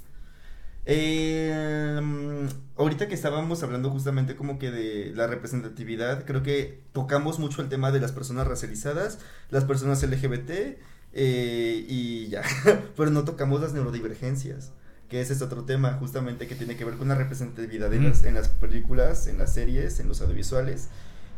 Em, 0.85 2.47
ahorita 2.77 3.07
que 3.09 3.13
estábamos 3.13 3.61
hablando 3.61 3.91
justamente 3.91 4.35
como 4.35 4.57
que 4.57 4.71
de 4.71 5.11
la 5.13 5.27
representatividad, 5.27 6.25
creo 6.25 6.41
que 6.41 6.81
tocamos 6.93 7.39
mucho 7.39 7.61
el 7.61 7.69
tema 7.69 7.91
de 7.91 7.99
las 7.99 8.13
personas 8.13 8.47
racializadas, 8.47 9.19
las 9.49 9.65
personas 9.65 10.01
LGBT 10.01 10.79
eh, 11.11 11.85
y 11.87 12.29
ya, 12.29 12.41
pero 12.95 13.11
no 13.11 13.25
tocamos 13.25 13.61
las 13.61 13.73
neurodivergencias 13.73 14.71
que 15.09 15.21
ese 15.21 15.33
es 15.33 15.41
otro 15.41 15.63
tema 15.63 15.93
justamente 15.93 16.47
que 16.47 16.55
tiene 16.55 16.77
que 16.77 16.85
ver 16.85 16.95
con 16.95 17.07
la 17.07 17.15
representatividad 17.15 17.91
en, 17.93 18.09
las, 18.09 18.23
en 18.23 18.35
las 18.35 18.47
películas, 18.47 19.27
en 19.27 19.39
las 19.39 19.53
series, 19.53 19.99
en 19.99 20.07
los 20.07 20.21
audiovisuales. 20.21 20.89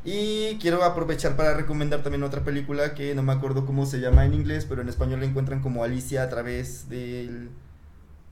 Y 0.03 0.57
quiero 0.57 0.83
aprovechar 0.83 1.35
para 1.35 1.53
recomendar 1.53 2.03
también 2.03 2.23
otra 2.23 2.43
película 2.43 2.93
que 2.95 3.15
no 3.15 3.23
me 3.23 3.31
acuerdo 3.31 3.65
cómo 3.65 3.85
se 3.85 3.99
llama 3.99 4.25
en 4.25 4.33
inglés, 4.33 4.65
pero 4.67 4.81
en 4.81 4.89
español 4.89 5.21
la 5.21 5.27
encuentran 5.27 5.61
como 5.61 5.83
Alicia 5.83 6.23
a 6.23 6.29
través 6.29 6.89
del... 6.89 7.49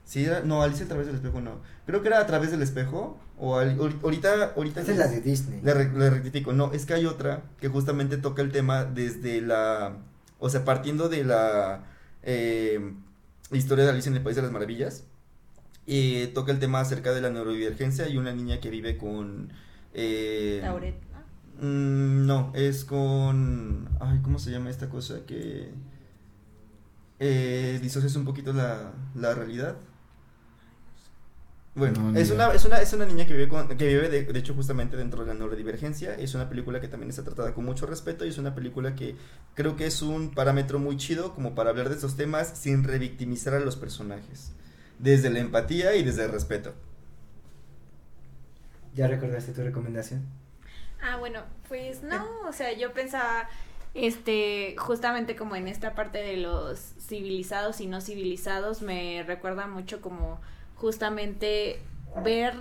Sí, 0.04 0.26
no, 0.44 0.62
Alicia 0.62 0.84
a 0.84 0.88
través 0.88 1.06
del 1.06 1.14
espejo 1.14 1.40
no. 1.40 1.60
Creo 1.86 2.02
que 2.02 2.08
era 2.08 2.18
a 2.18 2.26
través 2.26 2.50
del 2.50 2.62
espejo. 2.62 3.18
O 3.38 3.58
ahorita, 3.58 4.52
ahorita... 4.56 4.80
Esa 4.80 4.92
es 4.92 4.98
la 4.98 5.06
de 5.06 5.20
Disney. 5.20 5.60
Le, 5.62 5.72
le 5.74 6.10
rectifico. 6.10 6.52
No, 6.52 6.72
es 6.72 6.84
que 6.84 6.94
hay 6.94 7.06
otra 7.06 7.44
que 7.60 7.68
justamente 7.68 8.16
toca 8.18 8.42
el 8.42 8.50
tema 8.50 8.84
desde 8.84 9.40
la... 9.40 9.96
O 10.40 10.50
sea, 10.50 10.64
partiendo 10.64 11.08
de 11.08 11.24
la 11.24 11.84
eh, 12.24 12.92
historia 13.52 13.84
de 13.84 13.90
Alicia 13.90 14.10
en 14.10 14.16
el 14.16 14.22
País 14.22 14.36
de 14.36 14.42
las 14.42 14.50
Maravillas 14.50 15.04
y 15.86 16.28
toca 16.28 16.52
el 16.52 16.58
tema 16.58 16.80
acerca 16.80 17.12
de 17.12 17.20
la 17.20 17.30
neurodivergencia 17.30 18.08
y 18.08 18.16
una 18.16 18.32
niña 18.32 18.60
que 18.60 18.70
vive 18.70 18.96
con... 18.96 19.52
Eh, 19.92 20.62
mm, 21.60 22.26
¿no? 22.26 22.52
es 22.54 22.84
con... 22.84 23.88
Ay, 24.00 24.20
¿cómo 24.22 24.38
se 24.38 24.50
llama 24.50 24.70
esta 24.70 24.88
cosa? 24.88 25.26
Que 25.26 25.70
eh, 27.18 27.78
disocias 27.82 28.14
un 28.16 28.24
poquito 28.24 28.52
la, 28.52 28.92
la 29.14 29.34
realidad. 29.34 29.76
Bueno, 31.74 32.18
es, 32.18 32.30
una, 32.30 32.52
es, 32.52 32.64
una, 32.64 32.82
es 32.82 32.92
una 32.92 33.06
niña 33.06 33.26
que 33.26 33.32
vive, 33.32 33.48
con, 33.48 33.68
que 33.68 33.86
vive 33.86 34.08
de, 34.08 34.24
de, 34.24 34.38
hecho 34.38 34.54
justamente 34.54 34.96
dentro 34.96 35.24
de 35.24 35.28
la 35.28 35.34
neurodivergencia. 35.34 36.14
Es 36.14 36.34
una 36.34 36.48
película 36.48 36.80
que 36.80 36.88
también 36.88 37.10
está 37.10 37.22
tratada 37.22 37.54
con 37.54 37.64
mucho 37.64 37.86
respeto 37.86 38.24
y 38.24 38.28
es 38.28 38.38
una 38.38 38.54
película 38.54 38.96
que 38.96 39.16
creo 39.54 39.76
que 39.76 39.86
es 39.86 40.02
un 40.02 40.32
parámetro 40.34 40.78
muy 40.78 40.96
chido 40.96 41.32
como 41.32 41.54
para 41.54 41.70
hablar 41.70 41.88
de 41.88 41.94
estos 41.94 42.16
temas 42.16 42.58
sin 42.58 42.84
revictimizar 42.84 43.54
a 43.54 43.60
los 43.60 43.76
personajes 43.76 44.52
desde 45.00 45.30
la 45.30 45.40
empatía 45.40 45.94
y 45.96 46.02
desde 46.02 46.24
el 46.24 46.32
respeto. 46.32 46.74
¿Ya 48.94 49.08
recordaste 49.08 49.52
tu 49.52 49.62
recomendación? 49.62 50.24
Ah, 51.02 51.16
bueno, 51.16 51.42
pues 51.68 52.02
no, 52.02 52.26
o 52.46 52.52
sea, 52.52 52.72
yo 52.72 52.92
pensaba 52.92 53.48
este 53.94 54.76
justamente 54.78 55.34
como 55.34 55.56
en 55.56 55.66
esta 55.66 55.94
parte 55.94 56.18
de 56.18 56.36
los 56.36 56.78
civilizados 57.00 57.80
y 57.80 57.86
no 57.88 58.00
civilizados 58.00 58.82
me 58.82 59.24
recuerda 59.26 59.66
mucho 59.66 60.00
como 60.00 60.40
justamente 60.76 61.80
ver 62.22 62.54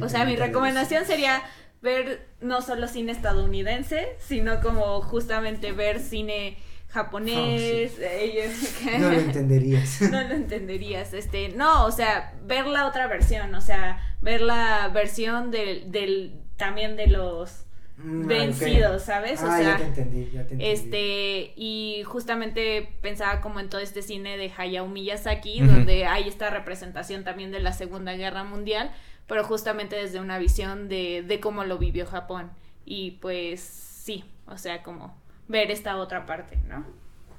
o 0.00 0.08
sea, 0.08 0.24
mi 0.24 0.36
recomendación 0.36 1.06
sería 1.06 1.42
ver 1.80 2.26
no 2.40 2.60
solo 2.62 2.88
cine 2.88 3.12
estadounidense, 3.12 4.16
sino 4.18 4.60
como 4.60 5.00
justamente 5.00 5.72
ver 5.72 6.00
cine 6.00 6.58
japonés, 6.88 7.92
oh, 7.98 8.98
no 8.98 9.10
lo 9.10 9.18
entenderías. 9.18 10.00
no 10.10 10.22
lo 10.22 10.34
entenderías, 10.34 11.12
este, 11.12 11.50
no, 11.50 11.84
o 11.84 11.92
sea, 11.92 12.34
ver 12.44 12.66
la 12.66 12.86
otra 12.86 13.06
versión, 13.06 13.54
o 13.54 13.60
sea, 13.60 14.00
ver 14.20 14.40
la 14.40 14.88
versión 14.88 15.50
del, 15.50 15.90
del 15.92 16.40
también 16.56 16.96
de 16.96 17.08
los 17.08 17.66
Mm, 17.98 18.26
vencidos, 18.26 19.02
¿sabes? 19.04 19.42
O 19.42 19.46
ah, 19.46 19.56
sea, 19.56 19.70
ya 19.70 19.76
te 19.78 19.84
entendí, 19.84 20.24
ya 20.30 20.46
te 20.46 20.52
entendí. 20.54 20.64
Este, 20.66 21.52
y 21.56 22.02
justamente 22.04 22.92
pensaba 23.00 23.40
como 23.40 23.58
en 23.58 23.70
todo 23.70 23.80
este 23.80 24.02
cine 24.02 24.36
de 24.36 24.52
Hayao 24.54 24.86
Miyazaki, 24.86 25.60
donde 25.60 26.04
hay 26.04 26.28
esta 26.28 26.50
representación 26.50 27.24
también 27.24 27.52
de 27.52 27.60
la 27.60 27.72
Segunda 27.72 28.12
Guerra 28.12 28.44
Mundial, 28.44 28.90
pero 29.26 29.44
justamente 29.44 29.96
desde 29.96 30.20
una 30.20 30.38
visión 30.38 30.88
de, 30.90 31.24
de 31.26 31.40
cómo 31.40 31.64
lo 31.64 31.78
vivió 31.78 32.04
Japón. 32.04 32.50
Y 32.84 33.12
pues 33.12 33.60
sí, 33.60 34.24
o 34.46 34.58
sea, 34.58 34.82
como 34.82 35.16
ver 35.48 35.70
esta 35.70 35.96
otra 35.96 36.26
parte, 36.26 36.58
¿no? 36.68 36.84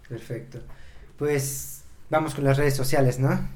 Perfecto. 0.07 0.59
Pues 1.17 1.84
vamos 2.09 2.35
con 2.35 2.43
las 2.43 2.57
redes 2.57 2.75
sociales, 2.75 3.19
¿no? 3.19 3.47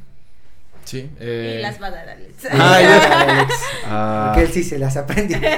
Sí. 0.85 1.09
Eh... 1.19 1.57
Y 1.59 1.61
las 1.61 1.81
va 1.81 1.87
a 1.87 1.91
dar 1.91 2.09
Alex. 2.09 2.47
Ah, 2.51 3.47
ah. 3.85 4.31
Porque 4.33 4.47
él 4.47 4.53
sí 4.53 4.63
se 4.63 4.79
las 4.79 4.97
aprendió. 4.97 5.37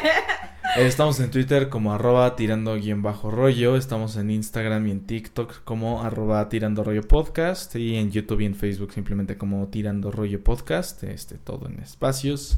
Estamos 0.77 1.19
en 1.19 1.29
Twitter 1.29 1.69
como 1.69 1.93
arroba 1.93 2.35
tirando 2.35 2.75
guion 2.75 3.03
bajo 3.03 3.29
rollo. 3.29 3.75
Estamos 3.75 4.17
en 4.17 4.31
Instagram 4.31 4.87
y 4.87 4.91
en 4.91 5.01
TikTok 5.01 5.63
como 5.63 6.03
arroba 6.03 6.49
tirando 6.49 6.83
rollo 6.83 7.03
podcast. 7.03 7.75
Y 7.75 7.95
en 7.95 8.11
YouTube 8.11 8.41
y 8.41 8.45
en 8.45 8.55
Facebook 8.55 8.91
simplemente 8.91 9.37
como 9.37 9.67
tirando 9.67 10.11
rollo 10.11 10.43
podcast. 10.43 11.03
Este, 11.03 11.35
todo 11.37 11.67
en 11.67 11.79
espacios. 11.79 12.57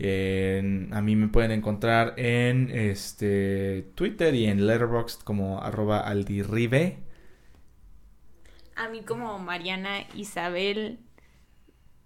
A 0.00 1.00
mí 1.02 1.16
me 1.16 1.28
pueden 1.28 1.50
encontrar 1.50 2.14
en 2.16 2.70
este 2.70 3.90
Twitter 3.94 4.34
y 4.34 4.46
en 4.46 4.66
Letterboxd 4.66 5.22
como 5.22 5.60
arroba 5.62 6.00
aldirribe. 6.00 6.98
A 8.76 8.88
mí 8.88 9.02
como 9.02 9.38
Mariana 9.40 10.06
Isabel 10.14 11.00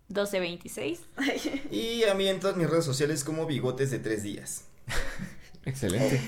1226. 0.08 1.00
y 1.70 2.04
a 2.04 2.14
mí 2.14 2.28
en 2.28 2.40
todas 2.40 2.56
mis 2.56 2.68
redes 2.68 2.84
sociales 2.84 3.24
como 3.24 3.46
bigotes 3.46 3.90
de 3.90 3.98
tres 3.98 4.22
días. 4.22 4.68
Excelente. 5.64 6.20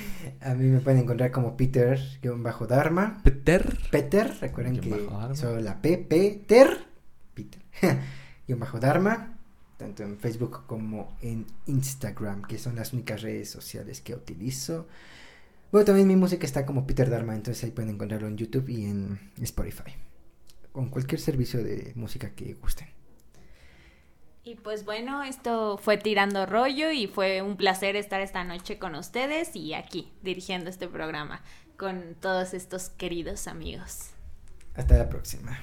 A 0.42 0.54
mí 0.54 0.66
me 0.66 0.80
pueden 0.80 1.00
encontrar 1.00 1.30
como 1.32 1.56
Peter-Dharma. 1.56 3.20
Peter. 3.24 3.78
Peter, 3.90 4.32
recuerden 4.40 4.80
que 4.80 5.08
solo 5.34 5.60
la 5.60 5.80
P, 5.80 5.98
Peter. 5.98 6.86
Peter. 7.34 7.60
bajo 8.48 8.78
Dharma. 8.78 9.33
Tanto 9.84 10.02
en 10.02 10.16
Facebook 10.18 10.64
como 10.66 11.14
en 11.20 11.46
Instagram, 11.66 12.40
que 12.40 12.56
son 12.56 12.74
las 12.74 12.94
únicas 12.94 13.20
redes 13.20 13.50
sociales 13.50 14.00
que 14.00 14.14
utilizo. 14.14 14.88
Bueno, 15.70 15.84
también 15.84 16.08
mi 16.08 16.16
música 16.16 16.46
está 16.46 16.64
como 16.64 16.86
Peter 16.86 17.10
Dharma, 17.10 17.34
entonces 17.34 17.64
ahí 17.64 17.70
pueden 17.70 17.90
encontrarlo 17.90 18.26
en 18.26 18.38
YouTube 18.38 18.70
y 18.70 18.86
en 18.86 19.20
Spotify. 19.42 19.92
Con 20.72 20.88
cualquier 20.88 21.20
servicio 21.20 21.62
de 21.62 21.92
música 21.96 22.30
que 22.30 22.54
gusten. 22.54 22.88
Y 24.42 24.54
pues 24.54 24.86
bueno, 24.86 25.22
esto 25.22 25.76
fue 25.76 25.98
Tirando 25.98 26.46
Rollo 26.46 26.90
y 26.90 27.06
fue 27.06 27.42
un 27.42 27.58
placer 27.58 27.94
estar 27.94 28.22
esta 28.22 28.42
noche 28.42 28.78
con 28.78 28.94
ustedes 28.94 29.54
y 29.54 29.74
aquí 29.74 30.14
dirigiendo 30.22 30.70
este 30.70 30.88
programa 30.88 31.42
con 31.76 32.14
todos 32.22 32.54
estos 32.54 32.88
queridos 32.88 33.48
amigos. 33.48 34.12
Hasta 34.74 34.96
la 34.96 35.10
próxima. 35.10 35.58